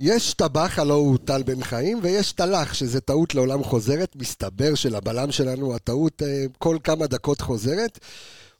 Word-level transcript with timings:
יש 0.00 0.34
טבח, 0.34 0.78
הלא 0.78 0.94
הוא 0.94 1.18
טל 1.24 1.42
בן 1.42 1.62
חיים, 1.62 1.98
ויש 2.02 2.32
טלח, 2.32 2.74
שזה 2.74 3.00
טעות 3.00 3.34
לעולם 3.34 3.64
חוזרת. 3.64 4.16
מסתבר 4.16 4.74
שלבלם 4.74 5.32
שלנו 5.32 5.74
הטעות 5.74 6.22
אה, 6.22 6.44
כל 6.58 6.78
כמה 6.84 7.06
דקות 7.06 7.40
חוזרת. 7.40 7.98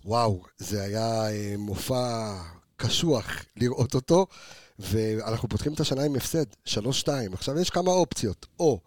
וואו, 0.05 0.43
זה 0.59 0.83
היה 0.83 1.31
אה, 1.31 1.55
מופע 1.59 2.35
קשוח 2.77 3.45
לראות 3.57 3.95
אותו, 3.95 4.27
ואנחנו 4.79 5.49
פותחים 5.49 5.73
את 5.73 5.81
השנה 5.81 6.03
עם 6.03 6.17
הפסד, 6.17 6.45
3-2. 6.67 6.77
עכשיו 7.33 7.59
יש 7.59 7.71
כמה 7.71 7.91
אופציות, 7.91 8.47
או 8.59 8.81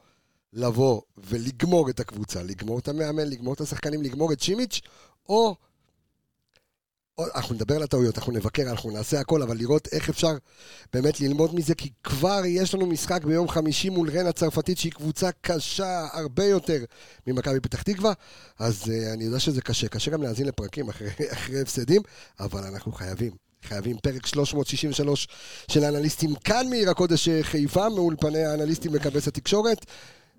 לבוא 0.54 1.02
ולגמור 1.18 1.90
את 1.90 2.00
הקבוצה, 2.00 2.44
לגמור 2.44 2.80
את 2.80 2.88
המאמן, 2.88 3.28
לגמור 3.28 3.54
את 3.54 3.62
השחקנים, 3.62 4.02
לגמור 4.02 4.34
את 4.34 4.40
שימיץ', 4.40 4.82
או... 5.30 5.56
אנחנו 7.20 7.56
נדבר 7.56 7.76
על 7.76 7.84
הטעויות, 7.84 8.18
אנחנו 8.18 8.32
נבקר, 8.32 8.64
אנחנו 8.70 8.92
נעשה 8.92 9.20
הכל, 9.20 9.42
אבל 9.42 9.58
לראות 9.58 9.88
איך 9.92 10.10
אפשר 10.10 10.32
באמת 10.94 11.20
ללמוד 11.20 11.56
מזה, 11.56 11.76
כי 11.76 11.90
כבר 12.04 12.42
יש 12.46 12.74
לנו 12.74 12.86
משחק 12.86 13.24
ביום 13.24 13.48
חמישי 13.48 13.90
מול 13.90 14.10
רן 14.10 14.26
הצרפתית, 14.28 14.78
שהיא 14.78 14.92
קבוצה 14.92 15.30
קשה 15.42 16.08
הרבה 16.14 16.46
יותר 16.46 16.84
ממכבי 17.28 17.60
פתח 17.60 17.82
תקווה, 17.82 18.14
אז 18.60 18.84
uh, 18.84 19.14
אני 19.14 19.24
יודע 19.24 19.40
שזה 19.40 19.62
קשה, 19.62 19.88
קשה 19.88 20.12
גם 20.12 20.24
להאזין 20.24 20.48
לפרקים 20.48 20.90
אחרי, 20.90 21.10
אחרי 21.34 21.62
הפסדים, 21.62 22.02
אבל 22.40 22.64
אנחנו 22.64 22.92
חייבים, 22.92 23.32
חייבים. 23.64 23.98
פרק 23.98 24.26
363 24.26 25.28
של 25.68 25.84
האנליסטים 25.84 26.36
כאן 26.36 26.70
מעיר 26.70 26.90
הקודש 26.90 27.30
חיפה, 27.42 27.90
מאולפני 27.90 28.46
האנליסטים 28.46 28.96
לכבש 28.96 29.28
התקשורת. 29.28 29.86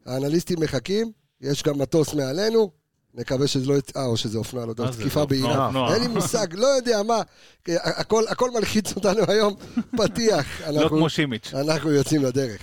האנליסטים 0.06 0.60
מחכים, 0.60 1.12
יש 1.40 1.62
גם 1.62 1.78
מטוס 1.78 2.14
מעלינו, 2.14 2.70
נקווה 3.16 3.46
שזה 3.46 3.66
לא... 3.66 3.74
אה, 3.96 4.04
או 4.04 4.16
שזה 4.16 4.38
אופנוע, 4.38 4.66
לא 4.66 4.70
יודע, 4.70 4.90
תקיפה 4.90 5.24
בעירה. 5.26 5.70
אין 5.94 6.02
לי 6.02 6.08
מושג, 6.08 6.46
לא 6.52 6.66
יודע 6.66 7.02
מה. 7.02 7.20
הכל, 7.68 8.24
הכל 8.28 8.50
מלחיץ 8.50 8.96
אותנו 8.96 9.20
היום, 9.28 9.54
פתיח. 9.98 10.60
לא 10.72 10.88
כמו 10.88 11.08
שימיץ'. 11.08 11.54
אנחנו 11.54 11.90
יוצאים 11.90 12.24
לדרך. 12.24 12.60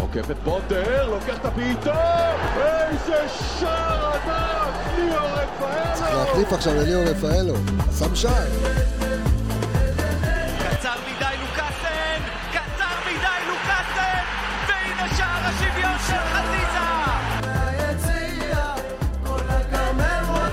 עוקף 0.00 0.30
את 0.30 0.36
פוטר, 0.44 1.10
לוקח 1.10 1.38
את 1.40 1.44
הבעיטה, 1.44 2.32
איזה 2.56 3.28
שער 3.58 4.12
ענק, 4.14 4.96
ליאור 4.98 5.26
רפאלו! 5.26 5.94
צריך 5.94 6.14
להחליף 6.14 6.52
עכשיו 6.52 6.74
לליאור 6.74 7.04
רפאלו, 7.04 7.54
שם 7.98 8.14
שער. 8.16 9.05
שער 15.98 16.16
השוויון 16.16 16.16
של 16.16 16.16
חזיזה! 16.32 16.76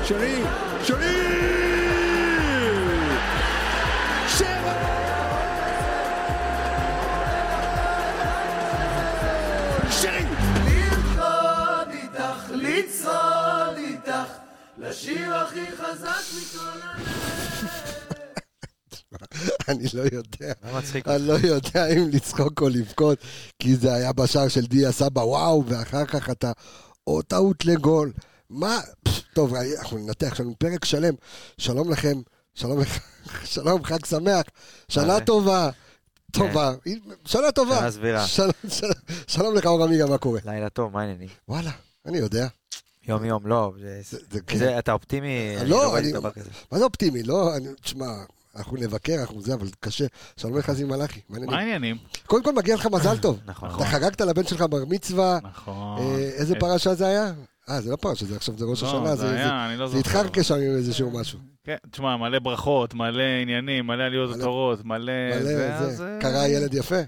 שרי, 0.05 0.43
שרי! 0.83 1.43
שבע! 4.27 4.73
שרי! 9.91 10.25
לרקוד 10.65 11.89
איתך, 11.91 12.51
לצעוד 12.51 13.77
איתך, 13.77 14.29
לשיר 14.77 15.35
הכי 15.35 15.65
חזק 15.77 16.23
מכל 16.37 17.52
אני 19.69 19.85
לא 19.93 20.01
יודע? 20.11 20.53
אני 21.07 21.27
לא 21.27 21.33
יודע 21.43 21.87
אם 21.87 22.09
לצחוק 22.09 22.61
או 22.61 22.69
לבכות, 22.69 23.17
כי 23.59 23.75
זה 23.75 23.93
היה 23.93 24.13
בשער 24.13 24.47
של 24.47 24.65
דיה 24.65 24.91
סבא, 24.91 25.19
וואו, 25.19 25.63
ואחר 25.67 26.05
כך 26.05 26.29
אתה, 26.29 26.51
או 27.07 27.21
טעות 27.21 27.65
לגול. 27.65 28.11
מה, 28.49 28.79
טוב, 29.33 29.55
אנחנו 29.55 29.97
ננתח, 29.97 30.29
יש 30.33 30.39
לנו 30.39 30.55
פרק 30.57 30.85
שלם. 30.85 31.13
שלום 31.57 31.91
לכם, 31.91 32.21
שלום 32.53 32.79
לך, 32.79 32.99
שלום, 33.53 33.83
חג 33.83 34.05
שמח, 34.05 34.43
שנה 34.89 35.15
זה? 35.17 35.25
טובה. 35.25 35.69
טובה, 36.31 36.73
שנה 37.25 37.51
טובה. 37.51 37.77
שנה 37.79 37.91
סבירה. 37.91 38.27
שלום- 39.27 39.55
לך, 39.55 39.65
אור 39.65 39.83
עמיגה, 39.83 40.05
מה 40.05 40.17
קורה? 40.17 40.39
לילה 40.45 40.69
טוב, 40.69 40.93
מה 40.93 41.01
העניינים? 41.01 41.29
וואלה, 41.47 41.71
אני 42.05 42.17
יודע. 42.17 42.47
יום 43.07 43.25
יום, 43.25 43.47
לא, 43.47 43.73
כן. 44.47 44.77
אתה 44.79 44.93
אופטימי? 44.93 45.55
לא, 45.65 45.95
כזה. 46.35 46.49
מה 46.71 46.77
זה 46.77 46.83
אופטימי? 46.83 47.23
לא, 47.23 47.55
אני... 47.55 47.67
תשמע, 47.81 48.05
אנחנו 48.55 48.77
נבקר, 48.77 49.15
אנחנו 49.21 49.41
זה, 49.41 49.53
אבל 49.53 49.67
קשה. 49.79 50.05
שלום 50.37 50.57
לך, 50.57 50.71
זיו 50.71 50.87
מלאכי. 50.87 51.19
מה 51.29 51.39
מה 51.45 51.57
העניינים? 51.57 51.97
קודם 52.25 52.43
כל 52.43 52.53
מגיע 52.53 52.75
לך 52.75 52.87
מזל 52.91 53.17
טוב. 53.17 53.39
נכון. 53.45 53.69
אתה 53.75 53.85
חגגת 53.85 54.21
לבן 54.21 54.43
שלך 54.43 54.61
בר 54.61 54.85
מצווה. 54.89 55.39
נכון. 55.43 55.97
אה, 56.01 56.19
איזה 56.19 56.53
אה, 56.53 56.59
פרשה 56.59 56.93
זה 56.93 57.07
היה? 57.07 57.31
אה, 57.69 57.81
זה 57.81 57.91
לא 57.91 57.95
פרשה, 57.95 58.25
זה 58.25 58.35
עכשיו 58.35 58.57
זה 58.57 58.65
ראש 58.65 58.83
לא, 58.83 58.87
השנה. 58.87 59.15
זה 59.15 59.29
היה, 59.29 59.65
אני 59.69 59.77
לא 59.77 59.87
זה 59.87 59.97
זוכר. 59.97 60.09
התחרקה 60.09 60.43
שם 60.43 60.53
עם 60.55 60.61
איזשהו 60.61 61.11
משהו. 61.11 61.39
כן, 61.63 61.75
תשמע, 61.91 62.17
מלא 62.17 62.39
ברכות, 62.39 62.93
מלא 62.93 63.23
עניינים, 63.41 63.87
מלא 63.87 64.03
עליות 64.03 64.35
ותורות, 64.35 64.85
מלא... 64.85 65.13
מלא 65.29 65.89
זה. 65.89 66.03
אה, 66.15 66.21
קרא 66.21 66.47
ילד 66.47 66.73
יפה. 66.73 67.01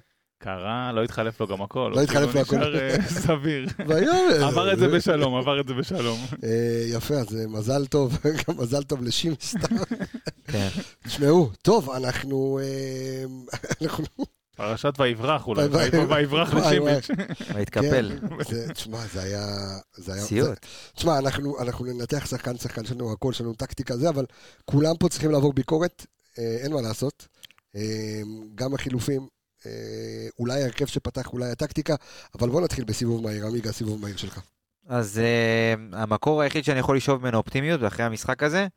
קרה, 0.45 0.91
לא 0.91 1.03
התחלף 1.03 1.39
לו 1.39 1.47
גם 1.47 1.61
הכל. 1.61 1.91
לא 1.95 2.01
התחלף 2.01 2.35
לו 2.35 2.45
כאילו, 2.45 2.63
הכל. 2.63 2.69
נשאר 2.69 2.89
אה, 2.89 3.01
סביר. 3.25 3.67
עבר 4.41 4.73
את 4.73 4.79
זה 4.79 4.87
בשלום, 4.87 5.35
עבר 5.35 5.59
את 5.59 5.67
זה 5.67 5.73
בשלום. 5.73 6.19
אה, 6.43 6.85
יפה, 6.87 7.13
אז 7.13 7.35
אה, 7.35 7.47
מזל 7.47 7.85
טוב, 7.85 8.17
גם 8.47 8.57
מזל 8.57 8.83
טוב 8.83 9.03
לשימי 9.03 9.35
סתם. 9.41 9.75
כן. 10.51 10.67
תשמעו, 11.03 11.49
טוב, 11.61 11.89
אנחנו... 11.89 12.59
אה, 12.61 13.23
אנחנו... 13.81 14.05
פרשת 14.55 14.93
ויברח 14.99 15.47
אולי. 15.47 15.67
ויברח 16.09 16.53
וואי, 16.53 16.79
לשימיץ'. 16.79 17.07
והתקפל. 17.53 18.11
כן, 18.49 18.73
תשמע, 18.73 18.99
זה 19.13 19.23
היה... 19.23 19.45
זה 19.95 20.13
היה... 20.13 20.21
סיוט. 20.21 20.65
תשמע, 20.95 21.17
אנחנו, 21.17 21.59
אנחנו 21.59 21.85
ננתח 21.85 22.25
שחקן 22.25 22.57
שחקן, 22.57 22.83
יש 22.83 22.91
לנו 22.91 23.11
הכל, 23.11 23.29
יש 23.31 23.41
לנו 23.41 23.53
טקטיקה 23.53 23.97
זה, 23.97 24.09
אבל 24.09 24.25
כולם 24.65 24.97
פה 24.99 25.09
צריכים 25.09 25.31
לעבור 25.31 25.53
ביקורת, 25.53 26.05
אה, 26.39 26.57
אין 26.63 26.73
מה 26.73 26.81
לעשות. 26.81 27.27
אה, 27.75 28.21
גם 28.55 28.73
החילופים, 28.73 29.21
אה, 29.21 29.27
אולי 30.39 30.61
ההרכב 30.61 30.85
שפתח, 30.85 31.33
אולי 31.33 31.51
הטקטיקה, 31.51 31.95
אבל 32.39 32.49
בוא 32.49 32.61
נתחיל 32.61 32.83
בסיבוב 32.83 33.23
מהיר, 33.23 33.45
עמיגה, 33.45 33.71
סיבוב 33.71 34.01
מהיר 34.01 34.17
שלך. 34.17 34.39
אז 34.87 35.21
uh, 35.21 35.95
המקור 35.95 36.41
היחיד 36.41 36.63
שאני 36.63 36.79
יכול 36.79 36.97
לשאוב 36.97 37.21
ממנו 37.21 37.37
אופטימיות 37.37 37.81
אחרי 37.87 38.05
המשחק 38.05 38.43
הזה, 38.43 38.67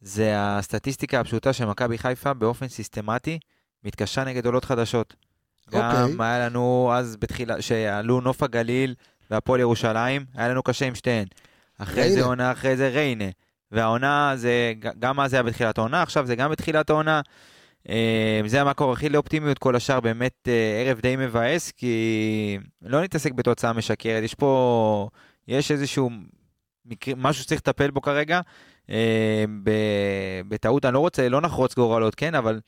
זה 0.00 0.32
הסטטיסטיקה 0.36 1.20
הפשוטה 1.20 1.52
של 1.52 1.64
מכבי 1.64 1.98
חיפה 1.98 2.34
באופן 2.34 2.68
סיסטמטי 2.68 3.38
מתקשה 3.84 4.24
נגד 4.24 4.46
עולות 4.46 4.64
חדשות. 4.64 5.14
גם 5.70 6.10
אוקיי. 6.10 6.26
היה 6.26 6.46
לנו 6.46 6.92
אז 6.94 7.16
בתחילה, 7.16 7.62
שעלו 7.62 8.20
נוף 8.20 8.42
הגליל 8.42 8.94
והפועל 9.30 9.60
ירושלים, 9.60 10.24
היה 10.34 10.48
לנו 10.48 10.62
קשה 10.62 10.86
עם 10.86 10.94
שתיהן. 10.94 11.26
אחרי 11.78 12.02
ריינה. 12.02 12.14
זה 12.14 12.24
עונה, 12.24 12.52
אחרי 12.52 12.76
זה 12.76 12.88
ריינה. 12.88 13.24
והעונה 13.72 14.32
זה, 14.36 14.72
גם 14.98 15.20
אז 15.20 15.30
זה 15.30 15.36
היה 15.36 15.42
בתחילת 15.42 15.78
העונה, 15.78 16.02
עכשיו 16.02 16.26
זה 16.26 16.36
גם 16.36 16.50
בתחילת 16.50 16.90
העונה. 16.90 17.20
אה, 17.88 18.40
זה 18.46 18.60
המקור 18.60 18.92
הכי 18.92 19.08
לאופטימיות, 19.08 19.58
כל 19.58 19.76
השאר 19.76 20.00
באמת 20.00 20.48
אה, 20.48 20.82
ערב 20.86 21.00
די 21.00 21.16
מבאס, 21.16 21.70
כי 21.72 22.58
לא 22.82 23.02
נתעסק 23.02 23.32
בתוצאה 23.32 23.72
משקרת, 23.72 24.22
יש 24.24 24.34
פה, 24.34 25.08
יש 25.48 25.70
איזשהו 25.70 26.10
מקרה, 26.84 27.14
משהו 27.16 27.42
שצריך 27.44 27.60
לטפל 27.60 27.90
בו 27.90 28.00
כרגע, 28.02 28.40
אה, 28.90 29.44
בטעות, 30.48 30.84
אני 30.84 30.94
לא 30.94 30.98
רוצה, 30.98 31.28
לא 31.28 31.40
נחרוץ 31.40 31.74
גורלות, 31.74 32.14
כן, 32.14 32.34
אבל 32.34 32.60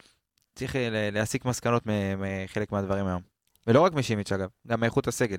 צריך 0.54 0.76
להסיק 1.12 1.44
מסקנות 1.44 1.82
מחלק 2.18 2.72
מהדברים 2.72 3.06
היום. 3.06 3.22
ולא 3.66 3.80
רק 3.80 3.92
משימיץ' 3.92 4.32
אגב, 4.32 4.48
גם 4.66 4.80
מאיכות 4.80 5.08
הסגל. 5.08 5.36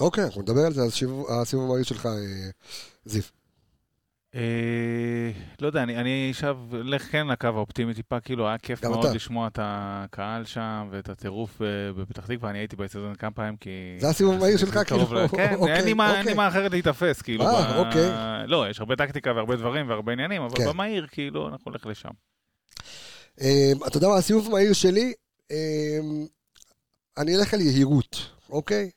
אוקיי, 0.00 0.24
אנחנו 0.24 0.42
נדבר 0.42 0.60
על 0.66 0.72
זה, 0.72 0.82
אז 0.82 0.92
סיבוב- 0.94 1.26
הסיבוב 1.30 1.70
המהיר 1.70 1.84
שלך, 1.84 2.08
זיו. 3.04 3.22
אה, 4.34 5.30
לא 5.60 5.66
יודע, 5.66 5.82
אני- 5.82 5.96
אני 5.96 6.26
עכשיו 6.30 6.58
אלך 6.80 7.02
כן 7.12 7.26
לקו 7.26 7.46
האופטימי 7.46 7.94
טיפה, 7.94 8.20
כאילו 8.20 8.48
היה 8.48 8.58
כיף 8.58 8.84
מאוד 8.84 9.04
אתה. 9.04 9.14
לשמוע 9.14 9.46
את 9.48 9.58
הקהל 9.62 10.44
שם 10.44 10.88
ואת 10.90 11.08
הטירוף 11.08 11.62
אה, 11.62 11.66
בפתח 11.92 12.26
תקווה, 12.26 12.50
אני 12.50 12.58
הייתי 12.58 12.76
באצטדיון 12.76 13.14
כמה 13.14 13.30
פעמים 13.30 13.56
כי... 13.56 13.70
זה 13.98 14.08
הסיבוב 14.08 14.34
המהיר 14.34 14.56
שלך, 14.56 14.78
כאילו, 14.86 15.14
ל- 15.14 15.28
כן, 15.28 15.54
אוקיי, 15.54 15.76
אין 15.76 15.84
לי 15.84 15.92
מה- 15.94 16.06
אין 16.08 16.14
לי 16.16 16.20
אוקיי. 16.20 16.34
מה 16.34 16.48
אחרת 16.48 16.70
להיתפס, 16.70 17.22
כאילו. 17.22 17.44
אה, 17.46 17.72
ב- 17.82 17.86
אוקיי. 17.86 18.10
לא, 18.46 18.70
יש 18.70 18.80
הרבה 18.80 18.96
טקטיקה 18.96 19.32
והרבה 19.32 19.56
דברים 19.56 19.88
והרבה 19.88 20.12
עניינים, 20.12 20.42
אבל 20.42 20.56
כן. 20.56 20.68
במהיר, 20.68 21.06
כאילו, 21.10 21.48
אנחנו 21.48 21.70
נלך 21.70 21.86
לשם. 21.86 22.08
אה, 23.40 23.72
אתה 23.86 23.96
יודע 23.96 24.08
מה, 24.08 24.16
הסיבוב 24.16 24.46
המהיר 24.46 24.72
שלי, 24.72 25.12
אה, 25.50 25.98
אני 27.18 27.36
אלך 27.36 27.54
על 27.54 27.60
יהירות, 27.60 28.16
אוקיי? 28.50 28.90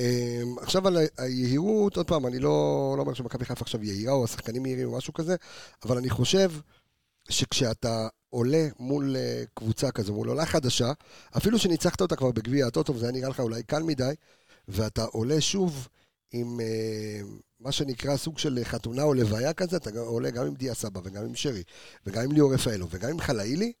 אה, 0.00 0.42
עכשיו 0.62 0.88
על 0.88 0.96
היהירות, 1.18 1.96
עוד 1.96 2.06
פעם, 2.06 2.26
אני 2.26 2.38
לא 2.38 2.94
לא 2.96 3.02
אומר 3.02 3.14
שמכבי 3.14 3.44
חיפה 3.44 3.62
עכשיו 3.62 3.84
יהירה, 3.84 4.12
או 4.12 4.24
השחקנים 4.24 4.66
יהירים 4.66 4.88
או 4.88 4.96
משהו 4.96 5.12
כזה, 5.12 5.36
אבל 5.84 5.98
אני 5.98 6.10
חושב 6.10 6.50
שכשאתה 7.28 8.08
עולה 8.30 8.68
מול 8.78 9.16
אה, 9.16 9.42
קבוצה 9.54 9.90
כזו, 9.90 10.14
מול 10.14 10.28
עולה 10.28 10.46
חדשה, 10.46 10.92
אפילו 11.36 11.58
שניצחת 11.58 12.00
אותה 12.00 12.16
כבר 12.16 12.30
בגביע 12.30 12.66
הטוטו, 12.66 12.94
וזה 12.94 13.04
היה 13.04 13.12
נראה 13.12 13.28
לך 13.28 13.40
אולי 13.40 13.62
קל 13.62 13.82
מדי, 13.82 14.12
ואתה 14.68 15.04
עולה 15.04 15.40
שוב 15.40 15.88
עם 16.32 16.60
אה, 16.60 17.20
מה 17.60 17.72
שנקרא 17.72 18.16
סוג 18.16 18.38
של 18.38 18.58
חתונה 18.64 19.02
או 19.02 19.14
לוויה 19.14 19.52
כזה, 19.52 19.76
אתה 19.76 19.90
עולה 20.00 20.30
גם 20.30 20.46
עם 20.46 20.54
דיה 20.54 20.74
סבא 20.74 21.00
וגם 21.04 21.24
עם 21.24 21.34
שרי, 21.34 21.62
וגם 22.06 22.22
עם 22.22 22.32
ליאור 22.32 22.54
רפאלו 22.54 22.86
וגם 22.90 23.10
עם 23.10 23.20
חלאילי, 23.20 23.72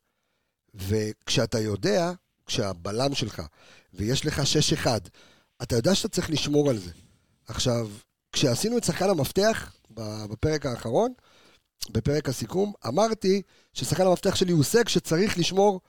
וכשאתה 0.74 1.60
יודע, 1.60 2.12
כשהבלם 2.46 3.14
שלך, 3.14 3.42
ויש 3.94 4.26
לך 4.26 4.42
6-1, 4.84 4.86
אתה 5.62 5.76
יודע 5.76 5.94
שאתה 5.94 6.08
צריך 6.08 6.30
לשמור 6.30 6.70
על 6.70 6.78
זה. 6.78 6.90
עכשיו, 7.46 7.88
כשעשינו 8.32 8.78
את 8.78 8.84
שחקן 8.84 9.10
המפתח 9.10 9.72
בפרק 10.30 10.66
האחרון, 10.66 11.12
בפרק 11.90 12.28
הסיכום, 12.28 12.72
אמרתי 12.86 13.42
ששחקן 13.72 14.06
המפתח 14.06 14.34
שלי 14.34 14.52
הוא 14.52 14.64
סק 14.64 14.88
שצריך 14.88 15.38
לשמור 15.38 15.80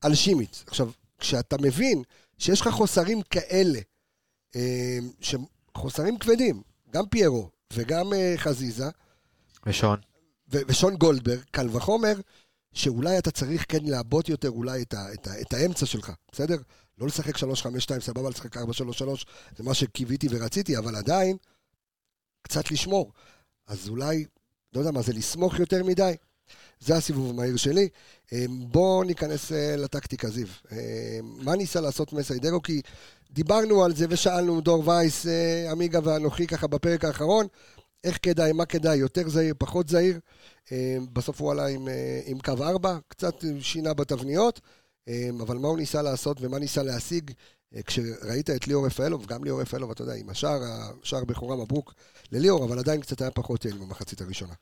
על 0.00 0.14
שימיץ. 0.14 0.64
עכשיו, 0.66 0.90
כשאתה 1.18 1.56
מבין 1.60 2.02
שיש 2.38 2.60
לך 2.60 2.68
חוסרים 2.68 3.22
כאלה, 3.22 3.78
אה, 4.56 4.98
חוסרים 5.76 6.18
כבדים, 6.18 6.62
גם 6.90 7.06
פיירו 7.08 7.50
וגם 7.72 8.12
אה, 8.12 8.34
חזיזה, 8.36 8.86
ושון. 9.66 9.98
ו- 10.52 10.60
ושון 10.68 10.96
גולדברג, 10.96 11.40
קל 11.50 11.68
וחומר, 11.76 12.14
שאולי 12.72 13.18
אתה 13.18 13.30
צריך 13.30 13.64
כן 13.68 13.84
לעבות 13.84 14.28
יותר 14.28 14.48
אולי 14.50 14.82
את, 14.82 14.94
ה- 14.94 15.12
את, 15.14 15.26
ה- 15.26 15.40
את 15.40 15.52
האמצע 15.52 15.86
שלך, 15.86 16.12
בסדר? 16.32 16.56
לא 16.98 17.06
לשחק 17.06 17.36
3-5-2, 17.36 17.40
סבבה, 18.00 18.30
לשחק 18.30 18.56
4-3-3, 18.56 18.60
זה 19.56 19.64
מה 19.64 19.74
שקיוויתי 19.74 20.26
ורציתי, 20.30 20.78
אבל 20.78 20.96
עדיין, 20.96 21.36
קצת 22.42 22.70
לשמור. 22.70 23.12
אז 23.66 23.88
אולי, 23.88 24.24
לא 24.74 24.80
יודע 24.80 24.90
מה, 24.90 25.02
זה 25.02 25.12
לסמוך 25.12 25.58
יותר 25.58 25.84
מדי. 25.84 26.14
זה 26.80 26.96
הסיבוב 26.96 27.30
המהיר 27.30 27.56
שלי. 27.56 27.88
אה, 28.32 28.44
בואו 28.48 29.04
ניכנס 29.04 29.52
אה, 29.52 29.76
לטקטיקה, 29.76 30.28
זיו. 30.28 30.46
אה, 30.72 31.18
מה 31.22 31.56
ניסה 31.56 31.80
לעשות 31.80 32.12
מסיידרו? 32.12 32.62
כי 32.62 32.80
דיברנו 33.30 33.84
על 33.84 33.96
זה 33.96 34.06
ושאלנו 34.10 34.60
דור 34.60 34.88
וייס, 34.88 35.26
עמיגה 35.70 36.00
ואנוכי 36.04 36.46
ככה 36.46 36.66
בפרק 36.66 37.04
האחרון, 37.04 37.46
איך 38.04 38.18
כדאי, 38.22 38.52
מה 38.52 38.66
כדאי, 38.66 38.96
יותר 38.96 39.28
זהיר, 39.28 39.54
פחות 39.58 39.88
זהיר. 39.88 40.20
בסוף 41.12 41.40
הוא 41.40 41.50
עלה 41.52 41.66
עם, 41.66 41.88
עם 42.26 42.38
קו 42.40 42.52
4, 42.60 42.98
קצת 43.08 43.34
שינה 43.60 43.94
בתבניות, 43.94 44.60
אבל 45.42 45.56
מה 45.58 45.68
הוא 45.68 45.76
ניסה 45.78 46.02
לעשות 46.02 46.36
ומה 46.40 46.58
ניסה 46.58 46.82
להשיג 46.82 47.30
אה, 47.74 47.82
כשראית 47.82 48.50
את 48.50 48.68
ליאור 48.68 48.86
רפאלוב, 48.86 49.26
גם 49.26 49.44
ליאור 49.44 49.60
רפאלוב, 49.60 49.90
אתה 49.90 50.02
יודע, 50.02 50.14
עם 50.14 50.28
השער, 50.30 50.60
השער 51.02 51.24
בכורה 51.24 51.56
מברוק 51.56 51.94
לליאור, 52.32 52.64
אבל 52.64 52.78
עדיין 52.78 53.00
קצת 53.00 53.20
היה 53.20 53.30
פחות 53.30 53.64
יעיל 53.64 53.78
במחצית 53.78 54.20
הראשונה. 54.20 54.54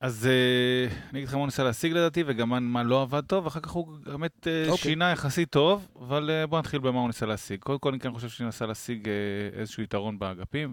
אז 0.00 0.26
אה, 0.26 0.86
אני 1.10 1.18
אגיד 1.18 1.28
לך 1.28 1.34
מה 1.34 1.40
הוא 1.40 1.46
ניסה 1.46 1.64
להשיג 1.64 1.92
לדעתי, 1.92 2.24
וגם 2.26 2.72
מה- 2.72 2.82
לא 2.82 3.02
עבד 3.02 3.22
טוב, 3.26 3.46
אחר 3.46 3.60
כך 3.60 3.70
הוא 3.70 3.98
באמת 4.06 4.46
אה, 4.46 4.62
אוקיי. 4.68 4.76
שינה 4.90 5.10
יחסית 5.12 5.50
טוב, 5.50 5.88
אבל 6.00 6.44
בוא 6.48 6.58
נתחיל 6.58 6.80
במה 6.80 6.98
הוא 7.00 7.06
ניסה 7.06 7.26
להשיג. 7.26 7.60
קודם 7.60 7.78
כל 7.78 7.88
אני 7.88 8.00
כן 8.00 8.12
חושב 8.12 8.28
שהוא 8.28 8.46
ניסה 8.46 8.66
להשיג 8.66 9.08
איזשהו 9.52 9.82
יתרון 9.82 10.18
באגפים, 10.18 10.72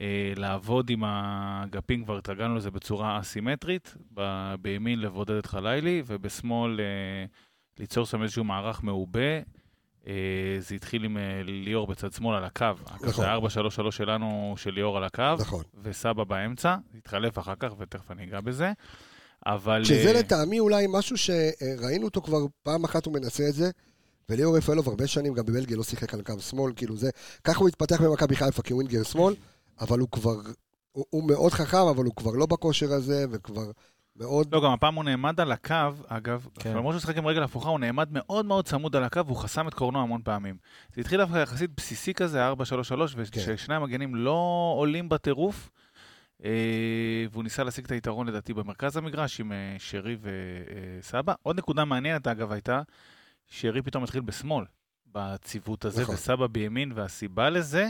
ולעבוד 0.00 0.90
עם 0.90 1.04
האגפים, 1.04 2.04
כבר 2.04 2.18
התרגלנו 2.18 2.54
לזה 2.56 2.70
בצורה 2.70 3.20
אסימטרית, 3.20 3.94
בימין 4.60 5.00
לבודד 5.00 5.34
את 5.34 5.46
חלילי, 5.46 6.02
ובשמאל 6.06 6.80
ליצור 7.78 8.06
שם 8.06 8.22
איזשהו 8.22 8.44
מערך 8.44 8.82
מעובה. 8.82 9.40
אה, 10.06 10.12
זה 10.58 10.74
התחיל 10.74 11.04
עם 11.04 11.16
אה, 11.16 11.42
ליאור 11.44 11.86
בצד 11.86 12.12
שמאל 12.12 12.36
על 12.36 12.44
הקו. 12.44 12.66
נכון. 13.02 13.24
זה 13.50 13.88
4-3-3 13.88 13.90
שלנו, 13.90 14.54
של 14.56 14.70
ליאור 14.70 14.96
על 14.96 15.04
הקו. 15.04 15.34
נכון. 15.38 15.62
וסבא 15.82 16.24
באמצע, 16.24 16.76
התחלף 16.98 17.38
אחר 17.38 17.54
כך, 17.58 17.72
ותכף 17.78 18.10
אני 18.10 18.24
אגע 18.24 18.40
בזה. 18.40 18.72
אבל... 19.46 19.84
שזה 19.84 20.08
אה, 20.08 20.12
לטעמי 20.12 20.60
אולי 20.60 20.86
משהו 20.88 21.16
שראינו 21.16 22.04
אותו 22.04 22.20
כבר 22.20 22.38
פעם 22.62 22.84
אחת 22.84 23.06
הוא 23.06 23.14
מנסה 23.14 23.48
את 23.48 23.54
זה, 23.54 23.70
וליאור 24.28 24.56
רפאלוב 24.56 24.88
הרבה 24.88 25.06
שנים 25.06 25.34
גם 25.34 25.46
בבלגיה 25.46 25.76
לא 25.76 25.82
שיחק 25.82 26.14
על 26.14 26.22
קו 26.22 26.40
שמאל, 26.40 26.72
כאילו 26.76 26.96
זה, 26.96 27.10
ככה 27.44 27.60
הוא 27.60 27.68
התפתח 27.68 28.00
במכבי 28.02 28.36
חיפה 28.36 28.62
כווינגר 28.62 29.02
שמאל, 29.02 29.34
אבל 29.80 29.98
הוא 29.98 30.08
כבר, 30.08 30.36
הוא, 30.92 31.04
הוא 31.10 31.28
מאוד 31.28 31.52
חכם, 31.52 31.86
אבל 31.90 32.04
הוא 32.04 32.14
כבר 32.16 32.32
לא 32.32 32.46
בכושר 32.46 32.92
הזה, 32.92 33.24
וכבר 33.30 33.70
מאוד... 34.16 34.54
לא, 34.54 34.64
גם 34.64 34.72
הפעם 34.72 34.94
הוא 34.94 35.04
נעמד 35.04 35.40
על 35.40 35.52
הקו, 35.52 35.74
אגב, 36.06 36.48
כן. 36.60 36.76
למרות 36.76 36.92
שהוא 36.92 37.00
שיחק 37.00 37.16
עם 37.16 37.26
רגל 37.26 37.42
הפוכה, 37.42 37.68
הוא 37.68 37.80
נעמד 37.80 38.08
מאוד 38.10 38.46
מאוד 38.46 38.64
צמוד 38.64 38.96
על 38.96 39.04
הקו, 39.04 39.26
והוא 39.26 39.36
חסם 39.36 39.68
את 39.68 39.74
קורנו 39.74 40.02
המון 40.02 40.22
פעמים. 40.24 40.56
זה 40.92 41.00
התחיל 41.00 41.20
דווקא 41.20 41.38
יחסית 41.38 41.70
בסיסי 41.76 42.14
כזה, 42.14 42.52
4-3-3, 42.52 42.54
כן. 42.56 43.40
וששני 43.40 43.74
המגנים 43.74 44.14
לא 44.14 44.74
עולים 44.76 45.08
בטירוף, 45.08 45.70
אה, 46.44 46.50
והוא 47.30 47.44
ניסה 47.44 47.64
להשיג 47.64 47.84
את 47.84 47.90
היתרון 47.90 48.26
לדעתי 48.26 48.54
במרכז 48.54 48.96
המגרש 48.96 49.40
עם 49.40 49.52
אה, 49.52 49.76
שרי 49.78 50.16
וסבא. 50.20 51.34
עוד 51.42 51.58
נקודה 51.58 51.84
מעניינת, 51.84 52.26
אגב, 52.26 52.52
הייתה, 52.52 52.82
שרי 53.46 53.82
פתאום 53.82 54.04
התחיל 54.04 54.20
בשמאל, 54.20 54.64
בציוות 55.06 55.84
הזה, 55.84 56.02
נכון. 56.02 56.14
וסבא 56.14 56.46
בימין, 56.46 56.92
והסיבה 56.94 57.50
לזה 57.50 57.88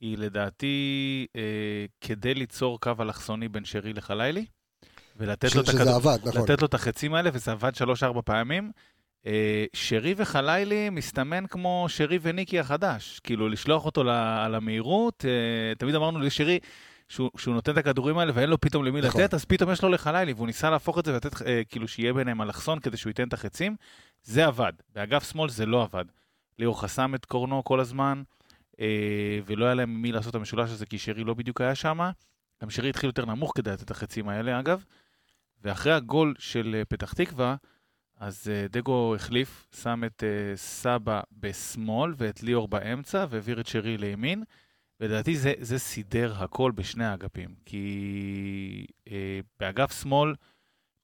היא 0.00 0.18
לדעתי 0.18 1.26
אה, 1.36 1.86
כדי 2.00 2.34
ליצור 2.34 2.80
קו 2.80 2.92
אלכסוני 3.00 3.48
בין 3.48 3.64
שרי 3.64 3.92
לחלילי, 3.92 4.46
ולתת 5.18 5.54
לו 5.54 5.62
הכדור... 5.62 5.94
עבד, 5.94 6.18
נכון. 6.24 6.42
לתת 6.42 6.62
לו 6.62 6.66
את 6.66 6.74
החצים 6.74 7.14
האלה, 7.14 7.30
וזה 7.32 7.52
עבד 7.52 7.74
שלוש-ארבע 7.74 8.20
פעמים. 8.24 8.72
אה, 9.26 9.64
שרי 9.72 10.14
וחלילי 10.16 10.90
מסתמן 10.90 11.46
כמו 11.46 11.86
שרי 11.88 12.18
וניקי 12.22 12.60
החדש. 12.60 13.20
כאילו, 13.24 13.48
לשלוח 13.48 13.86
אותו 13.86 14.04
ל- 14.04 14.08
על 14.44 14.54
המהירות, 14.54 15.24
אה, 15.28 15.74
תמיד 15.74 15.94
אמרנו 15.94 16.18
לשרי 16.18 16.58
שהוא, 17.08 17.30
שהוא 17.36 17.54
נותן 17.54 17.72
את 17.72 17.76
הכדורים 17.76 18.18
האלה 18.18 18.32
ואין 18.34 18.50
לו 18.50 18.60
פתאום 18.60 18.84
למי 18.84 19.00
נכון. 19.00 19.20
לתת, 19.20 19.34
אז 19.34 19.44
פתאום 19.44 19.72
יש 19.72 19.82
לו 19.82 19.88
לחלילי, 19.88 20.32
והוא 20.32 20.46
ניסה 20.46 20.70
להפוך 20.70 20.98
את 20.98 21.04
זה 21.04 21.12
ולתת, 21.12 21.42
אה, 21.46 21.62
כאילו, 21.68 21.88
שיהיה 21.88 22.12
ביניהם 22.12 22.42
אלכסון 22.42 22.78
כדי 22.78 22.96
שהוא 22.96 23.10
ייתן 23.10 23.28
את 23.28 23.32
החצים. 23.32 23.76
זה 24.22 24.46
עבד. 24.46 24.72
באגף 24.94 25.30
שמאל 25.32 25.48
זה 25.50 25.66
לא 25.66 25.82
עבד. 25.82 26.04
ליאור 26.58 26.80
חסם 26.80 27.14
את 27.14 27.24
קורנו 27.24 27.64
כל 27.64 27.80
הזמן, 27.80 28.22
ולא 29.46 29.64
היה 29.64 29.74
להם 29.74 30.02
מי 30.02 30.12
לעשות 30.12 30.30
את 30.30 30.34
המשולש 30.34 30.70
הזה, 30.70 30.86
כי 30.86 30.98
שרי 30.98 31.24
לא 31.24 31.34
בדיוק 31.34 31.60
היה 31.60 31.74
שם. 31.74 32.10
גם 32.62 32.70
שרי 32.70 32.88
התחיל 32.90 33.08
יותר 33.08 33.24
נמוך 33.24 33.52
כדי 33.54 33.70
לתת 33.70 33.82
את 33.82 33.90
החצים 33.90 34.28
האלה, 34.28 34.60
אגב. 34.60 34.84
ואחרי 35.62 35.92
הגול 35.92 36.34
של 36.38 36.74
אה, 36.78 36.84
פתח 36.84 37.12
תקווה, 37.12 37.56
אז 38.16 38.50
אה, 38.50 38.66
דגו 38.70 39.14
החליף, 39.14 39.66
שם 39.82 40.02
את 40.06 40.24
אה, 40.24 40.56
סבא 40.56 41.20
בשמאל 41.32 42.14
ואת 42.16 42.42
ליאור 42.42 42.68
באמצע, 42.68 43.26
והעביר 43.30 43.60
את 43.60 43.66
שרי 43.66 43.98
לימין. 43.98 44.44
ולדעתי 45.00 45.36
זה, 45.36 45.52
זה 45.58 45.78
סידר 45.78 46.34
הכל 46.36 46.72
בשני 46.74 47.04
האגפים. 47.04 47.48
כי 47.64 48.86
אה, 49.10 49.40
באגף 49.60 50.02
שמאל, 50.02 50.34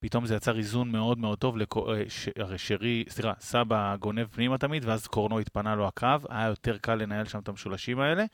פתאום 0.00 0.26
זה 0.26 0.34
יצר 0.34 0.58
איזון 0.58 0.92
מאוד 0.92 1.18
מאוד 1.18 1.38
טוב. 1.38 1.56
לקו, 1.56 1.94
אה, 1.94 2.02
ש, 2.08 2.28
הרי 2.38 2.58
שרי, 2.58 3.04
סליחה, 3.08 3.32
סבא 3.40 3.96
גונב 3.96 4.26
פנימה 4.26 4.58
תמיד, 4.58 4.84
ואז 4.84 5.06
קורנו 5.06 5.38
התפנה 5.38 5.74
לו 5.74 5.88
הקו. 5.88 6.06
היה 6.28 6.48
יותר 6.48 6.78
קל 6.78 6.94
לנהל 6.94 7.24
שם 7.24 7.38
את 7.38 7.48
המשולשים 7.48 8.00
האלה. 8.00 8.24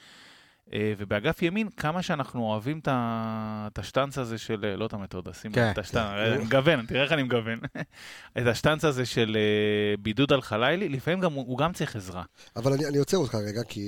אה, 0.73 0.93
ובאגף 0.99 1.43
ימין, 1.43 1.69
כמה 1.77 2.03
שאנחנו 2.03 2.43
אוהבים 2.43 2.79
את 2.79 2.89
ה- 2.89 3.69
את 3.73 3.79
השטנץ 3.79 4.19
הזה 4.19 4.39
של, 4.39 4.65
אה, 4.65 4.77
לא 4.77 4.87
את 4.87 4.93
המתודה, 4.93 5.33
שים 5.33 5.53
כן. 5.53 5.71
את 5.71 5.79
השטנץ, 5.79 6.03
אני 6.35 6.45
מגוון, 6.45 6.87
תראה 6.87 7.03
איך 7.03 7.13
אני 7.13 7.23
מגוון. 7.23 7.59
את 8.39 8.47
השטנץ 8.47 8.85
הזה 8.85 9.07
של 9.07 9.37
אה, 9.37 9.97
בידוד 10.03 10.33
על 10.33 10.43
חלילי, 10.43 10.89
לפעמים 10.89 11.21
גם, 11.21 11.33
הוא 11.33 11.47
הוא 11.47 11.59
גם 11.59 11.73
צריך 11.73 11.97
עזרה. 11.97 12.23
אבל 12.57 12.73
אני, 12.73 12.87
אני 12.87 12.99
עוצר 12.99 13.17
אותך 13.17 13.35
רגע, 13.35 13.63
כי 13.69 13.81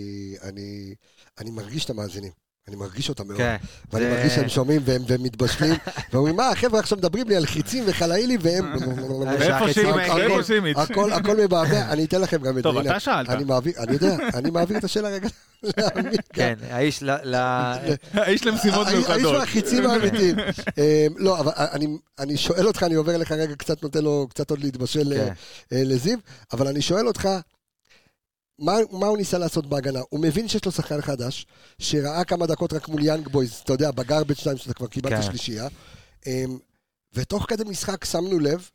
אני, 0.42 0.94
אני 1.40 1.50
מרגיש 1.50 1.84
את 1.84 1.90
המאזינים. 1.90 2.41
אני 2.68 2.76
מרגיש 2.76 3.08
אותם 3.08 3.26
מאוד. 3.26 3.38
כן. 3.38 3.56
ואני 3.92 4.04
זה- 4.04 4.10
מרגיש 4.16 4.32
שהם 4.34 4.48
שומעים 4.48 4.80
והם, 4.84 5.02
והם 5.08 5.22
מתבשלים, 5.22 5.74
ואומרים, 6.12 6.36
מה, 6.36 6.48
החבר'ה 6.48 6.80
עכשיו 6.80 6.98
מדברים 6.98 7.28
לי 7.28 7.36
על 7.36 7.46
חיצים 7.46 7.84
וחלאילי, 7.86 8.36
והם... 8.40 8.72
ואיפה 9.38 9.56
החיצים- 9.64 9.72
שימי, 10.42 10.70
הכל- 11.12 11.36
מבעבע, 11.36 11.92
אני 11.92 12.04
אתן 12.04 12.20
לכם 12.20 12.36
גם 12.42 12.50
את 12.50 12.54
זה. 12.54 12.62
טוב, 12.62 12.78
אתה 12.78 13.00
שאלת. 13.00 13.30
אני 13.30 13.44
מעביר, 13.44 13.72
אני 13.78 13.92
יודע, 13.92 14.16
אני 14.34 14.50
מעביר 14.50 14.78
את 14.78 14.84
השאלה 14.84 15.08
רגע. 15.08 15.28
כן, 16.32 16.54
האיש 16.70 17.02
ל... 17.02 17.10
האיש 18.14 18.46
למשימות 18.46 18.86
האיש 18.86 18.96
מיוחדות. 18.96 19.38
מהחיצים 19.38 19.86
האמיתיים. 19.90 20.36
אה, 20.78 21.06
לא, 21.16 21.40
אבל 21.40 21.52
אני, 22.20 22.36
שואל 22.36 22.66
אותך, 22.66 22.82
אני 22.82 22.94
עובר 22.94 23.16
לך 23.16 23.32
רגע, 23.32 23.54
קצת 23.54 23.82
נותן 23.82 24.04
לו 24.04 24.26
קצת 24.30 24.50
עוד 24.50 24.60
להתבשל 24.64 25.12
אה, 25.12 25.18
כן. 25.26 25.32
אה, 25.76 25.82
לזיו, 25.84 26.18
אבל 26.52 26.66
אני 26.68 26.82
שואל 26.82 27.06
אותך, 27.06 27.28
מה, 28.62 28.72
מה 28.90 29.06
הוא 29.06 29.16
ניסה 29.16 29.38
לעשות 29.38 29.66
בהגנה? 29.66 30.00
הוא 30.08 30.20
מבין 30.20 30.48
שיש 30.48 30.64
לו 30.64 30.72
שחקן 30.72 31.00
חדש, 31.02 31.46
שראה 31.78 32.24
כמה 32.24 32.46
דקות 32.46 32.72
רק 32.72 32.88
מול 32.88 33.04
יאנג 33.04 33.28
בויז, 33.28 33.52
אתה 33.64 33.72
יודע, 33.72 33.90
בגרבג' 33.90 34.34
2 34.36 34.56
שאתה 34.56 34.74
כבר 34.74 34.86
קיבלת 34.86 35.12
כן. 35.12 35.22
שלישייה, 35.22 35.68
אמ, 36.26 36.58
ותוך 37.14 37.46
כדי 37.48 37.64
משחק 37.64 38.04
שמנו 38.04 38.38
לב 38.38 38.68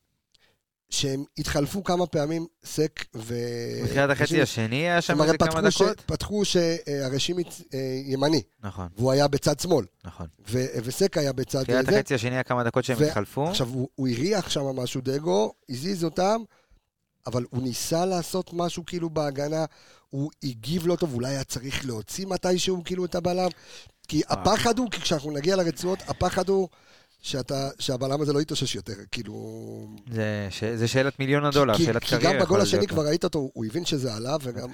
שהם 0.89 1.23
התחלפו 1.37 1.83
כמה 1.83 2.07
פעמים, 2.07 2.45
סק 2.65 3.05
ו... 3.15 3.35
בתחילת 3.83 4.09
החצי. 4.09 4.41
השני 4.41 4.75
היה 4.75 5.01
שם 5.01 5.21
איזה 5.21 5.37
כמה 5.37 5.47
פתחו 5.49 5.71
ש- 5.71 5.81
דקות? 5.81 6.01
פתחו 6.05 6.45
שהרי 6.45 7.19
שימיץ 7.19 7.61
אה, 7.73 7.79
ימני, 8.05 8.41
נכון, 8.63 8.87
והוא 8.97 9.11
היה 9.11 9.27
בצד 9.27 9.59
שמאל, 9.59 9.85
נכון. 10.05 10.27
ו- 10.49 10.65
וסק 10.83 11.17
היה 11.17 11.33
בצד 11.33 11.59
בתחילת. 11.61 11.87
החצי 11.87 12.15
השני 12.15 12.35
היה 12.35 12.43
כמה 12.43 12.63
דקות 12.63 12.83
שהם 12.85 12.97
ו- 12.99 13.03
התחלפו. 13.07 13.47
עכשיו, 13.49 13.67
הוא, 13.67 13.87
הוא 13.95 14.07
הריח 14.07 14.49
שם 14.49 14.61
משהו, 14.61 15.01
דגו, 15.01 15.53
הזיז 15.69 16.03
אותם, 16.03 16.41
אבל 17.27 17.45
הוא 17.49 17.63
ניסה 17.63 18.05
לעשות 18.05 18.49
משהו 18.53 18.85
כאילו 18.85 19.09
בהגנה, 19.09 19.65
הוא 20.09 20.31
הגיב 20.43 20.87
לא 20.87 20.95
טוב, 20.95 21.13
אולי 21.13 21.29
היה 21.29 21.43
צריך 21.43 21.85
להוציא 21.85 22.25
מתישהו 22.27 22.81
כאילו 22.85 23.05
את 23.05 23.15
הבלם, 23.15 23.49
כי 24.07 24.21
אה. 24.21 24.33
הפחד 24.33 24.79
הוא, 24.79 24.91
כי 24.91 25.01
כשאנחנו 25.01 25.31
נגיע 25.31 25.55
לרצועות, 25.55 25.99
הפחד 26.07 26.49
הוא 26.49 26.67
שאתה, 27.21 27.69
שהבלם 27.79 28.21
הזה 28.21 28.33
לא 28.33 28.41
יתאושש 28.41 28.75
יותר, 28.75 28.93
כאילו... 29.11 29.33
זה 30.11 30.47
ש- 30.49 30.63
זה 30.63 30.87
שאלת 30.87 31.19
מיליון 31.19 31.45
הדולר, 31.45 31.77
כי, 31.77 31.85
שאלת 31.85 32.03
כי 32.03 32.09
קריירה. 32.09 32.33
גם 32.33 32.39
בגול 32.39 32.61
השני. 32.61 32.87
כבר 32.87 33.05
ראית 33.07 33.23
אותו, 33.23 33.49
הוא 33.53 33.65
הבין 33.65 33.85
שזה 33.85 34.13
עליו, 34.15 34.39
וגם... 34.43 34.69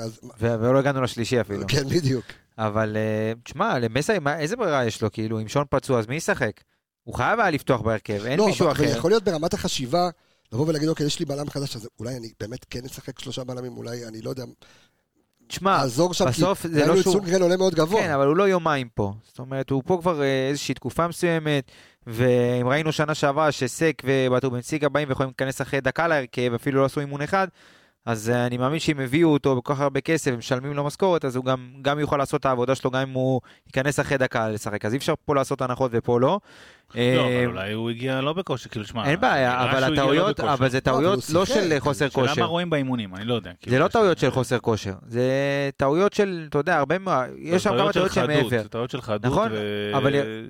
אז, 0.00 0.20
ולא 0.38 0.78
הגענו 0.78 1.02
לשלישי 1.02 1.40
אפילו. 1.40 1.62
כן, 1.68 1.88
בדיוק. 1.88 2.24
אבל 2.58 2.96
אה, 2.96 3.32
תשמע, 3.44 3.78
למסי, 3.78 4.18
מה- 4.18 4.38
איזה 4.38 4.56
ברירה 4.56 4.84
יש 4.86 5.02
לו? 5.02 5.12
כאילו, 5.12 5.40
אם 5.40 5.48
שון 5.48 5.64
פצוע, 5.70 5.98
אז 5.98 6.06
מי 6.06 6.16
ישחק? 6.16 6.60
הוא 7.04 7.14
חייב 7.14 7.40
היה 7.40 7.50
לפתוח 7.50 7.80
בהרכב, 7.80 8.24
אין 8.24 8.38
לא, 8.38 8.46
מישהו 8.46 8.66
אבל, 8.66 8.76
אבל 8.76 8.84
אחר. 8.88 8.96
יכול 8.98 9.10
להיות 9.10 9.22
ברמת 9.24 9.54
החשיבה, 9.54 10.10
לבוא 10.52 10.66
ולהגיד, 10.68 10.88
אוקיי, 10.88 11.06
יש 11.06 11.18
לי 11.18 11.24
בלם 11.24 11.50
חדש, 11.50 11.76
אז 11.76 11.88
אולי 12.00 12.16
אני 12.16 12.32
באמת 12.40 12.66
כן 12.70 12.84
אשחק 12.84 13.18
שלושה 13.18 13.44
בלמים, 13.44 13.76
אולי 13.76 14.06
אני 14.06 14.22
לא 14.22 14.30
יודע... 14.30 14.44
תשמע, 15.46 15.76
לעזור 15.76 16.14
שם, 16.14 16.24
כי 16.24 16.30
בסוף 16.30 16.66
זה 16.66 16.86
לא 16.86 17.02
שהוא... 17.02 17.12
סונגרן 17.12 17.42
עולה 17.42 17.56
מאוד 17.56 17.74
גבוה. 17.74 18.02
כן, 18.02 18.10
אבל 18.10 18.26
הוא 18.26 18.36
לא 18.36 18.48
יומיים 18.48 18.88
פה. 18.94 19.12
זאת 19.22 19.38
אומרת, 19.38 19.70
הוא 19.70 19.82
פה 19.86 19.98
כבר 20.00 20.22
אה, 20.22 20.48
איזושהי 20.48 20.74
תקופה 20.74 21.08
מסוימת, 21.08 21.70
ואם 22.06 22.68
ראינו 22.68 22.92
שנה 22.92 23.14
שעברה 23.14 23.52
שסק 23.52 24.02
ובטובנסיגה 24.04 24.88
באים 24.88 25.08
ויכולים 25.08 25.30
להיכנס 25.30 25.60
אחרי 25.60 25.80
דקה 25.80 26.08
להרכב, 26.08 26.52
אפילו 26.54 26.80
לא 26.80 26.84
עשו 26.84 27.00
אימון 27.00 27.22
אחד, 27.22 27.48
אז 28.04 28.30
אה, 28.30 28.46
אני 28.46 28.56
מאמין 28.58 28.78
שאם 28.78 29.00
הביאו 29.00 29.28
אותו 29.32 29.56
בכל 29.56 29.74
כך 29.74 29.80
הרבה 29.80 30.00
כסף 30.00 30.30
ומשלמים 30.34 30.72
לו 30.72 30.84
משכורת, 30.84 31.24
אז 31.24 31.36
הוא 31.36 31.44
גם, 31.44 31.72
גם 31.82 31.98
יוכל 31.98 32.16
לעשות 32.16 32.40
את 32.40 32.46
העבודה 32.46 32.74
שלו, 32.74 32.90
גם 32.90 33.00
אם 33.00 33.12
הוא 33.14 33.40
ייכנס 33.66 34.00
אחרי 34.00 34.18
דקה 34.18 34.48
לשחק. 34.48 34.84
אז 34.84 34.92
אי 34.92 34.98
אפשר 34.98 35.14
פה 35.24 35.34
לעשות 35.34 35.62
הנחות 35.62 35.90
ופה 35.94 36.20
לא. 36.20 36.40
לא, 36.94 37.00
אה, 37.00 37.44
אבל 37.44 37.46
אולי 37.46 37.72
הוא 37.72 37.90
הגיע 37.90 38.20
לא 38.20 38.32
בכושר, 38.32 38.68
כאילו, 38.68 38.84
שמע... 38.84 39.10
אין 39.10 39.20
בעיה, 39.20 39.64
אבל 39.70 39.88
לא 39.88 39.92
הטעויות. 39.92 40.40
אבל 40.40 40.68
זה 40.70 40.80
טעויות 40.80 41.30
לא 41.32 41.44
שיחק, 41.44 41.60
של 41.60 41.76
חוסר 41.80 42.08
כושר. 42.08 42.40
מה 42.40 42.46
רואים 42.46 42.70
באימונים, 42.70 43.14
אני 43.14 43.24
לא 43.24 43.34
יודע. 43.34 43.50
כאילו, 43.60 43.72
זה 43.74 43.78
לא 43.80 43.86
יש- 43.86 43.92
טעויות 43.92 44.18
של 44.18 44.30
חוסר 44.30 44.58
כושר, 44.58 44.94
זה 45.06 45.22
טעויות 45.76 46.12
של, 46.12 46.46
אתה 46.48 46.58
יודע, 46.58 46.78
הרבה 46.78 46.98
מה... 46.98 47.24
יש 47.38 47.62
שם 47.62 47.70
כמה 47.78 47.92
טעויות 47.92 48.12
שהן 48.12 48.26
מעבר. 48.26 48.62
טעויות 48.62 48.90
של 48.90 49.00
חדות, 49.00 49.32
נכון, 49.32 49.52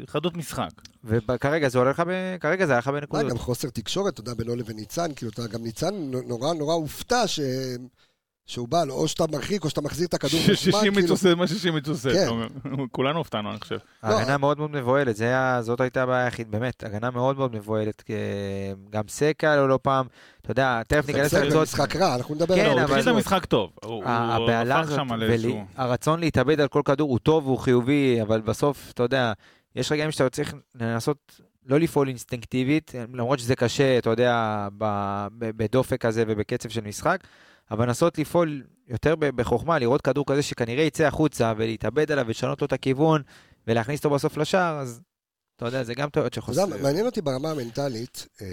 חדות 0.06 0.37
משחק. 0.37 0.70
וכרגע 1.04 1.68
זה 1.68 1.78
עולה 1.78 1.90
לך, 1.90 2.02
כרגע 2.40 2.66
זה 2.66 2.72
היה 2.72 2.78
לך 2.78 2.88
אה, 2.88 2.92
בנקודות. 2.92 3.30
גם 3.30 3.38
חוסר 3.38 3.68
תקשורת, 3.68 4.12
אתה 4.12 4.20
יודע, 4.20 4.34
בינו 4.34 4.56
לבין 4.56 4.76
ניצן, 4.76 5.14
כאילו, 5.16 5.32
אתה 5.34 5.42
גם 5.46 5.62
ניצן 5.62 5.94
נורא 6.28 6.54
נורא 6.54 6.75
הופתע 6.75 7.26
ש... 7.26 7.40
שהוא 8.46 8.68
בא, 8.68 8.82
או 8.90 9.08
שאתה 9.08 9.25
מרחיק 9.32 9.64
או 9.64 9.70
שאתה 9.70 9.80
מחזיר 9.80 10.06
את 10.06 10.14
הכדור 10.14 10.40
בזמן, 10.40 10.54
שישים 10.54 10.94
כאילו, 10.94 11.08
עושה 11.11 11.34
מה 11.34 11.46
ששימיץ 11.46 11.88
עושה. 11.88 12.11
כן. 12.12 12.22
אתה 12.22 12.28
אומר. 12.30 12.46
כולנו 12.92 13.18
הופתענו, 13.18 13.50
אני 13.50 13.61
חושב. 13.61 13.78
הגנה 14.02 14.38
מאוד 14.38 14.58
מאוד 14.58 14.70
מבוהלת, 14.70 15.16
זה 15.16 15.32
זאת 15.61 15.80
הייתה 15.80 16.02
הבעיה 16.02 16.25
היחיד, 16.25 16.50
באמת, 16.50 16.84
הגנה 16.84 17.11
מאוד 17.11 17.37
מאוד 17.37 17.54
מבוהלת, 17.54 18.00
כי 18.02 18.12
גם 18.90 19.02
סקה 19.08 19.56
לא 19.56 19.68
לא 19.68 19.78
פעם, 19.82 20.06
אתה 20.42 20.50
יודע, 20.50 20.82
תכף 20.88 21.06
זה 21.06 21.12
ניכנס 21.12 21.26
בסדר, 21.26 21.40
לקבוצות, 21.40 21.62
משחק 21.62 21.96
רע, 21.96 22.14
אנחנו 22.14 22.34
נדבר 22.34 22.54
כן, 22.54 22.61
עליו. 22.61 22.72
הוא 22.72 22.84
אבל- 22.84 22.94
התחיל 22.99 23.12
את 23.12 23.16
המשחק 23.16 23.44
טוב. 23.44 23.70
הוא- 23.84 24.04
הוא 24.04 24.04
הפך 24.50 24.80
הזאת, 24.82 24.96
שם 24.96 25.12
על 25.12 25.22
ולי- 25.22 25.32
איזשהו... 25.32 25.64
הרצון 25.76 26.20
להתאבד 26.20 26.61
על 26.61 26.68
כל 26.68 26.82
כדור 26.84 27.11
הוא 27.11 27.18
טוב 27.18 27.46
והוא 27.46 27.58
חיובי, 27.58 28.22
אבל 28.22 28.40
בסוף, 28.40 28.90
אתה 28.94 29.02
יודע, 29.02 29.32
יש 29.76 29.92
רגעים 29.92 30.11
שאתה 30.11 30.30
צריך 30.30 30.54
לנסות 30.75 31.40
לא 31.66 31.80
לפעול 31.80 32.08
אינסטינקטיבית, 32.08 32.92
למרות 33.14 33.38
שזה 33.38 33.56
קשה, 33.56 33.99
אתה 33.99 34.11
יודע, 34.11 34.68
בדופק 35.38 36.00
כזה 36.06 36.25
ובקצב 36.26 36.68
של 36.68 36.80
משחק, 36.80 37.18
אבל 37.73 37.87
לנסות 37.87 38.19
לפעול 38.19 38.62
יותר 38.88 39.14
בחוכמה, 39.17 39.79
לראות 39.79 40.00
כדור 40.02 40.25
כזה 40.26 40.43
שכנראה 40.43 40.85
יצא 40.85 41.05
החוצה 41.05 41.52
ולהתאבד 41.57 42.12
עליו 42.12 42.25
ולשנות 42.26 42.61
לו 42.62 42.67
את 42.67 42.73
הכיוון 42.73 43.23
ולהכניס 43.67 43.99
אותו 44.05 44.14
בסוף 44.14 44.37
לשער, 44.37 44.79
אז 44.79 45.00
אתה 45.57 45.67
יודע, 45.67 45.83
זה 45.85 45.95
גם 45.95 46.11
טעויות 46.11 46.33
אתה 46.33 46.41
שחוסר. 46.41 46.61
יודע, 46.61 46.76
מעניין 46.83 47.07
אותי 47.07 47.21
ברמה 47.23 47.50
המנטלית, 47.50 48.26
אמ, 48.41 48.47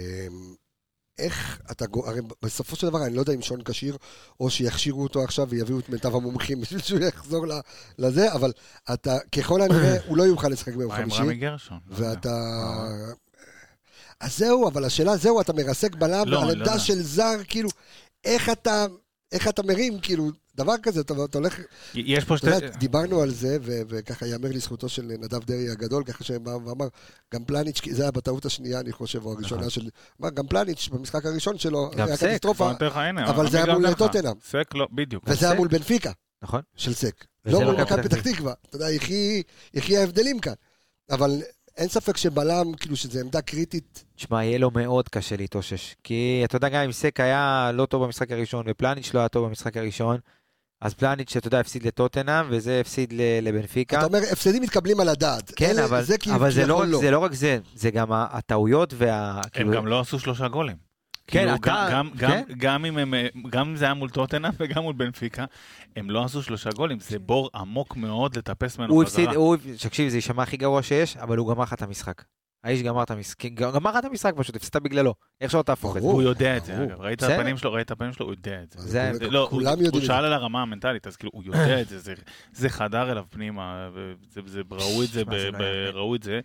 איך 1.19 1.61
אתה, 1.71 1.85
הרי 2.05 2.19
בסופו 2.41 2.75
של 2.75 2.87
דבר 2.87 3.05
אני 3.05 3.15
לא 3.15 3.19
יודע 3.21 3.33
אם 3.33 3.41
שון 3.41 3.61
כשיר, 3.63 3.97
או 4.39 4.49
שיכשירו 4.49 5.03
אותו 5.03 5.23
עכשיו 5.23 5.49
ויביאו 5.49 5.79
את 5.79 5.89
מיטב 5.89 6.15
המומחים 6.15 6.59
בשביל 6.61 6.81
שהוא 6.81 6.99
יחזור 6.99 7.47
ל- 7.47 7.59
לזה, 7.99 8.33
אבל 8.33 8.51
אתה, 8.93 9.17
ככל 9.35 9.61
הנראה, 9.61 9.97
הוא 10.07 10.17
לא 10.17 10.23
יוכל 10.23 10.47
לשחק 10.47 10.75
ביום 10.75 10.89
מה 10.91 10.97
עם 10.97 11.01
חמישי, 11.03 11.21
רמי 11.21 11.35
גרשון? 11.35 11.79
לא. 11.89 11.95
ואתה... 11.97 12.31
אז 14.19 14.37
זהו, 14.37 14.67
אבל 14.67 14.85
השאלה, 14.85 15.17
זהו, 15.17 15.41
אתה 15.41 15.53
מרסק 15.53 15.95
בלם 15.95 16.27
לא, 16.27 16.41
על 16.41 16.47
לא 16.57 16.63
עמדה. 16.63 16.79
של 16.79 17.01
זר, 17.01 17.35
כאילו, 17.47 17.69
איך 18.23 18.49
אתה, 18.49 18.85
איך 19.31 19.47
אתה 19.47 19.63
מרים, 19.63 19.99
כאילו, 19.99 20.31
דבר 20.55 20.73
כזה, 20.83 21.01
אתה, 21.01 21.13
אתה 21.25 21.37
הולך, 21.37 21.59
יש 21.93 22.23
פה 22.23 22.37
שתי... 22.37 22.49
יודע, 22.49 22.69
דיברנו 22.69 23.21
על 23.21 23.29
זה, 23.29 23.57
ו- 23.61 23.81
וככה 23.89 24.25
ייאמר 24.25 24.49
לזכותו 24.49 24.89
של 24.89 25.01
נדב 25.01 25.43
דרעי 25.43 25.69
הגדול, 25.69 26.03
ככה 26.03 26.23
שבא 26.23 26.49
ואמר, 26.49 26.87
גם 27.33 27.45
פלניץ', 27.45 27.81
זה 27.91 28.01
היה 28.01 28.11
בטעות 28.11 28.45
השנייה, 28.45 28.79
אני 28.79 28.91
חושב, 28.91 29.25
או 29.25 29.33
הראשונה 29.33 29.59
נכון. 29.59 29.69
של... 29.69 29.89
אמר, 30.21 30.29
גם 30.29 30.47
פלניץ', 30.47 30.89
במשחק 30.91 31.25
הראשון 31.25 31.57
שלו, 31.57 31.91
היה 31.97 32.17
סק, 32.17 32.27
קטסטרופה, 32.27 32.71
אבל 33.27 33.49
זה 33.49 33.63
היה 33.63 33.77
מול. 33.77 33.93
טוטנהאם. 33.93 34.35
סק 34.49 34.75
לא, 34.75 34.87
בדיוק. 34.91 35.23
וזה 35.27 35.45
היה. 35.45 35.55
מול 35.55 35.67
בנפיקה, 35.67 36.11
נכון? 36.41 36.61
של 36.75 36.93
סק. 36.93 37.25
לא 37.45 37.59
לא 37.59 37.71
מול 37.71 37.81
מכבי 37.81 38.03
פתח 38.03 38.21
תקווה. 38.21 38.53
אתה 38.69 38.75
יודע, 38.75 38.89
יחי 39.73 39.97
ההבדלים 39.97 40.39
כאן. 40.39 40.53
אבל 41.11 41.41
אין 41.79 41.87
ספק 41.87 42.17
שבלם, 42.17 42.73
כאילו, 42.79 42.95
שזו 42.95 43.19
עמדה 43.19 43.41
קריטית. 43.41 44.03
תשמע, 44.15 44.43
יהיה 44.43 44.57
לו 44.57 44.71
מאוד 44.71 45.09
קשה 45.09 45.35
להתאושש. 45.37 45.95
כי 46.03 46.41
אתה 46.45 46.55
יודע, 46.55 46.69
גם 46.69 46.81
אם 46.83 46.91
סק 46.91 47.19
היה 47.19 47.71
לא 47.73 47.85
טוב 47.85 48.03
במשחק 48.05 48.31
הראשון 48.31 48.65
ופלניץ' 48.69 49.13
לא 49.13 49.19
היה 49.19 49.27
טוב 49.27 49.45
במשחק 49.47 49.77
הראשון, 49.77 50.17
אז 50.81 50.93
פלניץ', 50.93 51.37
אתה 51.37 51.47
יודע, 51.47 51.59
הפסיד 51.59 51.83
לטוטנאם, 51.83 52.45
וזה 52.49 52.79
הפסיד 52.81 53.13
לבנפיקה. 53.41 53.97
אתה 53.97 54.05
אומר, 54.05 54.19
הפסדים 54.31 54.63
מתקבלים 54.63 54.99
על 54.99 55.09
הדעת. 55.09 55.51
כן, 55.55 55.69
אלה- 55.69 55.85
אבל, 55.85 56.01
זה 56.03 56.17
כאילו 56.17 56.35
אבל 56.35 56.51
זה, 56.51 56.65
לא 56.65 56.75
רק, 56.75 56.87
זה 56.99 57.11
לא 57.11 57.19
רק 57.19 57.33
זה, 57.33 57.59
זה 57.75 57.91
גם 57.91 58.07
הטעויות 58.11 58.93
וה... 58.97 59.35
הם 59.35 59.41
כאילו- 59.51 59.71
גם 59.73 59.87
לא 59.87 59.99
עשו 59.99 60.19
שלושה 60.19 60.47
גולים. 60.47 60.88
כן, 61.31 61.39
כאילו, 61.39 61.55
אתה- 61.55 61.87
גם- 61.91 62.09
גם- 62.17 62.29
כן. 62.47 62.53
גם 62.57 62.85
אם 62.85 62.97
הם, 62.97 63.13
גם 63.49 63.69
אם 63.69 63.75
זה 63.75 63.85
היה 63.85 63.93
מול 63.93 64.09
טוטנאם 64.09 64.51
וגם 64.59 64.81
מול 64.83 64.93
בנפיקה, 64.93 65.45
הם 65.95 66.09
לא 66.09 66.23
עשו 66.23 66.43
שלושה 66.43 66.69
גולים, 66.69 66.99
זה 66.99 67.19
בור 67.19 67.49
עמוק 67.55 67.95
מאוד 67.97 68.37
לטפס 68.37 68.77
ממנו 68.77 68.93
הוא 68.93 69.03
חזרה. 69.05 69.23
הפסיד, 69.23 69.35
הוא, 69.37 69.55
תקשיב, 69.83 70.09
זה 70.09 70.17
יישמע 70.17 70.43
הכי 70.43 70.57
גרוע 70.57 70.83
שיש, 70.83 71.17
אבל 71.17 71.37
הוא 71.37 71.53
גמר 71.53 71.63
לך 71.63 71.73
את 71.73 71.81
המשחק. 71.81 72.23
האיש 72.63 72.81
גמר 72.81 73.03
את 73.03 73.11
המשחק, 73.11 73.45
גמר 73.53 73.91
לך 73.91 73.97
את 73.99 74.05
המשחק 74.05 74.33
פשוט, 74.37 74.55
הפסדת 74.55 74.81
בגללו. 74.81 75.13
איך 75.41 75.51
שלא 75.51 75.61
תהפוך 75.61 75.97
את 75.97 76.01
זה. 76.01 76.07
הוא 76.07 76.21
יודע 76.21 76.57
את 76.57 76.65
זה. 76.65 76.83
אגב, 76.83 77.01
ראית 77.01 77.23
את. 77.23 77.29
הפנים 77.29 77.57
שלו, 77.57 77.73
ראית 77.73 77.85
את 77.85 77.91
הפנים 77.91 78.13
שלו, 78.13 78.25
הוא 78.25 78.33
יודע 78.33 78.59
את 78.63 78.71
זה. 78.77 79.09
כולם- 79.19 79.31
לא, 79.31 79.39
הוא- 79.39 79.49
כולם 79.49 79.73
הוא 79.73 79.83
יודעים 79.83 80.03
את 80.03 80.07
שאל. 80.07 80.25
על 80.25 80.33
הרמה 80.33 80.61
המנטלית, 80.61 81.07
אז 81.07 81.15
כאילו, 81.15 81.31
הוא 81.33 81.43
יודע 81.45 81.81
את 81.81 81.87
זה, 81.89 81.99
זה- 81.99 82.13
זה 82.53 82.69
חדר 82.69 83.11
אליו 83.11 83.23
פנימה, 83.29 83.89
ראו 84.71 85.03
את 85.03 85.09
זה, 85.09 85.23
לא. 85.25 85.57
ראו 85.93 86.15
את 86.15 86.23
זה. 86.23 86.39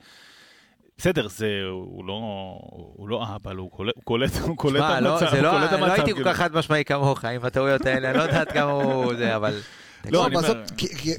בסדר, 0.98 1.28
זה, 1.28 1.46
הוא 1.70 2.04
לא, 2.04 2.12
הוא 2.96 3.08
לא 3.08 3.24
אהבל, 3.24 3.56
הוא 3.56 3.70
קולט, 3.70 3.94
הוא 3.96 4.02
קולט, 4.04 4.30
הוא 4.36 4.56
קולט 4.56 4.82
את 4.96 5.02
לא, 5.02 5.12
המצב, 5.14 5.30
זה 5.30 5.36
הוא 5.36 5.42
לא, 5.46 5.50
קולט 5.50 5.64
את 5.72 5.78
לא 5.78 5.84
המצב, 5.84 5.92
הייתי 5.92 6.10
כל 6.10 6.16
כאילו. 6.16 6.30
כך 6.30 6.36
חד 6.36 6.54
משמעי 6.54 6.84
כמוך 6.84 7.24
עם 7.24 7.44
הטעויות 7.44 7.86
האלה, 7.86 8.10
אני 8.10 8.18
לא 8.18 8.22
יודעת 8.22 8.52
כמה 8.52 8.70
הוא 8.70 9.14
זה, 9.16 9.36
אבל... 9.36 9.60
לא, 10.10 10.26
אבל 10.26 10.42
זאת- 10.46 10.70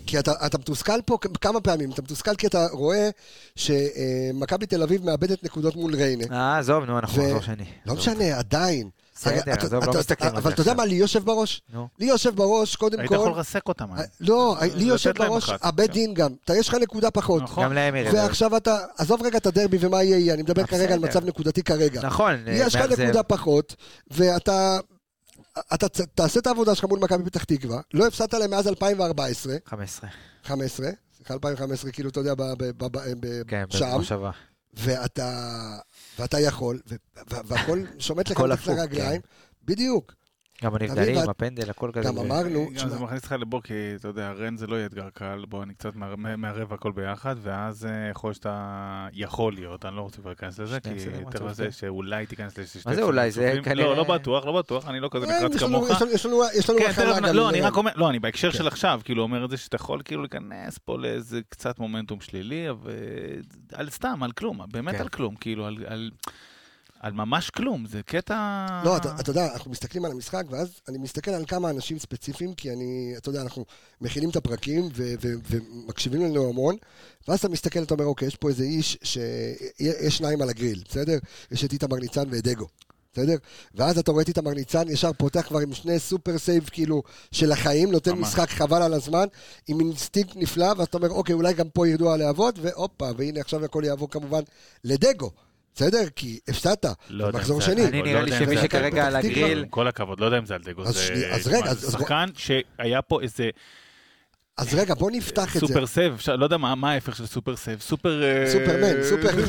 כי- 0.06 0.20
אתה 0.20 0.58
מתוסכל 0.58 1.02
פה 1.06 1.18
כמה 1.42 1.62
פעמים, 1.62 1.92
אתה 1.92 2.02
מתוסכל 2.02 2.36
כי 2.36 2.48
אתה 2.48 2.66
רואה 2.72 3.10
שמכבי 3.56 4.66
תל 4.66 4.84
אביב 4.84 5.06
מאבדת 5.06 5.44
נקודות 5.44 5.76
מול 5.76 5.96
ריינה. 5.96 6.24
אה, 6.32 6.58
עזוב, 6.58 6.84
נו, 6.84 7.00
אנחנו 7.00 7.24
נחזור 7.24 7.42
שני. 7.42 7.66
לא. 7.86 7.94
משנה, 7.94 8.38
עדיין. 8.40 8.90
בסדר, 9.16 9.54
עזוב, 9.60 9.84
לא 9.84 9.94
מסתכלים 10.00 10.30
על 10.32 10.38
אבל 10.38 10.50
זה 10.50 10.54
אתה 10.54 10.62
יודע. 10.62 10.74
מה 10.74 10.86
לי 10.86 10.96
יושב 10.96 11.24
בראש? 11.26 11.62
נו. 11.74 11.88
לי 12.00 12.06
יושב 12.06 12.36
בראש, 12.36 12.76
קודם 12.76 13.00
היית 13.00 13.12
יכול 13.12 13.26
כל... 13.26 13.36
לרסק 13.36 13.68
אותם. 13.68 13.92
אה, 13.98 14.04
לא, 14.20 14.56
לי 14.76 14.84
יושב 14.84 15.18
בראש. 15.18 15.50
הבית 15.62 15.88
כן. 15.88 15.94
דין 15.94 16.14
גם. 16.14 16.34
אתה, 16.46 16.56
יש 16.56 16.68
לך 16.70 16.76
נקודה 16.76 17.12
פחות. 17.12 17.44
נכון. 17.44 17.64
גם 17.64 17.74
להם 17.74 17.96
ירד. 17.96 18.14
ועכשיו 18.14 18.58
אתה, 18.58 18.78
עזוב 18.98 19.24
רגע 19.24 19.38
את 19.38 19.46
הדרבי 19.46 19.78
ומה 19.80 20.04
יהיה 20.04 20.34
אני 20.34 20.42
מדבר 20.42 20.62
אה, 20.62 20.68
כרגע 20.68 20.94
על. 20.94 21.00
מצב 21.00 21.26
נקודתי 21.26 21.64
כרגע. 21.64 22.02
נכון, 22.02 22.44
יש 22.48 22.76
לך. 22.76 23.00
נקודה 23.00 23.24
פחות, 23.24 23.76
ואתה... 24.12 24.78
אתה 25.74 25.90
תעשה 25.90 26.40
את 26.40 26.48
העבודה 26.48 26.76
שלך 26.76 26.86
מול 26.86 27.00
מכבי 27.00 27.24
פתח 27.24 27.44
תקווה, 27.44 27.82
לא 27.94 28.08
הפסדת 28.08 28.34
להם 28.34 28.52
מאז 28.52 28.68
2014, 28.68 29.56
15. 29.66 30.10
15, 30.44 30.88
סליחה 31.18 31.34
2015, 31.34 31.92
כאילו, 31.92 32.10
אתה 32.10 32.20
יודע, 32.20 32.34
ב- 32.38 33.42
כן, 33.48 33.66
שם, 33.70 33.92
במושבה. 33.94 34.32
ואתה, 34.78 35.78
ואתה 36.20 36.40
יכול, 36.40 36.80
ו- 36.88 36.96
ו- 37.32 37.36
והכל 37.46 37.84
שומט 38.00 38.30
לך 38.30 38.40
מתחת 38.40 38.52
הפוך, 38.52 38.78
לרגליים, 38.78 39.22
בדיוק. 39.66 40.14
גם 40.64 40.76
הנבדלים, 40.76 41.18
ואת- 41.18 41.30
הפנדל, 41.30 41.70
הכל 41.70 41.90
כזה. 41.94 42.08
גם 42.10 42.18
אמרנו, 42.18 42.66
גם 42.70 42.90
זה 42.90 42.96
תשמע, 42.96 43.06
מכניס 43.06 43.22
אותך 43.24 43.36
לבור, 43.40 43.62
כי 43.64 43.74
אתה 43.96 44.08
יודע, 44.08 44.32
רן 44.32 44.58
זה 44.58 44.68
לא 44.68 44.76
יהיה 44.76 44.86
אתגר 44.86 45.10
קל, 45.14 45.46
בוא 45.50 45.64
אני 45.64 45.74
קצת 45.74 45.96
מער- 45.96 46.16
מערב 46.38 46.74
הכל 46.74 46.92
ביחד, 46.92 47.36
ואז 47.42 47.86
אה, 47.86 48.10
יכול 48.12 48.28
להיות 48.28 48.36
שאתה 48.36 49.08
יכול 49.14 49.54
להיות, 49.54 49.86
אני 49.86 49.96
לא 49.96 50.02
רוצה 50.02 50.18
כבר 50.18 50.30
להיכנס 50.30 50.60
לזה, 50.60 50.80
כי 50.80 50.90
יותר. 51.22 51.46
לזה 51.46 51.72
שאולי 51.72 52.26
תיכנס 52.26 52.58
לשתי 52.58 52.80
מה 52.86 52.96
זה 52.96 53.02
אולי? 53.02 53.32
זה. 53.32 53.54
כנראה- 53.64 53.86
לא, 53.86 53.96
לא 53.96 54.04
בטוח, 54.04 54.46
לא 54.46 54.52
בטוח, 54.58 54.88
אני 54.88 55.00
לא 55.00 55.10
כזה 55.12 55.26
אה, 55.26 55.38
נחרץ 55.40 55.56
יש 55.56 55.64
לנו- 55.64 55.82
כמוך. 55.86 56.02
יש 56.56 56.70
לנו- 56.70 56.80
כן, 56.80 56.92
תכף, 56.92 57.04
גם 57.18 57.36
לא, 57.36 57.50
אני. 57.50 57.62
רק 57.62 57.78
אומר, 57.78 57.92
לא, 57.96 58.10
אני 58.10 58.20
בהקשר 58.20 58.52
כן. 58.52 58.58
של 58.58 58.68
עכשיו, 58.68 59.02
כאילו 59.04 59.24
אומר 59.24 59.46
את 59.46 59.50
זה 59.50 59.58
שאתה 59.58 59.76
יכול 59.76 60.02
כאילו 60.06 60.22
להיכנס 60.22 60.78
פה 60.78 60.98
לאיזה 60.98 61.40
קצת 61.50 61.80
מומנטום 61.80 62.22
שלילי, 62.22 62.70
אבל 62.70 62.92
על 63.74 63.90
סתם, 63.90 64.24
על 64.24 64.32
כלום, 64.32 64.60
באמת 64.72 64.96
כן. 64.96 65.02
על 65.02 65.08
כלום, 65.08 65.36
כאילו, 65.36 65.66
על- 65.66 66.12
על- 67.00 67.14
ממש 67.14 67.50
כלום, 67.50 67.86
זה 67.86 68.02
קטע... 68.04 68.66
לא, 68.86 68.98
אתה, 68.98 69.16
אתה 69.20 69.30
יודע, 69.30 69.54
אנחנו 69.54 69.72
מסתכלים 69.72 70.06
על 70.06 70.12
המשחק, 70.12 70.44
ואז 70.50 70.68
אני 70.90 70.98
מסתכל 70.98 71.32
על 71.32 71.46
כמה 71.46 71.70
אנשים 71.70 72.00
ספציפיים, 72.00 72.54
כי 72.54 72.72
אני, 72.72 73.14
אתה 73.18 73.30
יודע, 73.30 73.42
אנחנו 73.42 73.66
מכינים 74.02 74.30
את 74.30 74.36
הפרקים 74.36 74.86
ו- 74.96 75.14
ו- 75.22 75.34
ומקשיבים 75.50 76.22
לנו 76.22 76.50
המון, 76.50 76.76
ואז 77.28 77.40
אתה 77.40 77.50
מסתכל, 77.50 77.84
אתה 77.84 77.94
אומר, 77.94 78.06
אוקיי, 78.06 78.28
יש 78.28 78.36
פה 78.36 78.50
איזה 78.50 78.64
איש 78.64 78.98
שיש 79.04 80.18
שניים 80.18 80.42
על 80.42 80.50
הגריל, 80.50 80.84
בסדר? 80.90 81.18
יש 81.52 81.66
את 81.66 81.74
איתמר 81.74 81.98
ניצן 81.98 82.24
ואת 82.32 82.44
דגו. 82.44 82.68
בסדר? 83.14 83.36
ואז 83.76 83.98
אתה 83.98 84.12
רואה 84.12 84.24
את 84.24 84.28
איתמר 84.28 84.52
ניצן, 84.52 84.90
ישר 84.90 85.14
פותח 85.14 85.42
כבר 85.48 85.60
עם 85.60 85.74
שני 85.74 86.00
super 86.00 86.38
save 86.38 86.70
כאילו 86.72 87.04
של 87.32 87.52
החיים, 87.52 87.92
נותן 87.92 88.12
ממש. 88.12 88.28
משחק 88.28 88.50
חבל 88.50 88.82
על 88.82 88.94
הזמן, 88.94 89.26
עם 89.68 89.80
אינסטינקט 89.80 90.36
נפלא, 90.36 90.74
ואז 90.78 90.88
אתה 90.88 90.98
אומר, 90.98 91.10
אוקיי, 91.10 91.34
אולי 91.36 91.54
גם 91.54 91.70
פה 91.70 91.88
ירדו 91.88 92.14
הלהבות, 92.14 92.60
והופה, 92.62 93.10
והנה 93.18 93.40
עכשיו 93.40 93.66
הכל 93.66 93.84
יעבור 93.86 94.10
כמובן 94.10 94.42
לדגו. 94.84 95.32
בסדר? 95.76 96.04
כי 96.16 96.40
הפסדת, 96.48 96.86
לא 97.10 97.32
במחזור 97.32 97.60
זה 97.62 97.66
שני. 97.66 97.86
אני 97.88 98.02
נראה 98.02 98.14
לא 98.14 98.22
לי 98.22 98.32
שמי 98.32 98.58
שכרגע 98.58 99.08
על. 99.08 99.16
הגריל, 99.16 99.66
כל 99.70 99.88
הכבוד, 99.88 100.20
לא 100.20 100.26
יודע 100.26 100.38
אם 100.38 100.46
זה 100.46 100.56
על 100.56 100.62
דגו, 100.64 100.84
אז 100.84 100.94
זה 101.44 101.92
שחקן 101.92 102.30
שהיה 102.38 103.02
פה 103.02 103.22
איזה... 103.22 103.50
אז 104.58 104.74
רגע, 104.76 104.94
בוא 104.94 105.12
נפתח 105.12 105.56
את 105.56 105.62
זה. 105.62 105.68
סופר 105.68 105.84
אפשר- 106.16 106.36
לא 106.36 106.44
יודע 106.44 106.58
מה 106.58 106.92
ההפך 106.92 107.16
של 107.16 107.26
super 107.26 107.56
save, 107.56 107.80
סופר... 107.80 108.24
אה, 108.24 108.48
סופרמן, 108.52 109.04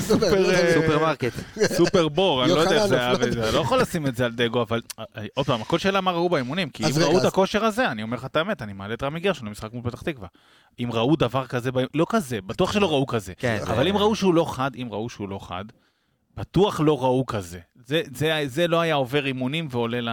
סופר- 0.09 0.51
אה, 0.55 0.75
סופרמרקט. 0.75 1.33
סופר 1.77 2.09
בור, 2.09 2.45
אני 2.45 2.53
לא 2.53 2.61
יודע 2.61 2.77
איך 2.77 2.87
זה 2.87 2.99
היה, 3.01 3.13
לא 3.13 3.19
וזה- 3.21 3.53
לא 3.53 3.59
יכול 3.61 3.81
לשים 3.81 4.07
את 4.07 4.17
זה 4.17 4.25
על 4.25 4.33
דגו, 4.33 4.63
אבל 4.63 4.81
אה, 4.99 5.05
עוד 5.35 5.47
פעם, 5.47 5.61
הכל 5.63 5.79
שאלה 5.79 6.01
מה 6.01 6.11
ראו 6.11 6.29
באימונים, 6.29 6.71
כי 6.71 6.83
אם 6.83 6.89
אז 6.89 6.97
רגע, 6.99 7.07
ראו 7.07 7.17
את 7.19 7.23
אז- 7.23 7.25
הכושר 7.29 7.65
הזה, 7.65 7.91
אני 7.91 8.03
אומר 8.03 8.17
לך 8.17 8.25
את 8.25 8.37
האמת, 8.37 8.63
אני 8.63 8.73
מעלה 8.73 8.95
את 8.95 9.03
רמי 9.03 9.21
גרשון 9.21 9.49
למשחק 9.49 9.73
מול 9.73 9.83
פתח 9.85 10.03
תקווה. 10.03 10.29
אם 10.81 10.89
ראו 10.93 11.17
דבר 11.17 11.47
כזה, 11.47 11.71
לא 11.95 12.07
כזה, 12.09 12.39
בטוח 12.47 12.73
שלא 12.73 12.91
ראו 12.91 13.07
כזה. 13.07 13.33
כן. 13.39 13.59
אבל 13.67 13.89
אם 13.89 13.97
ראו 13.97 14.15
שהוא 14.15 14.35
לא 14.35 14.53
חד, 14.55 14.71
אם 14.77 14.89
ראו 14.91 15.09
שהוא 15.09 15.29
לא 15.29 15.39
חד, 15.43 15.65
בטוח 16.39 16.81
לא 16.81 17.03
ראו 17.03 17.27
כזה. 17.27 17.59
זה- 17.87 18.03
זה- 18.15 18.43
זה 18.47 18.69
לא 18.69 18.81
היה 18.81 18.95
עובר 18.95 19.27
אימונים 19.27 19.69
ועולה 19.71 20.01
לא 20.01 20.05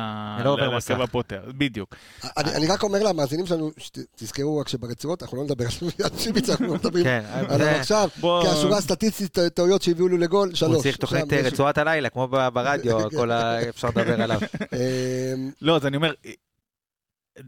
להרכב 0.57 0.75
מסך. 0.75 0.99
הפותח, 0.99 1.37
בדיוק. 1.57 1.95
אני 2.37 2.55
אני 2.55 2.67
רק 2.67 2.83
אומר 2.83 3.03
למאזינים 3.03 3.45
שלנו, 3.45 3.71
תזכרו 4.15 4.57
רק 4.57 4.67
שברצועות, 4.67 5.23
אנחנו 5.23 5.37
לא 5.37 5.43
נדבר 5.43 5.65
על 6.03 6.09
שיביץ, 6.17 6.49
אנחנו 6.49 6.67
לא 6.67 6.73
מדברים 6.73 7.03
כן, 7.03 7.23
עליו 7.49 7.67
עכשיו, 7.67 8.09
בוא- 8.19 8.41
כי 8.43 8.47
השורה 8.47 8.77
הסטטיסטית, 8.77 9.37
טעויות 9.53 9.81
שהביאו 9.81 10.07
לו 10.07 10.17
לגול, 10.17 10.55
שלוש. 10.55 10.73
הוא 10.75 10.83
צריך 10.83 10.97
תוכנית 10.97 11.33
רצועת 11.33 11.77
הלילה, 11.77 12.09
כמו 12.09 12.27
ברדיו, 12.27 12.97
כל 13.17 13.31
ה... 13.31 13.69
אפשר 13.69 13.87
לדבר 13.87 14.21
עליו. 14.21 14.39
אמ, 14.73 15.51
לא, 15.61 15.75
אז 15.75 15.85
אני 15.85 15.97
אומר, 15.97 16.13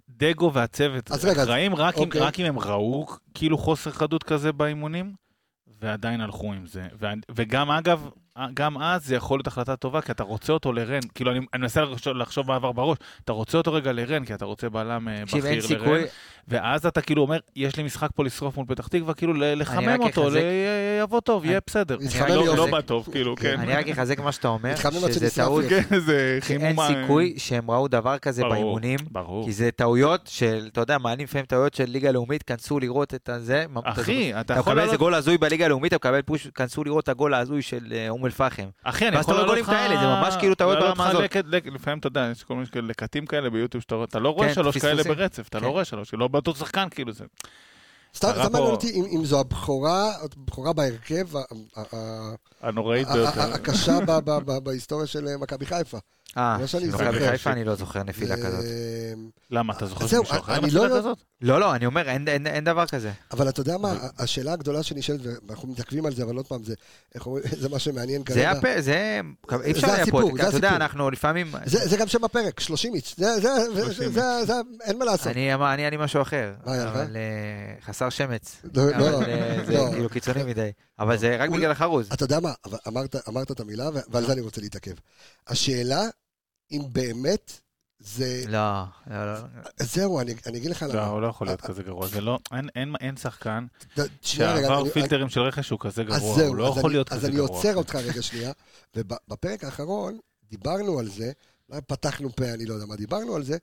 דגו 0.10 0.52
והצוות 0.54 1.12
אחראים 1.12 1.76
רק, 1.76 1.98
אם, 1.98 2.04
אוקיי. 2.04 2.22
רק 2.22 2.40
אם 2.40 2.46
הם 2.46 2.60
ראו 2.60 3.06
כאילו 3.34 3.58
חוסר 3.58 3.92
חדות 3.92 4.24
כזה 4.24 4.52
באימונים, 4.52 5.14
ועדיין 5.82 6.22
הלכו 6.22 6.54
עם 6.54 6.66
זה. 6.68 6.84
ו, 7.00 7.06
וגם 7.36 7.72
אגב, 7.72 8.10
גם 8.54 8.78
אז 8.78 9.06
זה 9.06 9.16
יכול 9.16 9.40
להיות 9.40 9.48
החלטה 9.48 9.76
טובה, 9.76 10.02
כי 10.02 10.12
אתה 10.12 10.24
רוצה 10.24 10.54
אותו 10.54 10.74
לרן, 10.74 11.00
כאילו 11.16 11.32
אני, 11.32 11.40
אני 11.40 11.62
מנסה 11.62 11.82
לחשוב, 11.82 12.18
לחשוב 12.18 12.48
בעבר 12.48 12.72
בראש, 12.72 12.98
אתה 13.26 13.34
רוצה 13.34 13.58
אותו 13.58 13.74
רגע 13.74 13.92
לרן, 13.92 14.26
כי 14.26 14.34
אתה 14.34 14.46
רוצה 14.46 14.70
בלם 14.70 15.08
אה, 15.08 15.24
בכיר 15.26 15.44
לרן, 15.78 16.02
ואז 16.48 16.86
אתה 16.86 17.02
כאילו 17.02 17.22
אומר, 17.22 17.38
יש 17.56 17.76
לי 17.76 17.84
משחק 17.84 18.10
פה 18.16 18.24
לשרוף 18.24 18.58
מול 18.58 18.66
פתח 18.70 18.88
תקווה, 18.88 19.14
כאילו 19.14 19.34
לחמם 19.38 20.02
אותו, 20.02 20.30
יבוא 21.02 21.20
טוב, 21.20 21.46
יהיה 21.46 21.60
בסדר. 21.68 21.98
לא-. 22.30 22.56
לא 22.56 22.72
בא 22.72 22.82
טוב, 22.82 23.08
כאילו, 23.12 23.36
כן. 23.36 23.60
אני 23.60 23.74
רק 23.74 23.88
אחזק 23.88 24.20
מה 24.20 24.32
שאתה 24.32 24.48
אומר, 24.48 24.76
שזה 24.76 25.30
טעות. 25.36 25.66
כן. 25.70 25.82
ה- 26.80 26.88
סיכוי 26.88 27.34
שהם 27.38 27.72
ראו 27.72 27.88
דבר 27.88 28.18
כזה 28.18 28.44
באימונים. 28.44 29.00
כי 29.46 29.52
זה 29.52 29.70
טעויות 29.76 30.22
של, 30.28 30.68
אתה 30.72 30.82
יודע, 30.82 30.98
מעלים 30.98 31.24
לפעמים 31.24 31.46
טעויות 31.46 31.74
של 31.74 31.84
ליגה 31.88 32.12
לאומית, 32.12 32.44
כנסו 32.44 32.80
לראות 32.80 33.14
את 33.14 33.30
הזה. 33.30 33.66
אתה 33.80 33.90
אחי, 33.92 34.32
אתה 34.32 34.42
אתה 34.42 34.54
יכול 34.54 34.62
מקבל 34.62 34.80
איזה 34.80 34.86
לעלות... 34.86 35.00
גול 35.00 35.14
הזוי 35.14 35.38
בליגה 35.38 35.66
הלאומית, 35.66 35.94
אתה 35.94 36.08
מקבל 36.08 36.22
פוש, 36.22 36.48
כנסו 36.48 36.84
לראות 36.84 37.04
את 37.04 37.10
הגול 37.10 37.34
ההזוי 37.34 37.62
של 37.62 37.94
אה, 37.96 38.10
אום 38.10 38.26
אל-פחם. 38.26 38.66
אחי, 38.84 39.08
אני 39.08 39.18
יכול 39.20 39.34
אתה 39.36 39.42
לעלות 39.44 39.58
לך... 39.58 39.66
כאלה, 39.66 39.98
זה 40.00 40.06
ממש 40.08 40.36
כאילו 40.40 40.56
טעויות 40.56 40.80
ברמה 40.80 41.10
הזאת. 41.10 41.36
לפעמים, 41.74 42.00
אתה 42.00 42.08
יודע, 42.08 42.30
יש 42.32 42.44
כל 42.44 42.54
מיני 42.54 42.66
כאלה 42.68 42.88
לקטים 42.88 43.26
כאלה 43.26 43.50
ביוטיוב, 43.50 43.82
שאתה 43.82 43.96
אתה 44.04 44.20
לא 44.20 44.30
רואה 44.30 44.48
כן, 44.48 44.54
שלוש 44.54 44.78
כאלה. 44.78 45.04
ברצף, 45.04 45.48
אתה 45.48 45.60
כן. 45.60 45.66
לא 45.66 45.70
רואה 45.72 45.86
שלוש, 45.86 46.14
לא 46.14 46.28
באותו 46.36 46.56
שחקן, 46.56 46.88
כאילו 46.92 47.12
זה. 47.12 47.26
סתם 48.16 48.28
מעניין 48.28 48.52
פה- 48.52 48.60
אותי 48.72 48.92
אם 49.12 49.26
זו 49.26 49.40
הבכורה, 49.40 50.12
הבכורה 50.24 50.74
בהרכב 50.74 51.28
הנוראית 52.62 53.08
ביותר. 53.08 53.42
הקשה 53.54 54.00
בהיסטוריה 54.60 55.08
של 55.08 55.28
אה, 55.28 55.38
מכבי 55.38 55.66
חיפה. 55.66 55.98
אה, 56.38 56.58
לא 56.92 57.22
מכבי. 57.22 57.30
חיפה 57.30 57.52
אני 57.52 57.64
לא 57.64 57.76
זוכר 57.76 58.04
נפילה 58.04 58.38
כזאת. 58.38 58.66
אמ, 59.14 59.30
למה, 59.52 59.74
אתה 59.74 59.86
זוכר 59.86 60.08
שמישהו 60.08 60.24
אחר 60.40 60.56
אני 60.56 60.68
נפלה 60.68 60.88
לא 60.88 61.00
כזאת? 61.00 61.18
לא, 61.42 61.60
לא, 61.60 61.76
אני 61.76 61.86
אומר, 61.86 62.10
אין- 62.10 62.28
דבר 62.64 62.86
כזה. 62.86 63.12
אבל 63.32 63.50
אתה 63.50 63.62
יודע 63.62 63.78
מה, 63.78 63.94
השאלה 64.18 64.54
הגדולה 64.54 64.84
שנשאלת, 64.84 65.20
ואנחנו 65.48 65.68
מתעכבים 65.68 66.06
על 66.06 66.16
זה, 66.16 66.24
אבל 66.24 66.36
עוד 66.36 66.48
פעם, 66.48 66.64
זה- 66.64 66.74
זה 67.62 67.70
מה 67.70 67.80
שמעניין 67.80 68.22
זה 68.22 68.34
כרגע. 68.34 68.52
הפה, 68.52 68.82
זה... 68.82 69.20
אי 69.64 69.72
אפשר 69.72 69.88
זה 69.88 69.94
היה 69.94 70.06
פה, 70.06 70.22
זה 70.38 70.48
אתה 70.48 70.58
יודע. 70.58 70.76
אנחנו 70.76 71.10
לפעמים... 71.12 71.52
זה 71.66 71.88
זה 71.88 71.98
גם 71.98 72.08
שם 72.08 72.24
הפרק, 72.24 72.60
30 72.60 72.94
איץ'. 72.96 73.16
זה- 73.18 73.40
זה- 73.40 73.50
זה- 73.74 74.10
זה- 74.10 74.46
זה- 74.46 74.54
אין 74.84 75.00
מה 75.00 75.06
לעשות. 75.06 75.28
אני 75.28 75.88
לי 75.90 75.98
משהו 75.98 76.22
אחר, 76.22 76.54
מה 76.66 76.74
היה 76.74 76.86
לך? 76.86 76.96
אבל 76.96 77.16
אה, 77.16 77.22
חסר 78.06 78.10
שמץ. 78.10 78.56
לא, 78.74 78.92
לא, 78.92 79.20
זה 79.66 79.74
לא. 79.74 79.90
כאילו 79.92 80.10
קיצוני 80.10 80.44
מדי. 80.44 80.72
אבל 81.00 81.18
זה 81.18 81.38
רק 81.38 81.50
בגלל 81.50 81.72
החרוז. 81.72 82.10
אתה 82.14 82.24
יודע 82.24 82.40
מה, 82.40 82.54
אמרת, 82.88 83.16
אמרת 83.28 83.52
את 83.52 83.60
המילה, 83.60 83.90
ועל 84.10 84.26
זה 84.26 84.34
אני 84.34 84.42
רוצה 84.42 84.62
להתעכב. 84.62 84.94
השאלה, 85.48 86.02
אם 86.72 86.82
באמת 86.92 87.52
זה... 88.00 88.44
לא, 88.48 88.84
לא, 89.08 89.34
לא. 89.34 89.40
זהו, 89.80 90.20
אני, 90.20 90.34
אני 90.46 90.58
אגיד 90.58 90.72
לך 90.72 90.84
לא, 90.84 90.90
למה. 90.94 91.06
הוא 91.08 91.22
לא 91.22 91.28
יכול 91.28 91.48
להיות 91.48 91.62
כזה 91.62 91.84
גרוע. 91.84 92.08
זה 92.08 92.22
לא, 92.22 92.40
אין- 92.54 92.70
אין- 92.76 92.96
אין 93.02 93.18
שחקן 93.18 93.66
שעבר 94.22 94.82
אני- 94.82 94.90
פילטרים 94.90 95.30
של 95.30 95.40
רכש 95.40 95.70
הוא 95.70 95.80
כזה 95.80 96.02
אז 96.02 96.08
גרוע, 96.08 96.36
זהו, 96.38 96.48
הוא 96.48 96.56
לא 96.56 96.66
אז 96.72 96.78
יכול 96.78 96.90
אני- 96.90 96.94
להיות 96.94 97.12
אז 97.12 97.18
כזה 97.18 97.28
אני 97.28 97.36
גרוע. 97.36 97.50
עוצר 97.50 97.76
אותך 97.76 97.96
רגע 97.96 98.22
שנייה, 98.22 98.52
ובפרק 98.96 99.64
האחרון 99.64 100.18
דיברנו 100.50 101.00
על 101.00 101.10
זה, 101.10 101.32
פתחנו 101.88 102.30
פה, 102.36 102.46
אני 102.54 102.66
לא 102.66 102.74
יודע 102.74 102.86
מה, 102.86 102.96
דיברנו 102.96 103.36
על 103.36 103.44
זה, 103.44 103.58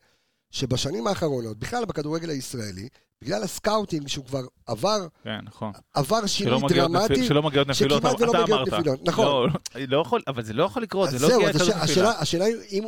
שבשנים 0.51 1.07
האחרונות, 1.07 1.59
בכלל 1.59 1.85
בכדורגל 1.85 2.31
הישראלי, 2.31 2.89
בגלל 3.23 3.43
ה 3.43 3.50
scouting 3.50 4.09
שהוא 4.09 4.25
כבר 4.25 4.41
עבר, 4.67 4.99
כן, 5.25 5.39
נכון. 5.43 5.73
עבר 5.95 6.27
שינוי 6.27 6.61
דרמטי, 6.69 7.13
נפיל- 7.15 7.25
שלא 7.29 7.43
מגיעות 7.43 7.69
נפילות, 7.69 8.03
שכמעט 8.03 8.21
ולא 8.21 8.43
מגיעות 8.43 8.69
אמרת. 8.69 8.73
נפילות, 8.81 9.01
נכון. 9.05 9.25
לא, 9.27 9.47
לא, 9.75 9.81
לא 9.89 10.01
יכול, 10.01 10.23
אבל 10.29 10.43
זה 10.43 10.53
לא 10.53 10.65
יכול 10.65 10.83
לקרות, 10.83 11.09
אז 11.09 11.15
זה 11.15 11.27
לא 11.27 11.29
זהו, 11.29 11.47
אז. 11.47 11.69
השאלה, 11.77 12.11
השאלה 12.19 12.45
היא 12.45 12.55
אם 12.73 12.85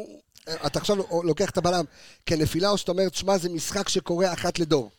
אתה 0.66 0.78
עכשיו 0.78 0.96
לוקח 1.24 1.50
את 1.50 1.58
הבלם 1.58 1.84
כנפילה, 2.26 2.70
או 2.70 2.78
שאתה 2.78 2.92
אומר, 2.92 3.08
תשמע, 3.08 3.38
זה 3.38 3.48
משחק 3.48 3.88
שקורה 3.88 4.32
אחת 4.32 4.58
לדור. 4.58 4.90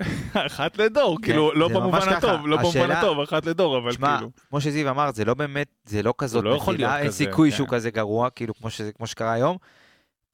אחת 0.46 0.78
לדור, 0.78 1.18
כאילו, 1.22 1.54
לא 1.54 1.68
במובן. 1.68 2.08
הטוב, 2.08 2.46
לא 2.46 2.56
במובן 2.56 2.68
השאלה- 2.80 2.98
הטוב, 2.98 3.20
אחת 3.20 3.46
לדור, 3.46 3.78
אבל 3.78 3.92
שמע, 3.92 4.16
כאילו. 4.16 4.30
כמו 4.50 4.60
שזיו 4.60 4.90
אמר, 4.90 5.10
זה 5.12 5.24
לא 5.24 5.34
באמת, 5.34 5.66
זה 5.84 6.02
לא 6.02 6.14
כזאת 6.18 6.44
לא 6.44 6.56
נפילה, 6.56 6.98
אין 6.98 7.10
סיכוי 7.10 7.50
כן. 7.50 7.56
שהוא 7.56 7.68
כזה 7.70 7.90
גרוע, 7.90 8.30
כאילו, 8.30 8.54
כמו 8.54 8.70
שזה- 8.70 8.92
כמו 8.92 9.06
שקרה 9.06 9.32
היום. 9.32 9.56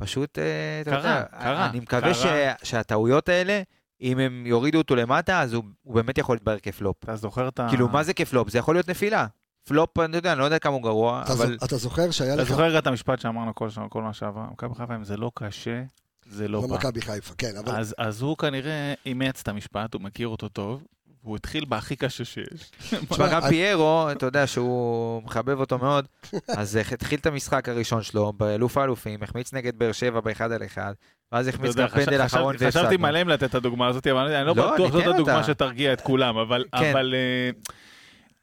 פשוט, 0.02 0.38
אה, 0.38 0.44
אתה 0.80 0.90
קרה, 0.90 0.98
יודע, 0.98 1.22
קרה, 1.40 1.66
אני 1.70 1.80
מקווה 1.80 2.14
ש- 2.14 2.22
קרה. 2.22 2.52
שהטעויות 2.62 3.28
האלה, 3.28 3.62
אם 4.00 4.18
הם 4.18 4.46
יורידו 4.46 4.78
אותו 4.78 4.96
למטה, 4.96 5.40
אז 5.40 5.52
הוא 5.52 5.64
הוא 5.82 5.94
באמת 5.94 6.18
יכול 6.18 6.36
להתברר 6.36 6.58
כפלופ. 6.58 6.96
אתה 7.04 7.16
זוכר 7.16 7.48
את 7.48 7.60
ה... 7.60 7.66
כאילו, 7.68 7.88
מה 7.88 8.02
זה 8.02 8.14
כפלופ? 8.14 8.48
זה 8.50 8.58
יכול 8.58 8.74
להיות 8.74 8.88
נפילה. 8.88 9.26
פלופ, 9.68 9.98
אני 9.98 10.16
יודע, 10.16 10.32
אני 10.32 10.38
לא 10.40 10.44
יודע 10.44 10.58
כמה 10.58 10.74
הוא 10.74 10.82
גרוע, 10.82 11.22
אתה 11.24 11.32
אבל 11.32 11.46
זו- 11.58 11.64
אתה 11.66 11.76
זוכר 11.76 12.10
שהיה 12.10 12.34
אתה 12.34 12.42
לך... 12.42 12.48
זוכר 12.48 12.62
רגע 12.62 12.78
את 12.78 12.86
המשפט 12.86 13.20
שאמרנו 13.20 13.54
כל 13.54 13.70
שנה, 13.70 13.88
כל 13.88 14.02
מה 14.02 14.12
שעבר? 14.12 14.40
מכבי 14.52 14.74
חיפה, 14.74 14.94
אם 14.94 15.04
זה 15.04 15.16
לא 15.16 15.30
קשה, 15.34 15.82
זה 16.26 16.48
לא 16.48 16.62
לא 16.62 16.68
בא. 16.68 16.74
מכבי 16.76 17.00
חיפה, 17.00 17.34
כן, 17.38 17.52
אבל... 17.64 17.76
אז, 17.76 17.94
אז 17.98 18.22
הוא 18.22 18.36
כנראה 18.36 18.94
אימץ 19.06 19.40
את 19.40 19.48
המשפט, 19.48 19.94
הוא 19.94 20.02
מכיר 20.02 20.28
אותו 20.28 20.48
טוב, 20.48 20.82
והוא 21.24 21.36
התחיל 21.36 21.64
בהכי 21.64 21.96
קשה 21.96 22.24
שיש. 22.24 22.70
תשמע, 23.10 23.28
גם 23.32 23.40
פיירו, 23.48 24.08
אתה 24.12 24.26
יודע 24.26 24.46
שהוא 24.46 25.22
מחבב 25.22 25.60
אותו 25.60 25.78
מאוד, 25.78 26.06
אז 26.48 26.76
התחיל 26.92 27.18
את 27.18 27.26
המשחק 27.26 27.68
הראשון 27.68 28.02
שלו 28.02 28.32
באלוף 28.32 28.76
האלופים, 28.78 29.22
החמיץ 29.22 29.52
נגד 29.52 29.78
באר 29.78 29.92
שבע 29.92 30.20
באחד 30.20 30.52
על 30.52 30.64
אחד, 30.64 30.92
ואז 31.32 31.48
החמיץ 31.48 31.74
גם 31.76 31.88
פנדל 31.88 32.04
חשב- 32.04 32.20
האחרון 32.20 32.54
חשבתי 32.56 32.64
והפסדנו. 32.78 32.98
מלא 32.98 33.22
אם 33.22 33.28
לתת 33.28 33.44
את 33.50 33.54
הדוגמה 33.54 33.86
הזאת, 33.86 34.06
אבל 34.06 34.34
אני 34.34 34.46
לא 34.46 34.56
לא, 34.56 34.74
בטוח 34.74 34.78
אני 34.80 34.92
זאת 34.92 35.02
אתן 35.02 35.14
הדוגמה. 35.14 35.44
שתרגיע 35.44 35.92
את 35.92 36.00
כולם, 36.00 36.36
אבל... 36.38 36.64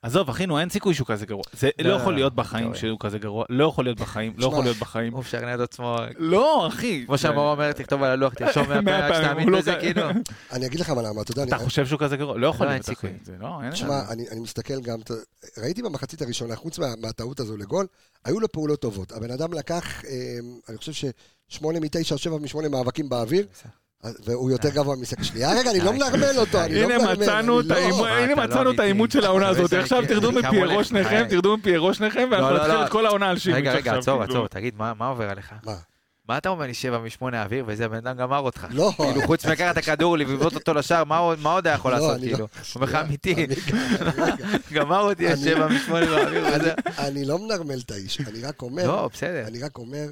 עזוב, 0.01 0.29
אחינו, 0.29 0.59
אין 0.59 0.69
סיכוי 0.69 0.93
שהוא 0.93 1.07
כזה 1.07 1.25
גרוע. 1.25 1.43
זה 1.53 1.69
לא, 1.79 1.85
לא 1.85 1.91
לא, 1.91 2.01
יכול 2.01 2.13
לא, 2.13 2.17
להיות 2.19 2.35
בחיים. 2.35 2.75
שהוא 2.75 2.97
כזה 2.99 3.19
גרוע, 3.19 3.45
לא 3.49 3.65
יכול 3.65 3.85
להיות 3.85 3.99
בחיים, 3.99 4.33
לא 4.37 4.47
יכול 4.47 4.63
להיות 4.63 4.77
בחיים. 4.77 5.13
הוא 5.13 5.19
משכנע 5.19 5.55
את 5.55 5.59
עצמו, 5.59 5.97
לא, 6.17 6.67
אחי. 6.67 7.03
כמו 7.05 7.17
שהמורה 7.17 7.51
אומר, 7.51 7.71
תכתוב 7.71 8.03
על 8.03 8.11
הלוח, 8.11 8.33
תרשום 8.33 8.69
מאה 8.69 8.81
מהפרק 8.99 9.11
פעמים, 9.11 9.25
שתאמין 9.25 9.49
הוא 9.49 9.57
בזה, 9.57 9.75
כאילו. 9.79 10.01
אני 10.53 10.65
אגיד 10.65 10.79
לך 10.79 10.89
מה 10.89 11.01
למה, 11.01 11.21
אתה 11.21 11.31
יודע, 11.31 11.43
אתה 11.43 11.57
חושב 11.57 11.85
שהוא 11.87 11.99
כזה 11.99 12.17
גרוע? 12.17 12.37
לא 12.37 12.47
יכול 12.47 12.67
לא, 12.67 12.71
להיות, 12.71 12.89
אחי. 12.89 13.07
תשמע, 13.71 14.01
אני, 14.09 14.29
אני 14.31 14.39
מסתכל 14.39 14.81
גם, 14.81 14.99
ראיתי 15.57 15.81
במחצית 15.81 16.21
הראשונה, 16.21 16.55
חוץ 16.55 16.79
מה, 16.79 16.87
מהטעות 17.01 17.39
הזו 17.39 17.57
לגול, 17.57 17.87
היו 18.25 18.39
לו 18.39 18.51
פעולות 18.51 18.81
טובות. 18.81 19.11
הבן 19.11 19.31
אדם 19.31 19.53
לקח, 19.53 20.05
אה, 20.05 20.11
אני 20.69 20.77
חושב 20.77 21.09
ששמונה 21.49 21.79
מתשע 21.79 22.17
שבע 22.17 22.37
משמונה 22.37 22.69
מאבקים 22.69 23.09
באוויר, 23.09 23.47
והוא 24.03 24.51
יותר 24.51 24.69
גבוה 24.69 24.95
מסק. 24.95 25.23
שנייה, 25.23 25.51
רגע, 25.59 25.71
אני 25.71 25.79
לא. 25.79 25.91
מנרמל 25.93 26.37
אותו, 26.39 26.61
אני 26.61 26.75
לא 26.75 26.85
הנה 26.85 26.97
מנרמל. 26.97 27.13
מצאנו 27.13 27.59
אני 27.59 27.65
את 27.67 27.71
לא- 27.71 27.75
העימות- 27.75 28.07
הנה 28.07 28.35
לא 28.35 28.43
מצאנו 28.43 28.61
את 28.61 28.67
אמיתי. 28.67 28.81
העימות 28.81 29.11
של 29.11 29.25
העונה 29.25 29.47
הזאת. 29.47 29.73
עכשיו 29.73 29.99
אמיתי. 29.99 30.13
תרדו 30.13 30.29
כמה 30.41 30.49
מפיירו 30.51 30.83
שניכם, 30.83 31.09
חיי. 31.09 31.27
תרדו 31.29 31.57
מפיירו 31.57 31.93
שניכם, 31.93 32.27
ואנחנו 32.31 32.49
לא, 32.49 32.55
לא, 32.55 32.59
נתחיל 32.63 32.75
לא. 32.79 32.85
את 32.85 32.89
כל 32.91 33.05
העונה 33.05 33.29
על 33.29 33.37
שימיץ' 33.39 33.57
רגע, 33.57 33.73
רגע. 33.73 33.93
עצור. 33.97 34.23
עצור, 34.23 34.47
תגיד, 34.47 34.73
מה 34.77 34.93
מה 34.93 35.07
עובר 35.07 35.29
עליך? 35.29 35.51
מה? 35.65 35.75
מה 36.27 36.37
אתה 36.37 36.49
אומר 36.49 36.65
לי 36.65 36.73
שבע 36.73 36.97
משמונה 36.99 37.43
אוויר, 37.43 37.63
וזה 37.67 37.85
הבן 37.85 37.97
אדם 37.97 38.17
גמר 38.17 38.37
אותך? 38.39 38.67
לא. 38.71 38.91
כאילו, 38.97 39.21
חוץ 39.25 39.45
מלקחת 39.45 39.71
את 39.71 39.77
הכדור, 39.77 40.17
לבעוט 40.17 40.55
אותו 40.55 40.73
לשער, 40.73 41.03
מה 41.03 41.17
עוד- 41.17 41.67
היה 41.67 41.75
יכול 41.75 41.91
לא, 41.91 41.97
לעשות, 41.97 42.19
כאילו? 42.21 42.37
הוא 42.37 42.47
אומר 42.75 42.85
לך 42.87 42.95
אמיתי, 42.95 43.35
גמר 44.73 44.99
אותי 45.01 45.27
אני- 45.27 45.33
השבע 45.33 45.67
משמונה 45.67 46.05
באוויר, 46.05 46.43
וזה... 46.55 46.73
אני- 46.97 47.25
לא 47.25 47.39
מנרמל 47.39 47.79
את 47.85 47.91
האיש, 47.91 48.21
אני 48.21 48.41
רק 48.41 48.61
אומר, 48.61 48.87
לא, 48.87 49.09
בסדר. 49.13 49.43
אני 49.47 49.63
רק 49.63 49.77
אומר 49.77 50.05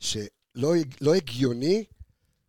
שלא 0.00 0.72
לא 1.00 1.14
הגיוני 1.14 1.84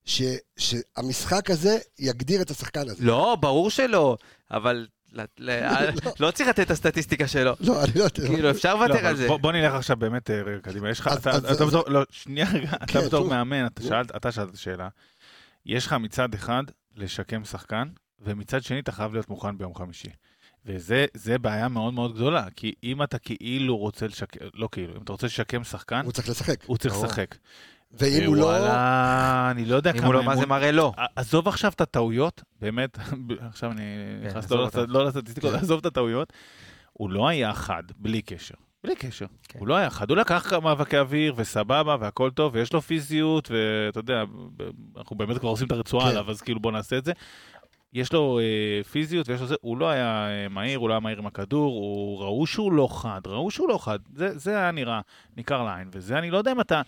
ש- 0.05 0.21
שהמשחק 0.57 1.49
הזה 1.49 1.69
יגדיר 1.99 2.41
את 2.41 2.51
השחקן 2.51 2.89
הזה. 2.89 3.05
לא, 3.05 3.37
ברור 3.39 3.69
שלא, 3.69 4.17
אבל 4.51 4.87
ל- 5.11 5.21
ל- 5.39 5.89
לא 6.19 6.31
צריך 6.31 6.49
לתת 6.49 6.59
את 6.59 6.71
הסטטיסטיקה 6.71 7.27
שלו. 7.27 7.53
לא, 7.59 7.83
אני 7.83 7.91
לא 7.95 8.03
יודע. 8.03 8.27
כאילו, 8.27 8.49
אפשר 8.51 8.75
לא, 8.75 8.85
לוותר 8.87 9.07
על 9.07 9.15
זה. 9.15 9.27
בוא- 9.27 9.51
נלך 9.51 9.73
עכשיו 9.73 9.97
באמת 9.97 10.29
אה, 10.29 10.41
רגע 10.41 10.59
קדימה. 10.59 10.89
יש 10.89 10.99
לך, 10.99 11.09
אתה 11.17 11.39
בתור, 11.67 11.83
לא, 11.89 12.03
שנייה 12.09 12.47
רגע, 12.53 12.71
כן, 12.71 12.99
אתה 12.99 13.07
בתור 13.07 13.23
נו. 13.23 13.29
מאמן, 13.29 13.65
אתה. 13.65 13.83
שאלת, 13.83 14.15
אתה 14.15 14.31
שאלת 14.31 14.57
שאלה. 14.57 14.89
יש 15.65 15.85
לך 15.85 15.93
מצד 15.93 16.33
אחד 16.33 16.63
לשקם 16.95 17.45
שחקן, 17.45 17.87
ומצד 18.19 18.63
שני 18.63 18.79
אתה 18.79 18.91
חייב 18.91 19.13
להיות 19.13 19.29
מוכן 19.29 19.57
ביום 19.57 19.75
חמישי. 19.75 20.09
וזה 20.65 21.05
זה 21.13 21.37
בעיה 21.37 21.67
מאוד 21.67 21.93
מאוד 21.93 22.15
גדולה, 22.15 22.45
כי 22.55 22.73
אם 22.83 23.03
אתה 23.03 23.17
כאילו 23.19 23.77
רוצה 23.77 24.07
לשקם, 24.07 24.39
לא 24.53 24.69
כאילו, 24.71 24.95
אם 24.97 25.01
אתה 25.03 25.11
רוצה 25.11 25.27
לשקם 25.27 25.63
שחקן, 25.63 26.01
הוא 26.05 26.11
צריך 26.11 26.29
לשחק. 26.29 26.63
הוא 26.65 26.77
צריך. 26.77 26.95
לשחק. 27.03 27.35
ואם 27.93 28.23
הוא 28.25 28.35
לא... 28.35 28.43
וואלה, 28.43 29.51
אני 29.51 29.65
לא 29.65 29.75
יודע 29.75 29.91
אם 29.91 29.97
כמה... 29.97 30.07
הוא 30.07 30.13
לא, 30.13 30.23
מה 30.23 30.35
זה 30.35 30.45
מראה 30.45 30.71
לא? 30.71 30.93
ע- 30.97 31.05
עזוב 31.15 31.47
עכשיו 31.47 31.71
את 31.71 31.81
הטעויות, 31.81 32.43
באמת, 32.61 32.97
עכשיו 33.49 33.71
אני 33.71 33.81
כן, 34.21 34.27
נכנס 34.27 34.51
לא 34.51 34.69
לא 34.87 35.05
לסטטיסטיקות, 35.05 35.51
כן. 35.51 35.57
עזוב 35.57 35.79
את 35.79 35.85
הטעויות. 35.85 36.33
הוא 36.93 37.09
לא 37.09 37.27
היה 37.27 37.53
חד, 37.53 37.83
בלי 37.97 38.21
קשר. 38.21 38.55
בלי 38.83 38.95
קשר. 38.95 39.25
כן. 39.47 39.59
הוא 39.59 39.67
לא 39.67 39.75
היה 39.75 39.89
חד. 39.89 40.09
הוא 40.09 40.17
לקח 40.17 40.53
מאבקי 40.53 40.97
אוויר, 40.97 41.33
וסבבה, 41.37 41.95
והכל 41.99 42.29
טוב, 42.29 42.55
ויש 42.55 42.73
לו 42.73 42.81
פיזיות, 42.81 43.51
ואתה 43.51 43.99
יודע, 43.99 44.23
אנחנו 44.97 45.15
באמת 45.15 45.37
כבר 45.37 45.49
עושים 45.49 45.67
את 45.67 45.71
הרצועה 45.71 46.05
כן. 46.05 46.11
עליו, 46.11 46.31
אז 46.31 46.41
כאילו 46.41 46.59
בוא 46.59 46.71
נעשה 46.71 46.97
את 46.97 47.05
זה. 47.05 47.11
יש 47.93 48.13
לו 48.13 48.39
אה, 48.39 48.83
פיזיות 48.83 49.29
ויש 49.29 49.41
לו 49.41 49.47
זה, 49.47 49.55
הוא 49.61 49.77
לא 49.77 49.89
היה 49.89 50.27
אה, 50.29 50.49
מהיר, 50.49 50.79
הוא 50.79 50.89
לא 50.89 50.93
היה 50.93 50.99
מהיר 50.99 51.17
עם 51.17 51.25
הכדור, 51.25 51.73
הוא, 51.73 52.19
ראו 52.19 52.47
שהוא 52.47 52.73
לא 52.73 52.87
חד, 52.91 53.21
ראו 53.25 53.51
שהוא 53.51 53.69
לא 53.69 53.77
חד. 53.77 53.99
זה, 54.15 54.37
זה 54.37 54.57
היה 54.57 54.71
נראה 54.71 55.01
ניכר 55.37 55.63
לעין, 55.63 55.89
וזה 55.91 56.17
אני 56.17 56.31
לא 56.31 56.37
יודע 56.37 56.51
אם 56.51 56.61
אתה, 56.61 56.81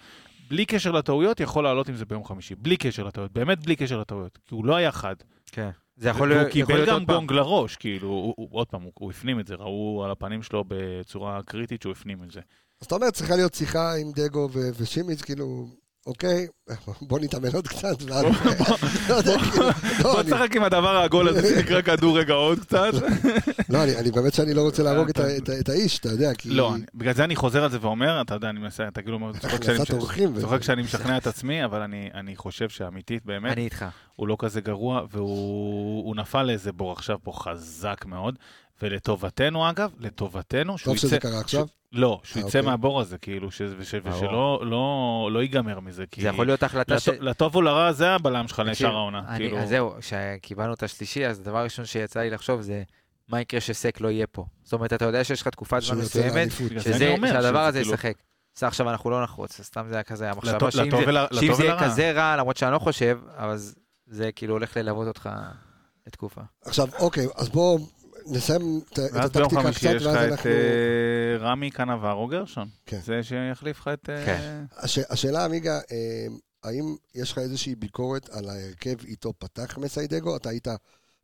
בלי 0.50 0.66
קשר 0.66 0.92
לטעויות, 0.92 1.40
יכול 1.40 1.64
לעלות 1.64 1.90
עם 1.90 1.96
זה 1.96 2.06
ביום 2.06 2.24
חמישי. 2.24 2.56
בלי 2.56 2.78
קשר 2.78 3.04
לטעויות, 3.04 3.32
באמת 3.32 3.60
בלי 3.60 3.76
קשר 3.76 4.00
לטעויות. 4.00 4.40
כי 4.46 4.56
הוא 4.56 4.66
לא 4.66 4.76
היה 4.76 4.92
חד. 4.92 5.16
כן. 5.52 5.70
זה 5.98 6.10
יכול 6.10 6.30
להיות 6.30 6.42
יכול 6.42 6.52
קיבל 6.52 6.76
להיות 6.76 6.90
גם 6.90 6.94
עוד 6.94 7.08
פעם. 7.08 7.16
בונג 7.16 7.32
לראש, 7.32 7.76
כאילו, 7.76 8.08
הוא, 8.08 8.34
הוא, 8.38 8.48
עוד 8.52 8.68
פעם, 8.68 8.82
הוא, 8.82 8.92
הוא 9.00 9.12
הפנים 9.12 9.40
את 9.40 9.48
זה, 9.48 9.56
ראו 9.56 10.02
על 10.06 10.12
הפנים 10.12 10.44
שלו 10.44 10.64
בצורה 10.68 11.44
קריטית 11.44 11.82
שהוא 11.82 11.92
הפנים 11.92 12.24
את 12.24 12.32
זה. 12.32 12.40
אז 12.82 12.86
אתה 12.86 12.96
אומר, 12.96 13.12
צריכה 13.12 13.36
להיות 13.36 13.54
שיחה 13.54 13.96
עם 13.96 14.12
דגו 14.12 14.50
ושימיץ', 14.54 15.22
כאילו, 15.22 15.68
אוקיי, 16.06 16.48
בוא 17.10 17.20
נתאמן 17.20 17.50
עוד 17.54 17.68
קצת, 17.68 18.02
ואז... 18.02 18.24
לא 19.10 19.22
כאילו, 19.22 19.66
לא, 20.04 20.14
בוא 20.14 20.24
תשחק 20.24 20.56
עם 20.56 20.64
הדבר 20.64 20.96
העגול 20.96 21.28
הזה 21.28 21.56
שנקרא 21.56 21.82
כדור 21.96 22.20
רגע 22.20 22.34
עוד 22.34 22.60
קצת. 22.60 22.92
לא, 23.70 23.84
אני 23.84 24.12
באמת 24.12 24.34
שאני 24.34 24.54
לא 24.54 24.62
רוצה 24.62 24.84
להרוג 24.84 25.10
את 25.60 25.70
האיש, 25.70 26.00
אתה 26.00 26.10
יודע, 26.10 26.34
כי... 26.34 26.50
לא, 26.50 26.74
בגלל 26.96 27.14
זה 27.14 27.24
אני 27.24 27.36
חוזר 27.36 27.64
על 27.64 27.72
זה 27.72 27.78
ואומר, 27.82 28.22
אתה 28.22 28.34
יודע, 28.34 28.50
אני 28.50 28.60
מנסה, 28.60 28.88
אתה 28.88 29.02
כאילו 29.02 29.16
אומר, 29.16 29.32
צוחק 30.42 30.60
כשאני 30.60 30.82
משכנע 30.82 31.18
את 31.18 31.28
עצמי, 31.28 31.66
אבל 31.66 31.82
אני- 31.82 32.10
אני 32.14 32.36
חושב 32.36 32.70
שאמיתית 32.70 33.26
באמת, 33.26 33.52
אני 33.54 33.66
איתך. 33.66 33.86
הוא 34.16 34.28
לא 34.28 34.36
כזה 34.40 34.62
גרוע, 34.62 35.02
והוא 35.12 36.06
הוא 36.06 36.16
נפל 36.16 36.44
לאיזה 36.44 36.72
בור 36.72 36.92
עכשיו 36.92 37.18
פה 37.24 37.32
חזק 37.36 38.06
מאוד, 38.06 38.36
ולטובתנו 38.82 39.70
אגב, 39.70 39.92
לטובתנו, 40.00 40.78
שהוא 40.78 40.94
טוב 40.94 40.98
שזה 40.98 41.16
יצא... 41.16 41.30
קרה 41.30 41.40
עכשיו. 41.40 41.66
לא, 41.96 42.22
שהוא 42.24 42.42
אה, 42.44 42.48
יצא 42.48 42.60
אוקיי. 42.60 42.72
מהבור 42.72 43.02
הזה, 43.02 43.18
כאילו, 43.18 43.52
ש- 43.52 43.62
וש-. 43.80 43.96
ושלא 44.04 44.60
לא- 44.66 45.30
לא 45.34 45.42
ייגמר 45.42 45.80
מזה, 45.80 46.04
כי... 46.12 46.22
זה 46.22 46.28
יכול 46.28 46.46
להיות 46.46 46.64
החלטה 46.64 47.00
ש... 47.00 47.08
לטוב- 47.10 47.22
לטוב 47.24 47.56
ולרע 47.56 47.92
זה 47.92 48.12
הבלם 48.12 48.48
שלך 48.48 48.62
לשאר 48.66 48.96
העונה. 48.96 49.22
אני- 49.28 49.38
כאילו, 49.38 49.58
אז 49.60 49.70
זהו, 49.70 49.94
כשקיבלנו 50.00 50.74
את 50.74 50.84
השלישי, 50.84 51.26
אז 51.28 51.40
הדבר 51.40 51.58
הראשון 51.58 51.86
שיצא 51.86 52.20
לי 52.20 52.30
לחשוב 52.30 52.62
זה, 52.62 52.84
מה 53.30 53.42
יקרה 53.42 53.62
שסק 53.62 54.02
לא 54.02 54.08
יהיה 54.08 54.28
פה? 54.28 54.46
זאת 54.64 54.74
אומרת, 54.74 54.94
אתה 54.94 55.06
יודע 55.06 55.24
שיש 55.24 55.42
לך 55.42 55.48
תקופת 55.48 55.82
זמן 55.82 55.98
מסוימת, 55.98 56.52
שהדבר 57.32 57.60
הזה 57.60 57.80
כאילו- 57.80 57.94
ישחק. 57.94 58.14
בסדר, 58.56 58.68
עכשיו 58.68 58.90
אנחנו 58.90 59.10
לא 59.10 59.24
נחרוץ, 59.24 59.60
אז 59.60 59.66
סתם 59.66 59.86
זה 59.90 59.96
היה 59.96 60.04
כזה 60.04 60.30
המחשבה, 60.32 60.72
שאם 60.72 60.90
זה- 60.92 60.98
ול- 60.98 61.28
שאם 61.34 61.46
לטוב 61.48 61.58
זה 61.58 61.64
יהיה. 61.66 61.80
כזה 61.84 62.12
רע, 62.12 62.36
למרות 62.38 62.58
שאני 62.58 62.72
לא 62.72 62.80
חושב, 62.80 63.20
אבל 63.38 63.58
זה- 63.58 63.74
זה 64.08 64.32
כאילו 64.32 64.54
הולך 64.54 64.78
ללוות 64.78 65.08
אותך 65.08 65.30
לתקופה. 66.08 66.42
עכשיו, 66.66 66.88
אוקיי, 67.00 67.28
אז 67.36 67.50
בואו 67.50 67.80
נסיים 68.26 68.82
את 68.94 69.00
את 69.00 69.14
ואז 69.14 69.32
ביום 69.32 69.46
הטקטיקה 69.46 69.62
חמישי 69.62 69.80
קצת, 69.80 69.96
יש 69.96 70.02
לך 70.02 70.14
ואז 70.14 70.26
את 70.26 70.32
אנחנו... 70.32 70.50
אה, 70.50 71.38
רמי 71.40 71.72
קנברו 71.72 72.28
גרשון. 72.28 72.68
כן. 72.86 73.00
זה 73.04 73.24
שיחליף 73.24 73.80
לך 73.80 73.88
את... 73.88 74.10
אה, 74.10 74.26
כן. 74.26 74.66
הש... 74.78 75.00
השאלה, 75.10 75.46
עמיגה, 75.46 75.80
אה, 75.92 76.28
האם 76.64 76.96
יש 77.16 77.32
לך 77.32 77.38
איזושהי 77.38 77.76
ביקורת 77.76 78.30
על 78.30 78.50
ההרכב 78.50 79.06
איתו 79.06 79.34
פתח 79.40 79.78
מסיידגו? 79.78 80.36
אתה 80.36 80.50
היית 80.50 80.68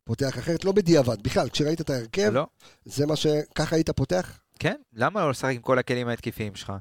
פותח 0.03 0.39
אחרת? 0.39 0.65
לא 0.65 0.71
בדיעבד, 0.71 1.23
בכלל, 1.23 1.49
כשראית 1.49 1.81
את 1.81 1.89
ההרכב, 1.89 2.29
לא? 2.33 2.47
זה 2.85 3.05
מה 3.05 3.15
ש... 3.15 3.27
ככה 3.55 3.75
היית 3.75 3.89
פותח? 3.89 4.39
כן, 4.59 4.75
למה 4.93 5.21
לא 5.21 5.29
לשחק 5.29 5.51
עם 5.55 5.61
כל 5.61 5.79
הכלים 5.79 6.07
ההתקפיים 6.07 6.55
שלך? 6.55 6.73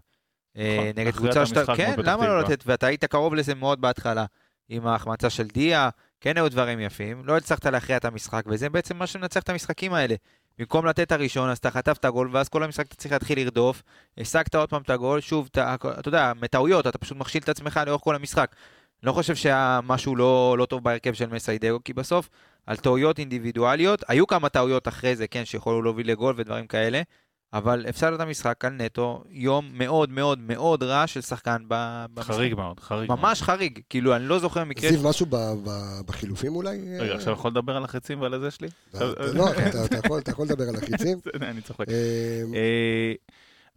נכון, 0.55 0.87
נגד 0.97 1.13
קבוצה 1.17 1.43
את 1.43 1.47
שאתה... 1.47 1.77
כן, 1.77 1.95
למה 1.99 2.29
לא. 2.29 2.41
לתת? 2.41 2.63
ואתה 2.67 2.87
היית 2.87 3.05
קרוב 3.05 3.35
לזה 3.35 3.55
מאוד 3.55 3.81
בהתחלה, 3.81 4.25
עם 4.69 4.87
ההחמצה 4.87 5.31
של 5.31 5.47
דיה, 5.47 5.89
כן 6.21 6.37
היו 6.37 6.49
דברים 6.51 6.81
יפים, 6.81 7.23
לא 7.25 7.37
הצלחת 7.37 7.67
להכריע 7.67 7.97
את 7.97 8.05
המשחק, 8.05 8.43
וזה 8.47 8.69
בעצם 8.69 8.97
מה 8.97 9.07
שמנצח 9.07 9.43
את 9.43 9.49
המשחקים 9.49 9.95
האלה. 9.95 10.15
במקום 10.59 10.87
לתת 10.87 11.01
את 11.01 11.13
הראשון, 11.13 11.51
אז 11.51 11.59
אתה 11.59 11.71
חטפת 11.71 12.07
גול, 12.07 12.31
ואז 12.33 12.49
כל 12.49 12.63
המשחק 12.63 12.87
אתה 12.87 12.95
צריך 12.95 13.13
להתחיל 13.13 13.39
לרדוף, 13.39 13.83
השגת 14.19 14.55
עוד 14.55 14.71
פעם 14.71 14.83
את 14.83 14.91
הגול, 14.91 15.21
שוב, 15.21 15.49
אתה, 15.51 15.75
אתה 15.75 16.09
יודע, 16.09 16.33
מטעויות, 16.41 16.87
אתה 16.87 16.99
פשוט 16.99 17.19
מכשיל 17.19 17.43
את 17.43 17.49
עצמך 17.49 17.81
לאורך 17.87 18.03
כל 18.03 18.15
המשחק. 18.15 18.55
לא 19.03 19.13
חושב 19.13 19.35
שהיה 19.35 19.81
משהו 19.83 20.17
לא, 20.17 20.55
לא 20.59 20.67
טוב 20.67 20.85
בהרכב 20.85 21.13
של 21.13 21.27
מסיידגו, 21.27 21.79
כי 21.85 21.93
בסוף, 21.93 22.29
על 22.67 22.77
טעויות 22.77 23.19
אינדיבידואליות, 23.19 24.05
היו 24.09 24.27
כמה 24.27 24.49
טעויות 24.49 24.89
אחרי 24.89 25.17
זה, 25.17 25.27
כן, 25.27 25.45
שיכולו 25.45 25.83
להוביל 25.83 26.11
לגול 26.11 26.35
ודברים 26.39 26.67
כאלה, 26.67 27.03
אבל 27.53 27.87
הפסדת 27.89 28.15
את 28.15 28.21
המשחק 28.21 28.65
על 28.65 28.73
נטו, 28.73 29.25
יום 29.31 29.71
מאוד 29.75 30.11
מאוד 30.11 30.39
מאוד 30.39 30.83
רע 30.83 31.07
של 31.07 31.21
שחקן 31.21 31.57
במשחק. 31.69 32.33
חריג 32.35 32.55
מאוד, 32.55 32.81
חריג 32.81 33.09
מאוד. 33.09 33.21
ממש 33.21 33.43
חריג, 33.43 33.79
כאילו, 33.89 34.17
אני 34.17 34.25
לא 34.27 34.39
זוכר 34.39 34.65
מקרה... 34.65 34.91
זיו, 34.91 35.09
משהו 35.09 35.27
ב... 35.27 35.37
ב... 35.37 35.71
בחילופים 36.07 36.57
אולי? 36.57 36.99
רגע, 37.01 37.15
עכשיו 37.15 37.33
יכול 37.33 37.51
לדבר 37.51 37.77
על 37.77 37.85
החצים 37.85 38.21
ועל 38.21 38.35
הזה 38.35 38.51
שלי? 38.51 38.69
אתה- 38.91 39.05
לא, 39.35 39.51
אתה- 39.53 39.85
אתה 39.85 39.97
יכול- 40.07 40.19
אתה 40.19 40.31
יכול 40.31 40.47
לדבר 40.47 40.65
על 40.69 40.77
החיצים. 40.77 41.19
אני 41.51 41.61
צוחק. 41.61 41.89
אה, 41.89 41.95
אה, 42.55 43.13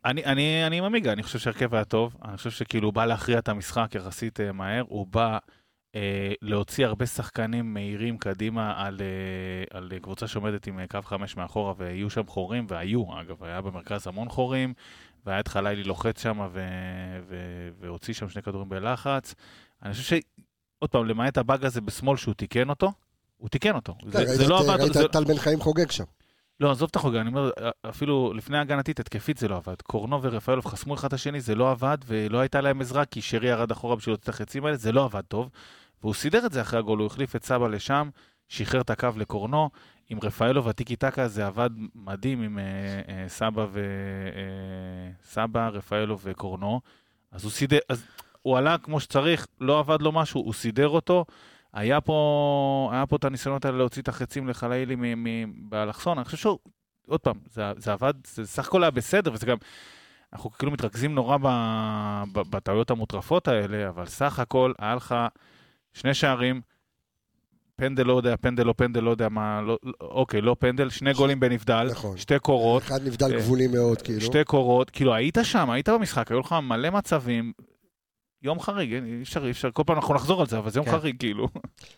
אני, 0.06 0.26
אני, 0.26 0.68
אני 0.68 0.78
עם 0.78 0.84
עמיגה, 0.84 1.12
אני 1.14 1.24
חושב 1.24 1.40
שהרכב 1.40 1.76
היה 1.76 1.84
טוב, 1.86 2.16
אני 2.26 2.38
חושב 2.38 2.52
שכאילו 2.52 2.88
הוא 2.88 2.94
בא 2.94 3.06
להכריע 3.06 3.40
את 3.40 3.50
המשחק 3.50 3.96
יחסית 3.96 4.40
אה, 4.40 4.52
מהר, 4.52 4.84
הוא 4.88 5.08
בא 5.10 5.38
אה, 5.96 6.34
להוציא 6.42 6.86
הרבה 6.86 7.06
שחקנים 7.06 7.74
מהירים 7.74 8.18
קדימה 8.18 8.74
על, 8.78 9.02
אה, 9.02 9.78
על 9.78 9.92
קבוצה 10.02 10.28
שעומדת 10.28 10.68
עם 10.68 10.80
אה, 10.80 10.88
קו 10.88 11.00
חמש 11.04 11.38
מאחורה, 11.38 11.74
ויהיו 11.78 12.10
שם 12.10 12.28
חורים, 12.28 12.66
והיו, 12.70 13.06
אגב, 13.22 13.44
היה 13.44 13.62
במרכז 13.62 14.08
המון 14.08 14.30
חורים, 14.30 14.74
והיה 15.26 15.40
את 15.40 15.48
חלילי 15.48 15.84
לוחץ 15.84 16.24
שם, 16.24 16.40
ו, 16.52 16.60
ו, 17.28 17.36
והוציא 17.80 18.14
שם 18.14 18.30
שני 18.30 18.42
כדורים 18.42 18.70
בלחץ. 18.70 19.36
אני 19.84 19.94
חושב 19.94 20.16
ש... 20.16 20.20
עוד 20.80 20.90
פעם, 20.90 21.06
למעט 21.06 21.38
הבאג 21.38 21.66
הזה 21.66 21.82
בשמאל 21.82 22.18
שהוא 22.18 22.34
תיקן 22.34 22.70
אותו, 22.70 22.92
הוא 23.38 23.50
תיקן 23.50 23.76
אותו. 23.76 23.96
כן, 24.02 24.10
זה, 24.10 24.18
ראית 24.18 24.30
זה 24.30 24.48
לא 24.48 24.60
עבד, 24.60 24.82
ראית 24.82 24.94
זה, 24.94 25.08
טל 25.08 25.24
בן 25.24 25.38
חיים 25.38 25.62
חוגג 25.62 25.92
שם. 25.92 26.04
לא, 26.60 26.72
עזוב 26.72 26.90
את 26.92 26.96
החוגה, 26.96 27.22
אני 27.22 27.30
אומר, 27.30 27.52
אפילו 27.90 28.34
לפני 28.34 28.58
הגנתית, 28.58 29.00
התקפית 29.00 29.38
זה 29.38 29.48
לא 29.48 29.56
עבד. 29.56 29.82
קורנו 29.82 30.24
ורפאלוב 30.24 30.66
חסמו 30.66 30.94
אחד 30.94 31.08
את 31.08 31.14
השני, 31.14 31.42
זה 31.42 31.56
לא 31.56 31.72
עבד, 31.72 31.98
ולא 32.08 32.40
הייתה 32.40 32.62
להם 32.62 32.82
עזרה, 32.82 33.06
כי 33.06 33.22
שרי 33.22 33.50
ירד 33.50 33.72
אחורה 33.72 33.96
בשביל 33.96 34.14
להוציא 34.14 34.24
את 34.24 34.30
החצים 34.30 34.66
האלה, 34.66 34.78
זה 34.78 34.92
לא 34.92 35.04
עבד 35.04 35.22
טוב. 35.22 35.50
והוא 36.04 36.14
סידר 36.14 36.46
את 36.46 36.52
זה 36.52 36.62
אחרי 36.62 36.80
הגול, 36.80 37.00
הוא 37.00 37.08
החליף 37.08 37.36
את 37.36 37.44
סבא 37.44 37.68
לשם, 37.68 38.10
שחרר 38.50 38.82
את 38.82 38.90
הקו 38.90 39.10
לקורנו. 39.18 39.70
עם 40.10 40.20
רפאלוב 40.24 40.68
הטיקי 40.68 40.96
טקה 40.96 41.28
זה 41.28 41.46
עבד 41.46 41.70
מדהים 41.96 42.42
עם 42.42 42.60
אה, 42.60 42.64
אה, 43.10 43.30
סבא 43.30 43.66
ו... 43.72 43.80
אה, 44.36 45.12
סבא, 45.24 45.68
רפאלוב 45.68 46.22
וקורנו. 46.24 46.82
אז 47.32 47.44
הוא 47.44 47.52
סידר, 47.52 47.78
אז 47.90 48.06
הוא 48.42 48.58
עלה 48.58 48.78
כמו 48.78 49.00
שצריך, 49.00 49.48
לא 49.62 49.80
עבד 49.80 50.02
לו 50.02 50.12
משהו, 50.12 50.42
הוא 50.42 50.54
סידר 50.54 50.88
אותו. 50.88 51.26
היה 51.74 52.02
פה, 52.02 52.90
היה 52.94 53.06
פה 53.06 53.16
את 53.16 53.26
הניסיונות 53.26 53.66
האלה 53.66 53.78
להוציא 53.78 54.02
את 54.02 54.08
החצים 54.08 54.48
לחלילי 54.48 54.96
באלכסון, 55.58 56.18
אני 56.18 56.26
חושב 56.26 56.38
שהוא, 56.38 56.60
עוד 57.08 57.20
פעם, 57.20 57.36
זה, 57.50 57.64
זה 57.78 57.94
עבד, 57.94 58.14
זה 58.28 58.48
סך 58.48 58.68
הכל 58.68 58.84
היה 58.84 58.92
בסדר, 58.92 59.34
וזה 59.34 59.46
גם, 59.46 59.58
אנחנו 60.34 60.52
כאילו 60.52 60.72
מתרכזים 60.72 61.16
נורא 61.16 61.38
בטעויות 62.32 62.92
המוטרפות 62.92 63.48
האלה, 63.48 63.90
אבל 63.90 64.06
סך 64.06 64.40
הכל 64.40 64.74
היה 64.80 64.96
לך 64.96 65.16
שני 65.94 66.14
שערים, 66.14 66.62
פנדל 67.76 68.04
לא 68.04 68.18
יודע, 68.18 68.36
פנדל 68.42 68.64
לא 68.64 68.74
פנדל, 68.78 69.00
לא 69.04 69.12
יודע 69.12 69.30
מה, 69.30 69.62
לא, 69.62 69.78
אוקיי, 70.02 70.42
לא 70.42 70.56
פנדל, 70.60 70.90
שני 70.90 71.14
גולים 71.14 71.40
בנבדל, 71.40 71.88
נכון. 71.92 72.18
שתי 72.18 72.40
קורות, 72.40 72.84
אחד 72.84 73.08
נבדל 73.08 73.34
אה, 73.34 73.38
גבולי 73.38 73.68
מאוד, 73.68 74.02
כאילו. 74.02 74.22
שתי 74.22 74.44
קורות, 74.44 74.90
כאילו 74.90 75.14
היית 75.14 75.38
שם, 75.44 75.70
היית 75.70 75.90
במשחק, 75.90 76.32
היו 76.32 76.40
לך 76.40 76.56
מלא 76.64 76.90
מצבים, 76.90 77.54
יום 78.44 78.60
חריג, 78.60 78.94
אי 78.94 79.22
אפשר, 79.22 79.46
אי 79.46 79.52
אפשר, 79.52 79.72
כל 79.72 79.84
פעם 79.86 79.96
אנחנו 79.96 80.14
נחזור 80.14 80.42
על 80.42 80.48
זה, 80.48 80.58
אבל 80.58 80.72
זה 80.72 80.80
יום 80.80 80.86
כן. 80.86 80.92
חריג, 80.92 81.16
כאילו. 81.20 81.48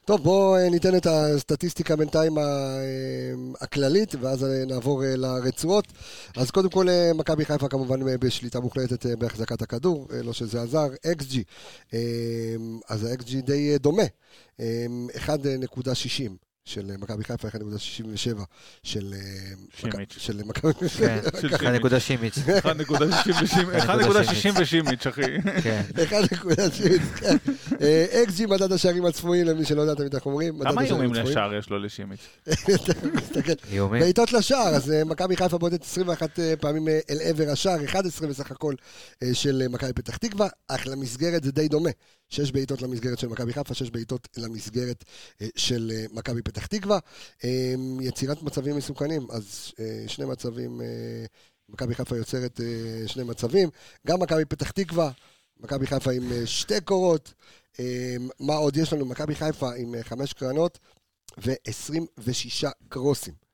טוב, 0.05 0.23
בואו 0.23 0.55
אה, 0.55 0.69
ניתן 0.69 0.95
את 0.97 1.08
הסטטיסטיקה 1.10 1.95
בינתיים 1.95 2.38
אה, 2.38 2.43
הכללית, 3.62 4.15
ואז 4.21 4.43
אה, 4.43 4.65
נעבור 4.67 5.03
לרצועות. 5.05 5.88
אז 6.38 6.51
קודם 6.51 6.69
כל, 6.69 6.86
מכבי 7.15 7.45
חיפה 7.45 7.67
כמובן 7.67 7.99
בשליטה 8.19 8.60
מוחלטת 8.60 9.05
בהחזקת 9.19 9.62
הכדור, 9.62 10.08
לא 10.23 10.34
שזה 10.34 10.62
עזר. 10.62 10.88
xG, 11.12 11.43
אז 12.89 13.03
ה 13.04 13.16
xG 13.16 13.41
די 13.41 13.77
דומה, 13.77 14.03
אה, 14.60 14.86
1.60. 15.15 16.44
של 16.65 16.91
אה, 16.91 16.97
מכבי 16.97 17.23
חיפה, 17.23 17.47
1.67 17.47 17.58
של 18.84 19.13
אה, 19.13 19.19
שימיץ'. 19.78 20.15
של 20.17 20.43
מכבי... 20.43 20.71
כן, 20.97 21.19
של 21.41 21.97
שימיץ. 21.99 22.38
1.60 22.38 24.62
ושימיץ', 24.62 25.08
אחי. 25.08 25.41
כן. 25.63 25.82
1.60, 25.95 27.19
כן. 27.19 27.38
אה, 27.82 28.06
xG, 28.24 28.45
מדד 28.45 28.71
השערים 28.71 29.06
הצפויים, 29.06 29.45
למי 29.45 29.65
שלא 29.65 29.82
יודע 29.82 29.93
תמיד 29.93 30.15
איך 30.15 30.25
אומרים. 30.25 30.60
כמה 30.63 30.84
איומים. 30.84 31.13
לשער 31.13 31.56
יש 31.56 31.69
לו 31.69 31.80
לשימיץ'? 31.80 32.28
איומים. 33.71 34.01
בעיטות 34.01 34.34
לשער, 34.34 34.75
אז 34.75 34.93
מכבי 35.06 35.36
חיפה 35.36 35.58
בועטת 35.58 35.84
21 35.84 36.39
אה, 36.39 36.54
פעמים 36.60 36.88
אל 36.88 37.17
עבר 37.21 37.51
השער, 37.51 37.86
11 37.86 38.28
בסך 38.28 38.51
הכל 38.51 38.73
של 39.34 39.63
מכבי 39.69 39.93
פתח 39.93 40.17
תקווה, 40.17 40.47
אך 40.67 40.88
למסגרת 40.88 41.43
זה 41.43 41.51
די 41.51 41.67
דומה. 41.67 41.89
שש 42.30 42.52
בעיטות 42.52 42.82
למסגרת 42.82 43.20
של 43.20 43.28
מכבי 43.28 43.54
חיפה, 43.54 43.74
שש 43.74 43.90
בעיטות 43.90 44.28
למסגרת 44.38 45.04
אה, 45.42 45.48
של 45.56 45.92
אה, 45.96 46.06
מכבי 46.12 46.42
פתח 46.42 46.66
תקווה. 46.66 47.00
אה, 47.44 47.74
יצירת 48.02 48.42
מצבים 48.42 48.78
מסוכנים, 48.78 49.28
אז 49.32 49.72
שני 50.08 50.26
מצבים, 50.26 50.82
מכבי 51.70 51.96
חיפה 51.96 52.18
יוצרת 52.18 52.60
שני 53.08 53.24
מצבים. 53.24 53.70
גם 54.08 54.20
מכבי 54.20 54.46
פתח 54.46 54.72
תקווה, 54.72 55.12
מכבי 55.60 55.88
חיפה 55.88 56.12
עם 56.12 56.32
שתי 56.46 56.82
קורות. 56.82 57.34
מה 58.40 58.54
עוד 58.54 58.78
יש 58.78 58.94
לנו? 58.94 59.06
מכבי 59.06 59.36
חיפה 59.36 59.74
עם 59.76 59.96
חמש 60.02 60.34
קרנות 60.34 60.80
ו-26 61.38 62.68
קרוסים. 62.90 63.44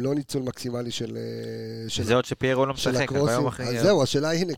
לא 0.00 0.14
ניצול 0.14 0.42
מקסימלי 0.42 0.90
של... 0.90 1.16
אה, 1.16 1.88
של 1.88 2.02
שזה 2.04 2.14
עוד 2.14 2.24
שפיירו 2.24 2.66
לא 2.66 2.74
משחק. 2.74 3.12
ביום 3.12 3.46
אחרי... 3.46 3.66
אז 3.66 3.82
זהו, 3.82 4.02
השאלה 4.02 4.28
היא, 4.28 4.40
הנה, 4.40 4.52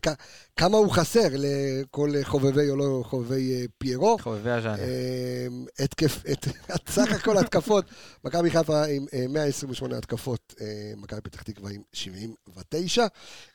כמה 0.57 0.77
הוא 0.77 0.91
חסר 0.91 1.27
לכל 1.31 2.09
חובבי 2.23 2.69
או 2.69 2.75
לא 2.75 3.03
חובבי 3.05 3.61
אה, 3.61 3.65
פיירו. 3.77 4.17
חובבי 4.21 4.51
הז'אנר. 4.51 4.79
אה, 4.79 5.47
התקף, 5.79 6.23
את, 6.31 6.47
סך 6.95 7.11
הכל 7.11 7.37
התקפות, 7.37 7.85
מכבי 8.23 8.49
חיפה 8.49 8.85
עם 8.85 9.05
אה, 9.13 9.25
128 9.29 9.97
התקפות, 9.97 10.53
אה, 10.61 10.93
מכבי 10.97 11.21
פתח 11.21 11.41
תקווה 11.41 11.71
עם 11.71 11.81
79. 11.93 13.05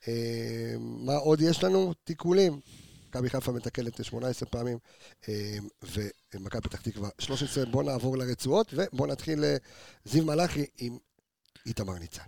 אה, 0.09 0.13
מה 0.79 1.15
עוד 1.15 1.41
יש 1.41 1.65
לנו? 1.65 1.93
תיקולים. 2.05 2.61
מכבי 3.09 3.31
חיפה 3.31 3.53
מתקלת 3.53 4.05
18 4.05 4.49
פעמים, 4.49 4.79
אה, 5.29 5.59
ומכבי 6.35 6.63
פתח 6.63 6.81
תקווה 6.81 7.09
13. 7.19 7.65
בואו 7.65 7.83
נעבור 7.87 8.19
לרצועות, 8.19 8.75
ובואו 8.77 9.07
נתחיל 9.07 9.45
זיו 10.05 10.25
מלאכי 10.25 10.65
עם 10.79 10.99
איתמר 11.67 11.99
ניצן. 11.99 12.23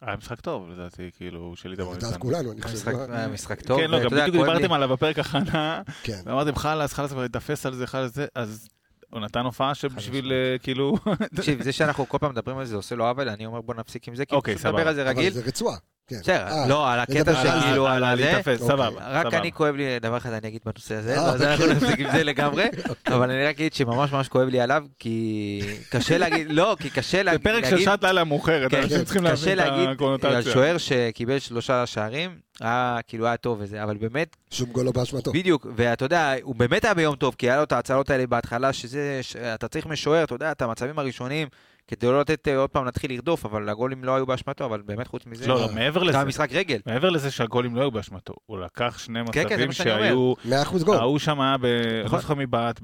היה 0.00 0.16
משחק 0.16 0.40
טוב, 0.40 0.70
לדעתי, 0.70 1.10
כאילו, 1.16 1.56
של 1.56 1.70
איתמר 1.70 1.90
לדעת 1.90 2.04
ניצן. 2.04 2.18
כולנו, 2.18 2.52
אני 2.52 2.62
חושב. 2.62 2.88
היה 3.10 3.28
משחק 3.28 3.62
טוב. 3.62 3.80
כן, 3.80 3.90
לא, 3.90 4.04
גם 4.04 4.10
בדיוק 4.10 4.28
דיברתם 4.30 4.72
עליו 4.72 4.88
בפרק 4.88 5.18
הכנה, 5.18 5.82
כן. 6.02 6.20
ואמרתם 6.26 6.56
חלאס, 6.56 6.92
חלאס, 6.92 7.12
להיתפס 7.12 7.66
על 7.66 7.74
זה, 7.74 7.86
חלאס 7.86 8.14
זה, 8.14 8.26
אז 8.34 8.68
הוא 9.10 9.20
נתן 9.20 9.40
הופעה 9.40 9.74
שבשביל, 9.74 10.32
אה, 10.32 10.58
כאילו... 10.58 10.96
תקשיב, 11.36 11.62
זה 11.62 11.72
שאנחנו 11.72 12.08
כל 12.08 12.18
פעם 12.18 12.30
מדברים 12.30 12.58
על 12.58 12.64
זה, 12.64 12.76
עושה 12.76 12.94
לו 12.94 13.06
עוול, 13.06 13.28
אני 13.28 13.46
אומר 13.46 13.60
בוא 13.60 13.74
נפסיק 13.74 14.08
עם 14.08 14.14
זה, 14.14 14.26
כי 14.26 14.34
אוקיי, 14.34 14.54
פשוט 14.54 14.66
נדבר. 14.66 14.88
על 14.88 14.94
זה 14.94 15.02
אבל 15.02 15.10
רגיל. 15.10 15.32
זה 15.32 15.42
רצועה. 15.44 15.76
כן. 16.08 16.16
בסדר, 16.20 16.46
אה, 16.46 16.68
לא, 16.68 16.92
על 16.92 17.00
הקטע 17.00 17.40
על- 17.40 17.60
שכאילו 17.60 17.86
על 17.88 18.04
הזה, 18.04 18.36
אוקיי. 18.38 18.58
סבבה. 18.58 18.88
רק. 19.10 19.34
אני 19.34 19.52
כואב 19.52 19.74
לי, 19.74 19.98
דבר 19.98 20.16
אחד 20.16 20.32
אני 20.32 20.48
אגיד 20.48 20.60
בנושא 20.66 20.94
הזה, 20.94 21.18
אה, 21.18 21.24
אז 21.28 21.42
אנחנו 21.42 21.64
אוקיי. 21.64 21.76
נפסיק 21.76 22.00
עם 22.00 22.10
זה 22.12 22.24
לגמרי, 22.24 22.64
אבל 23.14 23.30
אני 23.30 23.44
רק 23.46 23.54
אגיד 23.54 23.72
שממש 23.74 24.12
ממש 24.12 24.28
כואב 24.28 24.48
לי 24.48 24.60
עליו, 24.60 24.84
כי 24.98 25.60
קשה 25.90 26.18
להגיד, 26.18 26.46
לא, 26.50 26.76
כי 26.80 26.90
קשה 26.90 27.16
זה 27.18 27.22
להגיד, 27.22 27.42
פרק 27.42 27.64
של 27.70 27.80
שעת 27.80 28.04
לילה 28.04 28.24
מאוחרת, 28.24 28.70
כן, 28.70 28.82
אנשים 28.82 29.04
צריכים 29.04 29.22
קשה 29.30 29.54
להבין 29.54 29.58
את 29.64 29.70
להגיד 29.70 29.88
על 29.88 29.94
הקונוטציה. 29.94 30.42
שוער 30.52 30.78
שקיבל 30.78 31.38
שלושה 31.38 31.86
שערים, 31.86 32.30
היה 32.60 32.98
כאילו 33.08 33.26
היה 33.26 33.36
טוב 33.36 33.58
וזה, 33.60 33.82
אבל 33.82 33.96
באמת, 33.96 34.36
שום 34.50 34.70
גול 34.70 34.84
לא 34.86 34.92
באשמתו. 34.92 35.32
בדיוק, 35.32 35.66
ואתה 35.76 36.04
יודע, 36.04 36.34
הוא 36.42 36.54
באמת 36.56 36.84
היה 36.84 36.94
ביום 36.94 37.16
טוב, 37.16 37.34
כי 37.38 37.46
היה 37.50 37.56
לו 37.56 37.62
את 37.62 37.72
ההצלות 37.72 38.10
האלה 38.10 38.26
בהתחלה, 38.26 38.72
שזה, 38.72 39.20
אתה 39.54 39.68
צריך 39.68 39.86
משוער, 39.86 40.24
אתה 40.24 40.34
יודע, 40.34 40.52
את 40.52 40.62
המצבים 40.62 40.98
הראשונים, 40.98 41.48
כדי 41.88 42.06
לא 42.06 42.20
לתת 42.20 42.48
אה, 42.48 42.56
עוד 42.56 42.70
פעם 42.70 42.84
להתחיל 42.84 43.12
לרדוף, 43.12 43.44
אבל 43.44 43.68
הגולים 43.68 44.04
לא 44.04 44.14
היו 44.16 44.26
באשמתו, 44.26 44.64
אבל 44.64 44.82
באמת 44.82 45.06
חוץ 45.06 45.26
מזה, 45.26 45.46
לא, 45.46 45.60
לא, 45.60 45.68
מעבר 45.74 46.00
היה 46.00 46.10
לזה, 46.10 46.24
משחק 46.24 46.52
רגל. 46.52 46.78
מעבר 46.86 47.10
לזה 47.10 47.30
שהגולים 47.30 47.76
לא 47.76 47.80
היו 47.80 47.90
באשמתו, 47.90 48.34
הוא 48.46 48.58
לקח 48.58 48.98
שני 48.98 49.20
כן, 49.32 49.48
כן, 49.48 49.56
זה 49.58 49.66
מצבים 49.66 49.66
מה 49.66 49.72
שאני 49.72 50.10
אומר. 50.10 50.34
שהיו... 50.44 50.80
100% 50.80 50.84
גול. 50.84 50.96
ההוא 50.96 51.18
שם 51.18 51.40
היה, 51.40 51.56
ב- 51.58 51.64
אני 51.64 52.02
נכון. 52.04 52.16
לא 52.16 52.22
זוכר 52.22 52.34
מי 52.34 52.46
בעט, 52.46 52.80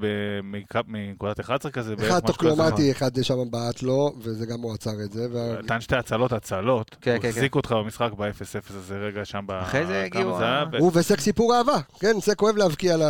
מנקודת 0.86 1.40
11 1.40 1.72
כזה, 1.72 1.96
בערך 1.96 2.08
אחד 2.10 2.24
משהו 2.24 2.38
כזה. 2.38 2.48
טוקלומטי, 2.50 2.92
אחד 2.92 3.10
שם 3.22 3.50
בעט 3.50 3.82
לו, 3.82 4.12
וזה 4.18 4.46
גם 4.46 4.60
הוא 4.62 4.74
עצר 4.74 4.90
את 5.06 5.12
זה. 5.12 5.26
וה- 5.32 5.62
נתן 5.62 5.80
שתי 5.80 5.96
הצלות, 5.96 6.32
הצלות, 6.32 6.96
כן, 7.00 7.12
הוא 7.12 7.22
כן, 7.22 7.28
החזיק 7.28 7.54
אותך 7.54 7.72
במשחק 7.72 8.10
ב-0-0 8.16 8.32
הזה 8.70 8.96
רגע 8.98 9.24
שם, 9.24 9.46
אחרי 9.62 9.86
זה 9.86 10.02
הגיעו 10.02 10.40
היה, 10.40 10.64
הוא 10.78 10.90
וסק 10.94 11.20
סיפור 11.20 11.56
אהבה. 11.56 11.78
כן, 12.00 12.20
זה 12.20 12.34
כואב 12.34 12.56
להבקיע 12.56 12.96
ל... 12.96 13.02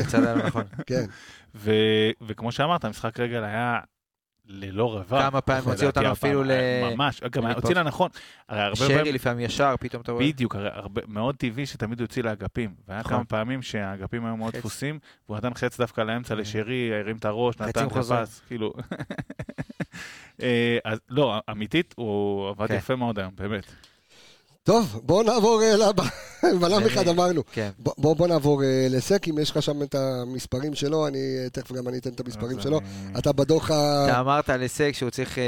יצא 0.00 0.18
לנו 0.18 0.42
נכון. 0.46 0.64
כן. 0.86 1.04
וכמו 2.28 2.52
שאמרת, 2.52 2.84
המשחק 2.84 3.20
רגל 3.20 3.44
היה 3.44 3.78
ללא 4.46 4.92
רווח. 4.92 5.22
כמה 5.22 5.40
פעמים 5.40 5.64
הוציא 5.64 5.86
אותנו 5.86 6.12
אפילו 6.12 6.44
ל- 6.44 6.50
ממש, 6.94 7.20
גם. 7.30 7.46
הוציא 7.46 7.74
לה 7.74 7.82
נכון. 7.82 8.10
שרי 8.74 8.94
פעמים, 8.96 9.14
לפעמים 9.14 9.44
ישר, 9.46 9.74
פתאום 9.80 10.02
אתה 10.02 10.12
רואה. 10.12 10.24
בדיוק, 10.26 10.56
מאוד 11.08 11.36
טבעי 11.36 11.66
שתמיד 11.66 12.00
הוא 12.00 12.04
יוציא 12.04 12.22
לאגפים. 12.22 12.74
והיה 12.88 13.00
נכון. 13.00 13.12
כמה 13.12 13.24
פעמים 13.24 13.62
שהאגפים 13.62 14.26
היו 14.26 14.36
מאוד. 14.36 14.56
דפוסים, 14.56 14.98
והוא 15.28 15.36
נתן 15.36 15.54
חץ 15.54 15.80
דווקא 15.80 16.00
לאמצע 16.00 16.34
לשרי, 16.34 16.90
הרים 17.00 17.16
את 17.16 17.24
הראש, 17.24 17.58
נתן. 17.58 17.86
הפס, 17.86 18.40
כאילו. 18.48 18.74
אה, 20.42 20.78
אז 20.84 20.98
לא, 21.08 21.40
אמיתית, 21.50 21.94
הוא 21.96 22.48
עבד 22.48 22.68
כן. 22.68 22.74
יפה 22.74 22.96
מאוד 22.96 23.18
היום, 23.18 23.32
באמת. 23.36 23.66
טוב, 24.64 25.00
בואו 25.02 25.22
נעבור 25.22 25.62
אה, 25.62 25.76
לבא. 25.76 26.04
בלם 26.60 26.78
אני- 26.78 26.86
אחד 26.86 27.08
אמרנו. 27.08 27.42
כן. 27.52 27.70
בוא- 27.78 28.14
בוא 28.16 28.26
נעבור 28.28 28.62
אה, 28.64 28.86
לסק, 28.90 29.28
אם 29.28 29.38
יש 29.38 29.50
לך 29.50 29.62
שם 29.62 29.82
את 29.82 29.94
המספרים 29.94 30.74
שלו, 30.74 31.06
אני 31.06 31.18
אה, 31.44 31.50
תכף 31.50 31.72
גם 31.72 31.88
אני 31.88 31.98
אתן 31.98 32.10
את 32.10 32.20
המספרים 32.20 32.60
שלו. 32.60 32.78
אני- 32.80 33.18
אתה 33.18 33.32
בדוח 33.32 33.70
ה... 33.70 34.04
אתה 34.08 34.20
אמרת 34.20 34.50
על 34.50 34.60
הישג 34.60 34.92
שהוא 34.92 35.10
צריך 35.10 35.38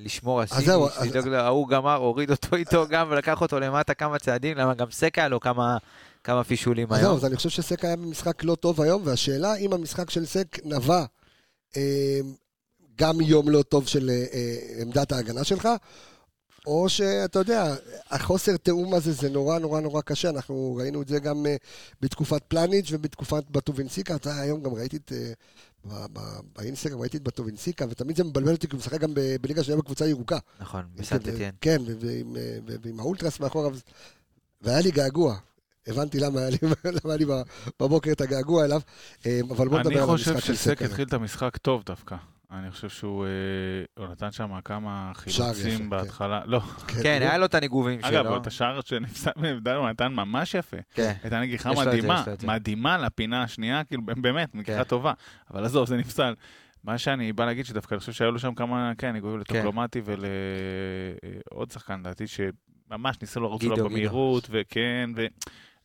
לשמור 0.00 0.40
על 0.40 0.46
אז- 0.50 0.68
לדאוג 1.08 1.26
לו, 1.28 1.36
ההוא 1.36 1.68
גמר, 1.68 1.94
הוריד 1.94 2.30
אותו 2.30 2.56
איתו 2.56 2.84
גם 2.90 3.06
ולקח 3.10 3.40
אותו 3.40 3.60
למטה 3.60 3.94
כמה 3.94 4.18
צעדים, 4.18 4.56
למה 4.58 4.74
גם 4.74 4.86
סק 4.90 5.18
היה 5.18 5.28
לו 5.28 5.40
כמה 5.40 5.76
כמה 6.24 6.44
פישולים 6.44 6.92
אז 6.92 6.98
זהו, 7.00 7.06
היום. 7.08 7.16
אז 7.16 7.24
אני 7.24 7.36
חושב 7.36 7.48
שסק 7.48 7.84
היה 7.84 7.96
במשחק 7.96 8.44
לא 8.44 8.54
טוב 8.54 8.80
היום, 8.80 9.02
והשאלה 9.04 9.54
אם 9.56 9.72
המשחק 9.72 10.10
של 10.10 10.26
סק 10.26 10.56
נבע 10.64 11.04
גם 12.98 13.16
מיום 13.18 13.48
לא 13.48 13.62
טוב 13.62 13.86
של 13.86 14.10
עמדת 14.82 15.12
ההגנה 15.12 15.44
שלך, 15.44 15.68
או 16.66 16.88
שאתה 16.88 17.38
יודע, 17.38 17.74
החוסר 18.10 18.56
תיאום 18.56 18.94
הזה 18.94 19.12
זה 19.12 19.30
נורא 19.30 19.58
נורא 19.58 19.80
נורא 19.80 20.00
קשה, 20.00 20.30
אנחנו 20.30 20.76
ראינו 20.80 21.02
את 21.02 21.08
זה 21.08 21.18
גם 21.18 21.46
אה, 21.46 21.56
בתקופת 22.00 22.42
פלניץ' 22.48 22.88
ובתקופת 22.92 23.42
בטובינסיקה, 23.50 24.14
אתה 24.14 24.40
היום 24.40 24.62
גם 24.62 24.74
ראיתי 24.74 24.96
את... 24.96 25.12
אה, 25.12 25.32
ב- 25.84 26.06
ב- 26.18 26.40
באינסטגרם 26.58 27.00
ראיתי 27.00 27.16
את 27.16 27.22
בטובינסיקה, 27.22 27.84
ותמיד 27.90 28.16
זה 28.16 28.24
מבלבל 28.24 28.52
אותי, 28.52 28.68
כי 28.68 28.72
הוא 28.76 28.78
משחק 28.78 29.00
גם 29.00 29.14
ב- 29.14 29.36
בליגה 29.40 29.62
שנייה 29.64 29.78
בקבוצה 29.78 30.06
ירוקה. 30.06 30.38
נכון, 30.60 30.84
בסנטטיאן. 30.96 31.50
כן, 31.60 31.82
ועם, 32.00 32.36
אה, 32.36 32.58
ועם 32.82 33.00
האולטרס 33.00 33.40
מאחוריו, 33.40 33.76
והיה 34.62 34.80
לי 34.80 34.90
געגוע. 34.90 35.36
הבנתי 35.86 36.20
למה 36.20 36.40
היה 36.40 36.50
לי, 36.50 36.56
למה 36.84 37.12
היה 37.12 37.16
לי 37.16 37.24
בבוקר 37.80 38.12
את 38.12 38.20
הגעגוע 38.20 38.64
אליו, 38.64 38.80
אבל 39.50 39.68
בוא 39.68 39.78
נדבר 39.78 39.90
אני 39.90 40.00
על 40.00 40.06
חושב 40.06 40.30
המשחק 40.30 40.46
של 40.46 40.54
שסק 40.54 40.70
סק. 40.70 40.78
היום. 40.80 40.90
התחיל 40.90 41.06
את 41.08 41.12
המשחק 41.12 41.56
טוב 41.56 41.82
דווקא. 41.86 42.16
אני 42.50 42.70
חושב 42.70 42.88
שהוא 42.88 43.24
אה, 43.24 43.30
הוא 44.02 44.12
נתן 44.12 44.32
שם 44.32 44.60
כמה 44.64 45.12
חילוצים 45.14 45.78
כן. 45.78 45.90
בהתחלה. 45.90 46.42
לא, 46.44 46.60
כן, 47.02 47.18
היה 47.20 47.38
לו 47.38 47.46
את 47.46 47.54
הניגובים 47.54 48.00
שלו. 48.00 48.08
אגב, 48.08 48.32
את 48.32 48.46
השער 48.46 48.80
שנפסל 48.80 49.30
מבדל 49.36 49.74
הוא 49.74 49.88
נתן 49.88 50.12
ממש 50.12 50.54
יפה. 50.54 50.76
כן. 50.94 51.12
הייתה 51.22 51.40
נגיחה 51.40 51.72
מדהימה. 51.72 52.24
מדהימה 52.46 52.98
לפינה 52.98 53.42
השנייה, 53.42 53.84
כאילו 53.84 54.02
באמת, 54.02 54.54
נגיחה 54.54 54.78
כן. 54.78 54.84
טובה. 54.84 55.12
אבל 55.50 55.64
עזוב, 55.64 55.86
זה 55.86 55.96
נפסל. 55.96 56.34
מה 56.84 56.98
שאני 56.98 57.32
בא 57.32 57.44
להגיד 57.44 57.66
שדווקא 57.66 57.94
אני 57.94 58.00
חושב 58.00 58.12
שהיו 58.12 58.30
לו 58.30 58.38
שם 58.38 58.54
כמה, 58.54 58.92
כן, 58.98 59.12
ניגובים 59.12 59.40
לטוקלומטי 59.40 60.00
ולעוד 60.04 61.70
שחקן, 61.70 62.00
לדעתי, 62.00 62.24
שממש 62.26 63.20
ניסו 63.20 63.40
לרוץ 63.40 63.62
לו 63.62 63.74
גידו. 63.74 63.88
במהירות, 63.88 64.48
וכן, 64.50 65.10
ו... 65.16 65.26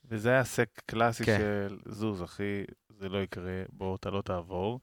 וזה 0.05 0.29
היה 0.29 0.43
סק 0.43 0.69
קלאסי 0.85 1.23
כן. 1.23 1.37
של 1.37 1.77
זוז, 1.85 2.23
אחי, 2.23 2.63
זה 2.89 3.09
לא 3.09 3.17
יקרה, 3.17 3.63
בוא, 3.69 3.95
אתה 3.95 4.09
לא 4.09 4.21
תעבור. 4.21 4.79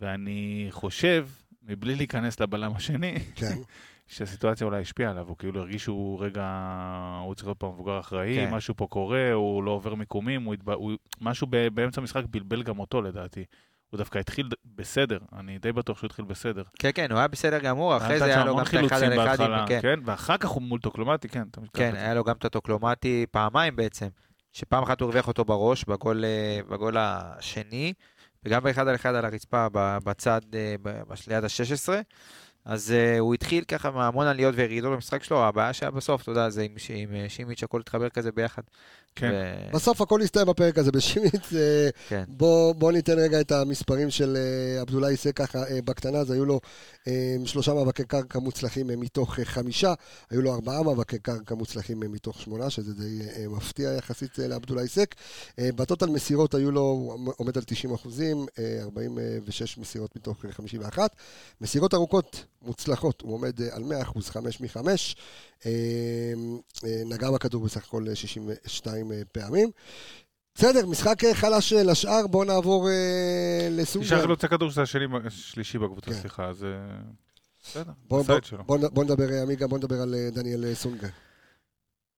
ואני 0.00 0.66
חושב, 0.70 1.28
מבלי 1.62 1.94
להיכנס 1.94 2.40
לבלם 2.40 2.72
השני, 2.76 3.18
כן, 3.34 3.56
שהסיטואציה 4.06 4.66
אולי 4.66 4.80
השפיעה 4.80 5.10
עליו, 5.10 5.28
הוא 5.28 5.36
כאילו 5.36 5.60
הרגיש 5.60 5.82
שהוא 5.82 6.24
רגע, 6.24 6.44
הוא 7.24 7.34
צריך 7.34 7.46
להיות 7.46 7.58
פה 7.58 7.68
מבוגר 7.74 8.00
אחראי, 8.00 8.34
כן. 8.34 8.54
משהו 8.54 8.74
פה 8.76 8.86
קורה, 8.86 9.32
הוא 9.32 9.62
לא 9.62 9.70
עובר 9.70 9.94
מיקומים, 9.94 10.42
הוא, 10.42 10.54
התב... 10.54 10.70
הוא... 10.70 10.92
משהו 11.20 11.46
ב... 11.50 11.68
באמצע 11.68 12.00
המשחק 12.00 12.24
בלבל 12.30 12.62
גם 12.62 12.78
אותו 12.78 13.02
לדעתי. 13.02 13.44
הוא 13.90 13.98
דווקא 13.98 14.18
התחיל 14.18 14.48
בסדר, 14.64 15.18
אני 15.38 15.58
די 15.58 15.72
בטוח 15.72 15.98
שהוא 15.98 16.06
התחיל 16.06 16.24
בסדר. 16.24 16.62
כן, 16.78 16.90
כן, 16.94 17.10
הוא 17.10 17.18
היה 17.18 17.28
בסדר 17.28 17.58
גמור, 17.58 17.96
אחרי 17.96 18.18
זה 18.18 18.24
היה 18.24 18.44
לו 18.44 18.56
גם 18.56 18.62
את 18.62 18.74
האחד 18.92 19.02
על 19.02 19.54
אחד, 19.54 19.68
כן. 19.68 19.78
כן, 19.82 20.00
ואחר 20.04 20.36
כך 20.36 20.48
הוא 20.48 20.62
מול 20.62 20.80
טוקלומטי, 20.80 21.28
כן. 21.28 21.42
כן, 21.72 21.94
היה 21.94 22.14
לו 22.14 22.24
גם 22.24 22.36
את 22.36 22.44
הטוקלומטי 22.44 23.26
פעמיים 23.30 23.76
בעצם, 23.76 24.08
שפעם 24.52 24.82
אחת 24.82 25.00
הוא 25.00 25.06
הרוויח 25.06 25.28
אותו 25.28 25.44
בראש, 25.44 25.84
בגול, 25.84 26.24
אה, 26.24 26.60
בגול 26.68 26.96
השני, 26.98 27.92
וגם 28.46 28.62
באחד 28.62 28.88
על 28.88 28.94
אחד 28.94 29.14
על 29.14 29.24
הרצפה 29.24 29.66
בצד, 29.74 30.40
אה, 30.54 30.74
ליד 31.28 31.44
ה-16. 31.44 31.88
אז 32.64 32.94
uh, 32.94 33.18
הוא 33.18 33.34
התחיל 33.34 33.64
ככה 33.64 33.90
מהמון 33.90 34.26
עליות 34.26 34.54
וירידות 34.58 34.92
במשחק 34.92 35.24
שלו, 35.24 35.44
הבעיה 35.44 35.72
שהיה 35.72 35.90
בסוף, 35.90 36.22
אתה 36.22 36.30
יודע, 36.30 36.50
זה 36.50 36.62
עם, 36.62 36.78
ש- 36.78 36.90
עם 36.90 37.14
אה, 37.14 37.28
שימיץ' 37.28 37.62
הכל 37.62 37.80
התחבר 37.80 38.08
כזה 38.08 38.32
ביחד. 38.32 38.62
כן. 39.16 39.30
ו- 39.32 39.74
בסוף 39.74 40.00
הכל 40.00 40.22
הסתיים 40.22 40.46
בפרק 40.46 40.78
הזה 40.78 40.92
בשימיץ. 40.92 41.52
אה, 41.56 41.88
כן. 42.08 42.24
בוא, 42.28 42.72
בוא 42.72 42.92
ניתן 42.92 43.18
רגע 43.18 43.40
את 43.40 43.52
המספרים 43.52 44.10
של 44.10 44.36
אה, 44.36 44.80
עבדולאי 44.80 45.16
סק 45.16 45.36
ככה 45.36 45.58
אה, 45.58 45.78
בקטנה, 45.84 46.18
אז 46.18 46.30
היו 46.30 46.44
לו 46.44 46.60
שלושה 47.44 47.74
מאבקי 47.74 48.04
קרקע 48.04 48.38
מוצלחים 48.38 48.86
מתוך 48.86 49.38
חמישה, 49.42 49.94
היו 50.30 50.42
לו 50.42 50.54
ארבעה 50.54 50.82
מאבקי 50.82 51.18
קרקע 51.18 51.54
מוצלחים 51.54 52.00
מתוך 52.00 52.40
שמונה, 52.40 52.70
שזה 52.70 52.94
די 52.94 53.18
מפתיע 53.48 53.92
יחסית 53.92 54.38
לעבדולאי 54.38 54.88
סק. 54.88 55.14
אה, 55.58 55.68
בטוטל 55.76 56.06
מסירות 56.06 56.54
היו 56.54 56.70
לו, 56.70 56.80
הוא 56.80 57.32
עומד 57.36 57.56
על 57.56 57.64
90 57.66 57.94
אחוזים, 57.94 58.46
אה, 58.58 58.78
46 58.82 59.78
מסירות 59.78 60.16
מתוך 60.16 60.44
אה, 60.44 60.52
51. 60.52 61.16
מסירות 61.60 61.94
ארוכות 61.94 62.44
מוצלחות, 62.66 63.20
הוא 63.20 63.34
עומד 63.34 63.60
אה, 63.60 63.66
על 63.76 63.82
100 63.82 64.02
אחוז, 64.02 64.28
5 64.30 64.60
מ-5. 64.60 64.76
נגע 67.06 67.30
בכדור 67.30 67.64
בסך 67.64 67.84
הכל 67.86 68.08
אה, 68.08 68.14
62 68.14 69.12
אה, 69.12 69.20
פעמים. 69.32 69.70
בסדר, 70.54 70.86
משחק 70.86 71.24
אה, 71.24 71.34
חלש 71.34 71.72
אה, 71.72 71.82
לשאר, 71.82 72.26
בואו 72.26 72.44
נעבור 72.44 72.88
אה, 72.90 73.68
לסונגרן. 73.70 74.20
חילוצי 74.20 74.48
כדור 74.48 74.70
שזה 74.70 74.82
השני, 74.82 75.04
שלישי 75.28 75.78
בקבוצה, 75.78 76.06
כן. 76.10 76.20
סליחה, 76.20 76.44
אז 76.48 76.64
אה, 76.64 76.68
בסדר, 77.62 77.92
בוא, 78.08 78.20
עשה 78.20 78.28
בוא, 78.32 78.38
את 78.38 78.44
שלו. 78.44 78.64
בוא, 78.64 78.78
נ- 78.78 78.94
בוא 78.94 79.04
נדבר, 79.04 79.30
אה, 79.32 79.42
עמיגה, 79.42 79.66
בוא 79.66 79.78
נדבר 79.78 80.00
על 80.02 80.14
אה, 80.14 80.28
דניאל 80.32 80.64
אה, 80.64 80.74
סונגרן. 80.74 81.10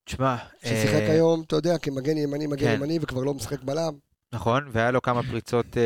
תשמע, 0.04 0.36
ששיחק 0.64 0.94
אה, 1.02 1.12
היום, 1.12 1.42
אתה 1.46 1.56
יודע, 1.56 1.78
כמגן 1.78 2.16
ימני, 2.16 2.46
מגן 2.46 2.66
כן. 2.66 2.74
ימני, 2.74 2.98
וכבר 3.02 3.20
לא 3.24 3.34
משחק 3.34 3.62
בלם. 3.62 3.92
נכון, 4.32 4.68
והיה 4.72 4.90
לו 4.90 5.02
כמה 5.02 5.22
פריצות 5.22 5.76
אה, 5.76 5.82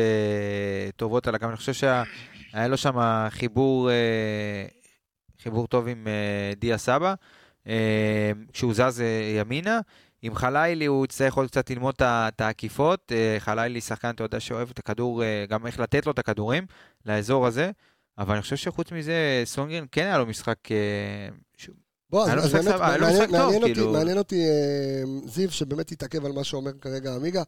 טובות 0.95 1.27
על 1.27 1.35
הקו. 1.35 1.45
אני 1.45 1.55
חושב 1.55 1.73
שהיה 2.53 2.67
לו 2.67 2.77
שם 2.77 3.27
חיבור, 3.29 3.89
אה, 3.89 4.65
חיבור 5.43 5.67
טוב 5.67 5.87
עם 5.87 6.07
אה, 6.07 6.53
דיה 6.55 6.77
סבא, 6.77 7.13
אה, 7.67 8.31
כשהוא 8.53 8.73
זז 8.73 9.03
ימינה. 9.39 9.79
עם 10.25 10.35
חלילי 10.35 10.85
הוא 10.85 11.05
יצטרך 11.05 11.33
עוד 11.33 11.47
קצת 11.47 11.69
ללמוד 11.69 11.95
את 12.01 12.41
העקיפות. 12.41 13.11
חלילי 13.39 13.81
שחקן, 13.81 14.09
אתה 14.09 14.23
יודע, 14.23 14.39
שאוהב 14.39 14.69
את 14.69 14.79
הכדור, 14.79 15.23
גם 15.49 15.67
איך 15.67 15.79
לתת 15.79 16.05
לו 16.05 16.11
את 16.11 16.19
הכדורים 16.19 16.65
לאזור 17.05 17.47
הזה. 17.47 17.71
אבל 18.17 18.33
אני 18.33 18.41
חושב 18.41 18.55
שחוץ 18.55 18.91
מזה, 18.91 19.41
סונגרן 19.45 19.85
כן 19.91 20.05
היה 20.05 20.17
לו 20.17 20.25
משחק... 20.25 20.57
בוא, 22.09 22.23
אז, 22.23 22.53
היה 22.55 22.63
באמת, 22.63 22.67
היה 22.67 22.77
מעניין, 22.77 23.13
משחק 23.13 23.29
טוב, 23.29 23.41
מעניין, 23.41 23.61
אותי, 23.61 23.73
כאילו. 23.73 23.91
מעניין 23.91 24.17
אותי, 24.17 24.45
זיו, 25.25 25.51
שבאמת 25.51 25.91
התעכב 25.91 26.25
על 26.25 26.31
מה 26.31 26.43
שאומר 26.43 26.71
כרגע 26.81 27.15
עמיגה, 27.15 27.43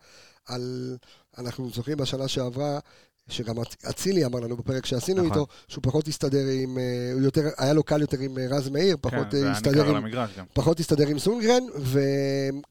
על, 0.46 0.98
אנחנו 1.38 1.70
זוכרים 1.70 1.98
בשנה 1.98 2.28
שעברה, 2.28 2.80
שגם 3.28 3.56
אצ- 3.62 3.86
אצילי 3.90 4.26
אמר 4.26 4.40
לנו 4.40 4.58
בפרק 4.58 4.86
שעשינו 4.86 5.22
נכון. 5.24 5.32
איתו, 5.32 5.48
שהוא 5.68 5.84
פחות 5.84 6.08
הסתדר 6.08 6.46
עם, 6.64 6.78
אה, 6.78 6.84
הוא 7.14 7.22
יותר, 7.22 7.42
היה 7.58 7.74
לו 7.74 7.84
קל 7.84 8.02
יותר 8.02 8.20
עם 8.20 8.38
אה, 8.38 8.48
רז 8.50 8.70
מאיר, 8.70 8.98
פחות 9.02 9.26
כן, 9.32 9.32
זה 9.32 9.44
היה 9.44 9.52
הסתדר 9.52 9.96
עם. 9.96 10.06
פחות 10.54 10.80
הסתדר 10.80 11.08
עם 11.08 11.20
סונגרן, 11.20 11.64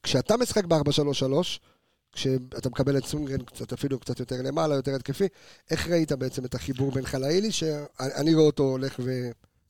וכשאתה 0.02 0.36
משחק 0.36 0.64
ב-4-3-3, 0.64 1.58
כשאתה 2.12 2.68
מקבל 2.70 2.98
את 2.98 3.04
סונגרן 3.04 3.38
קצת 3.44 3.72
אפילו 3.72 3.98
קצת 3.98 4.20
יותר 4.20 4.36
למעלה, 4.42 4.74
יותר 4.74 4.94
התקפי, 4.94 5.24
איך 5.70 5.88
ראית 5.88 6.12
בעצם 6.12 6.44
את 6.44 6.54
החיבור 6.54 6.92
בין 6.92 7.06
חלאילי, 7.06 7.52
שאני 7.52 8.34
רואה 8.34 8.46
אותו 8.46 8.62
הולך 8.62 9.00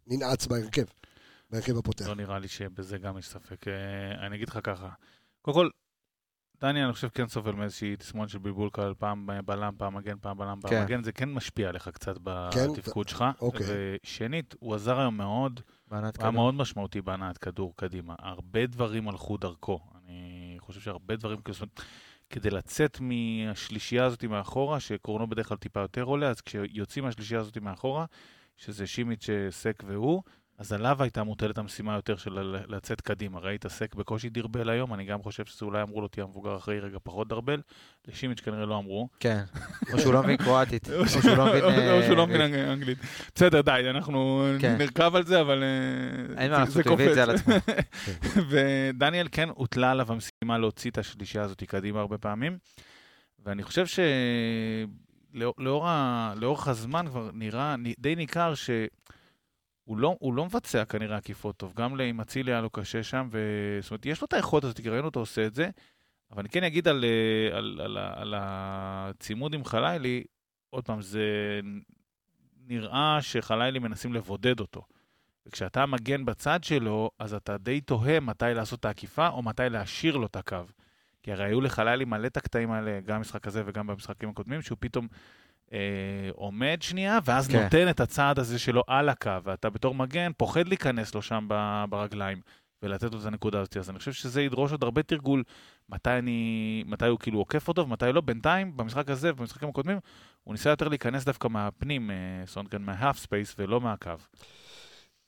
וננעץ 0.09 0.47
בהרכב, 0.47 0.85
בהרכב 1.51 1.79
הפותח. 1.79 2.07
לא 2.07 2.15
נראה 2.15 2.39
לי 2.39 2.49
שבזה 2.49 2.99
גם 2.99 3.19
יש 3.19 3.29
ספק. 3.29 3.65
אני 4.27 4.37
אגיד 4.37 4.49
לך 4.49 4.59
ככה, 4.65 4.89
קודם 5.43 5.55
כל, 5.57 5.69
דניאל, 6.65 6.85
אני 6.85 6.93
חושב, 6.93 7.09
כן 7.09 7.27
סובל 7.27 7.53
מאיזושהי 7.53 7.97
תסמונת 7.97 8.29
של 8.29 8.39
בלבול 8.39 8.71
קל, 8.73 8.93
פעם 8.99 9.29
בלם, 9.45 9.75
פעם 9.79 9.95
מגן, 9.95 10.17
פעם 10.21 10.39
בלם, 10.39 10.59
פעם 10.61 10.71
כן. 10.71 10.85
מגן, 10.85 11.03
זה 11.03 11.13
כן 11.13 11.33
משפיע 11.33 11.69
עליך 11.69 11.89
קצת 11.89 12.17
כן, 12.53 12.73
בתפקוד 12.73 13.09
שלך. 13.09 13.25
אוקיי. 13.41 13.67
ושנית, 14.05 14.55
הוא 14.59 14.75
עזר 14.75 15.01
היום 15.01 15.17
מאוד, 15.17 15.61
הוא 15.91 15.99
היה. 16.19 16.31
מאוד 16.31 16.55
משמעותי 16.55 17.03
בהנעת 17.03 17.39
כדור 17.39 17.73
קדימה. 17.77 18.15
הרבה 18.19 18.67
דברים 18.67 19.09
הלכו 19.09 19.37
דרכו. 19.37 19.81
אני 20.05 20.57
חושב 20.59 20.81
שהרבה 20.81 21.17
דברים, 21.17 21.39
כדי 22.31 22.51
לצאת 22.51 22.99
מהשלישייה 23.01 24.05
הזאת 24.05 24.25
מאחורה, 24.25 24.81
שקורנו 24.81 25.27
בדרך 25.27 25.49
כלל 25.49 25.57
טיפה 25.57 25.81
יותר 25.81 26.03
עולה, 26.03 26.29
אז 26.29 26.41
כשיוצאים 26.41 27.05
מהשלישייה 27.05 27.41
הזאת 27.41 27.59
מאחורה, 27.59 28.05
שזה 28.57 28.87
שימיץ', 28.87 29.27
סק 29.51 29.83
והוא, 29.87 30.23
אז 30.59 30.73
עליו 30.73 31.03
הייתה 31.03 31.23
מוטלת 31.23 31.59
המשימה 31.59 31.95
יותר 31.95 32.17
של 32.17 32.39
לצאת 32.69 33.01
קדימה. 33.01 33.39
ראית 33.39 33.67
סק 33.67 33.95
בקושי 33.95 34.29
דרבל 34.29 34.69
היום, 34.71 34.95
אני 34.95 35.05
גם 35.05 35.23
חושב 35.23 35.45
שזה 35.45 35.65
אולי 35.65 35.83
אמרו 35.83 36.01
לו 36.01 36.09
תהיה 36.09 36.25
המבוגר 36.25 36.57
אחרי 36.57 36.81
רגע 36.81 36.99
פחות 37.03 37.29
דרבל. 37.29 37.61
לשימיץ' 38.09 38.41
כנראה 38.41 38.67
לא 38.67 38.79
אמרו. 38.79 39.09
כן, 39.21 39.45
או 39.93 39.99
שהוא 39.99 40.15
לא 40.15 40.23
מבין 40.23 40.37
קרואטית, 40.37 40.89
או 40.99 41.09
שהוא 41.09 41.37
לא 41.37 41.47
מבין... 41.47 41.65
או 41.93 42.03
שהוא 42.03 42.17
לא 42.17 42.27
מבין 42.27 42.41
אה, 42.41 42.47
אנג- 42.47 42.55
אנגלית. 42.73 42.99
בסדר, 43.35 43.61
די, 43.61 43.83
אנחנו 43.91 44.47
כן. 44.61 44.77
נרכב 44.79 45.13
על 45.17 45.25
זה, 45.27 45.41
אבל 45.41 45.63
אה, 45.63 46.43
אין 46.43 46.51
מה 46.51 46.59
לעשות, 46.59 46.87
הביא 46.87 47.09
את 47.09 47.15
זה. 47.15 47.23
על 47.23 47.31
עצמו. 47.31 47.55
ודניאל 48.51 49.29
כן 49.33 49.49
הוטלה 49.49 49.91
עליו 49.91 50.13
המשימה 50.13 50.59
להוציא 50.59 50.91
את 50.91 50.99
השלישייה 50.99 51.45
הזאת 51.45 51.63
קדימה 51.63 52.01
הרבה 52.01 52.19
פעמים. 52.19 52.59
ואני 53.45 53.63
חושב 53.63 53.85
שלאורך 55.35 56.69
הזמן 56.69 57.07
כבר 57.09 57.31
נראה, 57.35 57.75
די 57.99 58.17
ניכר 58.17 58.53
שהוא 59.85 59.97
לא, 59.99 60.17
הוא 60.21 60.35
לא 60.35 60.45
מבצע 60.45 60.85
כנראה 60.85 61.17
עקיפות 61.17 61.57
טוב. 61.57 61.73
גם 61.77 62.01
עם 62.01 62.21
אצילי 62.21 62.53
היה 62.53 62.61
לו 62.61 62.71
קשה 62.71 63.03
שם, 63.03 63.29
ו... 63.33 63.39
זאת 63.83 63.91
אומרת, 63.91 64.07
יש 64.07 64.21
לו 64.21 64.27
את 64.27 64.33
היכולת 64.33 64.65
הזאת, 64.65 64.81
כי 64.81 64.89
ראינו 64.89 65.07
אותו 65.07 65.21
עושה 65.21 65.47
את 65.47 65.55
זה. 65.55 65.71
אבל 66.31 66.41
אני 66.41 66.49
כן 66.49 66.65
אגיד 66.65 66.89
על, 66.89 67.05
אה, 67.05 67.59
על, 67.59 67.81
על, 67.85 67.99
על 67.99 68.35
הצימוד 68.37 69.55
עם 69.55 69.65
חלילי, 69.65 70.25
עוד 70.71 70.85
פעם, 70.85 71.03
זה 71.03 71.61
נראה 72.67 73.19
שחלילי 73.23 73.79
מנסים 73.79 74.15
לבודד 74.15 74.61
אותו. 74.61 74.83
וכשאתה 75.47 75.87
מגן 75.87 76.25
בצד 76.25 76.65
שלו, 76.65 77.11
אז 77.19 77.35
אתה 77.35 77.59
די 77.59 77.81
תוהה 77.81 78.21
מתי 78.21 78.45
לעשות 78.55 78.81
את 78.81 78.85
העקיפה, 78.85 79.29
או 79.29 79.43
מתי 79.43 79.63
להשאיר 79.71 80.17
לו 80.17 80.27
את 80.27 80.37
הקו. 80.37 80.57
כי 81.23 81.33
הרי 81.33 81.45
היו 81.45 81.61
לחלילי 81.61 82.05
מלא 82.05 82.27
את 82.27 82.37
הקטעים 82.37 82.71
האלה, 82.71 83.01
גם 83.01 83.19
במשחק 83.19 83.47
הזה 83.47 83.63
וגם 83.67 83.87
במשחקים 83.87 84.29
הקודמים, 84.29 84.63
שהוא 84.63 84.79
פתאום 84.81 85.09
אה, 85.73 85.79
עומד 86.35 86.79
שנייה, 86.81 87.19
ואז 87.25 87.49
כן. 87.49 87.63
נותן 87.63 87.89
את 87.89 88.01
הצעד 88.01 88.39
הזה 88.39 88.59
שלו 88.59 88.83
על 88.87 89.09
הקו, 89.09 89.31
ואתה 89.45 89.71
בתור 89.71 89.95
מגן 89.95 90.31
פוחד 90.37 90.69
להיכנס 90.69 91.15
לו 91.15 91.23
שם 91.23 91.49
ברגליים, 91.91 92.41
ולתת 92.83 93.13
לו 93.13 93.21
את 93.21 93.27
הנקודה 93.27 93.61
הזאת. 93.61 93.77
אז 93.77 93.91
אני 93.91 93.99
חושב 93.99 94.13
שזה 94.13 94.43
ידרוש 94.43 94.73
עוד 94.73 94.83
הרבה 94.83 95.03
תרגול, 95.03 95.43
מתי, 95.89 96.11
אני, 96.11 96.85
מתי 96.87 97.07
הוא 97.07 97.19
כאילו 97.19 97.39
עוקף 97.39 97.69
אותו 97.69 97.83
ומתי 97.83 98.13
לא. 98.13 98.21
בינתיים, 98.21 98.77
במשחק 98.77 99.11
הזה 99.11 99.31
ובמשחקים 99.31 99.69
הקודמים, 99.69 99.99
הוא 100.45 100.55
ניסה 100.55 100.71
יותר 100.71 100.89
להיכנס 100.89 101.25
דווקא 101.25 101.49
מהפנים, 101.49 102.11
אה, 102.11 102.17
סונגרן, 102.47 102.83
מה-half 102.83 103.17
space 103.17 103.55
ולא 103.59 103.81
מהקו. 103.81 104.11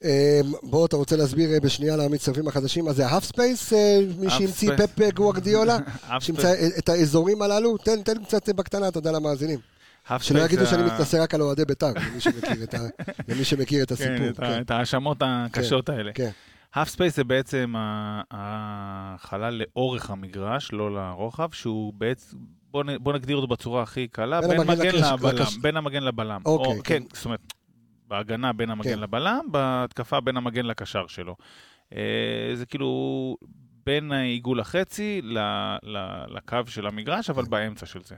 אה, 0.03 0.41
בוא, 0.63 0.85
אתה 0.85 0.95
רוצה 0.95 1.15
להסביר 1.15 1.53
אה, 1.53 1.59
בשנייה 1.59 1.95
למצטרפים 1.97 2.47
החדשים 2.47 2.85
מה 2.85 2.93
זה 2.93 3.07
ה 3.07 3.10
half 3.10 3.23
space? 3.23 3.73
מי 4.17 4.27
Half 4.27 4.29
שהמציא. 4.29 4.71
פפ 4.77 5.13
גוארדיולה? 5.13 5.77
half 6.09 6.19
שימצא 6.19 6.53
את 6.77 6.89
האזורים 6.89 7.41
הללו? 7.41 7.77
תן, 7.77 8.01
תן 8.03 8.23
קצת 8.23 8.49
בקטנה, 8.49 8.87
אתה 8.87 8.97
יודע, 8.97 9.11
למאזינים. 9.11 9.76
שלא 10.19 10.39
יגידו 10.39 10.65
שאני 10.65 10.81
ה- 10.83 10.85
מתנשא 10.85 11.17
רק 11.23 11.33
על 11.35 11.41
אוהדי 11.41 11.65
בית"ר, 11.65 11.91
למי 13.27 13.43
שמכיר 13.45 13.83
את 13.83 13.91
כן, 13.93 13.93
הסיפור. 13.93 14.45
כן. 14.47 14.61
את 14.61 14.71
ההאשמות 14.71 15.17
הקשות 15.21 15.89
האלה. 15.89 16.11
כן. 16.13 16.29
ה 16.73 16.76
half 16.76 16.89
space 16.89 17.15
זה 17.15 17.23
בעצם 17.23 17.73
החלל 18.31 19.53
לאורך 19.63 20.09
המגרש, 20.09 20.71
לא 20.71 20.95
לרוחב, 20.95 21.51
שהוא 21.51 21.93
בעצם, 21.93 22.37
בוא 22.99 23.13
נגדיר 23.13 23.35
אותו 23.35 23.47
בצורה 23.47 23.83
הכי 23.83 24.07
קלה, 24.07 24.41
בין 24.41 24.49
בין 24.49 24.59
המגן 24.59 24.89
לקש- 24.89 25.13
לבלם. 25.13 25.37
לקש- 25.41 25.57
בין 25.61 25.77
המגן 25.77 26.03
לבלם. 26.03 26.41
אוקיי, 26.45 26.77
או- 26.77 26.83
כן. 26.83 26.99
כן, 27.09 27.15
זאת 27.15 27.25
אומרת, 27.25 27.53
בהגנה 28.07 28.53
בין 28.53 28.69
המגן 28.69 28.89
כן. 28.93 28.99
לבלם, 28.99 29.39
בהתקפה 29.51 30.19
בין 30.21 30.37
המגן 30.37 30.65
לקשר 30.65 31.07
שלו. 31.07 31.35
אה, 31.93 31.99
זה 32.53 32.65
כאילו 32.65 33.37
בין 33.85 34.11
העיגול 34.11 34.59
החצי 34.59 35.21
ל- 35.23 35.37
ל- 35.83 36.25
לקו 36.37 36.57
של 36.67 36.87
המגרש, 36.87 37.29
אבל 37.29 37.45
באמצע 37.45 37.85
של 37.85 37.99
זה. 38.03 38.15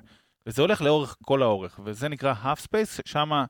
וזה 0.47 0.61
הולך 0.61 0.81
לאורך 0.81 1.15
כל 1.25 1.41
האורך, 1.41 1.79
וזה 1.85 2.09
נקרא 2.09 2.33
half 2.43 2.59
space, 2.59 3.01
שמה 3.05 3.45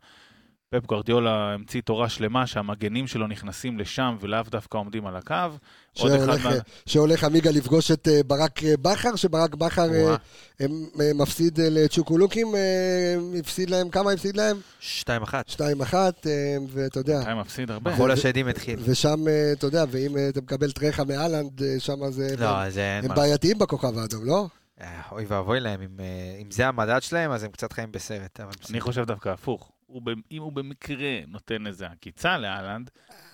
פפ 0.71 0.85
גורדיולה 0.85 1.53
המציא 1.53 1.81
תורה 1.81 2.09
שלמה 2.09 2.47
שהמגנים 2.47 3.07
שלו 3.07 3.27
נכנסים 3.27 3.79
לשם 3.79 4.17
ולאו 4.19 4.41
דווקא 4.49 4.77
עומדים 4.77 5.05
על 5.05 5.15
הקו. 5.15 5.35
שהולך, 5.93 6.45
מה... 6.45 6.51
שהולך 6.85 7.23
עמיגה 7.23 7.51
לפגוש 7.51 7.91
את 7.91 8.07
אה, 8.07 8.23
ברק 8.27 8.63
אה, 8.63 8.73
בכר, 8.81 9.15
שברק 9.15 9.55
בכר 9.55 9.93
אה. 9.93 10.15
הם, 10.59 10.71
מפסיד 11.15 11.59
לצ'וקולוקים, 11.61 12.47
הפסיד 13.39 13.69
להם, 13.69 13.89
כמה 13.89 14.11
הפסיד 14.11 14.37
להם? 14.37 14.57
שתיים 14.79 15.21
אחת. 15.21 15.49
2-1, 15.49 15.59
אה, 15.93 16.09
ואתה 16.69 16.99
יודע, 16.99 17.21
חיים 17.23 17.37
מפסיד 17.37 17.71
הרבה. 17.71 17.95
חול 17.95 18.11
השדים 18.11 18.47
התחיל. 18.47 18.79
ושם, 18.83 19.25
אתה 19.51 19.67
יודע, 19.67 19.85
ואם 19.91 20.15
אתה 20.29 20.41
מקבל 20.41 20.71
טרחה 20.71 21.03
מאלנד, 21.03 21.61
שם 21.79 22.11
זה... 22.11 22.35
לא, 22.39 22.69
זה 22.69 22.97
אין 22.97 23.11
הם. 23.11 23.15
בעייתיים 23.15 23.57
בכוכב 23.57 23.97
האדום, 23.97 24.25
לא? 24.25 24.47
אה, 24.81 25.01
אוי 25.11 25.25
ואבוי 25.27 25.59
להם, 25.59 25.81
אם, 25.81 25.99
אה, 25.99 26.05
אם 26.41 26.51
זה 26.51 26.67
המדד 26.67 27.01
שלהם, 27.01 27.31
אז 27.31 27.43
הם 27.43 27.51
קצת 27.51 27.73
חיים 27.73 27.91
בסרט. 27.91 28.39
אבל 28.39 28.49
בסדר. 28.49 28.67
אני 28.69 28.81
חושב 28.81 29.05
דווקא 29.05 29.29
הפוך. 29.29 29.71
הוא, 29.85 30.01
אם 30.31 30.41
הוא 30.41 30.51
במקרה 30.53 31.19
נותן 31.27 31.67
איזה 31.67 31.87
עקיצה 31.87 32.37
לאלנד, 32.37 32.89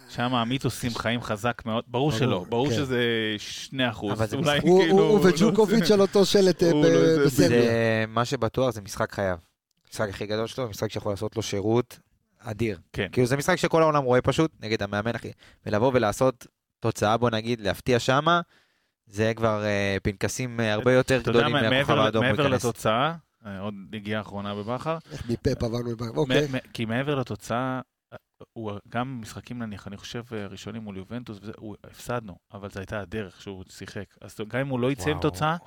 שם 0.10 0.34
המיתוסים 0.36 0.96
חיים 0.96 1.22
חזק 1.22 1.62
מאוד. 1.66 1.84
ברור 1.88 2.10
ברור, 2.10 2.20
שלא, 2.20 2.46
ברור 2.50 2.70
כן. 2.70 2.76
שזה 2.76 3.00
2 3.38 3.90
אחוז. 3.90 4.12
אבל 4.12 4.28
זה 4.28 4.36
אולי 4.36 4.58
משחק- 4.58 4.68
הוא- 4.68 4.82
כאילו... 4.82 4.98
הוא 5.00 5.02
הוא 5.20 5.26
לא 5.26 5.30
וג'וקוביץ' 5.30 5.92
על 5.92 6.02
אותו 6.02 6.26
שלט 6.26 6.64
אה, 6.64 6.72
לא. 6.74 7.28
זה, 7.28 8.06
מה 8.08 8.26
שבטוח 8.26 8.70
זה 8.74 8.82
משחק 8.82 9.12
חייו. 9.12 9.38
המשחק 9.88 10.10
הכי 10.10 10.26
גדול 10.26 10.48
שלו, 10.48 10.70
משחק 10.70 10.92
שיכול 10.92 11.12
לעשות 11.12 11.36
לו 11.36 11.42
שירות 11.42 12.00
אדיר. 12.40 12.80
כן. 12.94 13.08
כאילו 13.12 13.28
זה 13.28 13.38
משחק 13.38 13.56
שכל 13.56 13.82
העולם 13.82 14.04
רואה 14.04 14.22
פשוט, 14.22 14.52
נגד 14.60 14.84
המאמן 14.84 15.16
הכי, 15.16 15.32
ולבוא 15.66 15.92
ולעשות 15.94 16.48
תוצאה, 16.80 17.18
בוא 17.18 17.30
נגיד, 17.30 17.62
להפתיע 17.62 18.00
שמה, 18.00 18.42
זה 19.08 19.34
כבר 19.36 19.64
אה, 19.64 19.98
פנקסים 20.04 20.60
אה, 20.60 20.74
הרבה 20.74 20.94
יותר 20.94 21.22
גדולים 21.22 21.52
מהכוכב 21.52 21.98
האדום 22.00 22.26
הוא 22.26 22.32
מעבר. 22.32 22.48
לתוצאה, 22.48 23.16
אה, 23.46 23.60
עוד 23.60 23.74
נגיעה 23.92 24.22
אחרונה 24.22 24.56
בבכר, 24.56 24.98
איך 25.12 25.30
מפאפ 25.30 25.64
עברנו 25.64 25.92
לבר... 25.92 26.10
אוקיי. 26.16 26.48
כי 26.74 26.86
מעבר 26.86 27.16
לתוצאה, 27.16 27.82
אה, 28.14 28.18
הוא 28.54 28.72
גם 28.90 29.18
משחקים 29.22 29.60
נניח, 29.60 29.88
אני 29.88 29.98
חושב, 29.98 30.24
ראשונים 30.50 30.82
מול 30.82 30.98
יובנטוס, 30.98 31.40
וזה, 31.42 31.52
הוא, 31.58 31.76
הפסדנו, 31.84 32.36
אבל 32.54 32.70
זו 32.70 32.80
הייתה 32.80 33.00
הדרך 33.00 33.42
שהוא 33.42 33.64
שיחק. 33.70 34.06
אז 34.22 34.36
גם 34.48 34.60
אם 34.60 34.68
הוא 34.68 34.80
לא 34.80 34.92
יצא 34.92 35.10
עם. 35.10 35.20
תוצאה, 35.20 35.58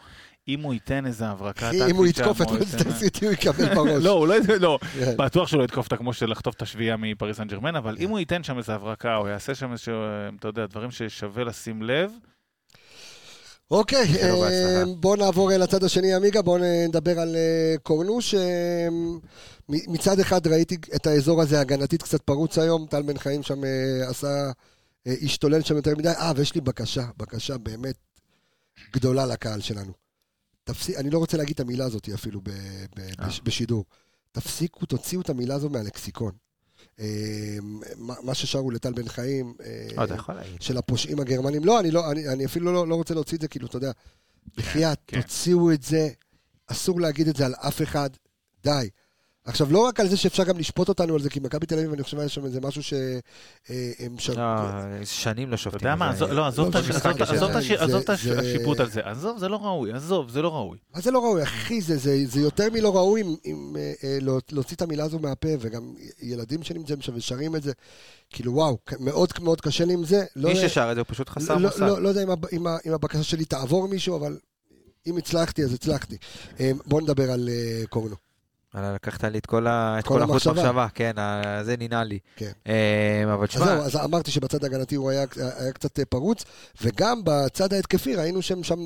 אם 0.48 0.60
הוא 0.60 0.74
ייתן 0.74 1.06
איזה 1.06 1.28
הברקה 1.28 1.70
אם 1.90 1.96
הוא 1.96 2.06
יתקוף 2.06 2.42
את 2.42 2.50
מנסטר 2.50 2.90
סיטי, 2.90 3.26
הוא 3.26 3.32
יקבל 3.32 3.68
בראש. 3.74 4.04
לא, 4.04 4.10
הוא 4.10 4.26
לא, 4.26 4.34
לא, 4.60 4.78
כן. 5.00 5.16
בטוח 5.18 5.48
שלא 5.48 5.64
יתקוף 5.64 5.84
אותה 5.84 5.96
כמו 5.96 6.12
של 6.12 6.30
לחטוף 6.30 6.54
את 6.54 6.62
השביעייה 6.62 6.96
מפריס 6.96 7.36
סן 7.36 7.46
ג'רמן, 7.48 7.76
אבל 7.76 7.96
אם 8.00 8.10
הוא 8.10 8.18
ייתן 8.18 8.42
שם 8.42 8.58
איזה 8.58 8.74
הברקה, 8.74 9.16
או 9.16 9.28
יעשה 9.28 9.54
שם 9.54 9.72
איזה, 9.72 9.92
אתה 10.38 10.48
יודע, 10.48 10.66
דברים 10.66 10.90
ששווה 10.90 11.44
לשים 11.44 11.82
לב, 11.82 12.12
אוקיי. 13.70 14.22
אה, 14.22 14.84
בואו 15.00 15.16
נעבור 15.16 15.52
אה, 15.52 15.58
לצד 15.58 15.84
השני, 15.84 16.14
עמיגה, 16.14 16.42
בואו 16.42 16.62
נדבר 16.88 17.20
על 17.20 17.36
אה, 17.36 17.74
קורנוש. 17.82 18.34
מצד 19.68 20.20
אחד 20.20 20.46
ראיתי 20.46 20.76
את 20.94 21.06
האזור 21.06 21.42
הזה 21.42 21.60
הגנתית 21.60 22.02
קצת 22.02 22.22
פרוץ 22.22 22.58
היום, 22.58 22.86
טל 22.86 23.02
בן 23.02 23.18
חיים 23.18 23.42
שם 23.42 23.60
עשה, 24.08 24.50
השתולל 25.06 25.62
שם 25.62 25.76
יותר 25.76 25.94
מדי. 25.96 26.08
אה, 26.08 26.32
ויש 26.36 26.54
לי 26.54 26.60
בקשה, 26.60 27.06
בקשה 27.16 27.58
באמת. 27.58 27.96
גדולה 28.92 29.26
לקהל 29.26 29.60
שלנו. 29.60 29.92
תפסיק, 30.64 30.96
אני 30.96 31.10
לא 31.10 31.18
רוצה 31.18 31.36
להגיד 31.36 31.54
את 31.54 31.60
המילה 31.60 31.84
הזאת 31.84 32.08
אפילו 32.14 32.40
ב, 32.40 32.50
ב, 32.96 33.00
אה. 33.20 33.26
בש, 33.26 33.40
בשידור. 33.44 33.84
תפסיקו, 34.32 34.86
תוציאו 34.86 35.20
את 35.20 35.30
המילה 35.30 35.54
הזו 35.54 35.68
מהלקסיקון. 35.68 36.32
אה, 37.00 37.56
מה 37.98 38.34
ששרו 38.34 38.70
לטל 38.70 38.92
בן 38.92 39.08
חיים, 39.08 39.54
אה, 39.64 39.88
לא, 39.96 40.06
להגיד. 40.28 40.62
של 40.62 40.76
הפושעים 40.76 41.20
הגרמנים, 41.20 41.64
לא, 41.64 41.80
אני, 41.80 41.90
לא, 41.90 42.10
אני, 42.10 42.28
אני 42.28 42.44
אפילו 42.44 42.72
לא, 42.72 42.88
לא 42.88 42.94
רוצה 42.94 43.14
להוציא 43.14 43.36
את 43.36 43.42
זה, 43.42 43.48
כאילו, 43.48 43.66
אתה 43.66 43.76
יודע, 43.76 43.92
בחייאת, 44.56 44.98
כן. 45.06 45.20
תוציאו 45.20 45.72
את 45.72 45.82
זה, 45.82 46.08
אסור 46.66 47.00
להגיד 47.00 47.28
את 47.28 47.36
זה 47.36 47.46
על 47.46 47.54
אף 47.54 47.82
אחד, 47.82 48.10
די. 48.62 48.88
עכשיו, 49.48 49.72
לא 49.72 49.78
רק 49.78 50.00
על 50.00 50.08
זה 50.08 50.16
שאפשר 50.16 50.44
גם 50.44 50.58
לשפוט 50.58 50.88
אותנו 50.88 51.14
על 51.14 51.20
זה, 51.20 51.30
כי 51.30 51.40
מכבי 51.40 51.66
תל 51.66 51.78
אביב, 51.78 51.92
אני 51.92 52.02
חושב, 52.02 52.18
היה 52.18 52.28
שם 52.28 52.44
איזה 52.44 52.60
משהו 52.60 52.82
שהם 52.82 54.18
שם... 54.18 54.32
לא, 54.36 54.56
שנים 55.04 55.48
לא 55.48 55.54
אתה 55.54 55.62
שופטים. 55.62 55.86
יודע 55.88 55.94
מה, 55.94 56.12
לא, 56.30 56.46
עזוב 56.46 56.68
את 56.68 56.74
לא, 56.74 56.80
עזוב 57.80 58.00
את- 58.00 58.10
השיפוט 58.10 58.80
על 58.80 58.90
זה, 58.90 59.00
עזוב, 59.04 59.38
זה 59.38 59.48
לא 59.48 59.56
ראוי, 59.56 59.92
עזוב, 59.92 60.30
זה 60.30 60.42
לא 60.42 60.54
ראוי. 60.54 60.78
מה 60.94 61.00
זה 61.00 61.10
לא 61.10 61.18
ראוי, 61.18 61.42
אחי? 61.42 61.80
זה, 61.80 61.96
זה, 61.96 62.16
זה 62.26 62.40
יותר 62.40 62.64
מלא 62.72 62.88
ראוי 62.96 63.22
אה, 63.22 63.28
אה, 64.04 64.18
להוציא 64.52 64.76
את 64.76 64.82
המילה 64.82 65.04
הזו 65.04 65.18
מהפה, 65.18 65.48
וגם 65.60 65.94
ילדים 66.22 66.62
שנמצאים 66.62 67.00
שם 67.00 67.12
ושרים 67.16 67.56
את 67.56 67.62
זה. 67.62 67.72
כאילו, 68.30 68.52
וואו, 68.54 68.78
מאוד 69.00 69.28
מאוד 69.42 69.60
קשה 69.60 69.84
לי 69.84 69.92
עם 69.92 70.04
זה. 70.04 70.24
מי 70.36 70.56
ששר 70.56 70.88
את 70.90 70.94
זה 70.94 71.00
הוא 71.00 71.06
פשוט 71.08 71.28
חסר 71.28 71.54
לא, 71.54 71.60
מושג. 71.60 71.80
לא, 71.82 72.02
לא 72.02 72.08
יודע 72.08 72.22
אם, 72.52 72.66
הבקשה 72.94 73.22
שלי 73.22 73.44
תעבור 73.44 73.88
מישהו, 73.88 74.16
אבל 74.16 74.38
אם 75.06 75.16
הצלחתי, 75.16 75.64
אז 75.64 75.72
הצלחתי. 75.72 76.16
אה, 76.60 76.70
בואו 76.86 77.00
נדבר 77.00 77.30
על 77.30 77.48
קורנו. 77.88 78.27
לקחת 78.94 79.24
לי 79.24 79.38
את 79.38 79.46
כל 79.46 79.66
ה- 79.66 79.96
את 79.98 80.04
כל 80.06 80.14
כל 80.14 80.22
המחשבה. 80.22 80.52
מחשבה, 80.52 80.86
כן, 80.94 81.12
זה 81.62 81.74
ננעל 81.78 82.06
לי. 82.06 82.18
כן. 82.36 82.50
אה, 82.68 82.74
אבל 83.34 83.42
אז 83.42 83.48
תשמע, 83.48 83.64
זהו, 83.66 83.82
אז 83.82 83.96
אמרתי 83.96 84.30
שבצד 84.30 84.64
ההגנתי 84.64 84.94
הוא 84.94 85.10
היה, 85.10 85.24
היה 85.58 85.72
קצת 85.72 85.98
אה, 85.98 86.04
פרוץ, 86.04 86.44
וגם 86.82 87.20
בצד 87.24 87.72
ההתקפי 87.72 88.14
ראינו 88.14 88.42
שהם 88.42 88.62
שם 88.62 88.78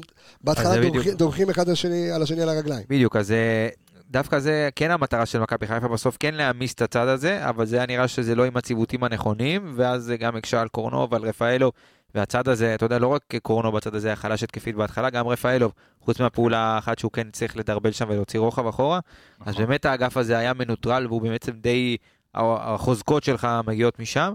בהתחלה 0.44 0.74
אז. 0.74 1.14
דורכים 1.16 1.50
אחד 1.50 1.68
השני, 1.68 2.10
על 2.10 2.22
השני 2.22 2.42
על 2.42 2.48
הרגליים. 2.48 2.84
בדיוק, 2.88 3.16
אז 3.16 3.30
אה, 3.30 3.68
דווקא 4.12 4.38
זה 4.38 4.68
כן 4.76 4.90
המטרה 4.90 5.26
של 5.26 5.40
מכבי 5.40 5.66
חיפה 5.66 5.88
בסוף, 5.88 6.16
כן 6.20 6.34
להעמיס 6.34 6.74
את 6.74 6.82
הצד 6.82 7.08
הזה, 7.08 7.48
אבל 7.48 7.66
זה 7.66 7.76
היה 7.76 7.86
נראה 7.86 8.08
שזה 8.08 8.34
לא 8.34 8.44
עם 8.44 8.56
הציוותים 8.56 9.04
הנכונים, 9.04 9.72
ואז 9.76 10.02
זה 10.02 10.16
גם 10.16 10.36
הקשה 10.36 10.60
על 10.60 10.68
קורנו 10.68 11.10
ועל 11.10 11.22
רפאלוב, 11.22 11.72
והצד 12.14 12.48
הזה, 12.48 12.74
אתה 12.74 12.84
יודע, 12.84 12.98
לא 12.98 13.06
רק 13.06 13.34
קורנו 13.42 13.72
בצד 13.72 13.94
הזה 13.94 14.08
היה 14.08 14.16
חלש 14.16 14.42
התקפית 14.42 14.76
בהתחלה, 14.76 15.10
גם 15.10 15.28
רפאלוב, 15.28 15.72
חוץ 16.00 16.20
מהפעולה 16.20 16.58
האחת 16.58 16.98
שהוא 16.98 17.12
כן 17.12 17.30
צריך 17.30 17.56
לדרבל 17.56 17.92
שם 17.92 18.06
ולהוציא 18.08 18.40
רוחב 18.40 18.66
אחורה, 18.66 19.00
אז 19.40 19.48
נכון. 19.48 19.66
באמת 19.66 19.84
האגף 19.84 20.16
הזה 20.16 20.38
היה 20.38 20.54
מנוטרל, 20.54 21.06
והוא 21.06 21.22
בעצם 21.22 21.52
די, 21.52 21.96
החוזקות 22.34 23.24
שלך 23.24 23.48
מגיעות 23.66 23.98
משם. 23.98 24.32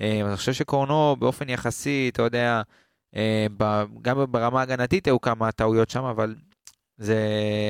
אה, 0.00 0.20
אז 0.22 0.28
אני 0.28 0.36
חושב 0.36 0.52
שקורנו 0.52 1.16
באופן 1.18 1.48
יחסי, 1.48 2.10
אתה 2.12 2.22
יודע, 2.22 2.62
אה, 3.16 3.46
גם 4.02 4.24
ברמה 4.28 4.60
ההגנתית 4.60 5.06
היו 5.06 5.20
כמה 5.20 5.52
טעויות 5.52 5.90
שם, 5.90 6.04
אבל 6.04 6.34
זה 6.98 7.16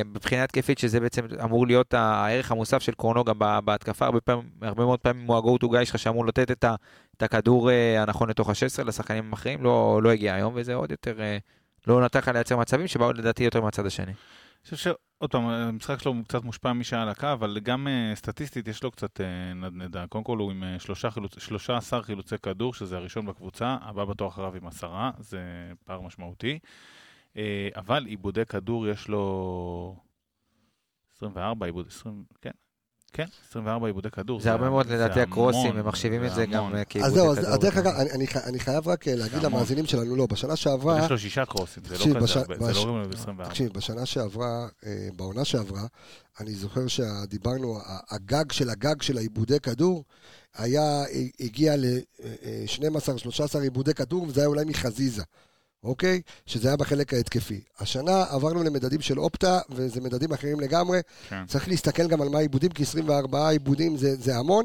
מבחינה 0.05 0.45
התקפית 0.45 0.79
שזה 0.79 1.01
בעצם 1.01 1.27
אמור 1.45 1.67
להיות 1.67 1.95
הערך 1.95 2.51
המוסף 2.53 2.83
של 2.83 2.93
קורנו 2.93 3.25
גם 3.25 3.39
בה- 3.39 3.61
בהתקפה, 3.61 4.05
הרבה, 4.05 4.21
פעמים, 4.21 4.51
הרבה 4.63 4.85
מאוד 4.85 5.01
פעמים 5.01 5.27
הוא 5.27 5.59
to 5.63 5.67
guy 5.67 5.85
שלך 5.85 5.99
שאמור 5.99 6.27
לתת 6.27 6.51
את, 6.51 6.65
ה, 6.65 6.75
את 7.17 7.23
הכדור 7.23 7.71
אה, 7.71 8.03
הנכון 8.03 8.31
לתוך 8.31 8.49
ה-16 8.49 8.85
לשחקנים 8.85 9.31
האחרים, 9.31 9.65
לא, 9.65 10.01
לא 10.03 10.11
הגיע 10.11 10.35
היום, 10.35 10.53
וזה 10.57 10.75
עוד 10.75 10.91
יותר, 10.91 11.21
אה, 11.21 11.39
לא 11.87 12.05
נתן 12.05 12.19
לך 12.19 12.29
לייצר 12.29 12.57
מצבים 12.57 12.87
שבאו 12.87 13.13
לדעתי 13.13 13.45
יותר 13.45 13.61
מהצד 13.61 13.87
השני. 13.87 14.13
אני 14.71 14.77
חושב 14.77 14.77
שעוד 14.77 15.31
פעם, 15.31 15.45
המשחק 15.45 16.01
שלו 16.01 16.15
קצת 16.29 16.45
מושפע 16.45 16.73
מי 16.73 16.85
שהיה 16.85 17.03
על 17.03 17.09
הקו, 17.09 17.33
אבל 17.33 17.59
גם 17.63 17.89
אה, 17.89 18.13
סטטיסטית 18.15 18.69
יש 18.69 18.83
לו 18.83 18.91
קצת 18.91 19.21
אה, 19.21 19.55
נדנדה. 19.55 20.07
קודם 20.07 20.25
כל 20.25 20.39
הוא 20.39 20.51
עם 20.51 20.65
אה, 20.65 20.79
שלושה 20.79 21.11
חילוצ... 21.11 21.39
13 21.39 22.03
חילוצי 22.03 22.39
כדור, 22.43 22.75
שזה 22.75 22.97
הראשון 22.97 23.27
בקבוצה, 23.27 23.77
הבא 23.81 24.05
בתור 24.05 24.29
אחריו 24.29 24.55
עם 24.57 24.67
עשרה, 24.67 25.11
זה 25.19 25.41
פער 25.85 26.01
משמעותי. 26.01 26.59
אבל 27.77 28.07
עיבודי 28.07 28.45
כדור 28.45 28.89
יש 28.89 29.09
לו 29.09 29.97
24 31.17 31.67
עיבוד, 31.67 31.87
20, 31.91 32.25
כן, 32.43 32.51
כן, 33.13 33.25
24 33.49 33.87
עיבודי 33.87 34.11
כדור. 34.11 34.41
זה 34.41 34.53
הרבה 34.53 34.71
מאוד 34.71 34.87
לדעתי 34.87 35.21
הקרוסים, 35.21 35.77
הם 35.77 35.89
מחשיבים 35.89 36.25
את 36.25 36.35
זה 36.35 36.47
גם 36.47 36.65
המון. 36.65 36.75
אה, 36.75 36.81
אז 36.81 36.87
כעיבודי 36.89 37.15
זהו, 37.15 37.31
אז 37.33 37.39
כדור. 37.39 37.57
דרך 37.57 37.77
אגב, 37.77 37.93
אני, 37.95 38.11
אני, 38.11 38.27
חי- 38.27 38.45
אני 38.49 38.59
חייב 38.59 38.89
רק 38.89 39.09
אה, 39.09 39.15
להגיד 39.15 39.45
המון. 39.45 39.53
למאזינים 39.53 39.87
שלנו, 39.87 40.17
לא, 40.17 40.27
בשנה 40.27 40.57
שעברה... 40.57 41.05
יש 41.05 41.11
לו 41.11 41.19
שישה 41.19 41.45
קרוסים, 41.47 41.83
זה 41.85 41.95
לא 41.99 42.05
כזה 42.05 42.21
בש- 42.21 42.37
הרבה, 42.37 42.57
זה 42.59 42.73
לא 42.73 42.79
אומרים 42.79 43.11
לו 43.11 43.17
ב-24. 43.17 43.49
תקשיב, 43.49 43.73
בשנה 43.73 44.07
שעברה, 44.07 44.69
אה, 44.87 45.09
בעונה 45.17 45.45
שעברה, 45.45 45.87
אני 46.41 46.55
זוכר 46.55 46.87
שדיברנו, 46.87 47.79
הגג 48.11 48.53
של 48.53 48.71
הגג 48.71 49.03
של 49.03 49.19
העיבודי 49.19 49.61
כדור, 49.61 50.05
היה, 50.55 51.03
הגיע 51.41 51.75
ל-12-13 51.77 53.59
עיבודי 53.63 53.95
כדור, 53.95 54.23
וזה 54.23 54.41
היה 54.41 54.49
אולי 54.49 54.65
מחזיזה, 54.65 55.23
אוקיי? 55.87 56.21
שזה 56.47 56.69
היה 56.69 56.77
בחלק 56.77 57.15
ההתקפי. 57.15 57.61
השנה 57.81 58.25
עברנו 58.31 58.63
למדדים 58.63 59.01
של 59.01 59.19
אופטה, 59.19 59.59
וזה 59.71 60.01
מדדים 60.01 60.33
אחרים 60.33 60.61
לגמרי. 60.61 61.01
כן. 61.29 61.47
צריך 61.47 61.69
להסתכל 61.69 62.09
גם 62.09 62.23
על 62.23 62.29
מה 62.29 62.39
העיבודים, 62.39 62.71
כי 62.71 62.83
24 62.83 63.49
עיבודים 63.49 63.97
זה, 63.97 64.17
זה 64.17 64.37
המון. 64.37 64.65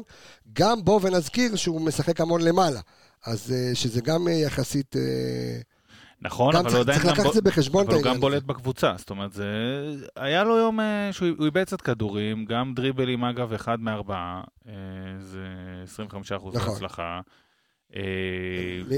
גם 0.52 0.84
בוא 0.84 1.00
ונזכיר 1.02 1.56
שהוא 1.56 1.80
משחק 1.80 2.20
המון 2.20 2.40
למעלה. 2.40 2.80
אז 3.26 3.52
אה, 3.52 3.74
שזה 3.74 4.00
גם 4.00 4.28
אה, 4.28 4.32
יחסית... 4.32 4.96
אה, 4.96 5.60
נכון, 6.20 6.56
אבל 6.56 6.70
הוא 6.70 6.80
עדיין 6.80 6.98
צריך 6.98 7.08
גם 7.08 7.12
לקחת 7.12 7.26
את 7.26 7.34
זה 7.34 7.42
בחשבון, 7.42 7.86
אבל 7.86 7.94
הוא 7.94 8.02
גם 8.02 8.20
בולט. 8.20 8.42
בקבוצה, 8.42 8.94
זאת 8.98 9.10
אומרת, 9.10 9.32
זה... 9.32 9.46
היה 10.16 10.44
לו 10.44 10.58
יום 10.58 10.78
שהוא 11.12 11.28
הוא 11.38 11.46
איבד 11.46 11.64
קצת 11.64 11.80
כדורים, 11.80 12.44
גם 12.44 12.74
דריבלים 12.74 13.24
אגב, 13.24 13.52
אחד 13.52 13.80
מארבעה, 13.80 14.42
זה 15.20 15.46
25 15.84 16.32
אחוז 16.32 16.54
נכון. 16.54 16.74
הצלחה. 16.74 17.20
אה, 17.96 18.02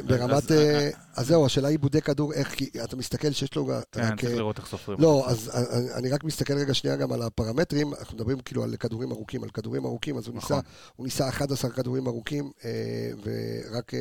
ברמת... 0.07 0.33
אז- 0.33 0.53
אה, 0.53 0.91
אז 1.17 1.27
זהו, 1.27 1.47
השאלה 1.47 1.69
היא 1.69 1.75
עיבודי 1.75 2.01
כדור, 2.01 2.33
איך, 2.33 2.49
כי 2.49 2.71
אתה 2.85 2.97
מסתכל 2.97 3.31
שיש 3.31 3.55
לו... 3.57 3.67
כן, 3.93 4.01
צריך 4.17 4.25
אה, 4.25 4.37
לראות 4.37 4.59
איך 4.59 4.67
סופרים. 4.67 4.99
לא, 5.01 5.25
אז 5.29 5.51
אני 5.99 6.11
רק 6.11 6.25
מסתכל 6.25 6.55
רגע 6.55 6.75
שנייה 6.75 6.97
גם 6.97 7.13
על 7.13 7.23
הפרמטרים, 7.23 7.95
אנחנו 7.99 8.17
מדברים 8.17 8.39
כאילו 8.41 8.63
על 8.65 8.77
כדורים 8.77 9.13
ארוכים, 9.13 9.43
על 9.45 9.51
כדורים 9.51 9.85
ארוכים, 9.85 10.19
אז 10.19 10.27
הוא 10.27 10.35
ניסה, 10.35 10.47
נכון. 10.55 10.61
הוא 10.97 11.05
ניסה 11.05 11.29
11 11.29 11.71
כדורים 11.71 12.07
ארוכים, 12.07 12.51
ורק 13.25 13.93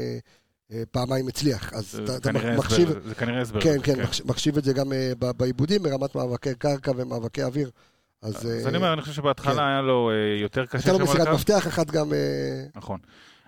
פעמיים 0.91 1.27
הצליח, 1.27 1.73
אז 1.73 2.01
אתה- 2.17 2.31
מחשיב... 2.57 2.89
זה 3.07 3.15
כנראה 3.15 3.41
הסבר. 3.41 3.61
כן, 3.61 3.77
כן, 3.83 4.01
מחש- 4.03 4.21
מחשיב 4.25 4.57
את 4.57 4.63
זה 4.63 4.73
גם 4.73 4.91
בעיבודים, 5.37 5.83
ברמת 5.83 6.15
מאבקי 6.15 6.55
קרקע 6.55 6.91
ומאבקי 6.95 7.43
אוויר. 7.43 7.69
אז 8.21 8.45
אני 8.65 8.77
אומר, 8.77 8.93
אני 8.93 9.01
חושב 9.01 9.13
שבהתחלה 9.13 9.53
כן. 9.53 9.59
היה 9.63 9.81
לו 9.81 10.11
יותר 10.41 10.65
קשה 10.65 10.77
הייתה 10.77 10.91
לו 10.91 11.11
על 11.11 11.17
מסירת. 11.17 11.27
מפתח 11.35 11.67
אחת 11.67 11.91
גם... 11.91 12.11
נכון. 12.75 12.99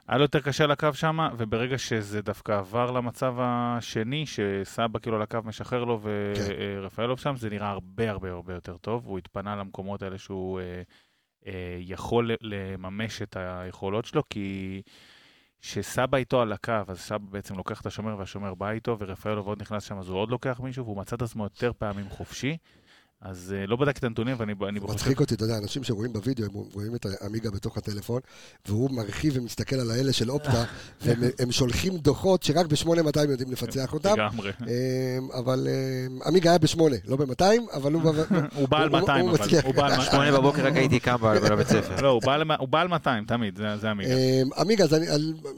היה 0.08 0.18
לו 0.18 0.24
יותר 0.24 0.40
קשה 0.40 0.64
על 0.64 0.72
הקו 0.72 0.94
שם, 0.94 1.18
וברגע 1.38 1.78
שזה 1.78 2.22
דווקא 2.22 2.52
עבר 2.52 2.92
למצב 2.92 3.36
השני, 3.40 4.26
שסבא 4.26 5.00
כאילו 5.00 5.16
על 5.16 5.22
הקו 5.22 5.40
משחרר 5.46 5.84
לו 5.84 6.02
כן. 6.04 6.10
ורפאלוב 6.80 7.20
שם, 7.20 7.36
זה 7.36 7.50
נראה 7.50 7.70
הרבה 7.70 8.10
הרבה 8.10 8.32
הרבה 8.32 8.54
יותר 8.54 8.78
טוב. 8.78 9.06
הוא 9.06 9.18
התפנה 9.18 9.56
למקומות 9.56 10.02
האלה 10.02 10.18
שהוא 10.18 10.60
אה, 10.60 10.82
אה, 11.48 11.78
יכול 11.80 12.32
לממש 12.42 13.22
את 13.22 13.38
היכולות 13.40 14.06
שלו, 14.06 14.24
כי 14.30 14.82
כשסבא 15.62 16.18
איתו 16.18 16.42
על 16.42 16.54
הקו, 16.54 16.74
אז 16.88 17.00
סבא 17.00 17.26
בעצם 17.30 17.56
לוקח 17.56 17.82
את 17.82 17.86
השומר 17.86 18.18
והשומר 18.18 18.54
בא 18.54 18.70
איתו, 18.70 18.98
ורפאלוב 19.00 19.48
עוד 19.48 19.62
נכנס 19.62 19.84
שם, 19.84 19.98
אז 19.98 20.10
הוא 20.10 20.18
עוד 20.18 20.30
לוקח 20.30 20.60
מישהו, 20.60 20.86
והוא 20.86 20.98
מצא 20.98 21.16
את 21.16 21.22
עצמו 21.22 21.44
יותר 21.44 21.72
פעמים 21.78 22.10
חופשי. 22.10 22.58
אז 23.22 23.54
אה, 23.58 23.66
לא 23.68 23.76
בדקתי 23.76 24.00
את 24.00 24.04
הנתונים, 24.04 24.36
ואני 24.40 24.54
אני 24.70 24.80
חושב... 24.80 24.94
מצחיק 24.94 25.20
אותי, 25.20 25.36
אתה 25.36 25.44
יודע, 25.44 25.58
אנשים 25.58 25.84
שרואים 25.84 26.14
בווידאו, 26.14 26.46
הם 26.46 26.52
רואים 26.74 26.96
את 26.96 27.06
העמיגה 27.22 27.52
בתוך 27.52 27.78
הטלפון, 27.78 28.22
והוא 28.68 28.92
מרחיב 28.92 29.34
ומסתכל 29.38 29.76
על 29.76 29.92
האלה 29.92 30.14
של 30.14 30.32
אופטה, 30.32 30.64
והם 31.02 31.20
הם 31.40 31.52
שולחים 31.52 31.98
דוחות 31.98 32.44
שרק 32.44 32.66
ב-8200 32.66 33.20
יודעים 33.30 33.52
לפצח 33.52 33.94
אותם. 33.94 34.14
לגמרי. 34.14 34.52
אמ, 34.62 35.32
אבל 35.32 35.68
עמיגה 36.26 36.50
היה 36.50 36.60
ב-8, 36.60 36.80
לא 37.06 37.16
ב-200, 37.18 37.44
אבל 37.74 37.94
הוא... 37.94 38.02
הוא 38.56 38.68
בא 38.70 38.82
על 38.82 38.90
הוא- 38.90 39.00
200, 39.00 39.26
הוא 39.30 39.38
אבל. 39.38 39.48
הוא 39.66 39.74
בא 39.76 39.86
על 39.86 39.92
200. 39.92 40.12
שמונה 40.12 40.32
בבוקר 40.32 40.66
רק 40.66 40.76
הייתי 40.76 41.00
קם 41.00 41.18
בבית 41.22 41.68
ספר. 41.76 42.02
לא, 42.02 42.10
הוא 42.10 42.22
בא 42.26 42.34
על- 42.34 42.52
הוא 42.60 42.68
בא 42.68 42.82
על 42.82 42.88
200, 42.88 43.26
תמיד, 43.26 43.58
זה-. 43.58 43.92
אמ, 43.92 44.50
עמיגה, 44.58 44.84
אז 44.84 44.96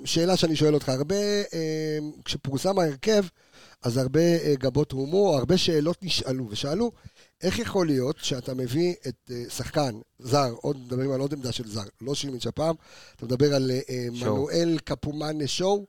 שאלה 0.06 0.38
שאני 0.38 0.56
שואל 0.56 0.74
אותך, 0.74 0.90
הרבה, 0.90 1.16
כשפורסם 2.26 2.80
ההרכב, 2.80 3.24
אז 3.84 3.98
הרבה 3.98 4.20
אה, 4.20 4.54
גבות 4.60 4.92
הומו, 4.92 5.36
הרבה 5.38 5.58
שאלות 5.58 5.98
נשאלו, 6.04 6.48
ושאלו, 6.50 6.92
איך 7.42 7.60
יכול 7.60 7.88
להיות 7.88 8.18
שאתה 8.18 8.54
מביא 8.54 8.96
את 9.08 9.32
אה, 9.32 9.44
שחקן 9.50 10.00
זר, 10.20 10.54
עוד 10.62 10.78
מדברים 10.78 11.12
על 11.12 11.20
עוד 11.20 11.34
עמדה 11.34 11.52
של 11.52 11.68
זר, 11.68 11.84
לא 12.02 12.16
שימיץ' 12.16 12.48
הפעם, 12.48 12.76
אתה 13.16 13.26
מדבר 13.26 13.56
על 13.56 13.72
אה, 13.72 13.80
אה. 13.90 14.08
מנואל 14.12 14.78
קפומאנה 14.84 15.48
שואו, 15.48 15.86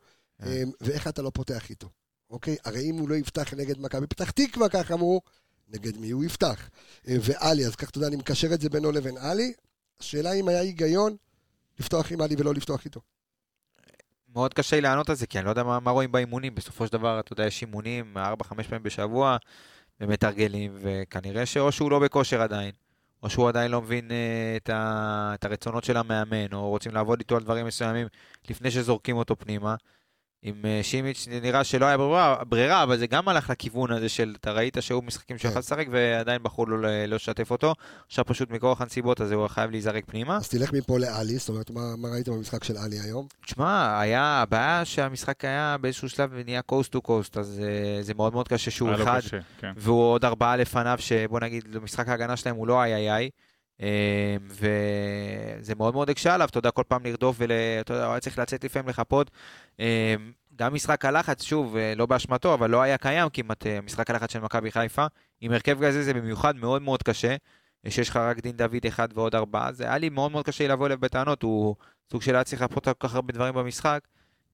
ואיך 0.81 1.09
אתה 1.09 1.23
לא 1.23 1.31
פותח 1.35 1.71
איתו, 1.71 1.89
אוקיי? 2.31 2.57
הרי 2.65 2.91
אם 2.91 2.95
הוא 2.95 3.09
לא 3.09 3.15
יפתח 3.15 3.55
נגד 3.55 3.81
מכבי 3.81 4.07
פתח 4.07 4.31
תקווה, 4.31 4.69
כך 4.69 4.91
אמרו, 4.91 5.21
נגד 5.69 5.97
מי 5.97 6.11
הוא 6.11 6.25
יפתח? 6.25 6.71
ועלי, 7.05 7.67
אז 7.67 7.77
כך 7.77 7.91
אתה 7.91 7.99
יודע, 7.99 8.09
אני 8.09 8.17
מקשר 8.17 8.55
את 8.55 8.61
זה 8.61 8.69
בינו 8.69 8.93
לבין 8.93 9.17
עלי, 9.17 9.53
השאלה 10.01 10.33
אם 10.33 10.49
היה 10.49 10.61
היגיון 10.61 11.17
לפתוח 11.79 12.13
עם 12.13 12.21
עלי 12.21 12.35
ולא 12.39 12.55
לפתוח 12.55 12.85
איתו. 12.85 13.01
מאוד 14.35 14.55
קשה 14.55 14.77
לי 14.77 14.83
לענות 14.83 15.11
על 15.11 15.17
זה, 15.17 15.27
כי 15.27 15.39
אני 15.39 15.45
לא 15.45 15.51
יודע 15.51 15.63
מה, 15.63 15.81
מה 15.81 15.91
רואים 15.91 16.13
באימונים. 16.13 16.55
בסופו 16.55 16.87
של 16.87 16.93
דבר, 16.93 17.21
אתה 17.21 17.33
יודע, 17.33 17.47
יש 17.47 17.63
אימונים 17.63 18.17
4-5 18.17 18.19
פעמים 18.69 18.83
בשבוע, 18.83 19.37
ומתרגלים, 20.01 20.73
וכנראה 20.75 21.47
שאו 21.47 21.73
שהוא 21.73 21.91
לא 21.91 21.99
בכושר 21.99 22.43
עדיין, 22.43 22.71
או 23.23 23.31
שהוא 23.31 23.49
עדיין 23.49 23.71
לא 23.71 23.83
מבין 23.83 24.11
אה, 24.11 24.57
את, 24.57 24.69
ה, 24.69 25.31
את 25.35 25.45
הרצונות 25.45 25.85
של 25.85 25.97
המאמן, 25.97 26.53
או 26.53 26.69
רוצים 26.69 26.95
לעבוד 26.95 27.19
איתו 27.19 27.37
על 27.37 27.43
דברים 27.43 27.67
מסוימים 27.67 28.07
לפני 28.51 28.71
שזורקים 28.71 29.17
אותו 29.17 29.37
פנימה. 29.37 29.75
עם 30.43 30.55
אה, 30.65 30.81
שימיץ' 30.83 31.29
נראה 31.43 31.65
שלא 31.65 31.87
היה 31.87 31.97
ברירה, 31.97 32.45
ברירה, 32.45 32.83
אבל 32.83 32.99
זה 32.99 33.07
גם 33.07 33.29
הלך 33.29 33.51
לכיוון 33.51 33.93
הזה 33.93 34.09
של, 34.09 34.35
אתה 34.41 34.53
ראית 34.53 34.77
שהיו 34.81 35.03
משחקים 35.03 35.39
שהוא 35.39 35.43
כן. 35.43 35.49
יכול 35.49 35.59
לשחק 35.59 35.87
ועדיין 35.91 36.43
בחרו 36.43 36.67
לא, 36.67 36.81
לא 36.81 37.17
לשתף 37.17 37.51
אותו. 37.51 37.75
עכשיו 38.07 38.25
פשוט 38.25 38.51
מכורח 38.51 38.81
הנסיבות 38.81 39.21
הזה 39.21 39.35
הוא 39.35 39.49
חייב 39.49 39.71
להיזרק 39.71 40.05
פנימה. 40.07 40.37
אז 40.37 40.49
תלך 40.49 40.73
מפה 40.73 40.99
לאלי, 40.99 41.39
זאת 41.39 41.49
אומרת, 41.49 41.71
מה, 41.71 41.97
מה 41.97 42.09
ראית 42.09 42.29
במשחק 42.29 42.65
של 42.65 42.79
אלי 42.79 43.01
היום? 43.01 43.27
תשמע, 43.47 44.01
היה, 44.01 44.23
הבעיה 44.23 44.85
שהמשחק 44.85 45.45
היה 45.45 45.77
באיזשהו 45.81 46.09
שלב 46.09 46.31
ונהיה 46.33 46.63
קוסט 46.63 46.93
טו 46.93 47.03
קוסט, 47.03 47.37
אז 47.37 47.63
אה, 47.65 48.03
זה 48.03 48.15
מאוד 48.15 48.33
מאוד 48.33 48.49
קשה 48.49 48.71
שהוא 48.71 48.95
אחד, 48.95 49.21
קשה, 49.21 49.39
כן. 49.59 49.73
והוא 49.77 50.03
עוד 50.03 50.25
ארבעה 50.25 50.57
לפניו, 50.57 50.97
שבוא 51.01 51.41
נגיד, 51.41 51.65
משחק 51.83 52.09
ההגנה 52.09 52.37
שלהם 52.37 52.57
הוא 52.57 52.67
לא 52.67 52.83
איי 52.83 52.95
איי 52.95 53.13
איי. 53.13 53.31
אה, 53.83 54.37
וזה 54.47 55.75
מאוד 55.75 55.95
מאוד 55.95 56.11
הקשה 56.11 56.35
עליו, 56.35 56.49
אתה 56.49 56.59
יודע, 56.59 56.71
כל 56.71 56.83
פעם 56.89 57.07
לרדוף 57.07 57.37
ואתה 57.39 57.93
יודע, 57.93 58.05
הוא 58.05 58.13
היה 58.13 58.21
צריך 58.21 58.39
לצאת 58.39 58.65
לפעמים 58.65 58.89
לחפות. 58.89 59.31
אה, 59.81 60.15
גם 60.57 60.75
משחק 60.75 61.05
הלחץ, 61.05 61.43
שוב, 61.43 61.77
אה, 61.77 61.95
לא 61.97 62.07
באשמתו, 62.07 62.55
אבל 62.55 62.71
לא 62.71 62.83
היה 62.83 62.99
קיים 62.99 63.29
כמעט 63.33 63.67
אה, 63.67 63.81
משחק 63.81 64.11
הלחץ 64.11 64.33
של 64.33 64.41
מכבי 64.41 64.71
חיפה. 64.71 65.07
עם 65.41 65.53
הרכב 65.53 65.85
כזה 65.87 66.03
זה 66.03 66.15
במיוחד 66.15 66.57
מאוד 66.57 66.83
מאוד 66.83 67.03
קשה, 67.03 67.37
אה, 67.87 67.91
שיש 67.91 68.09
לך 68.09 68.17
רק 68.17 68.41
דין 68.41 68.57
דוד 68.57 68.87
אחד 68.89 69.09
ועוד 69.15 69.35
ארבעה, 69.35 69.73
זה 69.73 69.85
היה 69.85 69.99
לי 69.99 70.09
מאוד 70.09 70.33
מאוד 70.33 70.47
קשה 70.47 70.69
לבוא 70.69 70.87
אליו 70.87 70.99
בטענות, 70.99 71.43
הוא 71.43 71.77
סוג 72.11 72.23
של 72.23 72.35
היה 72.35 72.45
צריך 72.45 72.63
לפחות 72.63 72.85
כל 72.85 73.09
כך 73.09 73.15
הרבה 73.15 73.33
דברים 73.33 73.55
במשחק, 73.55 74.01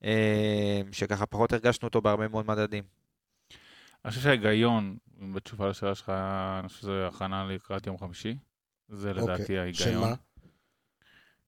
אה, 0.05 0.81
שככה 0.93 1.27
פחות 1.27 1.53
הרגשנו 1.53 1.89
אותו 1.89 2.03
בהרבה 2.03 2.29
מאוד 2.29 2.47
מדדים. 2.47 2.85
אני 4.05 4.11
חושב 4.11 4.23
שההיגיון, 4.23 4.97
בתשובה 5.35 5.69
לשאלה 5.69 5.95
שלך, 5.95 6.13
אני 6.61 6.69
חושב 6.69 6.81
שזה 6.81 7.07
הכנה 7.07 7.45
לקראת 7.45 7.87
יום 7.87 7.99
חמישי. 7.99 8.37
זה 8.89 9.13
לדעתי 9.13 9.43
אוקיי, 9.43 9.59
ההיגיון. 9.59 9.93
שמה? 9.93 10.15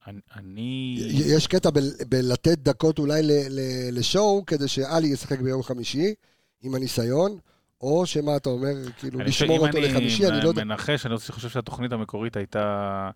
אני- 0.07 0.21
אני... 0.37 0.97
יש 1.27 1.47
קטע 1.47 1.71
ב- 1.71 2.05
בלתת 2.09 2.59
דקות 2.59 2.99
אולי 2.99 3.23
ל- 3.23 3.31
ל- 3.51 3.99
לשואו, 3.99 4.45
כדי 4.47 4.69
שאלי 4.69 5.09
ישחק 5.09 5.41
ביום 5.41 5.63
חמישי, 5.63 6.15
עם 6.63 6.75
הניסיון, 6.75 7.39
או 7.81 8.07
שמה 8.07 8.37
אתה 8.37 8.49
אומר, 8.49 8.73
כאילו, 8.99 9.21
אני 9.21 9.29
לשמור 9.29 9.67
אותו 9.67 9.79
לחמישי, 9.81 10.27
אני 10.29 10.45
לא 10.45 10.49
יודע. 10.49 10.65
מנחש, 10.65 11.07
אני 11.07 11.17
חושב 11.17 11.49
שהתוכנית 11.49 11.93
המקורית 11.93 12.37
הייתה 12.37 13.11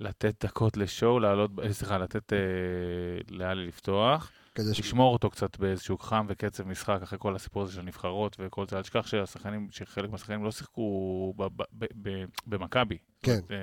לתת 0.00 0.44
דקות 0.44 0.76
לשואו, 0.76 1.20
לעלות, 1.20 1.50
אה, 1.62 1.72
סליחה, 1.72 1.98
לתת 1.98 2.32
אה, 2.32 2.38
לאלי 3.30 3.66
לפתוח, 3.66 4.32
כדי 4.54 4.74
ש- 4.74 4.78
לשמור 4.78 5.12
אותו 5.12 5.30
קצת 5.30 5.56
באיזשהו 5.56 5.98
חם 5.98 6.26
וקצב 6.28 6.68
משחק 6.68 6.98
אחרי 7.02 7.18
כל 7.18 7.36
הסיפור 7.36 7.62
הזה 7.62 7.72
של 7.72 7.80
הנבחרות 7.80 8.36
וכל 8.38 8.66
זה. 8.68 8.76
אל 8.76 8.82
תשכח 8.82 9.06
שהשחקנים, 9.06 9.68
שחלק 9.70 10.10
מהשחקנים 10.10 10.44
לא 10.44 10.50
שיחקו 10.50 11.34
במכבי, 12.46 12.98
זאת 13.16 13.24
כן. 13.24 13.30
אומרת, 13.32 13.50
אה, 13.50 13.56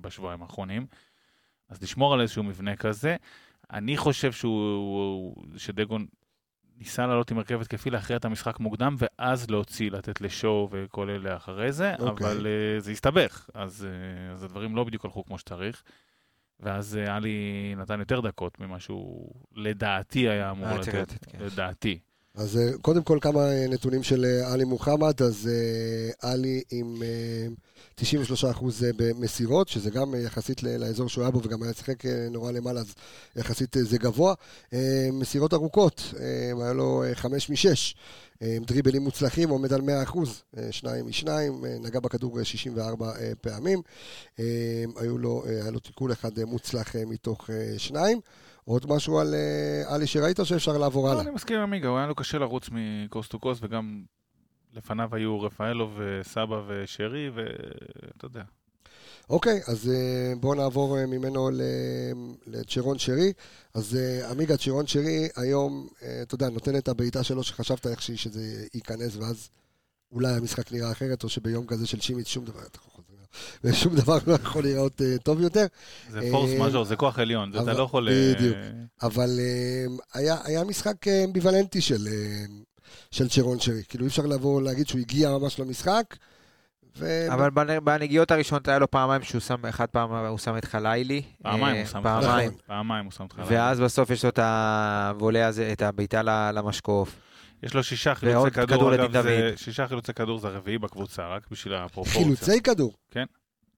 בשבועיים 0.00 0.42
האחרונים. 0.42 0.86
אז 1.68 1.82
לשמור 1.82 2.14
על 2.14 2.20
איזשהו 2.20 2.42
מבנה 2.42 2.76
כזה. 2.76 3.16
אני 3.72 3.96
חושב 3.96 4.32
שהוא, 4.32 5.34
שדגון 5.56 6.06
ניסה 6.76 7.06
לעלות 7.06 7.30
עם 7.30 7.38
הרכבת 7.38 7.66
כפי 7.66 7.90
להכריע 7.90 8.16
את 8.16 8.24
המשחק 8.24 8.60
מוקדם, 8.60 8.96
ואז 8.98 9.50
להוציא, 9.50 9.90
לתת 9.90 10.20
לשואו 10.20 10.68
וכל 10.70 11.10
אלה 11.10 11.36
אחרי 11.36 11.72
זה, 11.72 11.94
אוקיי. 11.98 12.26
אבל 12.26 12.46
uh, 12.46 12.80
זה 12.80 12.90
הסתבך, 12.90 13.50
אז, 13.54 13.86
uh, 13.86 14.32
אז 14.34 14.44
הדברים 14.44 14.76
לא 14.76 14.84
בדיוק 14.84 15.04
הלכו 15.04 15.24
כמו 15.24 15.38
שצריך. 15.38 15.82
ואז 16.62 16.98
uh, 17.06 17.10
עלי 17.10 17.74
נתן 17.76 18.00
יותר 18.00 18.20
דקות 18.20 18.60
ממה 18.60 18.80
שהוא 18.80 19.34
לדעתי 19.54 20.28
היה 20.28 20.50
אמור 20.50 20.68
לתת, 20.68 20.94
לתת, 20.94 21.24
כן. 21.24 21.38
לדעתי. 21.40 21.98
אז 22.34 22.56
אה, 22.56 22.78
קודם 22.82 23.02
כל 23.02 23.18
כמה 23.20 23.40
אה, 23.40 23.66
נתונים 23.68 24.02
של 24.02 24.24
אה, 24.24 24.52
עלי 24.52 24.64
מוחמד, 24.64 25.22
אז 25.22 25.50
עלי 26.22 26.62
עם 26.70 27.02
אה, 27.02 27.46
93% 28.00 28.04
אה, 28.84 28.90
במסירות, 28.96 29.68
שזה 29.68 29.90
גם 29.90 30.14
יחסית 30.14 30.62
לאזור 30.62 31.08
שהוא 31.08 31.22
היה 31.24 31.30
בו 31.30 31.40
וגם 31.42 31.62
היה 31.62 31.72
שיחק 31.72 32.04
נורא 32.30 32.52
למעלה, 32.52 32.80
אז 32.80 32.94
יחסית 33.36 33.76
זה 33.80 33.98
גבוה. 33.98 34.34
מסירות 35.12 35.54
ארוכות, 35.54 36.14
היה 36.60 36.72
לו 36.72 37.04
5 37.14 37.50
מ-6. 37.50 37.94
דריבלים 38.66 39.02
מוצלחים, 39.02 39.48
עומד 39.48 39.72
על 39.72 39.80
100%, 39.80 40.18
אה, 40.58 40.72
שניים 40.72 41.06
משניים, 41.06 41.64
אה, 41.64 41.76
נגע 41.80 42.00
בכדור 42.00 42.38
אה, 42.38 42.44
64 42.44 43.12
אה, 43.20 43.32
פעמים. 43.40 43.82
היו 44.96 45.18
לו, 45.18 45.42
היה 45.46 45.70
לו 45.70 45.78
תיקול 45.78 46.12
אחד 46.12 46.44
מוצלח 46.44 46.96
מתוך 47.06 47.50
אה, 47.50 47.78
שניים. 47.78 48.20
עוד 48.64 48.86
משהו 48.88 49.18
על 49.18 49.34
אה, 49.34 49.94
עלי 49.94 50.06
שראית 50.06 50.40
או 50.40 50.44
שאפשר 50.44 50.78
לעבור 50.78 51.06
לא, 51.06 51.12
הלאה? 51.12 51.22
אני 51.22 51.30
מסכים 51.30 51.56
עם 51.56 51.62
עמיגה, 51.62 51.88
הוא 51.88 51.98
היה 51.98 52.06
לו 52.06 52.14
קשה 52.14 52.38
לרוץ 52.38 52.68
מקוסט 52.72 53.30
טו 53.30 53.38
קוסט, 53.38 53.64
וגם 53.64 54.02
לפניו 54.72 55.14
היו 55.14 55.40
רפאלו 55.40 55.90
וסבא 55.96 56.62
ושרי, 56.66 57.30
ואתה 57.34 58.24
יודע. 58.24 58.42
אוקיי, 59.30 59.60
אז 59.66 59.90
אה, 59.90 60.32
בואו 60.40 60.54
נעבור 60.54 60.98
אה, 60.98 61.06
ממנו 61.06 61.50
לצ'רון 62.46 62.98
שרי. 62.98 63.32
אז 63.74 63.96
אה, 63.96 64.30
עמיגה 64.30 64.56
צ'רון 64.56 64.86
שרי 64.86 65.28
היום, 65.36 65.88
אה, 66.02 66.22
אתה 66.22 66.34
יודע, 66.34 66.50
נותן 66.50 66.76
את 66.76 66.88
הבעיטה 66.88 67.22
שלו 67.22 67.42
שחשבת 67.42 67.86
איך 67.86 68.02
שזה 68.02 68.66
ייכנס, 68.74 69.16
ואז 69.16 69.48
אולי 70.12 70.28
המשחק 70.28 70.72
נראה 70.72 70.92
אחרת, 70.92 71.24
או 71.24 71.28
שביום 71.28 71.66
כזה 71.66 71.86
של 71.86 72.00
שימיץ 72.00 72.26
שום 72.26 72.44
דבר, 72.44 72.60
אתה 72.66 72.78
ושום 73.64 73.94
דבר 73.96 74.18
לא 74.26 74.32
יכול 74.34 74.62
להיראות 74.62 75.02
אה, 75.02 75.18
טוב 75.22 75.40
יותר. 75.40 75.66
זה 76.10 76.20
אה, 76.20 76.30
פורס 76.30 76.50
מז'ור, 76.58 76.84
זה 76.84 76.96
כוח 76.96 77.18
עליון, 77.18 77.52
זה 77.52 77.60
אתה 77.62 77.72
לא 77.72 77.82
יכול... 77.82 78.08
אה, 78.08 78.32
בדיוק. 78.36 78.56
אבל 79.02 79.30
אה, 79.40 79.84
היה, 80.20 80.36
היה 80.44 80.64
משחק 80.64 81.08
אה, 81.08 81.24
אמביוולנטי 81.24 81.80
של, 81.80 82.06
אה, 82.06 82.44
של 83.10 83.28
צ'רון 83.28 83.60
שרי. 83.60 83.82
כאילו 83.88 84.04
אי 84.04 84.08
אפשר 84.08 84.26
לבוא 84.26 84.62
להגיד 84.62 84.88
שהוא 84.88 85.00
הגיע 85.00 85.30
ממש 85.30 85.60
למשחק. 85.60 86.04
ו... 86.98 87.26
אבל 87.32 87.48
בנ- 87.48 87.80
בנגיעות 87.84 88.30
הראשונות 88.30 88.68
היה 88.68 88.78
לו 88.78 88.90
פעמיים 88.90 89.22
שהוא 89.22 89.40
שם, 89.40 89.66
אחד 89.68 89.86
פעם 89.86 90.10
הוא 90.12 90.38
שם 90.38 90.56
את 90.56 90.64
חלילי. 90.64 91.22
פעמיים 91.42 91.76
אה, 91.76 91.80
הוא 91.80 91.88
שם. 91.88 92.00
פעמיים. 92.02 92.48
נכון. 92.48 92.60
פעמיים 92.66 93.04
הוא 93.04 93.12
שם 93.12 93.22
אותך. 93.24 93.36
ואז 93.46 93.80
בסוף 93.80 94.10
יש 94.10 94.24
לו 94.24 94.28
את 94.30 94.38
הוולה 94.38 95.46
הזה, 95.46 95.72
את 95.72 95.82
הבעיטה 95.82 96.22
למשקוף. 96.52 97.14
יש 97.62 97.74
לו 97.74 97.82
שישה 97.84 98.14
חילוצי 98.14 98.50
כדור 98.50 98.66
כדור, 98.66 98.94
אגב, 98.94 99.22
זה-. 99.22 99.52
שישה 99.56 99.88
חילוצי 99.88 100.12
כדור 100.12 100.38
זה 100.38 100.48
הרביעי 100.48 100.78
בקבוצה, 100.78 101.28
רק 101.28 101.46
בשביל 101.50 101.74
הפרופורציה. 101.74 102.22
חילוצי 102.22 102.62
כדור. 102.62 102.92
כן. 103.10 103.24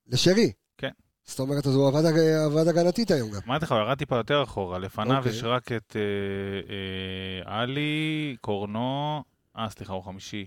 לשרי. 0.08 0.52
כן. 0.78 0.90
זאת 1.24 1.40
אומרת, 1.40 1.66
אז 1.66 1.74
הוא 1.74 1.88
עבד, 1.88 2.02
עבד 2.46 2.68
הגנתית 2.68 3.10
היום 3.10 3.30
גם. 3.30 3.40
אמרתי 3.46 3.64
לך, 3.64 3.72
הוא 3.72 3.80
ירד 3.80 3.98
טיפה 3.98 4.16
יותר 4.16 4.42
אחורה, 4.42 4.78
לפניו 4.78 5.18
אוקיי. 5.18 5.32
יש 5.32 5.44
רק 5.44 5.72
את 5.72 5.96
אה, 5.96 6.00
אה, 7.54 7.60
עלי, 7.62 8.36
קורנו, 8.40 9.22
אה, 9.58 9.70
סליחה, 9.70 9.92
הוא 9.92 10.02
חמישי. 10.02 10.46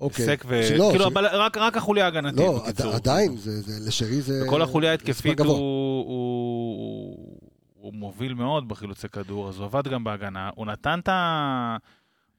אוקיי. 0.00 0.26
סק 0.26 0.44
ו... 0.48 0.62
שלא, 0.68 0.88
כאילו, 0.90 1.04
ש- 1.04 1.08
אבל 1.12 1.26
רק 1.26 1.56
רק 1.56 1.76
החוליה 1.76 2.04
ההגנתית, 2.04 2.38
לא, 2.40 2.56
עד- 2.56 2.62
בקיצור. 2.72 2.92
עדיין, 2.92 3.36
זה, 3.36 3.60
זה, 3.60 3.88
לשרי 3.88 4.20
זה... 4.20 4.42
וכל 4.46 4.62
החוליה 4.62 4.90
ההתקפית 4.90 5.36
גבוה. 5.38 5.52
הוא, 5.56 6.04
הוא, 6.06 7.38
הוא 7.74 7.94
מוביל 7.94 8.34
מאוד 8.34 8.68
בחילוצי 8.68 9.08
כדור, 9.08 9.48
אז 9.48 9.56
הוא 9.58 9.64
עבד 9.64 9.88
גם 9.88 10.04
בהגנה. 10.04 10.50
הוא 10.54 10.66
נתן 10.66 10.98
את 10.98 11.08
ה... 11.08 11.76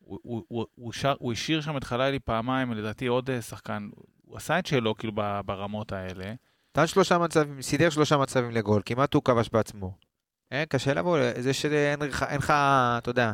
הוא, 0.07 0.19
הוא, 0.23 0.43
הוא, 0.47 0.65
הוא, 0.75 0.93
שר, 0.93 1.15
הוא 1.19 1.33
השאיר 1.33 1.61
שם 1.61 1.77
את 1.77 1.83
חלילי 1.83 2.19
פעמיים, 2.19 2.73
לדעתי 2.73 3.07
עוד 3.07 3.29
אה, 3.29 3.41
שחקן. 3.41 3.89
הוא 4.25 4.37
עשה 4.37 4.59
את 4.59 4.65
שלו, 4.65 4.95
כאילו, 4.95 5.13
ברמות 5.45 5.91
האלה. 5.91 6.33
נתן 6.71 6.87
שלושה 6.87 7.17
מצבים, 7.17 7.61
סידר 7.61 7.89
שלושה 7.89 8.17
מצבים 8.17 8.51
לגול, 8.51 8.81
כמעט 8.85 9.13
הוא 9.13 9.23
כבש 9.23 9.49
בעצמו. 9.53 9.97
אה, 10.53 10.63
קשה 10.69 10.93
לבוא, 10.93 11.19
זה 11.39 11.53
שאין 11.53 11.99
לך, 12.01 12.23
אין 12.23 12.37
לך, 12.37 12.53
אתה 12.97 13.09
יודע, 13.09 13.33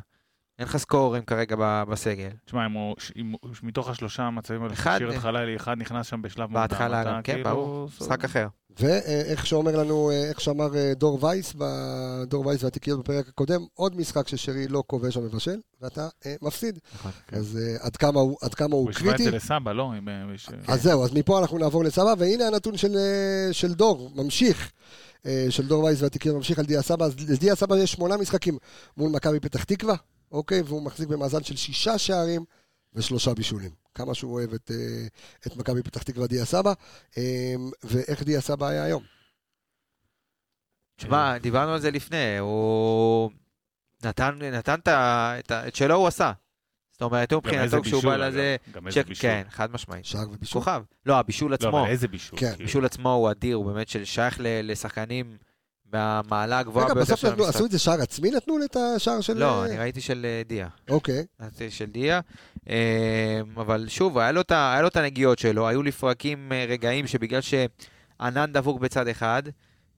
אין 0.59 0.67
לך 0.67 0.77
סקורים 0.77 1.23
כרגע 1.23 1.55
בסגל. 1.89 2.29
תשמע, 2.45 2.65
אם 2.65 2.71
הוא, 2.71 2.95
אם, 3.15 3.33
מתוך 3.63 3.89
השלושה 3.89 4.23
המצבים 4.23 4.63
האלה, 4.63 4.73
השאיר 4.73 5.09
את 5.09 5.15
אה, 5.15 5.19
חלילי, 5.19 5.55
אחד 5.55 5.77
נכנס 5.77 6.07
שם 6.07 6.21
בשלב 6.21 6.49
מוקדם. 6.49 6.61
בהתחלה 6.61 7.03
גם, 7.03 7.21
כן, 7.21 7.33
כאילו- 7.33 7.49
ברור, 7.49 7.85
משחק 8.01 8.23
אחר. 8.25 8.47
ואיך 8.79 9.45
שאומר 9.45 9.75
לנו, 9.75 10.11
אה, 10.11 10.29
איך 10.29 10.41
שאמר 10.41 10.75
אה, 10.75 10.93
דור 10.95 11.23
וייס, 11.25 11.53
דור 12.27 12.47
וייס 12.47 12.63
והתיקיות 12.63 12.99
בפרק 12.99 13.27
הקודם, 13.27 13.65
עוד 13.73 13.97
משחק 13.97 14.27
ששרי 14.27 14.67
לא 14.67 14.83
כובש 14.87 15.17
או 15.17 15.21
מבשל, 15.21 15.59
ואתה 15.81 16.07
אה, 16.25 16.35
מפסיד. 16.41 16.79
נכון. 16.95 17.11
אז 17.31 17.59
אה, 17.61 17.85
עד 17.85 17.95
כמה 17.95 18.19
הוא, 18.19 18.37
עד 18.41 18.53
כמה 18.53 18.75
הוא 18.75 18.81
הוא 18.81 18.89
השווה 18.89 19.11
את 19.11 19.15
קריטי. 19.15 19.31
זה 19.31 19.37
לסבא, 19.37 19.71
לא? 19.73 19.91
אז 20.67 20.83
זהו, 20.83 21.03
אז 21.03 21.13
מפה 21.13 21.39
אנחנו 21.39 21.57
נעבור 21.57 21.83
לסבא, 21.83 22.13
והנה 22.17 22.47
הנתון 22.47 22.77
של, 22.77 22.97
של 23.51 23.73
דור, 23.73 24.11
ממשיך, 24.15 24.71
של 25.49 25.67
דור 25.67 25.83
וייס 25.83 26.01
והתיקיות, 26.01 26.35
ממשיך 26.35 26.59
על 26.59 26.65
דיה 26.65 26.81
סבא, 26.81 27.05
אז 27.05 27.15
לדיה 27.29 27.55
סבא 27.55 27.77
יש 27.77 27.91
שמונה 27.91 28.17
משחקים 28.17 28.57
מול 28.97 29.11
מכבי 29.11 29.39
פתח 29.39 29.63
תקווה, 29.63 29.95
אוקיי, 30.31 30.61
והוא 30.61 30.81
מחזיק 30.81 31.09
במאזן 31.09 31.43
של 31.43 31.55
שישה 31.55 31.97
שערים 31.97 32.43
ושלושה 32.95 33.33
בישולים. 33.33 33.71
כמה 33.95 34.13
שהוא 34.13 34.33
אוהב 34.33 34.53
את, 34.53 34.71
אה, 34.71 35.07
את 35.47 35.57
מכבי 35.57 35.83
פתח 35.83 36.03
תקווה 36.03 36.27
דיה 36.27 36.45
סבא, 36.45 36.73
אה, 37.17 37.55
ואיך 37.83 38.23
דיה 38.23 38.41
סבא 38.41 38.67
היה 38.67 38.83
היום. 38.83 39.03
תשמע, 40.95 41.37
דיברנו 41.37 41.71
על 41.71 41.79
זה 41.79 41.91
לפני, 41.91 42.37
הוא 42.37 43.31
נתן, 44.03 44.39
נתן 44.41 44.79
את 44.79 44.87
את 44.87 45.51
את 45.51 45.75
שלו 45.75 45.95
הוא 45.95 46.07
עשה. 46.07 46.31
זאת 46.91 47.01
אומרת, 47.01 47.31
הוא 47.31 47.41
מבחינתו 47.43 47.81
כשהוא 47.83 48.03
בא 48.03 48.15
לזה. 48.15 48.55
גם 48.71 48.87
איזה 48.87 49.03
בישול. 49.03 49.21
כן, 49.21 49.43
חד 49.49 49.71
משמעית. 49.71 50.05
שער 50.05 50.29
ובישול. 50.31 50.61
כוכב. 50.61 50.83
לא, 51.05 51.19
הבישול 51.19 51.51
לא, 51.51 51.55
עצמו, 51.55 51.81
אבל 51.81 51.89
איזה 51.89 52.07
בישול. 52.07 52.39
כן, 52.39 52.45
כאילו. 52.45 52.63
הבישול 52.63 52.85
עצמו 52.85 53.13
הוא 53.13 53.31
אדיר, 53.31 53.55
הוא 53.55 53.65
באמת 53.65 53.87
שייך 54.03 54.37
לשחקנים 54.41 55.37
מהמעלה 55.93 56.59
הגבוהה 56.59 56.85
רגע, 56.85 56.93
ביותר 56.93 57.13
בסוף 57.13 57.19
של 57.19 57.27
המשחק. 57.27 57.49
עשו 57.55 57.65
את 57.65 57.71
זה 57.71 57.79
שער 57.79 58.01
עצמי 58.01 58.31
נתנו 58.31 58.57
את 58.65 58.75
השער 58.75 59.21
של... 59.21 59.37
לא, 59.37 59.61
אה, 59.61 59.65
אני 59.65 59.77
ראיתי 59.77 60.01
של 60.01 60.25
אה, 60.25 60.41
דיה. 60.47 60.67
אוקיי, 60.89 61.25
ראיתי 61.41 61.71
של 61.71 61.85
דיה. 61.85 62.19
אה, 62.69 63.41
אבל 63.55 63.85
שוב, 63.87 64.17
היה 64.17 64.31
לו 64.31 64.41
את 64.41 64.51
ה- 64.51 64.73
היה 64.73 64.81
לו 64.81 64.87
את 64.87 64.95
הנגיעות 64.97 65.39
שלו, 65.39 65.67
היו 65.67 65.83
לפרקים 65.83 66.51
רגעים 66.67 67.07
שבגלל 67.07 67.41
שענן 67.41 68.51
דבוק 68.53 68.79
בצד 68.79 69.07
אחד, 69.07 69.43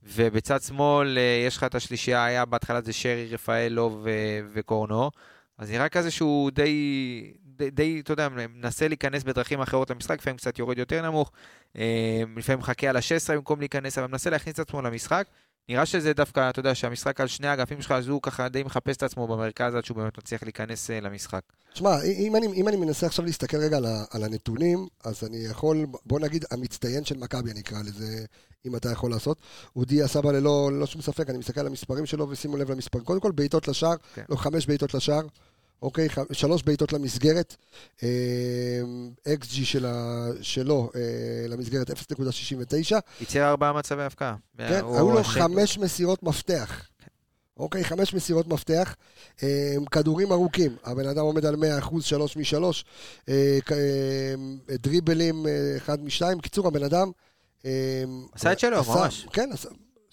ובצד 0.04 0.62
שמאל 0.62 1.18
יש 1.48 1.58
לך 1.58 1.64
את 1.64 1.76
השלישייה, 1.76 2.26
היה 2.26 2.46
בהתחלה 2.46 2.82
זה 2.82 2.94
שרי, 2.94 3.28
רפאלו 3.32 4.00
ו- 4.04 4.10
וקורנו. 4.54 5.12
אז 5.58 5.72
נראה 5.72 5.90
כזה 5.90 6.12
שהוא 6.12 6.52
די, 6.52 6.74
די, 7.58 7.70
די, 7.70 8.00
אתה 8.04 8.14
יודע, 8.14 8.30
מנסה 8.30 8.88
להיכנס 8.88 9.24
בדרכים 9.24 9.62
אחרות 9.62 9.90
למשחק, 9.90 10.18
לפעמים 10.20 10.38
קצת 10.38 10.60
יורד 10.60 10.78
יותר 10.78 11.02
נמוך, 11.02 11.32
לפעמים 12.38 12.60
מחכה 12.60 12.88
על 12.90 12.96
ה-16 12.96 13.34
במקום 13.34 13.60
להיכנס, 13.60 13.98
אבל 13.98 14.08
מנסה 14.08 14.30
להכניס 14.30 14.54
את 14.56 14.60
עצמו 14.60 14.82
למשחק. 14.82 15.28
נראה 15.70 15.86
שזה 15.86 16.14
דווקא, 16.14 16.50
אתה 16.50 16.60
יודע, 16.60 16.76
שהמשחק 16.76 17.22
על 17.22 17.28
שני 17.28 17.48
האגפים 17.48 17.82
שלך, 17.82 17.92
אז 17.92 18.08
הוא 18.08 18.22
ככה 18.22 18.50
די 18.50 18.64
מחפש 18.64 18.98
את 18.98 19.04
עצמו 19.04 19.28
במרכז 19.28 19.76
עד 19.76 19.86
שהוא 19.86 19.98
באמת 19.98 20.18
מצליח 20.18 20.44
להיכנס 20.44 20.92
אה, 20.92 21.00
למשחק. 21.00 21.42
תשמע, 21.74 22.02
אם 22.04 22.36
אני, 22.36 22.48
אם 22.48 22.68
אני 22.68 22.78
מנסה 22.78 23.06
עכשיו 23.06 23.26
להסתכל 23.26 23.58
רגע 23.58 23.78
על, 23.78 23.86
על 24.12 24.24
הנתונים, 24.24 24.88
אז 25.04 25.24
אני 25.24 25.38
יכול, 25.38 25.86
בוא 26.06 26.20
נגיד, 26.20 26.46
המצטיין 26.52 27.06
של 27.06 27.18
מכבי, 27.18 27.52
אני 27.52 27.60
אקרא 27.60 27.80
לזה, 27.80 28.26
אם 28.66 28.76
אתה 28.76 28.92
יכול 28.92 29.12
לעשות. 29.12 29.38
אודי 29.76 30.02
עשה 30.02 30.22
בה 30.22 30.32
ללא, 30.32 30.70
ללא 30.74 30.86
שום 30.86 31.02
ספק, 31.02 31.30
אני 31.30 31.38
מסתכל 31.38 31.60
על 31.60 31.68
המספרים 31.68 32.06
שלו 32.06 32.30
ושימו 32.30 32.58
לב 32.58 32.72
למספרים. 32.72 33.06
קודם 33.06 33.20
כל, 33.20 33.32
בעיטות 33.32 33.68
לשער, 33.68 33.96
כן. 34.16 34.24
לא, 34.30 34.36
חמש 34.36 34.66
בעיטות 34.66 34.94
לשער, 34.94 35.22
אוקיי, 35.82 36.08
שלוש 36.32 36.64
בעיטות 36.64 36.94
למסגרת. 36.94 37.56
אקס 39.28 39.48
ג'י 39.54 39.66
שלו 40.42 40.90
אה, 40.96 41.48
למסגרת 41.48 41.90
0.69. 41.90 41.94
ייצר 43.20 43.50
ארבעה 43.50 43.74
מצבי 43.74 44.04
הפקעה. 44.04 44.36
כן, 44.58 44.66
היו 44.74 45.12
לו. 45.12 45.24
חמש 45.24 45.78
מסירות 45.78 46.24
מפתח. 46.24 46.90
אוקיי, 47.58 47.84
חמש 47.84 48.14
מסירות 48.14 48.48
מפתח, 48.48 48.96
אה, 49.44 49.76
כדורים 49.92 50.32
ארוכים, 50.32 50.76
הבן 50.84 51.08
אדם 51.08 51.22
עומד 51.22 51.46
על 51.46 51.56
100%, 51.56 52.02
שלוש 52.02 52.38
משלוש, 52.38 52.86
אה, 53.30 53.60
אה, 53.72 54.36
דריבלים 54.70 55.48
אה, 55.48 55.74
אחד 55.78 56.04
משתיים, 56.04 56.40
קיצור, 56.40 56.68
הבן 56.68 56.84
אדם... 56.84 57.12
אה, 57.66 58.04
עשה 58.34 58.52
את 58.52 58.60
שלו, 58.60 58.82
ממש. 58.88 59.28
כן, 59.34 59.50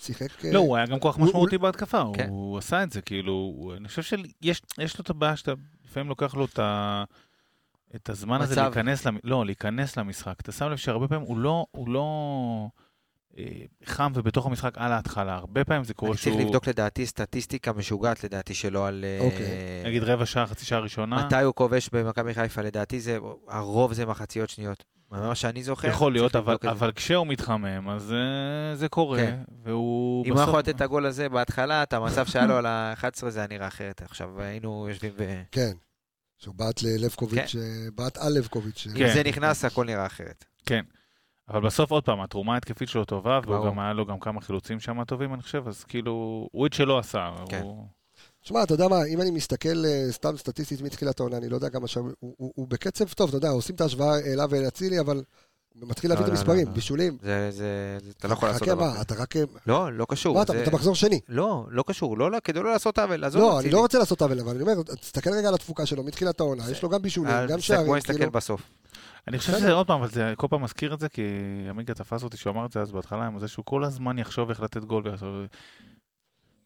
שיחק... 0.02 0.44
אה, 0.44 0.52
לא, 0.52 0.58
הוא 0.58 0.76
היה 0.76 0.86
גם 0.86 0.98
כוח 0.98 1.18
משמעותי 1.18 1.58
בהתקפה, 1.58 2.02
כן. 2.14 2.28
הוא 2.28 2.58
עשה 2.58 2.82
את 2.82 2.92
זה, 2.92 3.02
כאילו, 3.02 3.72
אני 3.76 3.88
חושב 3.88 4.02
שיש 4.02 4.62
יש 4.78 4.98
לו 4.98 5.02
את 5.02 5.10
הבעיה 5.10 5.36
שאתה 5.36 5.52
לפעמים 5.84 6.08
לוקח 6.08 6.34
לו 6.34 6.44
את 6.44 6.58
ה... 6.58 7.04
את 7.96 8.08
הזמן 8.08 8.40
הזה. 8.40 8.62
להיכנס, 8.62 9.06
למ... 9.06 9.16
לא, 9.24 9.46
להיכנס 9.46 9.96
למשחק. 9.96 10.34
אתה 10.40 10.52
שם 10.52 10.68
לב 10.68 10.76
שהרבה 10.76 11.08
פעמים 11.08 11.26
הוא 11.26 11.38
לא, 11.38 11.66
הוא 11.70 11.88
לא 11.88 12.06
אה, 13.38 13.44
חם 13.84 14.12
ובתוך 14.14 14.46
המשחק 14.46 14.78
על 14.78 14.92
ההתחלה. 14.92 15.34
הרבה 15.34 15.64
פעמים 15.64 15.84
זה 15.84 15.94
קורה 15.94 16.12
אני 16.12 16.18
צריך 16.18 16.34
שהוא, 16.34 16.40
לבדוק 16.40 16.68
לדעתי 16.68 17.06
סטטיסטיקה 17.06 17.72
משוגעת 17.72 18.24
לדעתי 18.24 18.54
שלו 18.54 18.84
על... 18.84 19.04
אה, 19.04 19.24
אוקיי. 19.24 19.82
נגיד 19.84 20.02
רבע 20.02 20.26
שעה, 20.26 20.46
חצי 20.46 20.64
שעה 20.64 20.78
ראשונה. 20.78 21.26
מתי 21.26 21.42
הוא 21.42 21.54
כובש 21.54 21.88
במכבי 21.92 22.34
חיפה, 22.34 22.62
לדעתי 22.62 23.00
זה, 23.00 23.18
הרוב 23.48 23.92
זה 23.92 24.06
מחציות 24.06 24.50
שניות. 24.50 24.84
ממה 25.12 25.34
שאני 25.34 25.62
זוכר. 25.62 25.88
יכול 25.88 26.12
להיות, 26.12 26.36
אבל, 26.36 26.56
זה. 26.62 26.70
אבל 26.70 26.92
כשהוא 26.92 27.26
מתחמם, 27.26 27.88
אז 27.88 28.12
אה, 28.12 28.76
זה 28.76 28.88
קורה, 28.88 29.18
כן. 29.18 29.38
והוא 29.64 30.26
אם 30.26 30.32
הוא 30.32 30.42
יכול 30.42 30.58
לתת 30.58 30.76
את 30.76 30.80
הגול 30.80 31.06
הזה 31.06 31.28
בהתחלה, 31.28 31.82
את 31.82 31.92
המצב 31.92 32.26
שהיה 32.26 32.46
לו 32.46 32.56
על 32.56 32.66
ה-11 32.66 33.28
זה 33.28 33.38
היה 33.38 33.48
נראה 33.48 33.68
אחרת. 33.68 34.02
עכשיו 34.02 34.40
היינו 34.40 34.88
יושבים 34.88 35.12
ו... 35.16 35.42
כן, 35.52 35.72
שהוא 36.38 36.54
בעט 36.54 36.82
ללבקוביץ', 36.82 37.56
אה, 37.56 37.90
בעט 37.94 38.16
על 38.16 38.32
לבקוביץ'. 38.32 38.86
אה, 38.90 38.98
כן. 38.98 39.06
אם 39.06 39.12
זה 39.14 39.22
נכנס, 39.22 39.64
הכל 39.64 39.84
נראה 39.84 40.06
אחרת. 40.06 40.44
כן. 40.66 40.84
אבל 41.48 41.60
בסוף, 41.60 41.90
עוד 41.90 42.04
פעם, 42.04 42.20
התרומה 42.20 42.54
ההתקפית 42.54 42.88
שלו 42.88 43.04
טובה, 43.04 43.40
והוא. 43.46 43.66
גם 43.66 43.78
היה 43.78 43.92
לו 43.92 44.06
גם 44.06 44.20
כמה 44.20 44.40
חילוצים 44.40 44.80
שם 44.80 45.04
טובים, 45.04 45.34
אני 45.34 45.42
חושב, 45.42 45.68
אז 45.68 45.84
כאילו, 45.84 46.48
הוא 46.52 46.66
את 46.66 46.72
שלו 46.72 46.98
עשה. 46.98 47.30
כן. 47.48 47.60
הוא... 47.62 47.86
תשמע, 48.42 48.62
אתה 48.62 48.74
יודע 48.74 48.88
מה, 48.88 49.04
אם 49.04 49.20
אני 49.20 49.30
מסתכל 49.30 49.84
אה, 49.86 50.06
סתם 50.10 50.36
סטטיסטית 50.36 50.82
מתחילת 50.82 51.20
העונה, 51.20 51.36
אני 51.36 51.48
לא 51.48 51.54
יודע 51.54 51.68
כמה 51.70 51.88
שם, 51.88 52.00
הוא- 52.20 52.34
הוא 52.38 52.52
הוא 52.56 52.68
בקצב 52.68 53.08
טוב, 53.12 53.28
אתה 53.28 53.36
יודע, 53.36 53.48
עושים 53.48 53.74
את 53.74 53.80
ההשוואה 53.80 54.18
אליו 54.18 54.48
ולאצילי, 54.50 55.00
אבל 55.00 55.22
הוא 55.80 55.88
מתחיל 55.90 56.10
להביא 56.10 56.22
לא, 56.22 56.26
את 56.28 56.32
לא, 56.32 56.38
המספרים, 56.38 56.64
לא, 56.64 56.70
לא. 56.70 56.74
בישולים. 56.74 57.18
זה, 57.22 57.48
זה, 57.50 57.66
אתה 58.18 58.28
לא 58.28 58.32
יכול 58.32 58.48
לעשות 58.48 58.62
חכה, 58.62 58.74
דבר 58.74 58.84
מה, 58.84 58.92
כזה. 58.92 59.00
אתה 59.02 59.14
רק... 59.14 59.34
לא, 59.66 59.92
לא 59.92 60.06
קשור. 60.08 60.34
מה, 60.36 60.42
אתה 60.42 60.52
זה- 60.52 60.62
אתה 60.62 60.70
מחזור 60.70 60.94
שני. 60.94 61.20
לא, 61.28 61.66
לא 61.70 61.84
קשור. 61.86 62.18
לא, 62.18 62.30
לא, 62.30 62.38
כדי 62.44 62.60
לא 62.62 62.72
לעשות 62.72 62.98
עוול, 62.98 63.24
עזוב 63.24 63.42
לא, 63.42 63.50
אני 63.52 63.58
אצילי. 63.58 63.72
לא 63.74 63.80
רוצה 63.80 63.98
לעשות 63.98 64.22
עוול, 64.22 64.40
אבל 64.40 64.50
אני 64.50 64.62
אומר, 64.62 64.72
תסתכל 65.00 65.30
רגע 65.30 65.48
על 65.48 65.54
התפוקה 65.54 65.86
שלו 65.86 66.02
מתחילת 66.02 66.40
העונה, 66.40 66.70
יש 66.70 66.82
לו 66.82 66.88
גם 66.88 67.02
בישולים, 67.02 67.30
אה, 67.32 67.42
גם 67.46 67.52
בוא 67.52 67.58
שערים, 67.58 67.94
נסתכל 67.94 68.12
כאילו. 68.14 68.30
בסוף. 68.30 68.60
אני 69.28 69.38
חושב. 69.38 69.52
שזה 69.52 69.72
עוד 69.72 69.86
פעם, 69.86 70.00
אבל 70.00 70.10
זה 70.10 70.32
כל 70.36 70.46
פעם 70.50 70.62
מזכיר 70.62 70.94
את 70.94 71.00
זה, 71.00 71.08
כי 71.08 71.22
עמיגה 71.70 71.94
תפס 71.94 72.22
אותי 72.22 72.36
שהוא 72.36 72.50
אמר 72.52 72.66
את 72.66 72.72
זה 72.72 72.80
אז 72.80 72.92
בהתחלה, 72.92 73.26
עם 73.26 73.38
זה 73.38 73.48
שהוא 73.48 73.64
כל 73.64 73.84
הזמן 73.84 74.18
יחשוב 74.18 74.48
איך 74.50 74.60
לתת 74.60 74.84
גול. 74.84 75.02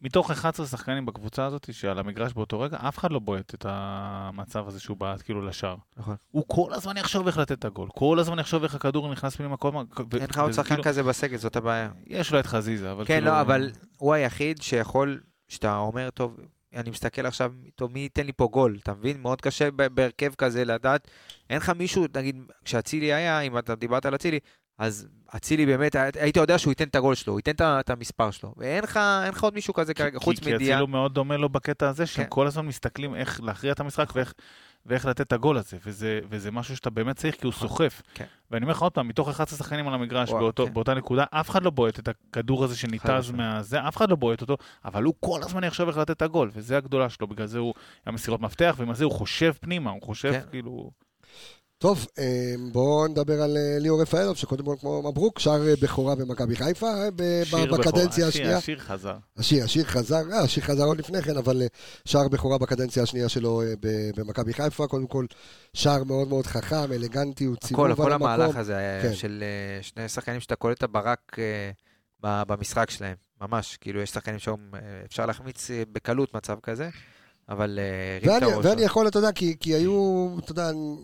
מתוך 0.01 0.31
11 0.31 0.65
שחקנים 0.65 1.05
בקבוצה 1.05 1.45
הזאת 1.45 1.73
שעל 1.73 1.99
המגרש 1.99 2.33
באותו 2.33 2.59
רגע, 2.59 2.77
אף 2.87 2.97
אחד 2.97 3.11
לא 3.11 3.19
בועט 3.19 3.53
את 3.53 3.65
המצב 3.69 4.67
הזה 4.67 4.79
שהוא 4.79 4.97
בעט 4.97 5.21
כאילו 5.21 5.41
לשער. 5.45 5.75
נכון. 5.97 6.15
הוא 6.31 6.43
כל 6.47 6.73
הזמן 6.73 6.97
יחשוב 6.97 7.27
איך 7.27 7.37
לתת 7.37 7.51
את 7.51 7.65
הגול, 7.65 7.89
כל 7.95 8.19
הזמן 8.19 8.39
יחשוב 8.39 8.63
איך 8.63 8.75
הכדור 8.75 9.11
נכנס 9.11 9.35
פנימה, 9.35 9.57
כל 9.57 9.67
הזמן... 9.67 9.83
אין 10.13 10.29
לך 10.29 10.39
עוד 10.39 10.51
שחקן 10.51 10.69
כאילו- 10.69 10.83
כזה 10.83 11.03
בסגל, 11.03 11.37
זאת 11.37 11.55
הבעיה. 11.55 11.89
יש 12.07 12.33
לו 12.33 12.39
את 12.39 12.45
חזיזה, 12.45 12.91
אבל 12.91 13.05
כן, 13.05 13.13
כאילו... 13.13 13.25
לא, 13.25 13.41
אבל 13.41 13.71
הוא 13.97 14.13
היחיד 14.13 14.61
שיכול, 14.61 15.19
שאתה 15.47 15.77
אומר, 15.77 16.09
טוב, 16.09 16.37
אני 16.75 16.89
מסתכל 16.89 17.25
עכשיו, 17.25 17.53
טוב, 17.75 17.91
מי 17.91 17.99
ייתן 17.99 18.25
לי 18.25 18.33
פה 18.33 18.47
גול, 18.51 18.77
אתה 18.83 18.93
מבין? 18.93 19.21
מאוד 19.21 19.41
קשה 19.41 19.71
בהרכב 19.71 20.33
כזה 20.35 20.65
לדעת. 20.65 21.07
אין 21.49 21.57
לך 21.57 21.69
מישהו, 21.69 22.05
נגיד, 22.15 22.35
כשאצילי 22.65 23.13
היה, 23.13 23.39
אם 23.41 23.57
אתה 23.57 23.75
דיברת 23.75 24.05
על 24.05 24.15
אצילי, 24.15 24.39
אז 24.77 25.07
אצילי 25.35 25.65
באמת, 25.65 25.95
היית 25.95 26.37
יודע 26.37 26.57
שהוא 26.57 26.71
ייתן 26.71 26.87
את 26.87 26.95
הגול 26.95 27.15
שלו, 27.15 27.33
הוא 27.33 27.39
ייתן 27.39 27.65
את 27.79 27.89
המספר 27.89 28.31
שלו. 28.31 28.53
ואין 28.57 28.83
לך 28.83 28.99
לך 29.29 29.43
עוד 29.43 29.53
מישהו 29.53 29.73
כזה 29.73 29.93
כרגע, 29.93 30.19
חוץ 30.19 30.39
כי, 30.39 30.45
כי 30.45 30.53
מדיה. 30.53 30.75
אצילו 30.75 30.87
מאוד 30.87 31.13
דומה 31.13 31.37
לו 31.37 31.49
בקטע 31.49 31.89
הזה, 31.89 32.05
שהם 32.05 32.23
כן. 32.23 32.29
כל 32.29 32.47
הזמן 32.47 32.65
מסתכלים 32.65 33.15
איך 33.15 33.41
להכריע 33.43 33.73
את 33.73 33.79
המשחק 33.79 34.15
ואיך, 34.15 34.33
ואיך 34.85 35.05
לתת 35.05 35.21
את 35.21 35.33
הגול 35.33 35.57
הזה, 35.57 35.77
וזה, 35.85 36.19
וזה 36.29 36.51
משהו 36.51 36.75
שאתה 36.75 36.89
באמת 36.89 37.15
צריך 37.15 37.35
כי 37.35 37.45
הוא 37.45 37.53
סוחף. 37.53 38.01
כן. 38.13 38.25
ואני 38.51 38.63
אומר 38.63 38.73
לך 38.73 38.81
עוד 38.81 38.91
פעם, 38.91 39.07
מתוך 39.07 39.29
11 39.29 39.57
שחקנים 39.57 39.87
על 39.87 39.93
המגרש 39.93 40.29
וואו, 40.29 40.41
באותו, 40.41 40.65
כן. 40.65 40.73
באותה 40.73 40.93
נקודה, 40.93 41.25
אף 41.31 41.49
אחד 41.49 41.63
לא 41.63 41.69
בועט 41.69 41.99
את 41.99 42.07
הכדור 42.07 42.63
הזה 42.63 42.77
שניתז. 42.77 43.31
מהזה, 43.31 43.87
אף 43.87 43.97
אחד 43.97 44.09
לא 44.09 44.15
בועט 44.15 44.41
אותו, 44.41 44.57
אבל 44.85 45.03
הוא 45.03 45.13
כל 45.19 45.39
הזמן 45.43 45.63
יחשוב 45.63 45.87
איך 45.87 45.97
לתת 45.97 46.11
את 46.11 46.21
הגול, 46.21 46.51
וזה 46.53 46.77
הגדולה 46.77 47.09
שלו, 47.09 47.27
בגלל 47.27 47.47
זה 47.47 47.59
הוא, 47.59 47.73
המסירות 48.05 48.41
מפתח, 48.41 48.75
ועם 48.77 48.93
זה 48.93 49.03
הוא 49.03 49.13
חושב 49.13 49.53
פנימה, 49.61 49.91
הוא 49.91 50.01
חושב 50.01 50.31
כן. 50.31 50.41
כאילו... 50.51 50.91
טוב, 51.79 52.07
אה, 52.19 52.55
בואו 52.71 53.07
נדבר 53.07 53.41
על 53.41 53.57
אה, 53.57 53.79
ליאור 53.79 54.01
רפאלוב, 54.01 54.37
שקודם 54.37 54.65
כל 54.65 54.75
כמו 54.79 55.11
מברוק, 55.11 55.39
שער 55.39 55.67
אה, 55.67 55.73
בכורה 55.81 56.15
במכבי 56.15 56.55
חיפה. 56.55 56.91
בקדנציה 57.71 58.27
השנייה. 58.27 58.57
השיר 58.57 58.79
חזר. 58.79 59.15
השיר, 59.37 59.63
השיר 59.63 59.83
חזר, 59.83 60.23
השיר 60.43 60.63
חזר 60.63 60.83
עוד 60.83 60.97
לפני 60.97 61.21
כן, 61.21 61.37
אבל 61.37 61.61
שער 62.05 62.27
בכורה 62.27 62.57
בקדנציה 62.57 63.03
השנייה 63.03 63.29
שלו 63.29 63.61
במכבי 64.15 64.53
חיפה, 64.53 64.87
קודם 64.87 65.07
כל 65.07 65.25
שער 65.73 66.03
מאוד 66.03 66.27
מאוד 66.27 66.45
חכם, 66.45 66.91
אלגנטי, 66.91 67.45
הוא 67.45 67.55
הכל, 67.55 67.67
ציבוב 67.67 67.95
כל 67.95 68.05
על 68.05 68.11
המקום. 68.11 68.27
המהלך 68.27 68.55
הזה 68.55 68.99
כן. 69.01 69.13
של 69.13 69.43
שני 69.81 70.09
שחקנים 70.09 70.39
שאתה 70.39 70.55
קולט 70.55 70.77
את 70.77 70.83
הברק 70.83 71.35
במשחק 72.23 72.89
שלהם, 72.89 73.15
ממש. 73.41 73.77
כאילו, 73.81 74.01
יש 74.01 74.09
שחקנים 74.09 74.39
שהיום 74.39 74.59
אה, 74.73 74.79
אפשר 75.05 75.25
להחמיץ 75.25 75.69
בקלות 75.91 76.33
מצב 76.33 76.57
כזה, 76.63 76.89
אבל 77.49 77.79
אה, 77.81 78.17
הרים 78.17 78.37
את 78.37 78.43
ואני, 78.43 78.53
הראש. 78.53 78.65
ואני 78.65 78.81
יכול, 78.81 79.07
אתה 79.07 79.19
יודע, 79.19 79.31
כי, 79.31 79.55
כי 79.59 79.73
היו, 79.73 80.27
אתה 80.39 80.51
יודע, 80.51 80.69
אני, 80.69 80.95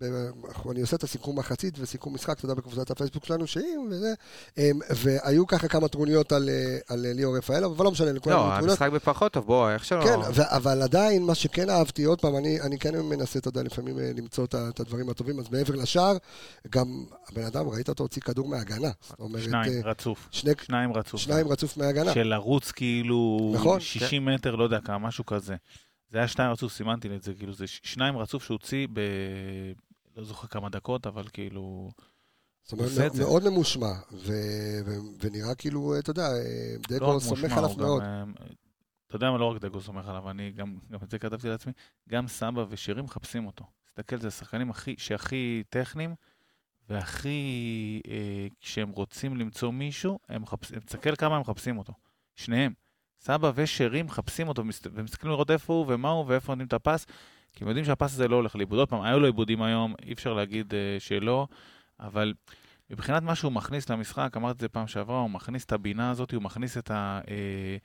ב- 0.00 0.70
אני 0.70 0.80
עושה 0.80 0.96
את 0.96 1.02
הסיכום 1.02 1.38
מחצית 1.38 1.74
וסיכום 1.78 2.14
משחק, 2.14 2.36
אתה 2.38 2.44
יודע, 2.44 2.54
בקבוצת 2.54 2.90
הפייסבוק 2.90 3.24
שלנו, 3.24 3.46
שהיא, 3.46 3.78
וזה, 3.90 4.14
אמ, 4.58 4.62
והיו 4.90 5.46
ככה 5.46 5.68
כמה 5.68 5.88
טרוניות 5.88 6.32
על, 6.32 6.48
אה, 6.48 6.78
על 6.88 7.06
ליאור 7.12 7.36
רפאלוב, 7.38 7.72
אבל 7.72 7.84
לא 7.84 7.90
משנה, 7.90 8.12
לכולם 8.12 8.36
לא. 8.36 8.52
המשחק 8.52 8.90
בפחות 8.90 9.32
טוב, 9.32 9.46
בוא, 9.46 9.70
איך 9.70 9.84
שלא... 9.84 10.04
כן, 10.04 10.18
ו- 10.34 10.42
אבל 10.56 10.82
עדיין, 10.82 11.22
מה 11.22 11.34
שכן 11.34 11.70
אהבתי, 11.70 12.04
עוד 12.04 12.20
פעם, 12.20 12.36
אני, 12.36 12.60
אני 12.60 12.78
כן 12.78 13.00
מנסה, 13.00 13.38
אתה 13.38 13.48
יודע, 13.48 13.62
לפעמים 13.62 13.98
אה, 13.98 14.10
למצוא 14.16 14.44
את 14.44 14.54
את 14.54 14.80
הדברים 14.80 15.08
הטובים, 15.10 15.38
אז 15.40 15.50
מעבר 15.50 15.74
לשער, 15.74 16.16
גם 16.70 17.04
הבן 17.28 17.44
אדם, 17.44 17.68
ראית 17.68 17.88
אותו 17.88 18.04
הוציא 18.04 18.22
כדור 18.22 18.48
מההגנה. 18.48 18.90
זאת 19.08 19.20
אומרת, 19.20 19.42
שניים, 19.42 19.72
אה, 19.72 19.90
רצוף. 19.90 20.28
שני, 20.30 20.52
שניים 20.62 20.92
רצוף. 20.92 21.20
שניים 21.20 21.48
רצוף 21.48 21.76
מההגנה. 21.76 22.14
של 22.14 22.22
לרוץ 22.22 22.70
כאילו 22.70 23.52
נכון, 23.54 23.80
60 23.80 24.24
מטר, 24.24 24.56
לא 24.56 24.64
יודע 24.64 24.78
כמה, 24.84 24.98
משהו 24.98 25.26
כזה. 25.26 25.54
זה 26.08 26.18
היה 26.18 26.28
שניים 26.28 26.52
רצוף, 26.52 26.72
סימנתי 26.72 27.08
לי 27.08 27.16
את 27.16 27.22
זה, 27.22 27.34
כאילו 27.34 27.52
זה 27.52 27.66
שניים 27.66 28.18
רצוף 28.18 28.44
שהוציא 28.44 28.86
ב... 28.92 29.00
לא 30.16 30.24
זוכר 30.24 30.48
כמה 30.48 30.68
דקות, 30.68 31.06
אבל 31.06 31.24
כאילו... 31.32 31.90
זאת 32.62 32.72
אומרת. 32.72 33.14
מאוד 33.14 33.48
ממושמע, 33.48 33.92
ו- 34.12 34.80
ו- 34.86 34.98
ונראה 35.20 35.54
כאילו, 35.54 35.98
אתה 35.98 36.10
יודע, 36.10 36.28
לא 36.90 36.96
דגו 36.96 37.16
רק 37.16 37.22
סומך 37.22 37.52
עליו 37.52 37.70
מאוד. 37.76 38.02
אה, 38.02 38.24
אתה 39.06 39.16
יודע 39.16 39.30
מה, 39.30 39.38
לא 39.38 39.44
רק 39.44 39.60
דגו 39.60 39.80
סומך 39.80 40.08
עליו, 40.08 40.30
אני 40.30 40.50
גם, 40.50 40.78
גם 40.90 40.98
את 41.02 41.10
זה 41.10 41.18
כתבתי 41.18 41.48
לעצמי, 41.48 41.72
גם 42.08 42.28
סבא 42.28 42.64
ושירים 42.68 43.04
מחפשים 43.04 43.46
אותו. 43.46 43.64
תסתכל, 43.86 44.20
זה 44.20 44.28
השחקנים 44.28 44.70
הכי, 44.70 44.94
שהכי 44.98 45.62
טכניים, 45.70 46.14
והכי, 46.88 48.00
אה, 48.08 48.46
כשהם 48.60 48.90
רוצים 48.90 49.36
למצוא 49.36 49.72
מישהו, 49.72 50.18
הם 50.28 50.42
מחפשים, 50.42 50.80
תסתכל 50.80 51.16
כמה 51.16 51.34
הם 51.34 51.40
מחפשים 51.40 51.78
אותו. 51.78 51.92
שניהם. 52.36 52.72
סבא 53.20 53.52
ושירים 53.54 54.06
מחפשים 54.06 54.48
אותו, 54.48 54.62
ומסת- 54.62 54.86
ומסתכלים 54.94 55.32
לראות 55.32 55.50
איפה 55.50 55.72
הוא 55.72 55.84
ומה 55.88 56.10
הוא 56.10 56.24
ואיפה 56.28 56.52
נותנים 56.52 56.66
את 56.66 56.72
הפס, 56.72 57.06
כי 57.52 57.64
הם 57.64 57.68
יודעים 57.68 57.84
שהפס 57.86 58.12
הזה 58.14 58.28
לא 58.28 58.36
הולך 58.36 58.56
לאיבוד. 58.56 58.78
עוד 58.78 58.88
פעם, 58.88 59.02
היו 59.02 59.20
לו 59.20 59.26
עיבודים 59.26 59.62
היום, 59.62 59.94
אי 60.02 60.12
אפשר 60.12 60.32
להגיד 60.34 60.74
אה, 60.74 60.78
שלא, 60.98 61.46
אבל 62.00 62.34
מבחינת 62.90 63.22
מה 63.22 63.34
שהוא 63.34 63.52
מכניס 63.52 63.90
למשחק, 63.90 64.30
אמרתי 64.36 64.56
את 64.56 64.60
זה 64.60 64.68
פעם 64.68 64.86
שעברה, 64.86 65.20
הוא 65.20 65.30
מכניס 65.30 65.64
את 65.64 65.72
הבינה 65.72 66.10
הזאת, 66.10 66.32
הוא 66.34 66.42
מכניס 66.42 66.78
את, 66.78 66.90
ה, 66.90 67.20
אה, 67.30 67.76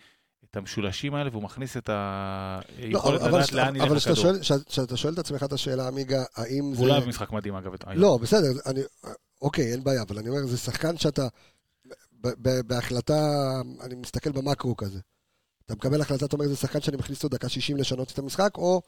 את 0.50 0.58
המשולשים 0.58 1.16
האלה, 1.16 1.30
והוא 1.32 1.44
מכניס 1.44 1.78
את 1.78 1.90
לא, 1.90 1.94
היכולת 2.78 3.22
אבל 3.22 3.38
לדעת 3.38 3.52
לאן 3.54 3.82
אבל 3.82 3.92
ילך 3.92 4.08
הכדור. 4.08 4.40
כש- 4.42 4.52
כשאתה 4.68 4.98
שואל 4.98 5.14
את 5.14 5.20
עצמך 5.20 5.44
את 5.44 5.54
השאלה, 5.54 5.88
עמיגה, 5.88 6.24
האם 6.36 6.74
זה... 6.76 6.86
לא 6.86 6.94
היה 6.94 7.02
במשחק 7.06 7.32
מדהים 7.32 7.56
אגב. 7.56 7.74
היום. 7.86 8.02
לא, 8.02 8.20
בסדר, 8.22 8.48
אני, 8.66 8.82
אוקיי, 9.42 9.72
אין 9.72 9.84
בעיה, 9.84 10.02
אבל 10.02 10.18
אני 10.18 10.30
אומר, 10.30 10.46
זה 10.46 10.58
שחקן 10.58 10.98
שאתה, 10.98 11.28
בהחלטה, 12.68 13.20
אני 13.82 13.96
מסתכל 13.96 14.32
במקרו 14.32 14.78
כזה. 14.78 15.00
אתה 15.66 15.74
מקבל 15.76 16.02
החלטה, 16.02 16.26
אתה 16.26 16.36
אומר, 16.36 16.48
זה 16.48 16.56
שחקן 16.56 16.82
שאני 16.82 16.98
מכניס 16.98 17.24
אותו 17.24 17.38
דקה 17.38 17.50
60 17.50 17.78
לשנות 17.78 18.12
את 18.12 18.20
המשחק, 18.20 18.52
או 18.58 18.82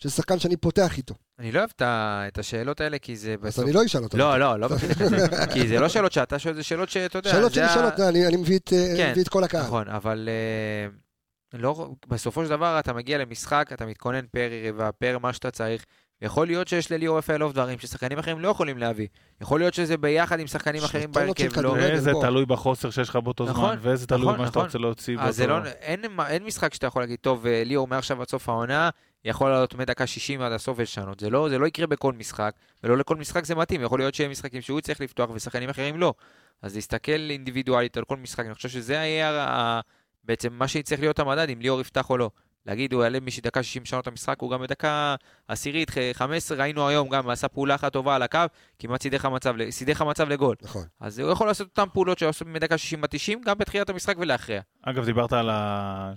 של 0.00 0.08
שחקן 0.08 0.38
שאני 0.38 0.56
פותח 0.56 0.96
איתו. 0.96 1.14
אני 1.38 1.52
לא 1.52 1.58
אוהב 1.58 1.70
את 1.82 2.38
השאלות 2.38 2.80
האלה, 2.80 2.98
כי 2.98 3.16
זה 3.16 3.34
אז 3.42 3.60
אני 3.60 3.72
לא 3.72 3.84
אשאל 3.84 4.02
אותו. 4.02 4.18
לא, 4.18 4.38
לא, 4.40 4.60
לא 4.60 4.68
כזה. 4.68 5.16
כי 5.52 5.68
זה 5.68 5.80
לא 5.80 5.88
שאלות 5.88 6.12
שאתה 6.12 6.38
שואל, 6.38 6.54
זה 6.54 6.62
שאלות 6.62 6.88
שאתה 6.88 7.18
יודע. 7.18 7.30
שאלות 7.30 7.54
שואל 7.54 7.84
אותה, 7.84 8.08
אני 8.08 8.26
אני 8.26 8.36
מביא 8.36 8.58
את, 8.58 8.72
אה, 8.72 8.94
כן, 8.96 9.10
מביא 9.10 9.22
את 9.22 9.28
כל 9.28 9.44
הקהל. 9.44 9.62
נכון, 9.62 9.88
אבל 9.88 10.28
אה, 10.28 11.58
לא, 11.58 11.90
בסופו 12.08 12.44
של 12.44 12.50
דבר 12.50 12.78
אתה 12.78 12.92
מגיע 12.92 13.18
למשחק, 13.18 13.70
אתה 13.72 13.86
מתכונן 13.86 14.26
פר 14.26 14.48
רבע, 14.68 14.90
פר 14.98 15.18
מה 15.18 15.32
שאתה 15.32 15.50
צריך. 15.50 15.84
יכול 16.22 16.46
להיות 16.46 16.68
שיש 16.68 16.92
לליאור 16.92 17.18
רפאלוב 17.18 17.52
דברים 17.52 17.78
ששחקנים 17.78 18.18
אחרים 18.18 18.40
לא 18.40 18.48
יכולים 18.48 18.78
להביא. 18.78 19.06
יכול 19.40 19.60
להיות 19.60 19.74
שזה 19.74 19.96
ביחד 19.96 20.40
עם 20.40 20.46
שחקנים 20.46 20.82
אחרים 20.84 21.12
בהרכב, 21.12 21.60
לא... 21.60 21.74
בוא. 22.12 22.22
תלוי 22.22 22.46
בחוסר 22.46 22.90
שיש 22.90 23.08
לך 23.08 23.16
באותו 23.16 23.44
נכון, 23.44 23.64
זמן, 23.64 23.78
ואיזה 23.88 24.06
תלוי 24.06 24.22
נכון, 24.22 24.34
במה 24.34 24.46
שאתה 24.46 24.58
נכון. 24.58 24.66
רוצה 24.66 24.78
להוציא 24.78 25.16
אז 25.20 25.36
זה 25.36 25.46
לא, 25.46 25.54
באותו... 25.58 25.70
אין, 25.80 26.04
אין 26.26 26.44
משחק 26.44 26.74
שאתה 26.74 26.86
יכול 26.86 27.02
להגיד, 27.02 27.18
טוב, 27.20 27.46
אה, 27.46 27.62
ליאור 27.64 27.88
מעכשיו 27.88 28.20
עד 28.22 28.28
סוף 28.28 28.48
העונה, 28.48 28.90
יכול 29.24 29.50
לעלות 29.50 29.74
מדקה 29.74 30.06
60 30.06 30.42
עד 30.42 30.52
הסוף 30.52 30.78
ולשנות. 30.78 31.20
זה 31.20 31.30
לא, 31.30 31.48
זה 31.48 31.58
לא 31.58 31.66
יקרה 31.66 31.86
בכל 31.86 32.12
משחק, 32.12 32.54
ולא 32.84 32.96
לכל 32.98 33.16
משחק 33.16 33.44
זה 33.44 33.54
מתאים. 33.54 33.82
יכול 33.82 33.98
להיות 33.98 34.14
שיהיה 34.14 34.30
משחקים 34.30 34.60
שהוא 34.62 34.80
צריך 34.80 35.00
לפתוח 35.00 35.30
ושחקנים 35.34 35.68
אחרים 35.68 36.00
לא. 36.00 36.14
אז 36.62 36.74
להסתכל 36.74 37.30
אינדיבידואלית 37.30 37.96
על 37.96 38.04
כל 38.04 38.16
משחק, 38.16 38.44
אני 38.46 38.54
חושב 38.54 38.68
שזה 38.68 38.94
יהיה 38.94 39.30
ה- 39.48 39.80
בעצם 40.24 40.52
מה 40.52 40.68
שיצטרך 40.68 41.00
להיות 41.00 41.18
המדד, 41.18 41.50
אם 41.50 41.60
ליאור 41.60 41.80
יפתח 41.80 42.10
או 42.10 42.18
לא. 42.18 42.30
להגיד, 42.68 42.92
הוא 42.92 43.02
יעלה 43.02 43.18
מדקה 43.20 43.62
60 43.62 43.82
לשנות 43.82 44.02
את 44.02 44.08
המשחק, 44.08 44.40
הוא 44.40 44.50
גם 44.50 44.62
בדקה 44.62 45.14
עשירית, 45.48 45.90
ח- 45.90 45.96
15, 46.12 46.58
ראינו 46.58 46.88
היום 46.88 47.08
גם, 47.08 47.30
עשה 47.30 47.48
פעולה 47.48 47.74
אחת 47.74 47.92
טובה 47.92 48.14
על 48.16 48.22
הקו, 48.22 48.40
כמעט 48.78 49.02
סידך 49.02 49.24
מצב, 49.24 49.56
ל- 49.56 49.70
סידך 49.70 50.02
מצב 50.02 50.28
לגול. 50.28 50.56
נכון. 50.62 50.82
אז 51.00 51.18
הוא 51.18 51.30
יכול 51.30 51.46
לעשות 51.46 51.68
אותן 51.68 51.90
פעולות 51.92 52.18
שעשו 52.18 52.44
מדקה 52.44 52.78
60 52.78 53.04
עד 53.04 53.10
90, 53.10 53.40
גם 53.44 53.58
בתחילת 53.58 53.90
המשחק 53.90 54.14
ולאחריה. 54.18 54.60
אגב, 54.82 55.04
דיברת 55.04 55.32
על 55.32 55.50
ה... 55.50 56.12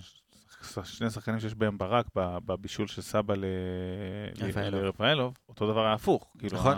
שני 0.84 1.10
שחקנים 1.10 1.40
שיש 1.40 1.54
בהם 1.54 1.78
ברק 1.78 2.06
ב- 2.16 2.38
בבישול 2.46 2.86
של 2.86 3.02
סבא 3.02 3.34
ל- 3.34 3.44
רפאלוב. 4.42 4.74
לרפאלוב, 4.82 5.34
אותו 5.48 5.66
דבר 5.72 5.84
היה 5.84 5.92
הפוך. 5.92 6.32
כאילו, 6.38 6.58
נכון. 6.58 6.74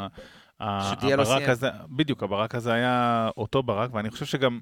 ה- 0.61 0.95
הברק. 1.13 1.49
הזה, 1.49 1.71
בדיוק, 1.97 2.23
הברק 2.23 2.55
הזה 2.55 2.73
היה 2.73 3.29
אותו 3.37 3.63
ברק, 3.63 3.95
ואני 3.95 4.11
חושב 4.11 4.27
שגם 4.27 4.61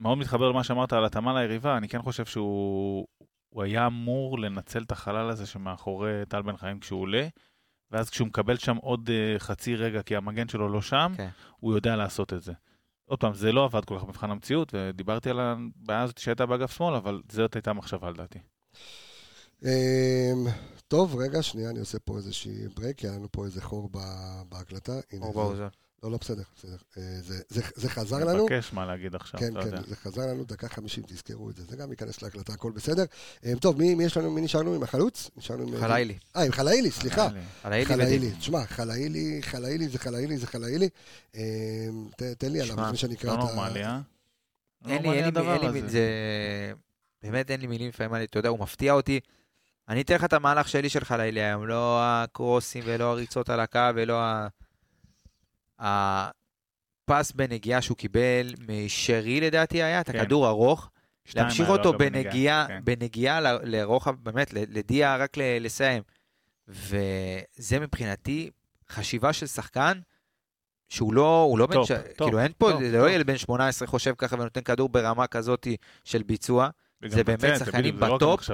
מאוד 0.00 0.18
מתחבר 0.18 0.48
למה 0.48 0.64
שאמרת 0.64 0.92
על 0.92 1.04
התאמה 1.04 1.40
ליריבה, 1.40 1.76
אני 1.76 1.88
כן 1.88 2.02
חושב 2.02 2.24
שהוא 2.24 3.06
הוא 3.52 3.62
היה 3.62 3.86
אמור 3.86 4.38
לנצל 4.38 4.82
את 4.82 4.92
החלל 4.92 5.30
הזה 5.30 5.46
שמאחורי 5.46 6.10
טל 6.28 6.42
בן 6.42 6.56
חיים 6.56 6.80
כשהוא 6.80 7.00
עולה, 7.00 7.28
ואז 7.90 8.10
כשהוא 8.10 8.28
מקבל 8.28 8.56
שם 8.56 8.76
עוד 8.76 9.10
אה, 9.10 9.38
חצי 9.38 9.76
רגע, 9.76 10.02
כי 10.02 10.16
המגן 10.16 10.48
שלו 10.48 10.68
לא 10.68 10.82
שם, 10.82 11.12
כן. 11.16 11.28
הוא 11.60 11.74
יודע 11.74 11.96
לעשות 11.96 12.32
את 12.32 12.42
זה. 12.42 12.52
עוד 13.04 13.20
פעם, 13.20 13.34
זה 13.34 13.52
לא 13.52 13.64
עבד 13.64 13.84
כל 13.84 13.98
כך 13.98 14.04
במבחן 14.04 14.30
המציאות, 14.30 14.74
ודיברתי 14.74 15.30
על 15.30 15.40
הבעיה 15.40 16.02
הזאת 16.02 16.18
שהייתה 16.18 16.46
באגף 16.46 16.72
שמאל, 16.76 16.94
אבל 16.94 17.22
זאת 17.32 17.54
הייתה 17.54 17.70
המחשבה 17.70 18.10
לדעתי. 18.10 18.38
אמ, 19.64 19.68
טוב, 20.88 21.16
רגע, 21.16 21.42
שנייה, 21.42 21.70
אני 21.70 21.78
עושה 21.78 21.98
פה 21.98 22.16
איזושהי 22.16 22.68
ברייק, 22.76 22.98
כי 22.98 23.06
היה 23.08 23.16
לנו 23.16 23.28
פה 23.32 23.44
איזה 23.44 23.62
חור 23.62 23.90
בהקלטה. 24.48 24.92
הנה, 25.12 25.26
זה- 25.26 25.32
באוזון. 25.32 25.68
לא, 26.02 26.10
לא, 26.10 26.18
בסדר, 26.20 26.42
בסדר. 26.56 26.76
אה, 26.98 27.02
זה- 27.22 27.42
זה- 27.48 27.62
זה 27.74 27.88
חזר 27.90 28.24
לנו. 28.24 28.44
מבקש 28.44 28.72
מה 28.72 28.86
להגיד 28.86 29.14
עכשיו, 29.14 29.40
כן, 29.40 29.56
אתה 29.58 29.66
יודע. 29.66 29.76
כן, 29.82 29.88
זה 29.88 29.96
חזר 29.96 30.26
לנו, 30.26 30.44
דקה 30.44 30.68
חמישים, 30.68 31.04
תזכרו 31.06 31.50
את 31.50 31.56
זה. 31.56 31.64
זה 31.68 31.76
גם 31.76 31.90
ייכנס 31.90 32.22
להקלטה, 32.22 32.52
הכל 32.52 32.70
בסדר. 32.72 33.04
אה, 33.46 33.52
טוב, 33.60 33.78
מי 33.78 33.94
מי 33.94 34.04
יש 34.04 34.16
לנו, 34.16 34.30
מי 34.30 34.40
נשארנו 34.40 34.74
עם 34.74 34.82
החלוץ? 34.82 35.30
נשארנו 35.36 35.62
עם... 35.62 35.80
חלילי. 35.80 36.18
אה, 36.36 36.42
עם 36.44 36.52
חלאילי, 36.52 36.90
סליחה. 36.90 37.28
חלילי 37.62 37.86
חלאילי. 37.86 38.30
תשמע, 38.38 38.64
חלאילי, 38.66 39.40
חלאילי 39.42 39.88
זה 39.88 39.98
חלאילי 39.98 40.36
זה 40.38 40.46
חלאילי. 40.46 40.88
אה, 41.36 41.40
תן 42.38 42.52
לי 42.52 42.60
עליו 42.60 42.76
לפני 42.84 42.96
שאני 42.96 43.14
אקרא 43.14 43.30
לא 43.36 43.44
את 43.44 43.50
ה... 43.50 43.54
נורמלי, 43.54 43.84
אה? 43.84 44.00
לא 44.84 44.90
אין 44.90 45.02
לי, 45.02 45.08
אין 45.22 45.34
לי, 45.34 45.40
אין 45.66 45.72
לי, 45.72 45.88
זה... 45.88 46.02
באמת 47.22 47.50
אין 47.50 47.60
לי 47.60 47.66
מילים 47.66 47.88
לפעמים, 47.88 48.14
אני- 48.14 48.24
אתה 48.24 48.38
יודע, 48.38 48.48
הוא 48.48 48.58
מפתיע 48.58 48.92
אותי. 48.92 49.20
אני 49.88 50.00
אתן 50.02 50.14
לך 50.14 50.24
את 50.24 50.32
המהלך 50.32 50.68
שלי 50.68 50.88
של 50.88 51.04
חלילי 51.04 51.40
היום, 51.42 51.66
לא 51.66 51.98
הקרוסים 52.02 52.82
ולא 52.86 53.04
הריצות 53.04 53.50
על 53.50 53.60
הקו 53.60 53.78
ולא 53.94 54.20
ה... 54.22 54.48
הפס 55.82 57.32
בנגיעה 57.32 57.82
שהוא 57.82 57.96
קיבל 57.96 58.54
משרי 58.68 59.40
לדעתי 59.40 59.82
היה, 59.82 60.00
את 60.00 60.10
כן. 60.10 60.18
הכדור 60.18 60.48
ארוך. 60.48 60.90
להמשיך 61.36 61.68
לו, 61.68 61.74
אותו 61.76 61.92
בנגיעה, 61.92 62.64
כן. 62.68 62.80
בנגיעה 62.84 63.40
ל- 63.40 63.58
לרוחב, 63.62 64.14
באמת, 64.22 64.52
לדיה 64.52 65.16
רק 65.16 65.36
לסיים. 65.60 66.02
וזה 66.68 67.80
מבחינתי 67.80 68.50
חשיבה 68.90 69.32
של 69.32 69.46
שחקן 69.46 70.00
שהוא 70.88 71.14
לא, 71.14 71.42
הוא 71.42 71.58
לא 71.58 71.66
בן, 71.66 71.84
ש... 71.84 71.88
טופ, 71.92 72.16
כאילו 72.16 72.38
אין 72.40 72.52
פה, 72.58 72.70
טופ, 72.72 72.82
זה 72.82 72.98
לא. 72.98 73.10
ילד 73.10 73.26
בן 73.26 73.36
18 73.36 73.88
חושב 73.88 74.14
ככה 74.18 74.36
ונותן 74.36 74.60
כדור 74.60 74.88
ברמה 74.88 75.26
כזאת 75.26 75.66
של 76.04 76.22
ביצוע. 76.22 76.68
זה 77.06 77.24
באמת 77.24 77.58
שחקנים 77.58 77.98
לא 77.98 78.16
בטופ. 78.16 78.50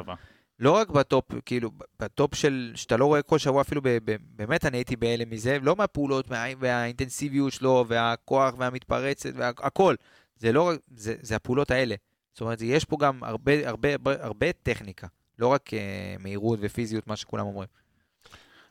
לא 0.58 0.72
רק 0.72 0.90
בטופ, 0.90 1.24
כאילו, 1.46 1.70
בטופ 2.00 2.34
של, 2.34 2.72
שאתה 2.74 2.96
לא 2.96 3.06
רואה 3.06 3.22
כל 3.22 3.38
שבוע, 3.38 3.62
אפילו 3.62 3.82
ב, 3.82 3.88
ב, 4.04 4.16
באמת 4.36 4.64
אני 4.64 4.76
הייתי 4.76 4.96
בהלם 4.96 5.30
מזה, 5.30 5.58
לא 5.62 5.76
מהפעולות, 5.76 6.30
מה, 6.30 6.44
והאינטנסיביות 6.58 7.52
שלו, 7.52 7.84
והכוח 7.88 8.54
והמתפרצת, 8.58 9.30
והכל. 9.34 9.94
זה 10.36 10.52
לא 10.52 10.68
רק, 10.68 10.78
זה, 10.96 11.14
זה 11.20 11.36
הפעולות 11.36 11.70
האלה. 11.70 11.94
זאת 12.32 12.40
אומרת, 12.40 12.58
יש 12.60 12.84
פה 12.84 12.96
גם 13.00 13.24
הרבה, 13.24 13.68
הרבה, 13.68 13.92
הרבה, 13.92 14.24
הרבה 14.24 14.52
טכניקה, 14.52 15.06
לא 15.38 15.46
רק 15.46 15.70
uh, 15.70 16.22
מהירות 16.22 16.58
ופיזיות, 16.62 17.06
מה 17.06 17.16
שכולם 17.16 17.46
אומרים. 17.46 17.68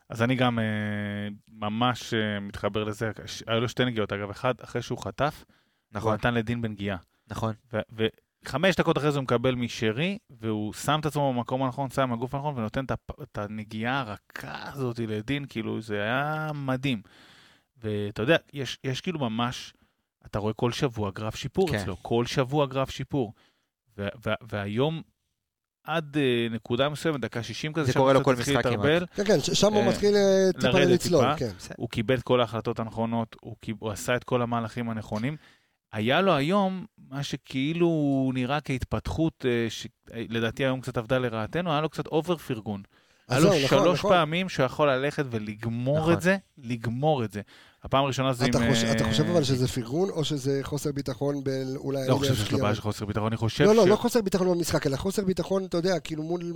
אז 0.08 0.22
אני 0.22 0.34
גם 0.34 0.58
אה, 0.58 0.64
ממש 1.52 2.14
אה, 2.14 2.40
מתחבר 2.40 2.84
לזה. 2.84 3.10
היו 3.46 3.60
לו 3.60 3.68
שתי 3.68 3.84
נגיעות, 3.84 4.12
אגב, 4.12 4.30
אחד 4.30 4.54
אחרי 4.60 4.82
שהוא 4.82 4.98
חטף, 4.98 5.44
הוא 5.46 5.54
נכון, 5.92 6.14
נתן 6.14 6.34
לדין 6.34 6.62
בנגיעה. 6.62 6.96
נכון. 7.28 7.54
ו- 7.72 8.06
וחמש 8.44 8.76
דקות 8.76 8.98
אחרי 8.98 9.12
זה 9.12 9.18
הוא 9.18 9.22
מקבל 9.24 9.54
משרי, 9.54 10.18
והוא 10.30 10.72
שם 10.72 11.00
את 11.00 11.06
עצמו 11.06 11.32
במקום 11.34 11.62
הנכון, 11.62 11.90
שם 11.90 12.10
מהגוף 12.10 12.34
הנכון, 12.34 12.54
ונותן 12.58 12.84
את, 12.84 12.90
הפ- 12.90 13.22
את 13.22 13.38
הנגיעה 13.38 14.00
הרכה 14.00 14.68
הזאת 14.72 14.98
לדין, 14.98 15.44
כאילו, 15.48 15.80
זה 15.80 16.02
היה 16.02 16.50
מדהים. 16.54 17.02
ואתה 17.82 18.22
יודע, 18.22 18.36
יש, 18.52 18.78
יש 18.84 19.00
כאילו 19.00 19.18
ממש, 19.20 19.72
אתה 20.26 20.38
רואה 20.38 20.52
כל 20.52 20.72
שבוע 20.72 21.10
גרף 21.10 21.36
שיפור 21.36 21.68
כן. 21.70 21.76
אצלו, 21.76 21.96
כל 22.02 22.26
שבוע 22.26 22.66
גרף 22.66 22.90
שיפור. 22.90 23.32
ו- 23.98 24.08
ו- 24.26 24.32
והיום, 24.48 25.02
עד 25.84 26.16
אה, 26.16 26.46
נקודה 26.50 26.88
מסוימת, 26.88 27.20
דקה 27.20 27.42
60 27.42 27.72
כזה, 27.72 27.84
זה 27.84 27.92
שם 27.92 27.98
קורה 27.98 28.12
לו 28.12 28.18
קצת 28.20 28.24
כל 28.24 28.32
התחיל 28.34 28.54
משחק 28.58 28.64
כמעט. 28.72 28.84
להתערבל. 28.86 29.06
כן, 29.14 29.24
כן, 29.24 29.54
שם 29.54 29.72
הוא 29.74 29.82
אה, 29.82 29.88
מתחיל 29.88 30.14
אה, 30.16 30.50
טיפה 30.60 30.78
לצלול. 30.80 31.36
כן. 31.36 31.50
הוא 31.76 31.88
קיבל 31.88 32.14
את 32.14 32.22
כל 32.22 32.40
ההחלטות 32.40 32.78
הנכונות, 32.78 33.36
הוא, 33.40 33.56
קיב... 33.60 33.76
הוא 33.80 33.90
עשה 33.90 34.16
את 34.16 34.24
כל 34.24 34.42
המהלכים 34.42 34.90
הנכונים. 34.90 35.36
היה 35.92 36.20
לו 36.20 36.34
היום 36.34 36.86
מה 37.10 37.22
שכאילו 37.22 37.90
נראה 38.34 38.60
כהתפתחות, 38.60 39.44
אה, 39.48 39.66
שלדעתי 39.70 40.64
היום 40.64 40.80
קצת 40.80 40.96
עבדה 40.96 41.18
לרעתנו, 41.18 41.70
היה 41.72 41.80
לו 41.80 41.88
קצת 41.88 42.06
אובר 42.06 42.36
פרגון. 42.36 42.82
היה 43.28 43.40
לו 43.40 43.48
נכון, 43.48 43.60
שלוש 43.68 43.98
נכון. 43.98 44.10
פעמים 44.10 44.48
שהוא 44.48 44.66
יכול 44.66 44.90
ללכת 44.90 45.24
ולגמור 45.30 45.98
נכון. 45.98 46.12
את 46.12 46.20
זה, 46.20 46.36
לגמור 46.58 47.24
את 47.24 47.32
זה. 47.32 47.40
הפעם 47.84 48.04
הראשונה 48.04 48.32
זה 48.32 48.46
אתה 48.46 48.58
עם... 48.58 48.70
חושב- 48.70 48.86
אתה 48.86 49.04
אה, 49.04 49.10
חושב 49.10 49.24
אבל 49.24 49.44
שזה 49.44 49.68
פרגון, 49.68 50.10
או 50.10 50.24
שזה 50.24 50.60
חוסר 50.62 50.92
ביטחון 50.92 51.44
ב... 51.44 51.48
אולי... 51.76 52.08
לא 52.08 52.14
חושב 52.14 52.34
שיש 52.34 52.52
לו 52.52 52.58
בעיה 52.58 52.74
של 52.74 52.80
חוסר 52.80 53.06
ביטחון, 53.06 53.26
אני 53.26 53.36
חושב 53.36 53.64
לא, 53.64 53.74
לא, 53.74 53.84
ש... 53.84 53.88
לא 53.88 53.96
חוסר 53.96 54.20
ביטחון 54.22 54.48
במשחק, 54.48 54.86
אלא 54.86 54.96
חוסר 54.96 55.24
ביטחון, 55.24 55.64
אתה 55.64 55.76
יודע, 55.76 56.00
כאילו 56.00 56.22
מול... 56.22 56.52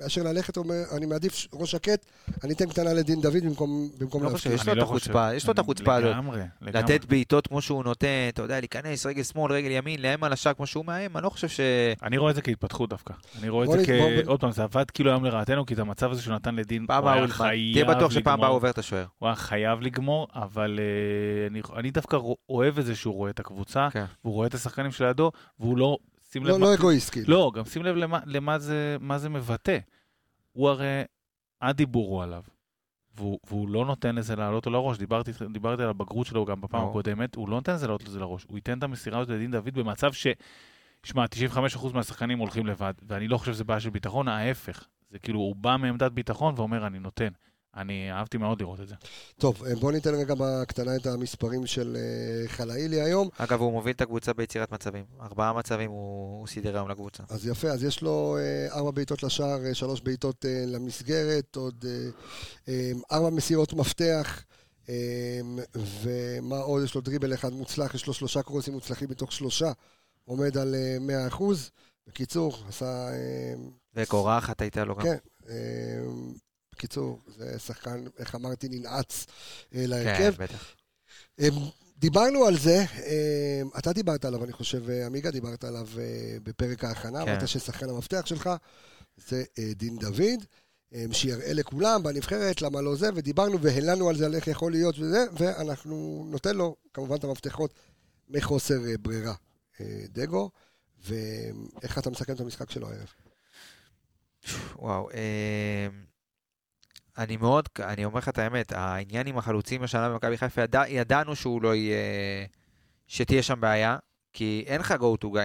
מאשר 0.00 0.22
ללכת, 0.22 0.56
אומר, 0.56 0.74
אני 0.96 1.06
מעדיף 1.06 1.46
ראש 1.52 1.70
שקט, 1.72 2.06
אני 2.44 2.52
אתן 2.54 2.68
קטנה 2.68 2.92
לדין 2.92 3.20
דוד 3.20 3.36
במקום 3.44 3.88
במקום 3.98 4.22
לא. 4.24 4.28
חושב, 4.28 4.50
יש 4.52 4.66
לו 4.66 4.72
את 4.72 4.78
לא 4.78 4.84
חושב. 4.84 5.10
החוצפה, 5.10 5.34
יש 5.34 5.46
לו 5.46 5.52
את 5.52 5.58
אני- 5.58 5.62
החוצפה 5.64 5.94
הזאת. 5.94 6.10
לגמרי, 6.10 6.40
לגמרי. 6.62 6.82
לתת 6.82 7.04
בעיטות 7.04 7.46
כמו 7.46 7.60
שהוא 7.62 7.84
נותן, 7.84 8.06
אתה 8.28 8.42
יודע, 8.42 8.60
להיכנס 8.60 9.06
רגל 9.06 9.22
שמאל, 9.22 9.52
רגל 9.52 9.70
ימין, 9.70 10.02
לאיים 10.02 10.24
על 10.24 10.32
השער 10.32 10.54
כמו 10.54 10.66
שהוא 10.66 10.84
מאיים, 10.84 11.16
אני 11.16 11.24
לא 11.24 11.30
חושב 11.30 11.48
ש... 11.48 11.60
אני 12.02 12.18
רואה 12.18 12.30
את 12.30 12.36
זה 12.36 12.42
כהתפתחות 12.42 12.90
דווקא. 12.90 13.14
אני 13.38 13.48
רואה 13.48 13.64
את 13.64 13.80
זה 13.80 13.86
כ... 13.86 13.90
עוד 14.26 14.40
פעם, 14.40 14.52
זה 14.52 14.62
עבד 14.62 14.90
כאילו 14.90 15.10
היום 15.10 15.24
לרעתנו, 15.24 15.66
כי 15.66 15.74
את 15.74 15.78
המצב 15.78 16.10
הזה 16.10 16.22
שהוא 16.22 16.34
נתן 16.34 16.54
לדין, 16.54 16.86
הוא 17.00 17.08
היה. 17.08 17.28
חייב 17.28 17.72
תהיה 17.72 17.94
בטוח 17.94 18.10
שפעם 18.10 18.34
הבאה 18.34 18.34
הוא 18.34 18.42
לגמור. 18.44 18.56
עובר 18.56 18.70
את 18.70 18.78
השוער. 18.78 19.06
הוא 19.18 19.26
היה 19.26 19.36
חייב 19.36 19.80
לגמור, 19.80 20.28
אבל 20.34 20.80
אה, 21.74 21.78
אני, 21.78 21.90
דווקא 21.90 22.18
אוהב 22.48 22.78
את 22.78 22.84
זה 22.86 22.94
שהוא 22.96 23.14
רואה 23.14 23.30
את 23.30 23.40
הקבוצה, 23.40 23.88
כן. 23.90 24.04
והוא 24.24 24.34
רואה 24.34 24.46
את 24.46 24.54
השחקנים 24.54 24.92
שלידו, 24.92 25.30
והוא 25.60 25.78
לא, 25.78 25.98
שים 26.34 26.44
לב, 26.44 26.50
לא 26.50 26.58
מה- 26.58 26.66
לא 26.66 26.74
אגואיסט, 26.74 27.10
כאילו. 27.12 27.26
לא, 27.28 27.52
גם 27.54 27.64
שים 27.64 27.82
לב 27.82 27.96
למה, 27.96 28.18
למה 28.26 28.58
זה, 28.58 28.96
מה 29.00 29.18
זה 29.18 29.28
מבטא. 29.28 29.78
הוא 30.52 30.68
הרי, 30.68 31.02
הדיבור 31.62 32.08
הוא 32.08 32.22
עליו, 32.22 32.42
והוא, 33.16 33.38
והוא 33.46 33.68
לא 33.68 33.84
נותן 33.84 34.14
לזה 34.14 34.36
לעלות 34.36 34.66
לו 34.66 34.72
לראש. 34.72 34.98
דיברתי, 34.98 35.30
דיברתי 35.52 35.82
על 35.82 35.88
הבגרות 35.88 36.26
שלו 36.26 36.44
גם 36.44 36.60
בפעם 36.60 36.80
ברור. 36.80 36.90
הקודמת, 36.90 37.34
הוא 37.34 37.48
לא 37.48 37.54
נותן 37.56 37.74
לזה 37.74 37.86
לעלות 37.86 38.04
לזה 38.04 38.18
לראש. 38.18 38.44
הוא 38.48 38.58
ייתן 38.58 38.78
את 38.78 38.82
המסירה 38.82 39.18
הזאת 39.18 39.30
לדין 39.30 39.50
דוד 39.50 39.74
במצב 39.74 40.12
ש... 40.12 40.26
שמע, 41.04 41.24
95% 41.74 41.92
מהשחקנים 41.94 42.38
הולכים 42.38 42.66
לבד, 42.66 42.94
ואני 43.08 43.28
לא 43.28 43.38
חושב 43.38 43.52
שזה 43.52 43.64
בעיה 43.64 43.80
של 43.80 43.90
ביטחון, 43.90 44.28
ההפך. 44.28 44.86
זה 45.10 45.18
כאילו, 45.18 45.38
הוא 45.40 45.56
בא 45.56 45.76
מעמדת 45.76 46.12
ביטחון 46.12 46.54
ואומר, 46.56 46.86
אני 46.86 46.98
נותן. 46.98 47.28
אני 47.76 48.12
אהבתי 48.12 48.38
מאוד 48.38 48.60
לראות 48.60 48.80
את 48.80 48.88
זה. 48.88 48.94
טוב, 49.38 49.64
אה, 49.64 49.74
בוא 49.74 49.92
ניתן 49.92 50.14
רגע 50.14 50.34
בקטנה 50.38 50.96
את 50.96 51.06
המספרים 51.06 51.66
של 51.66 51.96
אה, 51.96 52.48
חלאילי 52.48 53.00
היום. 53.00 53.28
אגב, 53.38 53.60
הוא 53.60 53.72
מוביל 53.72 53.92
את 53.92 54.00
הקבוצה 54.00 54.32
ביצירת 54.32 54.72
מצבים. 54.72 55.04
ארבעה 55.20 55.52
מצבים 55.52 55.90
הוא 55.90 56.24
הוא 56.38 56.48
סידר 56.48 56.74
היום 56.74 56.88
לקבוצה. 56.88 57.22
אז 57.28 57.46
יפה, 57.46 57.68
אז 57.68 57.84
יש 57.84 58.02
לו 58.02 58.36
אה, 58.38 58.74
ארבע 58.76 58.90
בעיטות 58.90 59.22
לשער, 59.22 59.72
שלוש 59.72 60.00
בעיטות 60.00 60.44
למסגרת, 60.66 61.56
עוד 61.56 61.84
ארבע 63.12 63.30
מסירות 63.30 63.72
מפתח, 63.72 64.44
ומה 66.02 66.56
עוד? 66.56 66.84
יש 66.84 66.94
לו 66.94 67.00
דריבל 67.00 67.34
אחד 67.34 67.52
מוצלח, 67.52 67.94
יש 67.94 68.06
לו 68.06 68.14
שלושה 68.14 68.42
קרוסים 68.42 68.74
מוצלחים 68.74 69.08
מתוך 69.10 69.32
שלושה, 69.32 69.72
עומד 70.24 70.58
על 70.58 70.74
אה, 70.74 70.96
100 71.00 71.26
אחוז. 71.26 71.70
בקיצור, 72.06 72.56
עשה... 72.68 73.08
וקורה 73.94 74.38
אחת 74.38 74.60
הייתה 74.60 74.84
לו 74.84 74.96
גם. 74.96 75.02
כן, 75.02 75.16
בקיצור, 76.74 77.20
זה 77.36 77.58
שחקן, 77.58 78.04
איך 78.18 78.34
אמרתי, 78.34 78.68
ננעץ 78.68 79.26
אה, 79.74 79.78
כן, 79.80 79.90
להרכב. 79.90 80.34
בטח. 80.38 80.74
אמ, 81.38 81.52
דיברנו 81.98 82.44
על 82.44 82.58
זה, 82.58 82.84
אמ, 82.84 83.68
אתה 83.78 83.92
דיברת 83.92 84.24
עליו, 84.24 84.44
אני 84.44 84.52
חושב, 84.52 84.90
אה, 84.90 85.06
עמיגה, 85.06 85.30
דיברת 85.30 85.64
עליו 85.64 85.88
אה, 85.98 86.36
בפרק 86.42 86.84
ההכנה, 86.84 87.24
כן. 87.24 87.30
אמרת 87.30 87.48
ששחקן 87.48 87.88
המפתח 87.88 88.26
שלך 88.26 88.50
זה 89.28 89.44
דין 89.76 89.98
דוד, 89.98 90.44
אמ, 90.92 91.12
שיראה 91.12 91.52
לכולם 91.52 92.02
בנבחרת, 92.02 92.62
למה 92.62 92.80
לא 92.80 92.96
זה, 92.96 93.10
ודיברנו 93.14 93.60
והלנו 93.60 94.08
על 94.08 94.16
זה, 94.16 94.26
על 94.26 94.34
איך 94.34 94.48
יכול 94.48 94.72
להיות 94.72 94.98
וזה, 94.98 95.24
ואנחנו 95.38 96.26
נותן 96.30 96.56
לו 96.56 96.76
כמובן 96.94 97.16
את 97.16 97.24
המפתחות 97.24 97.74
מחוסר 98.28 98.78
ברירה. 99.02 99.34
דגו, 100.08 100.50
ואיך 101.04 101.98
אתה 101.98 102.10
מסכם 102.10 102.32
את 102.32 102.40
המשחק 102.40 102.70
שלו 102.70 102.88
הערב? 102.88 103.08
וואו, 104.76 105.10
אה, 105.10 105.88
אני 107.18 107.36
מאוד, 107.36 107.68
אני 107.80 108.04
אומר 108.04 108.18
לך 108.18 108.28
את 108.28 108.38
האמת, 108.38 108.72
העניין 108.72 109.26
עם 109.26 109.38
החלוצים 109.38 109.82
השנה 109.82 110.08
במכבי 110.08 110.38
חיפה, 110.38 110.62
ידע, 110.62 110.82
ידענו 110.88 111.36
שהוא 111.36 111.62
לא 111.62 111.74
יהיה, 111.74 111.96
שתהיה 113.06 113.42
שם 113.42 113.60
בעיה, 113.60 113.96
כי 114.34 114.64
אין 114.66 114.80
לך 114.80 114.90
go 114.90 115.24
to 115.24 115.26
guy, 115.26 115.38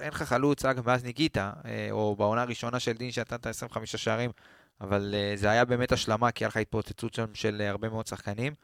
אין 0.00 0.08
לך, 0.08 0.22
חלוץ, 0.22 0.64
אגב, 0.64 0.86
מאז 0.86 1.04
ניקיטה, 1.04 1.52
אה, 1.64 1.88
או 1.90 2.16
בעונה 2.16 2.42
הראשונה 2.42 2.80
של 2.80 2.92
דין 2.92 3.10
שנתן 3.10 3.36
את 3.36 3.46
25 3.46 3.96
שערים, 3.96 4.30
אבל 4.80 5.14
אה, 5.14 5.32
זה 5.36 5.50
היה 5.50 5.64
באמת 5.64 5.92
השלמה, 5.92 6.30
כי 6.30 6.44
היה 6.44 6.48
לך 6.48 6.56
התפוצצות 6.56 7.14
שם 7.14 7.34
של 7.34 7.60
אה, 7.60 7.70
הרבה 7.70 7.88
מאוד 7.88 8.06
שחקנים, 8.06 8.54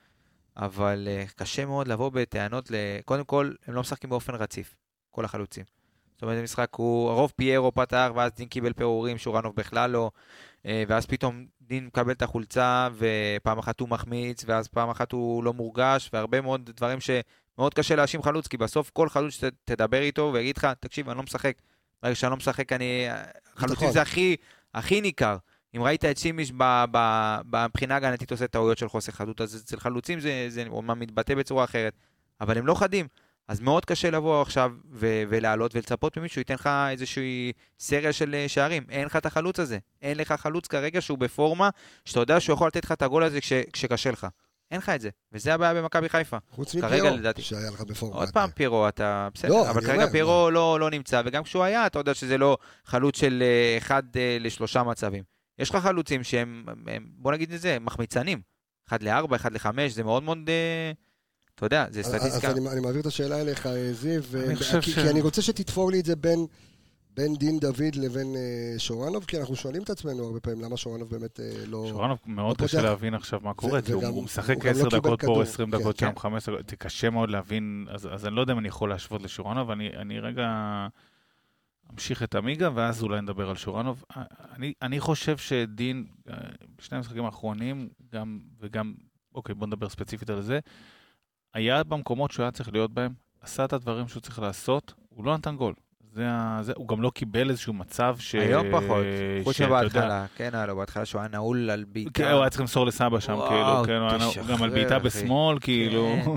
אבל 0.57 1.09
קשה 1.37 1.65
מאוד 1.65 1.89
לבוא 1.89 2.11
בטענות, 2.11 2.71
ל... 2.71 2.75
קודם 3.05 3.25
כל, 3.25 3.53
הם 3.67 3.75
לא 3.75 3.81
משחקים 3.81 4.11
באופן 4.11 4.35
רציף, 4.35 4.77
כל 5.11 5.25
החלוצים. 5.25 5.65
זאת 6.13 6.23
אומרת, 6.23 6.39
המשחק 6.39 6.69
הוא, 6.75 7.11
הרוב 7.11 7.33
פיירו 7.37 7.73
פתח, 7.73 8.11
ואז 8.15 8.33
דין 8.33 8.49
קיבל 8.49 8.73
פירורים, 8.73 9.19
שורנוב 9.19 9.57
בכלל 9.57 9.91
לא, 9.91 10.11
ואז 10.65 11.07
פתאום 11.07 11.47
דין 11.69 11.87
מקבל 11.87 12.13
את 12.13 12.23
החולצה, 12.23 12.89
ופעם 12.97 13.59
אחת 13.59 13.81
הוא 13.81 13.89
מחמיץ, 13.89 14.45
ואז 14.47 14.69
פעם 14.69 14.91
אחת 14.91 15.13
הוא 15.13 15.45
לא 15.45 15.53
מורגש, 15.53 16.11
והרבה 16.13 16.41
מאוד 16.41 16.71
דברים 16.77 16.99
שמאוד 17.01 17.75
קשה 17.75 17.97
להאשים 17.97 18.23
חלוץ, 18.23 18.49
כי 18.49 18.57
בסוף 18.57 18.91
כל 18.91 19.09
חלוץ 19.09 19.35
שתדבר 19.35 20.01
איתו 20.01 20.31
ויגיד 20.35 20.57
לך, 20.57 20.69
תקשיב, 20.81 21.09
אני 21.09 21.17
לא 21.17 21.23
משחק. 21.23 21.55
ברגע 22.03 22.15
שאני 22.15 22.31
לא 22.31 22.37
משחק, 22.37 22.73
אני... 22.73 23.07
חלוצים 23.57 23.77
נכון. 23.77 23.93
זה 23.93 24.03
הכי, 24.03 24.37
הכי 24.75 25.01
ניכר. 25.01 25.37
אם 25.77 25.83
ראית 25.83 26.05
את 26.05 26.19
שימיש 26.19 26.53
מבחינה 27.65 27.97
הגנתית 27.97 28.31
עושה 28.31 28.47
טעויות 28.47 28.79
של 28.79 28.89
חוסר 28.89 29.13
חדות, 29.13 29.41
אז 29.41 29.63
אצל 29.65 29.81
חלוצים 29.81 30.21
זה, 30.21 30.47
זה 30.49 30.65
אומנם 30.69 31.01
מתבטא 31.01 31.35
בצורה 31.35 31.65
אחרת, 31.65 31.95
אבל 32.41 32.59
הם 32.59 32.67
לא 32.67 32.75
חדים. 32.75 33.07
אז 33.49 33.61
מאוד 33.61 33.85
קשה 33.85 34.11
לבוא 34.11 34.43
עכשיו 34.43 34.73
ו- 34.93 35.23
ולעלות 35.29 35.75
ולצפות 35.75 36.17
ממישהו 36.19 36.41
ייתן 36.41 36.55
לך 36.55 36.71
איזושהי 36.91 37.53
סריה 37.79 38.13
של 38.13 38.35
אה, 38.35 38.49
שערים. 38.49 38.83
אין 38.91 39.07
לך 39.07 39.17
את 39.17 39.27
החלוץ 39.27 39.61
הזה. 39.61 39.79
אין 40.03 40.19
לך 40.19 40.33
חלוץ 40.33 40.67
כרגע 40.67 41.01
שהוא 41.01 41.19
בפורמה, 41.19 41.69
שאתה 42.05 42.21
יודע 42.21 42.41
שהוא 42.41 42.55
יכול 42.55 42.67
לתת 42.67 42.85
לך 42.85 42.93
את 42.93 43.03
הגול 43.03 43.23
הזה 43.25 43.41
כש- 43.41 43.53
כשקשה 43.73 44.11
לך. 44.11 44.27
אין 44.71 44.79
לך 44.79 44.89
את 44.89 45.01
זה, 45.01 45.09
וזה 45.33 45.55
הבעיה 45.55 45.75
במכבי 45.75 46.09
חיפה. 46.09 46.37
חוץ 46.51 46.73
כרגע 46.77 46.87
מפיירו, 46.87 47.17
לדעתי. 47.17 47.43
שהיה 47.43 47.71
לך 47.71 47.81
בפורמה. 47.81 48.17
עוד 48.17 48.31
פעם 48.31 48.51
פיירו, 48.51 48.89
אתה 48.89 49.29
בסדר, 49.35 49.51
לא, 49.53 49.71
אבל 49.71 49.81
כרגע 49.81 49.95
אומר, 49.95 50.11
פיירו 50.11 50.51
לא, 50.51 50.81
לא 50.81 50.91
נמצא, 50.91 51.23
וגם 51.25 51.43
כשהוא 51.43 51.63
היה, 51.65 51.87
אתה 51.87 51.99
יודע 51.99 52.15
שזה 52.15 52.39
לא 52.39 52.57
חלוץ 52.85 53.19
של 53.19 53.43
אה, 53.43 53.79
אחד 53.79 54.03
אה, 54.17 54.37
לשלושה 54.41 54.83
מצבים. 54.83 55.23
יש 55.59 55.71
לך 55.71 55.77
חלוצים 55.77 56.25
שהם, 56.25 56.65
הם, 56.87 57.07
בוא 57.17 57.33
נגיד 57.33 57.53
את 57.53 57.61
זה, 57.61 57.79
מחמיצנים. 57.81 58.41
אחד 58.89 59.03
לארבע, 59.03 59.37
אחד 59.37 59.53
לחמש, 59.53 59.93
זה 59.93 60.03
מאוד 60.05 60.23
מאוד, 60.23 60.39
אתה 61.55 61.67
יודע, 61.67 61.87
זה 61.91 62.01
אז 62.01 62.07
סטטיסטיקה. 62.07 62.51
אני, 62.51 62.69
אני 62.69 62.81
מעביר 62.81 63.01
את 63.01 63.07
השאלה 63.07 63.41
אליך, 63.41 63.67
אה, 63.67 63.93
זיו, 63.93 64.23
כי, 64.59 64.65
ש- 64.65 64.95
כי 64.95 65.11
אני 65.11 65.21
רוצה 65.21 65.43
שתתפור 65.43 65.91
לי 65.91 66.01
את 66.01 66.05
זה 66.05 66.17
בין, 66.17 66.47
בין 67.17 67.37
דין 67.37 67.59
דוד 67.59 67.95
לבין 67.97 68.35
אה, 68.37 68.79
שורנוב, 68.79 69.25
כי 69.25 69.39
אנחנו 69.41 69.57
שואלים 69.57 69.83
את 69.83 69.91
עצמנו 69.91 70.25
הרבה 70.25 70.41
פעמים 70.41 70.61
למה 70.65 70.77
שורנוב 70.77 71.11
באמת 71.11 71.41
אה, 71.41 71.51
לא... 71.67 71.87
שורנוב 71.89 72.19
מאוד 72.27 72.61
לא 72.61 72.67
קשה 72.67 72.77
פותח. 72.77 72.89
להבין 72.89 73.15
עכשיו 73.15 73.41
מה 73.43 73.55
קורה, 73.55 73.83
כי 73.83 73.93
הוא 73.93 74.03
וגם- 74.03 74.13
הוא 74.13 74.25
משחק 74.25 74.55
הוא 74.55 74.63
גם 74.63 74.67
לא 74.67 74.71
10 74.81 74.85
קיבל 74.91 74.99
דקות 75.01 75.21
כדור. 75.21 75.35
פה, 75.37 75.43
20 75.43 75.71
כן, 75.71 75.79
דקות 75.79 75.99
כן. 75.99 76.07
שם, 76.11 76.19
15 76.19 76.55
דקות, 76.55 76.71
זה 76.71 76.77
קשה 76.77 77.11
מאוד 77.11 77.31
להבין, 77.31 77.87
אז 77.91 78.09
אז 78.13 78.27
אני 78.27 78.35
לא 78.37 78.41
יודע 78.41 78.53
אם 78.53 78.59
אני 78.59 78.69
יכול 78.69 78.89
להשוות 78.91 79.23
לשורנוב, 79.23 79.71
אני 79.71 79.91
אני 79.97 80.21
רגע 80.21 80.49
אמשיך 81.93 82.23
את 82.23 82.35
עמיגה, 82.35 82.71
ואז 82.75 83.03
אולי 83.03 83.21
נדבר 83.21 83.51
על 83.51 83.57
שורנוב. 83.57 84.05
אני- 84.57 84.73
אני 84.83 85.01
חושב 85.01 85.37
שדין, 85.39 86.05
בשני 86.79 86.99
המשחקים 86.99 87.25
האחרונים, 87.25 87.89
גם, 88.13 88.39
וגם, 88.61 88.95
אוקיי, 89.35 89.55
בוא 89.55 89.67
נדבר 89.67 89.89
ספציפית 89.89 90.31
על 90.31 90.43
זה, 90.43 90.59
היה 91.55 91.85
במקומות 91.85 92.31
שהוא 92.31 92.45
היה 92.45 92.51
צריך 92.51 92.73
להיות 92.73 92.95
בהם, 92.95 93.13
עשה 93.41 93.65
את 93.65 93.73
הדברים 93.73 94.09
שהוא 94.09 94.21
צריך 94.21 94.39
לעשות, 94.39 94.95
הוא 95.09 95.25
לא 95.25 95.37
נתן 95.37 95.57
גול. 95.57 95.75
זה, 96.15 96.29
זה, 96.61 96.73
הוא 96.77 96.89
גם 96.89 97.03
לא 97.03 97.11
קיבל 97.11 97.51
איזשהו 97.51 97.73
מצב 97.73 98.17
ש... 98.19 98.35
היום 98.35 98.67
פחות, 98.73 99.05
חוץ 99.45 99.61
מבהתחלה, 99.61 100.27
כן 100.37 100.51
היה 100.55 100.67
לו, 100.67 100.77
בהתחלה 100.77 101.05
שהוא 101.05 101.21
היה 101.21 101.29
נעול 101.29 101.71
על 101.71 101.85
בעיטה. 101.89 102.11
כן, 102.15 102.31
הוא 102.31 102.41
היה 102.41 102.51
צריך 102.51 102.61
למסור 102.61 102.87
לסבא 102.87 103.21
שם, 103.21 103.33
וואו, 103.33 103.49
כאילו, 103.49 103.85
כן, 103.87 104.01
הוא 104.01 104.09
היה 104.11 104.31
תשחרר, 104.31 104.57
גם 104.57 104.63
על 104.63 104.71
בעיטה. 104.71 104.99
בשמאל, 104.99 105.59
כאילו. 105.61 106.17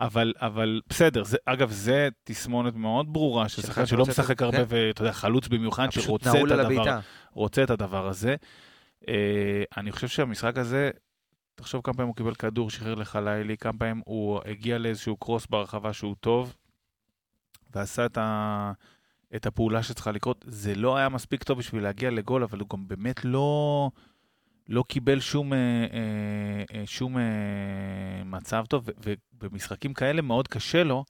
אבל, 0.00 0.32
אבל 0.40 0.80
בסדר, 0.88 1.24
זה, 1.24 1.36
אגב, 1.46 1.70
זה 1.70 2.08
תסמונת 2.24 2.74
מאוד 2.74 3.12
ברורה 3.12 3.48
של 3.48 3.62
שחקן 3.62 3.86
שלא 3.86 4.06
משחק 4.06 4.42
הרבה, 4.42 4.56
כן. 4.56 4.64
ואתה 4.68 5.02
יודע, 5.02 5.12
חלוץ 5.12 5.48
במיוחד, 5.48 5.90
שרוצה 5.90 6.30
את 6.30 6.34
נעול 6.34 6.52
הדבר. 6.52 6.98
רוצה 7.32 7.62
את 7.62 7.70
הדבר 7.70 8.08
הזה. 8.08 8.36
אה, 9.08 9.62
אני 9.76 9.92
חושב 9.92 10.08
שהמשחק 10.08 10.58
הזה, 10.58 10.90
תחשוב 11.60 11.80
כמה 11.84 11.94
פעמים 11.94 12.08
הוא 12.08 12.16
קיבל 12.16 12.34
כדור, 12.34 12.70
שחרר 12.70 12.94
לחלילי, 12.94 13.56
כמה 13.56 13.78
פעמים 13.78 14.02
הוא 14.04 14.40
הגיע 14.46 14.78
לאיזשהו 14.78 15.16
קרוס 15.16 15.46
ברחבה 15.46 15.92
שהוא 15.92 16.14
טוב, 16.20 16.56
ועשה 17.74 18.06
את, 18.06 18.18
ה... 18.18 18.72
את 19.36 19.46
הפעולה 19.46 19.82
שצריכה 19.82 20.12
לקרות. 20.12 20.44
זה 20.48 20.74
לא 20.74 20.96
היה 20.96 21.08
מספיק 21.08 21.42
טוב 21.42 21.58
בשביל 21.58 21.82
להגיע 21.82 22.10
לגול, 22.10 22.42
אבל 22.42 22.58
הוא 22.58 22.68
גם 22.68 22.88
באמת 22.88 23.24
לא, 23.24 23.90
לא 24.68 24.84
קיבל 24.88 25.20
שום, 25.20 25.52
אה, 25.52 25.58
אה, 25.58 26.78
אה, 26.78 26.86
שום 26.86 27.16
מצב 28.24 28.64
טוב, 28.68 28.88
ובמשחקים 29.42 29.94
כאלה 29.94 30.22
מאוד 30.22 30.48
קשה 30.48 30.84
לו, 30.84 31.04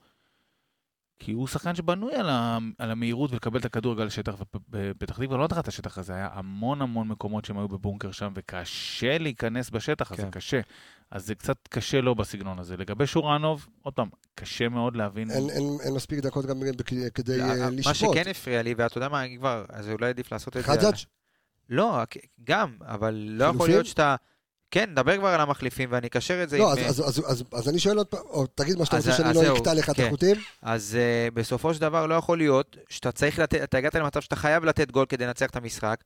כי 1.20 1.32
הוא 1.32 1.46
שחקן 1.46 1.74
שבנוי 1.74 2.14
על, 2.14 2.28
ה, 2.28 2.58
על 2.78 2.90
המהירות 2.90 3.32
ולקבל 3.32 3.60
את 3.60 3.64
הכדור 3.64 3.94
רגע 3.94 4.04
לשטח, 4.04 4.34
ובפתח 4.70 5.18
תקווה 5.18 5.38
לא 5.38 5.44
נתת 5.44 5.58
את 5.58 5.68
השטח 5.68 5.98
הזה, 5.98 6.14
היה 6.14 6.28
המון 6.32 6.82
המון 6.82 7.08
מקומות 7.08 7.44
שהם 7.44 7.58
היו 7.58 7.68
בבונקר 7.68 8.10
שם, 8.10 8.32
וקשה 8.34 9.18
להיכנס 9.18 9.70
בשטח 9.70 10.12
הזה, 10.12 10.22
כן. 10.22 10.30
קשה. 10.30 10.60
אז 11.10 11.26
זה 11.26 11.34
קצת 11.34 11.56
קשה 11.68 12.00
לו 12.00 12.14
בסגנון 12.14 12.58
הזה. 12.58 12.76
לגבי 12.76 13.06
שורנוב, 13.06 13.66
עוד 13.82 13.94
פעם, 13.94 14.08
קשה 14.34 14.68
מאוד 14.68 14.96
להבין. 14.96 15.30
אין, 15.30 15.50
אין, 15.50 15.76
אין 15.84 15.94
מספיק 15.94 16.18
דקות 16.18 16.46
גם 16.46 16.60
כדי 17.14 17.38
לא, 17.38 17.44
אה, 17.44 17.56
מה 17.56 17.70
לשפוט. 17.70 17.94
שכן 17.94 18.30
הפריע 18.30 18.62
לי, 18.62 18.74
ואתה 18.76 18.98
יודע 18.98 19.08
מה, 19.08 19.24
אני 19.24 19.36
כבר, 19.36 19.64
אז 19.68 19.88
אולי 19.88 20.08
עדיף 20.08 20.32
לעשות 20.32 20.56
את 20.56 20.62
זה. 20.62 20.68
חג'אג'? 20.68 20.94
לא, 21.68 22.02
גם, 22.44 22.76
אבל 22.80 23.14
לא 23.14 23.44
יכול? 23.44 23.68
להיות 23.68 23.86
שאתה... 23.86 24.16
כן, 24.70 24.90
נדבר 24.90 25.16
כבר 25.16 25.28
על 25.28 25.40
המחליפים, 25.40 25.88
ואני 25.92 26.06
אקשר 26.06 26.42
את 26.42 26.50
זה 26.50 26.58
לא, 26.58 26.72
עם... 26.72 26.78
אז, 26.78 27.00
אז, 27.00 27.00
אז, 27.00 27.22
אז, 27.26 27.44
אז 27.52 27.68
אני 27.68 27.78
שואל 27.78 27.96
עוד 27.96 28.06
פעם, 28.06 28.20
או 28.30 28.46
תגיד 28.46 28.78
מה 28.78 28.84
שאתה 28.84 28.96
רוצה 28.96 29.12
שאני 29.12 29.34
לא 29.34 29.56
אקטע 29.56 29.74
לך 29.74 29.90
את 29.90 29.96
כן. 29.96 30.06
החוטים. 30.06 30.36
אז 30.62 30.98
uh, 30.98 31.34
בסופו 31.34 31.74
של 31.74 31.80
דבר 31.80 32.06
לא 32.06 32.14
יכול 32.14 32.38
להיות 32.38 32.76
שאתה 32.88 33.12
צריך 33.12 33.38
לתת, 33.38 33.62
אתה 33.62 33.78
הגעת 33.78 33.94
למצב 33.94 34.20
שאתה 34.20 34.36
חייב 34.36 34.64
לתת 34.64 34.90
גול 34.90 35.06
כדי 35.06 35.26
לנצח 35.26 35.46
את 35.46 35.56
המשחק, 35.56 36.04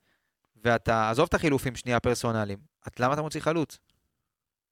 ואתה, 0.64 1.10
עזוב 1.10 1.26
את 1.28 1.34
החילופים 1.34 1.76
שנייה 1.76 2.00
פרסונליים, 2.00 2.58
את, 2.88 3.00
למה 3.00 3.14
אתה 3.14 3.22
מוציא 3.22 3.40
חלוץ? 3.40 3.78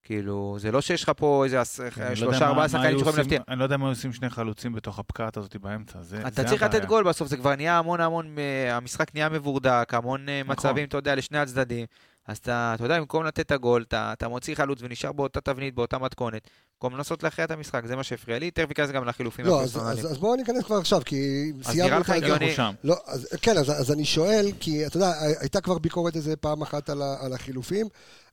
כאילו, 0.02 0.56
זה 0.58 0.72
לא 0.72 0.80
שיש 0.80 1.02
לך 1.02 1.12
פה 1.16 1.44
איזה 1.44 1.56
לא 1.56 2.14
שלושה 2.14 2.46
ארבעה 2.46 2.68
שחקנים 2.68 2.98
שיכולים 2.98 3.18
להפתיע. 3.18 3.40
אני 3.48 3.58
לא 3.58 3.64
יודע 3.64 3.76
מה 3.76 3.88
עושים 3.88 4.12
שני 4.12 4.30
חלוצים 4.30 4.72
בתוך 4.72 4.98
הפקעת 4.98 5.36
הזאת 5.36 5.56
באמצע. 5.56 6.02
זה, 6.02 6.20
אתה 6.20 6.42
זה 6.42 6.48
צריך 6.48 6.62
הבעיה. 6.62 6.78
לתת 6.78 6.88
גול 6.88 7.04
בסוף, 7.04 7.28
זה 7.28 7.36
כבר 7.36 7.56
נהיה 7.56 7.78
המון 7.78 8.00
המון, 8.00 8.38
אה, 8.38 8.76
המשחק 8.76 9.14
נהיה 9.14 9.28
מבורדק, 9.28 9.94
המון 9.94 10.26
נכון. 10.44 10.52
מצבים, 10.52 10.88
אתה 10.88 10.96
יודע, 10.96 11.14
לשני 11.14 11.38
הצדדים. 11.38 11.86
אז 12.26 12.36
אתה, 12.38 12.72
אתה 12.74 12.84
יודע, 12.84 12.98
במקום 13.00 13.24
לתת 13.24 13.40
את 13.40 13.50
הגול, 13.50 13.84
אתה, 13.88 14.12
אתה 14.12 14.28
מוציא 14.28 14.54
חלוץ 14.54 14.78
ונשאר 14.82 15.12
באותה 15.12 15.40
תבנית, 15.40 15.74
באותה 15.74 15.98
מתכונת, 15.98 16.48
במקום 16.74 16.96
לנסות 16.96 17.22
להכריע 17.22 17.44
את 17.44 17.50
המשחק, 17.50 17.86
זה 17.86 17.96
מה 17.96 18.02
שהפריע 18.02 18.38
לי, 18.38 18.50
תכף 18.50 18.68
ניכנס 18.68 18.90
גם 18.90 19.04
לחילופים 19.04 19.44
לא, 19.46 19.62
אז, 19.62 19.70
הפרסונליים. 19.70 20.06
אז, 20.06 20.12
אז 20.12 20.18
בואו 20.18 20.36
ניכנס 20.36 20.64
כבר 20.64 20.76
עכשיו, 20.76 21.00
כי 21.04 21.16
אז 21.60 21.66
סיימנו 21.66 21.88
נראה 21.88 21.98
את 22.00 22.02
לך 22.04 22.10
ה- 22.10 22.14
הגיוני. 22.14 22.32
אנחנו 22.44 22.56
שם. 22.56 22.72
לא, 22.84 22.96
אז, 23.06 23.28
כן, 23.42 23.58
אז, 23.58 23.70
אז 23.80 23.92
אני 23.92 24.04
שואל, 24.04 24.46
כי 24.60 24.86
אתה 24.86 24.96
יודע, 24.96 25.12
הייתה 25.40 25.60
כבר 25.60 25.78
ביקורת 25.78 26.16
איזה 26.16 26.36
פעם 26.36 26.62
אחת 26.62 26.90
על, 26.90 27.02
ה, 27.02 27.16
על 27.20 27.32
החילופים. 27.32 27.86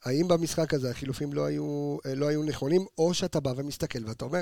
האם 0.04 0.28
במשחק 0.28 0.74
הזה 0.74 0.90
החילופים 0.92 1.34
לא 1.34 1.46
היו, 1.46 1.98
אה, 2.06 2.16
לא 2.16 2.28
היו 2.28 2.44
נכונים, 2.44 2.86
או 2.98 3.14
שאתה 3.14 3.40
בא 3.40 3.52
ומסתכל 3.58 4.00
ואתה 4.08 4.26
אומר, 4.26 4.42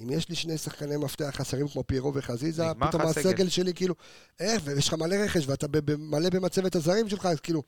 אם 0.00 0.10
יש 0.10 0.28
לי 0.28 0.34
שני 0.34 0.58
שחקני 0.58 0.96
מפתח 0.96 1.30
חסרים 1.36 1.68
כמו 1.68 1.84
פיירו 1.86 2.14
וחזיזה, 2.14 2.64
פתאום 2.80 3.02
לך 3.02 3.08
הסגל. 3.08 3.48
שלי 3.48 3.74
כאילו, 3.74 3.94
איך, 4.40 4.62
ויש 4.64 4.88
לך 4.88 4.94
מלא 4.94 5.14
רכש 5.14 5.46
ואתה 5.48 5.66
מלא 5.98 6.30
במצבת 6.30 6.76
הזרים 6.76 7.08
שלך, 7.08 7.26
אז 7.26 7.40
כאילו, 7.40 7.62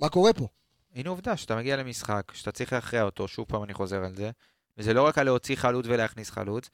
מה 0.00 0.08
קורה 0.08 0.32
פה? 0.32 0.46
הנה 0.94 1.10
עובדה, 1.10 1.36
שאתה 1.36 1.56
מגיע 1.56 1.76
למשחק, 1.76 2.32
שאתה 2.34 2.52
צריך 2.52 2.72
להכריע 2.72 3.02
אותו, 3.02 3.28
שוב 3.28 3.46
פעם 3.48 3.62
אני 3.62 3.74
חוזר 3.74 4.04
על 4.04 4.14
זה, 4.14 4.30
וזה 4.78 4.94
לא 4.94 5.02
רק 5.02 5.18
על 5.18 5.24
להוציא 5.24 5.56
חלוץ 5.56 5.86
ולהכניס 5.88 6.30
חלוץ, 6.30 6.70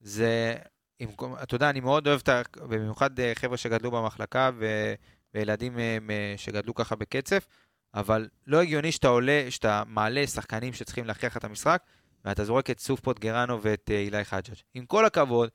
זה, 0.00 0.54
עם, 0.98 1.08
אתה 1.42 1.54
יודע, 1.54 1.70
אני 1.70 1.80
מאוד 1.80 2.08
אוהב, 2.08 2.20
את 2.22 2.28
ה- 2.28 2.42
במיוחד 2.68 3.20
אה, 3.20 3.32
חבר'ה 3.34 3.56
שגדלו 3.56 3.90
במחלקה, 3.90 4.50
ו, 4.58 4.94
וילדים 5.34 5.78
אה, 5.78 5.98
שגדלו 6.36 6.74
ככה 6.74 6.96
בקצף, 6.96 7.46
אבל 7.94 8.28
לא 8.46 8.60
הגיוני 8.60 8.92
שאתה 8.92 9.08
עולה, 9.08 9.46
שאתה 9.50 9.82
מעלה 9.86 10.26
שחקנים 10.26 10.72
שצריכים 10.72 11.04
להכריח 11.04 11.36
את 11.36 11.44
המשחק, 11.44 11.82
ואתה 12.24 12.44
זורק 12.44 12.70
את 12.70 12.80
סוף 12.80 13.00
פוטגרנו 13.00 13.62
ואת 13.62 13.90
אה, 13.90 13.98
אילי 13.98 14.24
חג'אג'. 14.24 14.56
עם 14.74 14.86
כל 14.86 15.06
הכבוד, 15.06 15.48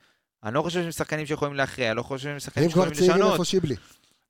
אני 0.43 0.53
לא 0.53 0.61
חושב 0.61 0.81
שהם 0.81 0.91
שחקנים 0.91 1.25
שיכולים 1.25 1.53
להכריע, 1.55 1.93
לא 1.93 2.03
חושב 2.03 2.23
שהם 2.23 2.39
שחקנים 2.39 2.65
הם 2.65 2.71
כבר 2.71 2.83
שיכולים 2.83 2.99
צעירים 2.99 3.21
לשנות. 3.21 3.33
איפה 3.33 3.45
שיבלי. 3.45 3.75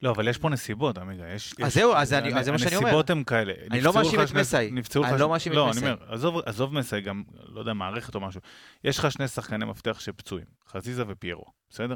לא, 0.02 0.12
אבל 0.12 0.28
יש 0.28 0.38
פה 0.38 0.50
נסיבות, 0.50 0.98
עמיגה. 0.98 1.28
יש, 1.34 1.54
אז 1.54 1.68
יש- 1.68 1.74
זהו, 1.74 1.93
אז 1.93 2.14
אני- 2.14 2.39
אז 2.39 2.45
זה 2.45 2.52
מה 2.52 2.58
שאני 2.60 2.76
אומר. 2.76 2.88
הנסיבות 2.88 3.10
הן 3.10 3.24
כאלה. 3.24 3.54
אני 3.72 3.82
לא 3.82 3.93
מאשים 3.93 4.22
את 4.22 4.32
מסאי. 4.32 4.70
נפצעו 4.72 5.04
אני 5.04 5.14
לך- 5.14 5.20
לא 5.22 5.30
מאשים 5.30 5.52
את 5.52 5.58
לא, 5.58 5.68
מסאי. 5.70 5.84
אני 5.84 5.91
אומר, 5.91 6.14
עזוב, 6.14 6.38
עזוב 6.45 6.74
מסאי, 6.74 7.02
גם, 7.02 7.24
לא 7.50 7.60
יודע, 7.60 7.74
מערכת 7.74 8.16
או 8.16 8.20
משהו. 8.20 8.41
יש 8.84 8.98
לך 9.00 9.12
שני 9.12 9.28
שחקני 9.28 9.66
מפתח 9.66 10.00
שפצועים, 10.00 10.45
חזיזה 10.68 11.04
ופיירו, 11.08 11.45
בסדר? 11.70 11.95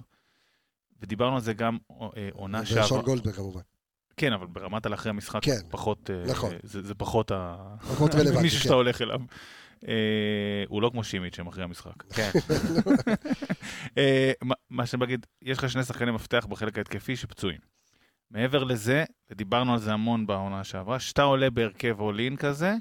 ודיברנו 1.02 1.36
על 1.36 1.42
זה 1.42 1.54
גם 1.54 1.78
אה, 2.02 2.30
עונה 2.34 2.62
ושון 2.62 2.84
שעברה. 2.84 3.02
גולדברג 3.02 3.34
כמובן. 3.36 3.62
כן, 4.18 4.34
אבל 4.34 4.48
ברמת 4.48 4.86
על 4.86 4.94
אחרי 4.94 5.10
המשחק, 5.10 5.44
כן, 5.44 5.58
פחות... 5.70 6.10
אה, 6.10 6.32
נכון. 6.32 6.54
זה, 6.64 6.82
זה 6.82 6.96
פחות 6.96 7.32
ה... 7.32 7.56
פחות 7.82 8.16
רלוונטי, 8.16 8.42
מישהו 8.44 8.58
כן. 8.60 8.64
שאתה 8.64 8.74
הולך 8.74 9.02
אליו. 9.02 9.20
אה, 9.88 9.94
הוא 10.68 10.82
לא 10.82 10.90
כמו 10.94 11.04
שימיץ' 11.04 11.36
שהם 11.36 11.48
אחרי 11.48 11.64
המשחק. 11.64 12.04
כן. 12.16 12.32
מה- 14.42 14.56
מה 14.70 14.86
שאני 14.86 15.04
אגיד, 15.04 15.26
יש 15.42 15.58
לך 15.58 15.70
שני 15.70 15.84
שחקני 15.84 16.12
מפתח 16.12 16.46
בחלק 16.50 16.78
ההתקפי 16.78 17.16
שפצועים. 17.16 17.60
מעבר 18.32 18.64
לזה, 18.64 19.04
ודיברנו 19.30 19.74
על 19.74 19.80
זה 19.80 19.94
המון 19.94 20.28
בעונה 20.28 20.64
שעברה, 20.64 21.00
שאתה 21.00 21.22
עולה 21.22 21.50
בהרכב 21.50 22.00
אולין 22.00 22.36
כזה, 22.36 22.74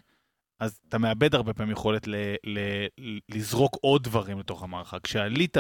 אז 0.60 0.80
אתה 0.88 0.98
מאבד 0.98 1.34
הרבה 1.34 1.54
פעמים 1.54 1.72
יכולת 1.72 2.06
ל- 2.08 2.34
ל- 2.44 2.86
לזרוק 3.28 3.76
עוד 3.80 4.04
דברים 4.04 4.38
לתוך 4.38 4.62
המערכה. 4.62 5.00
כשעלית 5.00 5.56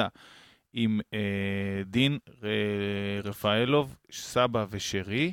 עם 0.72 1.00
אה, 1.14 1.82
דין 1.86 2.18
ר- 2.42 3.28
רפאלוב, 3.28 3.96
סבא 4.12 4.66
ושרי, 4.70 5.32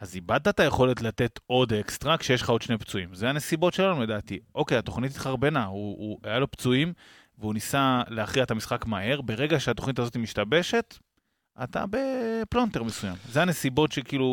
אז 0.00 0.14
איבדת 0.14 0.48
את 0.48 0.60
היכולת 0.60 1.02
לתת 1.02 1.40
עוד 1.46 1.72
אקסטרה 1.72 2.18
כשיש 2.18 2.42
לך 2.42 2.50
עוד 2.50 2.62
שני 2.62 2.78
פצועים. 2.78 3.14
זה 3.14 3.28
הנסיבות 3.30 3.74
שלנו 3.74 4.02
לדעתי. 4.02 4.38
אוקיי, 4.54 4.78
התוכנית 4.78 5.10
התחרבנה, 5.10 5.64
הוא, 5.64 5.96
הוא 5.98 6.20
היה 6.24 6.38
לו 6.38 6.50
פצועים, 6.50 6.92
והוא 7.38 7.54
ניסה 7.54 8.02
להכריע 8.08 8.44
את 8.44 8.50
המשחק 8.50 8.86
מהר. 8.86 9.20
ברגע 9.20 9.60
שהתוכנית 9.60 9.98
הזאת 9.98 10.16
משתבשת, 10.16 10.98
אתה 11.64 11.84
בפלונטר 11.90 12.82
מסוים. 12.82 13.14
זה 13.28 13.42
הנסיבות 13.42 13.92
שכאילו, 13.92 14.26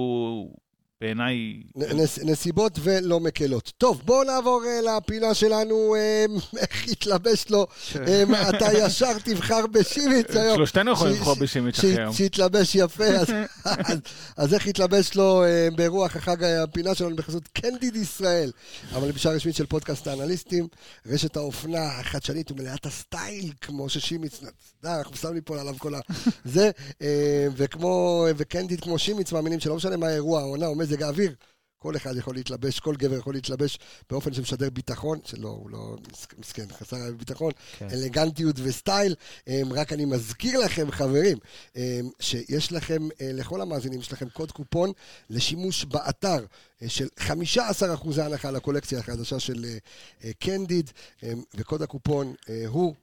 בעיניי... 1.02 1.62
נס- 1.76 2.20
נסיבות 2.24 2.80
ולא 2.84 3.20
מקלות. 3.20 3.72
טוב, 3.78 4.02
בואו 4.06 4.24
נעבור 4.24 4.64
אה, 4.68 4.98
לפינה 4.98 5.34
שלנו, 5.34 5.96
אה, 5.96 6.26
איך 6.62 6.88
התלבש 6.88 7.46
לו. 7.50 7.68
אה, 8.08 8.50
אתה 8.50 8.66
ישר 8.86 9.20
תבחר 9.24 9.68
בשימיץ 9.68 10.36
היום. 10.36 10.56
שלושתנו 10.56 10.92
יכולים 10.92 11.14
לבחור 11.16 11.36
בשימיץ' 11.36 11.80
אחרי 11.80 11.98
היום. 11.98 12.14
שהתלבש 12.14 12.76
יפה, 12.76 13.06
אז- 13.06 13.28
אז- 13.66 14.00
אז 14.38 14.54
איך 14.54 14.68
התלבש 14.68 15.16
לו 15.16 15.44
אה, 15.44 15.68
ברוח 15.76 16.16
החג 16.16 16.44
הפינה 16.44 16.96
שלנו 16.96 17.16
בחסות 17.16 17.48
קנדיד 17.48 17.96
ישראל, 17.96 18.52
המלבישה 18.92 19.30
הרשמית 19.32 19.56
של 19.56 19.66
פודקאסט 19.66 20.08
האנליסטים, 20.08 20.68
רשת 21.06 21.38
האופנה 21.38 21.86
החדשנית 22.00 22.52
ומלאת 22.52 22.86
הסטייל, 22.86 23.52
כמו 23.62 23.90
ששימיץ, 23.90 24.40
די, 24.84 24.90
אנחנו 24.90 25.16
שמים 25.16 25.34
לי 25.36 25.42
פה 25.46 25.60
עליו 25.62 25.76
כל 25.78 25.96
ה... 25.96 26.00
זה, 26.46 26.72
אה, 27.02 27.08
וכמו, 27.56 28.26
וקנדיד 28.38 28.80
כמו 28.82 29.00
שימיץ 29.00 29.32
מאמינים 29.32 29.60
שלא 29.60 29.76
משנה 29.76 29.98
מה 29.98 30.08
האירוע, 30.08 30.40
העונה 30.42 30.66
או 30.68 30.76
מזג 30.90 31.04
האוויר. 31.04 31.36
כל 31.82 31.96
אחד 31.96 32.18
יכול 32.18 32.36
להתלבש, 32.36 32.80
כל 32.80 32.96
גבר 32.96 33.18
יכול 33.18 33.34
להתלבש 33.34 33.80
באופן 34.10 34.34
שמשדר 34.34 34.70
ביטחון, 34.70 35.20
שלא, 35.26 35.48
הוא 35.48 35.70
לא 35.70 35.96
מסכן, 36.38 36.66
חסר 36.72 36.98
ביטחון, 37.18 37.52
כן. 37.78 37.88
אלגנטיות 37.94 38.56
וסטייל. 38.64 39.16
אמ, 39.48 39.74
רק 39.74 39.94
אני 39.94 40.06
מזכיר 40.06 40.60
לכם, 40.60 40.92
חברים, 40.92 41.38
אמ, 41.76 41.82
שיש 42.20 42.72
לכם, 42.72 43.08
אה, 43.22 43.32
לכל 43.34 43.62
המאזינים, 43.62 44.00
יש 44.00 44.14
לכם 44.14 44.30
קוד 44.30 44.52
קופון 44.52 44.92
לשימוש 45.30 45.86
באתר 45.86 46.46
אה, 46.82 46.90
של 46.90 47.08
15% 47.18 48.22
הנחה 48.22 48.52
לקולקציה 48.52 49.00
החדשה 49.00 49.40
של 49.40 49.66
אה, 49.66 49.78
אה, 50.24 50.32
קנדיד, 50.40 50.92
אמ, 51.24 51.44
וקוד 51.56 51.82
הקופון 51.82 52.34
הוא 52.68 52.96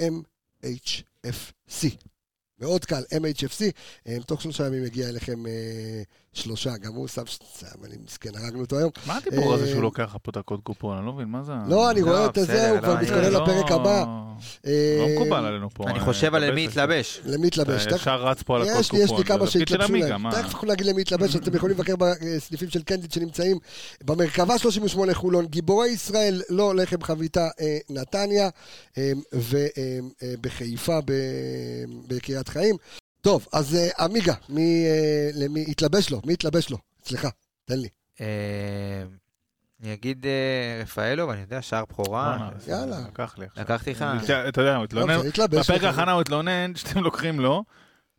MHFC. 0.00 1.86
מאוד 2.62 2.84
קל, 2.84 3.02
MHFC, 3.14 3.62
אה, 4.08 4.16
תוך 4.26 4.42
שלושה 4.42 4.66
ימים 4.66 4.84
יגיע 4.84 5.08
אליכם 5.08 5.46
אה, 5.46 6.02
שלושה, 6.32 6.76
גם 6.76 6.94
הוא 6.94 7.08
שם, 7.08 7.22
אני 7.84 7.94
מסכן, 8.04 8.30
הרגנו 8.34 8.60
אותו 8.60 8.78
היום. 8.78 8.90
מה 9.06 9.16
הדיבור 9.16 9.54
הזה 9.54 9.64
אה, 9.64 9.70
שהוא 9.70 9.82
לוקח 9.82 10.02
לך 10.02 10.16
פה 10.22 10.30
את 10.30 10.36
הקוד 10.36 10.60
קופון? 10.62 10.96
אני 10.96 11.06
לא 11.06 11.12
מבין, 11.12 11.28
מה 11.28 11.42
זה? 11.42 11.52
לא, 11.68 11.90
אני 11.90 12.00
לא, 12.00 12.06
רואה 12.06 12.26
את 12.26 12.34
זה, 12.34 12.70
הוא 12.70 12.76
לא, 12.76 12.82
כבר 12.82 12.96
מתכונן 12.96 13.32
לא- 13.32 13.42
לפרק 13.42 13.72
הבא. 13.72 14.04
לא 14.64 14.70
אה, 14.70 15.14
מקובל 15.14 15.44
עלינו 15.44 15.70
פה. 15.70 15.84
אני 15.90 15.98
אה, 15.98 16.04
חושב 16.04 16.34
על 16.34 16.40
להתלבש 16.40 16.54
מי 16.54 16.66
על 16.66 16.72
זה. 16.72 16.80
להתלבש. 16.80 17.20
למי 17.24 17.44
להתלבש? 17.44 17.86
אתה 17.86 17.96
ישר 17.96 18.22
רץ 18.26 18.42
פה 18.42 18.56
על 18.56 18.62
יש 18.62 18.92
לי, 18.92 18.98
יש 18.98 19.08
קופון. 19.10 19.18
לי 19.18 19.24
כמה 19.24 19.46
של 19.46 19.58
שהתלבשו 19.58 19.94
להם. 19.94 20.30
תכף 20.30 20.44
אנחנו 20.44 20.68
נגיד 20.68 20.86
למי 20.86 20.98
להתלבש, 20.98 21.36
אתם 21.36 21.56
יכולים 21.56 21.76
לבקר 21.76 21.94
בסניפים 21.96 22.70
של 22.70 22.82
קנדיד 22.82 23.12
שנמצאים 23.12 23.58
במרכבה 24.04 24.58
38 24.58 25.14
חולון, 25.14 25.46
גיבורי 25.46 25.88
ישראל, 25.88 26.42
לא 26.48 26.74
לחם 26.74 27.02
חביתה 27.02 27.48
אה, 27.60 27.78
נתניה, 27.90 28.48
ובחיפה 30.32 30.98
בקריית 32.08 32.48
חיים. 32.48 32.76
טוב, 33.20 33.46
אז 33.52 33.78
עמיגה, 33.98 34.34
מי 34.48 34.84
למי 35.34 35.64
התלבש 35.68 36.10
לו? 36.10 36.20
מי 36.24 36.32
התלבש 36.32 36.70
לו? 36.70 36.78
סליחה, 37.04 37.28
תן 37.64 37.78
לי. 37.78 37.88
אה, 39.82 39.86
אני 39.88 39.94
אגיד 39.94 40.26
אה, 40.26 40.80
רפאלו, 40.82 41.28
ואני 41.28 41.40
יודע, 41.40 41.62
שער 41.62 41.84
בכורה. 41.90 42.48
יאללה. 42.68 42.96
לקח 43.08 43.34
לי 43.38 43.46
עכשיו. 43.46 43.64
לקחתי 43.64 43.90
לך. 43.90 44.04
אתה 44.48 44.60
יודע, 44.60 44.76
הוא 44.76 44.84
התלונן, 44.84 45.26
התלבש 45.28 45.70
בפרק. 45.70 45.82
ההכנה 45.84 46.12
הוא 46.12 46.20
התלונן 46.20 46.72
שאתם 46.76 47.00
לוקחים 47.00 47.40
לו, 47.40 47.64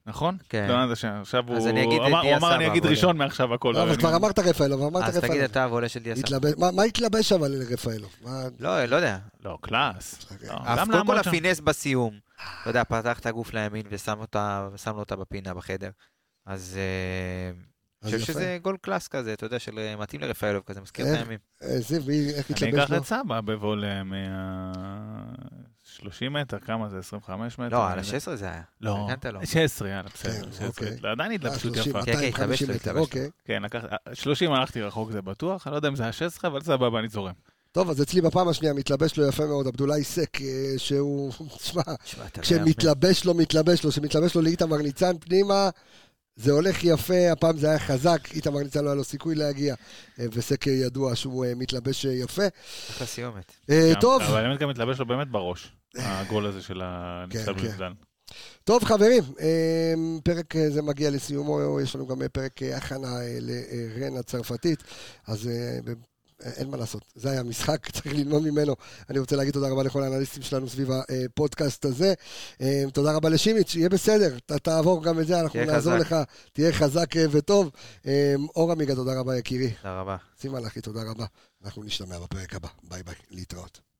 נכון? 0.05 0.37
כן. 0.49 0.63
התלוננת 0.63 0.97
ש- 0.97 1.05
עכשיו 1.05 1.43
הוא 1.47 1.57
אז 1.57 1.67
אני 1.67 1.83
אגיד 1.83 2.01
אמר- 2.01 2.17
הוא 2.17 2.21
דיה 2.21 2.37
אמר 2.37 2.55
אני 2.55 2.63
סבא, 2.63 2.71
אגיד 2.71 2.85
ראשון 2.85 3.17
מעכשיו 3.17 3.53
הכל. 3.53 3.71
לא, 3.75 3.83
אבל 3.83 3.97
כבר 3.97 4.15
אמרת 4.15 4.39
רפאלוב, 4.39 4.81
אמרת 4.81 5.03
אז 5.03 5.17
תגיד. 5.17 5.41
אתה 5.41 5.67
ועולה 5.69 5.89
של 5.89 5.99
דיה 5.99 6.15
סבא. 6.15 6.49
מה- 6.71 6.83
התלבש 6.83 7.31
אבל 7.31 7.51
לרפאלוב? 7.51 8.11
מה- 8.21 8.43
לא, 8.59 8.85
לא 8.85 8.95
יודע. 8.95 9.17
לא, 9.45 9.57
קלאס. 9.61 10.31
אוקיי. 10.31 10.49
לא, 10.49 10.85
קודם 10.91 11.07
כל 11.07 11.23
שם. 11.23 11.29
הפינס 11.29 11.59
בסיום. 11.59 12.13
אתה 12.61 12.69
יודע, 12.69 12.83
פתח 12.83 13.19
את 13.19 13.25
הגוף 13.25 13.53
לימין 13.53 13.83
ושם 13.89 14.19
לו 14.87 14.99
אותה 14.99 15.15
בפינה 15.15 15.53
בחדר. 15.53 15.89
אז 16.45 16.77
אה, 16.77 17.51
אז 17.51 17.72
חושב. 18.03 18.19
שזה 18.19 18.57
גול 18.61 18.77
קלאס 18.81 19.07
כזה, 19.07 19.33
אתה 19.33 19.45
יודע, 19.45 19.59
של 19.59 19.79
אה, 19.79 19.95
מתאים 19.95 20.21
לרפאלוב 20.21 20.63
כזה, 20.65 20.81
מזכיר 20.81 21.05
את 21.05 21.11
איך? 21.11 21.19
הימים. 21.19 21.39
אה, 21.63 21.79
זיו, 21.79 22.01
מי- 22.07 22.29
איך 22.29 22.51
אני 22.51 22.69
התלבש 22.69 22.83
אקח 22.83 22.89
לו? 22.91 22.97
את 22.97 23.05
סבא 23.05 23.41
בוולה 23.41 24.03
מה... 24.03 24.17
30 25.83 26.33
מטר, 26.33 26.59
כמה 26.59 26.89
זה? 26.89 26.99
25 26.99 27.59
מטר? 27.59 27.69
לא, 27.75 27.89
על 27.89 27.99
יודע. 27.99 28.17
ה-16 28.17 28.35
זה 28.35 28.45
היה. 28.45 28.61
לא, 28.81 29.05
הגנת 29.05 29.25
לו. 29.25 29.39
16, 29.45 29.89
יאללה, 29.89 30.09
בסדר. 30.13 30.31
כן, 30.33 30.51
16. 30.51 30.67
אוקיי. 30.67 30.97
לא, 31.01 31.11
עדיין 31.11 31.31
אה, 31.31 31.35
התלבשות 31.35 31.61
30, 31.75 31.89
יפה. 31.89 32.05
כן, 32.05 32.11
כן, 32.13 32.19
250 32.19 32.29
התלבש 32.33 32.61
לו, 32.61 32.67
מטר, 32.67 32.75
התלבש 32.75 32.95
לו. 32.97 33.01
אוקיי. 33.01 33.29
כן, 33.45 33.63
לקח... 33.63 33.83
30 34.13 34.51
הלכתי 34.53 34.81
רחוק 34.81 35.11
זה 35.11 35.21
בטוח, 35.21 35.67
אני 35.67 35.71
לא 35.71 35.77
יודע 35.77 35.87
אם 35.87 35.95
זה 35.95 36.03
היה 36.03 36.11
16, 36.11 36.51
אבל 36.51 36.61
סבבה, 36.61 36.99
אני 36.99 37.07
זורם. 37.09 37.33
טוב, 37.71 37.89
אז 37.89 38.01
אצלי 38.01 38.21
בפעם 38.21 38.47
השנייה 38.47 38.73
מתלבש 38.73 39.17
לו 39.17 39.27
יפה 39.27 39.45
מאוד, 39.45 39.67
עבדולאי 39.67 40.03
סק, 40.03 40.41
אה, 40.41 40.47
שהוא, 40.77 41.31
תשמע, 41.61 41.81
כשמתלבש 42.41 43.25
לו, 43.25 43.33
מתלבש 43.33 43.83
לו, 43.83 43.91
כשמתלבש 43.91 44.35
לו 44.35 44.41
לאיתמר 44.41 44.77
ניצן 44.77 45.17
פנימה, 45.19 45.69
זה 46.35 46.51
הולך 46.51 46.83
יפה, 46.83 47.31
הפעם 47.31 47.57
זה 47.57 47.69
היה 47.69 47.79
חזק, 47.79 48.19
איתמר 48.33 48.59
ניצן 48.59 48.83
לא 48.83 48.89
היה 48.89 48.95
לו 48.95 49.03
סיכוי 49.03 49.35
להגיע, 49.35 49.75
אה, 50.19 50.25
וסק 50.33 50.67
אה, 50.67 50.73
ידוע 50.73 51.15
שהוא 51.15 51.45
אה, 51.45 51.55
מתלבש 51.55 52.05
אה, 52.05 52.11
יפה. 52.13 52.43
אחלה 52.89 53.07
סיומת. 53.07 53.51
אה, 53.69 53.91
גם- 53.93 54.01
טוב, 54.01 54.21
אבל 54.21 54.45
האמת 54.45 54.59
גם 54.59 54.69
מתלבש 54.69 54.99
לו 54.99 55.05
באמת 55.05 55.27
בראש, 55.27 55.71
הגול 55.95 56.45
הזה 56.45 56.61
של 56.61 56.81
הניצב 56.83 57.45
כן. 57.45 57.67
בגדל. 57.67 57.91
טוב 58.63 58.83
חברים, 58.83 59.23
פרק 60.23 60.53
זה 60.69 60.81
מגיע 60.81 61.09
לסיומו, 61.09 61.79
יש 61.81 61.95
לנו 61.95 62.07
גם 62.07 62.21
פרק 62.33 62.63
הכנה 62.63 63.07
לרן 63.39 64.17
הצרפתית, 64.17 64.83
אז 65.27 65.49
אין 66.43 66.69
מה 66.69 66.77
לעשות, 66.77 67.03
זה 67.15 67.31
היה 67.31 67.43
משחק, 67.43 67.89
צריך 67.95 68.07
ללמוד 68.15 68.41
ממנו. 68.43 68.75
אני 69.09 69.19
רוצה 69.19 69.35
להגיד 69.35 69.53
תודה 69.53 69.69
רבה 69.69 69.83
לכל 69.83 70.03
האנליסטים 70.03 70.43
שלנו 70.43 70.69
סביב 70.69 70.89
הפודקאסט 70.91 71.85
הזה. 71.85 72.13
אה, 72.61 72.83
תודה 72.93 73.11
רבה 73.11 73.29
לשימיץ', 73.29 73.75
יהיה 73.75 73.89
בסדר, 73.89 74.39
ת- 74.39 74.51
תעבור 74.51 75.03
גם 75.03 75.19
את 75.19 75.27
זה, 75.27 75.39
אנחנו 75.39 75.59
נעזור 75.65 75.93
חזק. 75.99 76.05
לך, 76.11 76.15
תהיה 76.53 76.73
חזק 76.73 77.17
אה, 77.17 77.25
וטוב. 77.31 77.69
אה, 78.07 78.35
אור 78.55 78.71
עמיגה, 78.71 78.95
תודה 78.95 79.19
רבה 79.19 79.37
יקירי. 79.37 79.69
תודה 79.71 79.99
רבה. 80.01 80.17
סימה 80.41 80.59
לכי, 80.59 80.81
תודה 80.81 81.01
רבה. 81.03 81.25
אנחנו 81.65 81.83
נשתמע 81.83 82.19
בפרק 82.19 82.55
הבא, 82.55 82.67
ביי 82.83 83.03
ביי, 83.03 83.15
להתראות. 83.31 83.79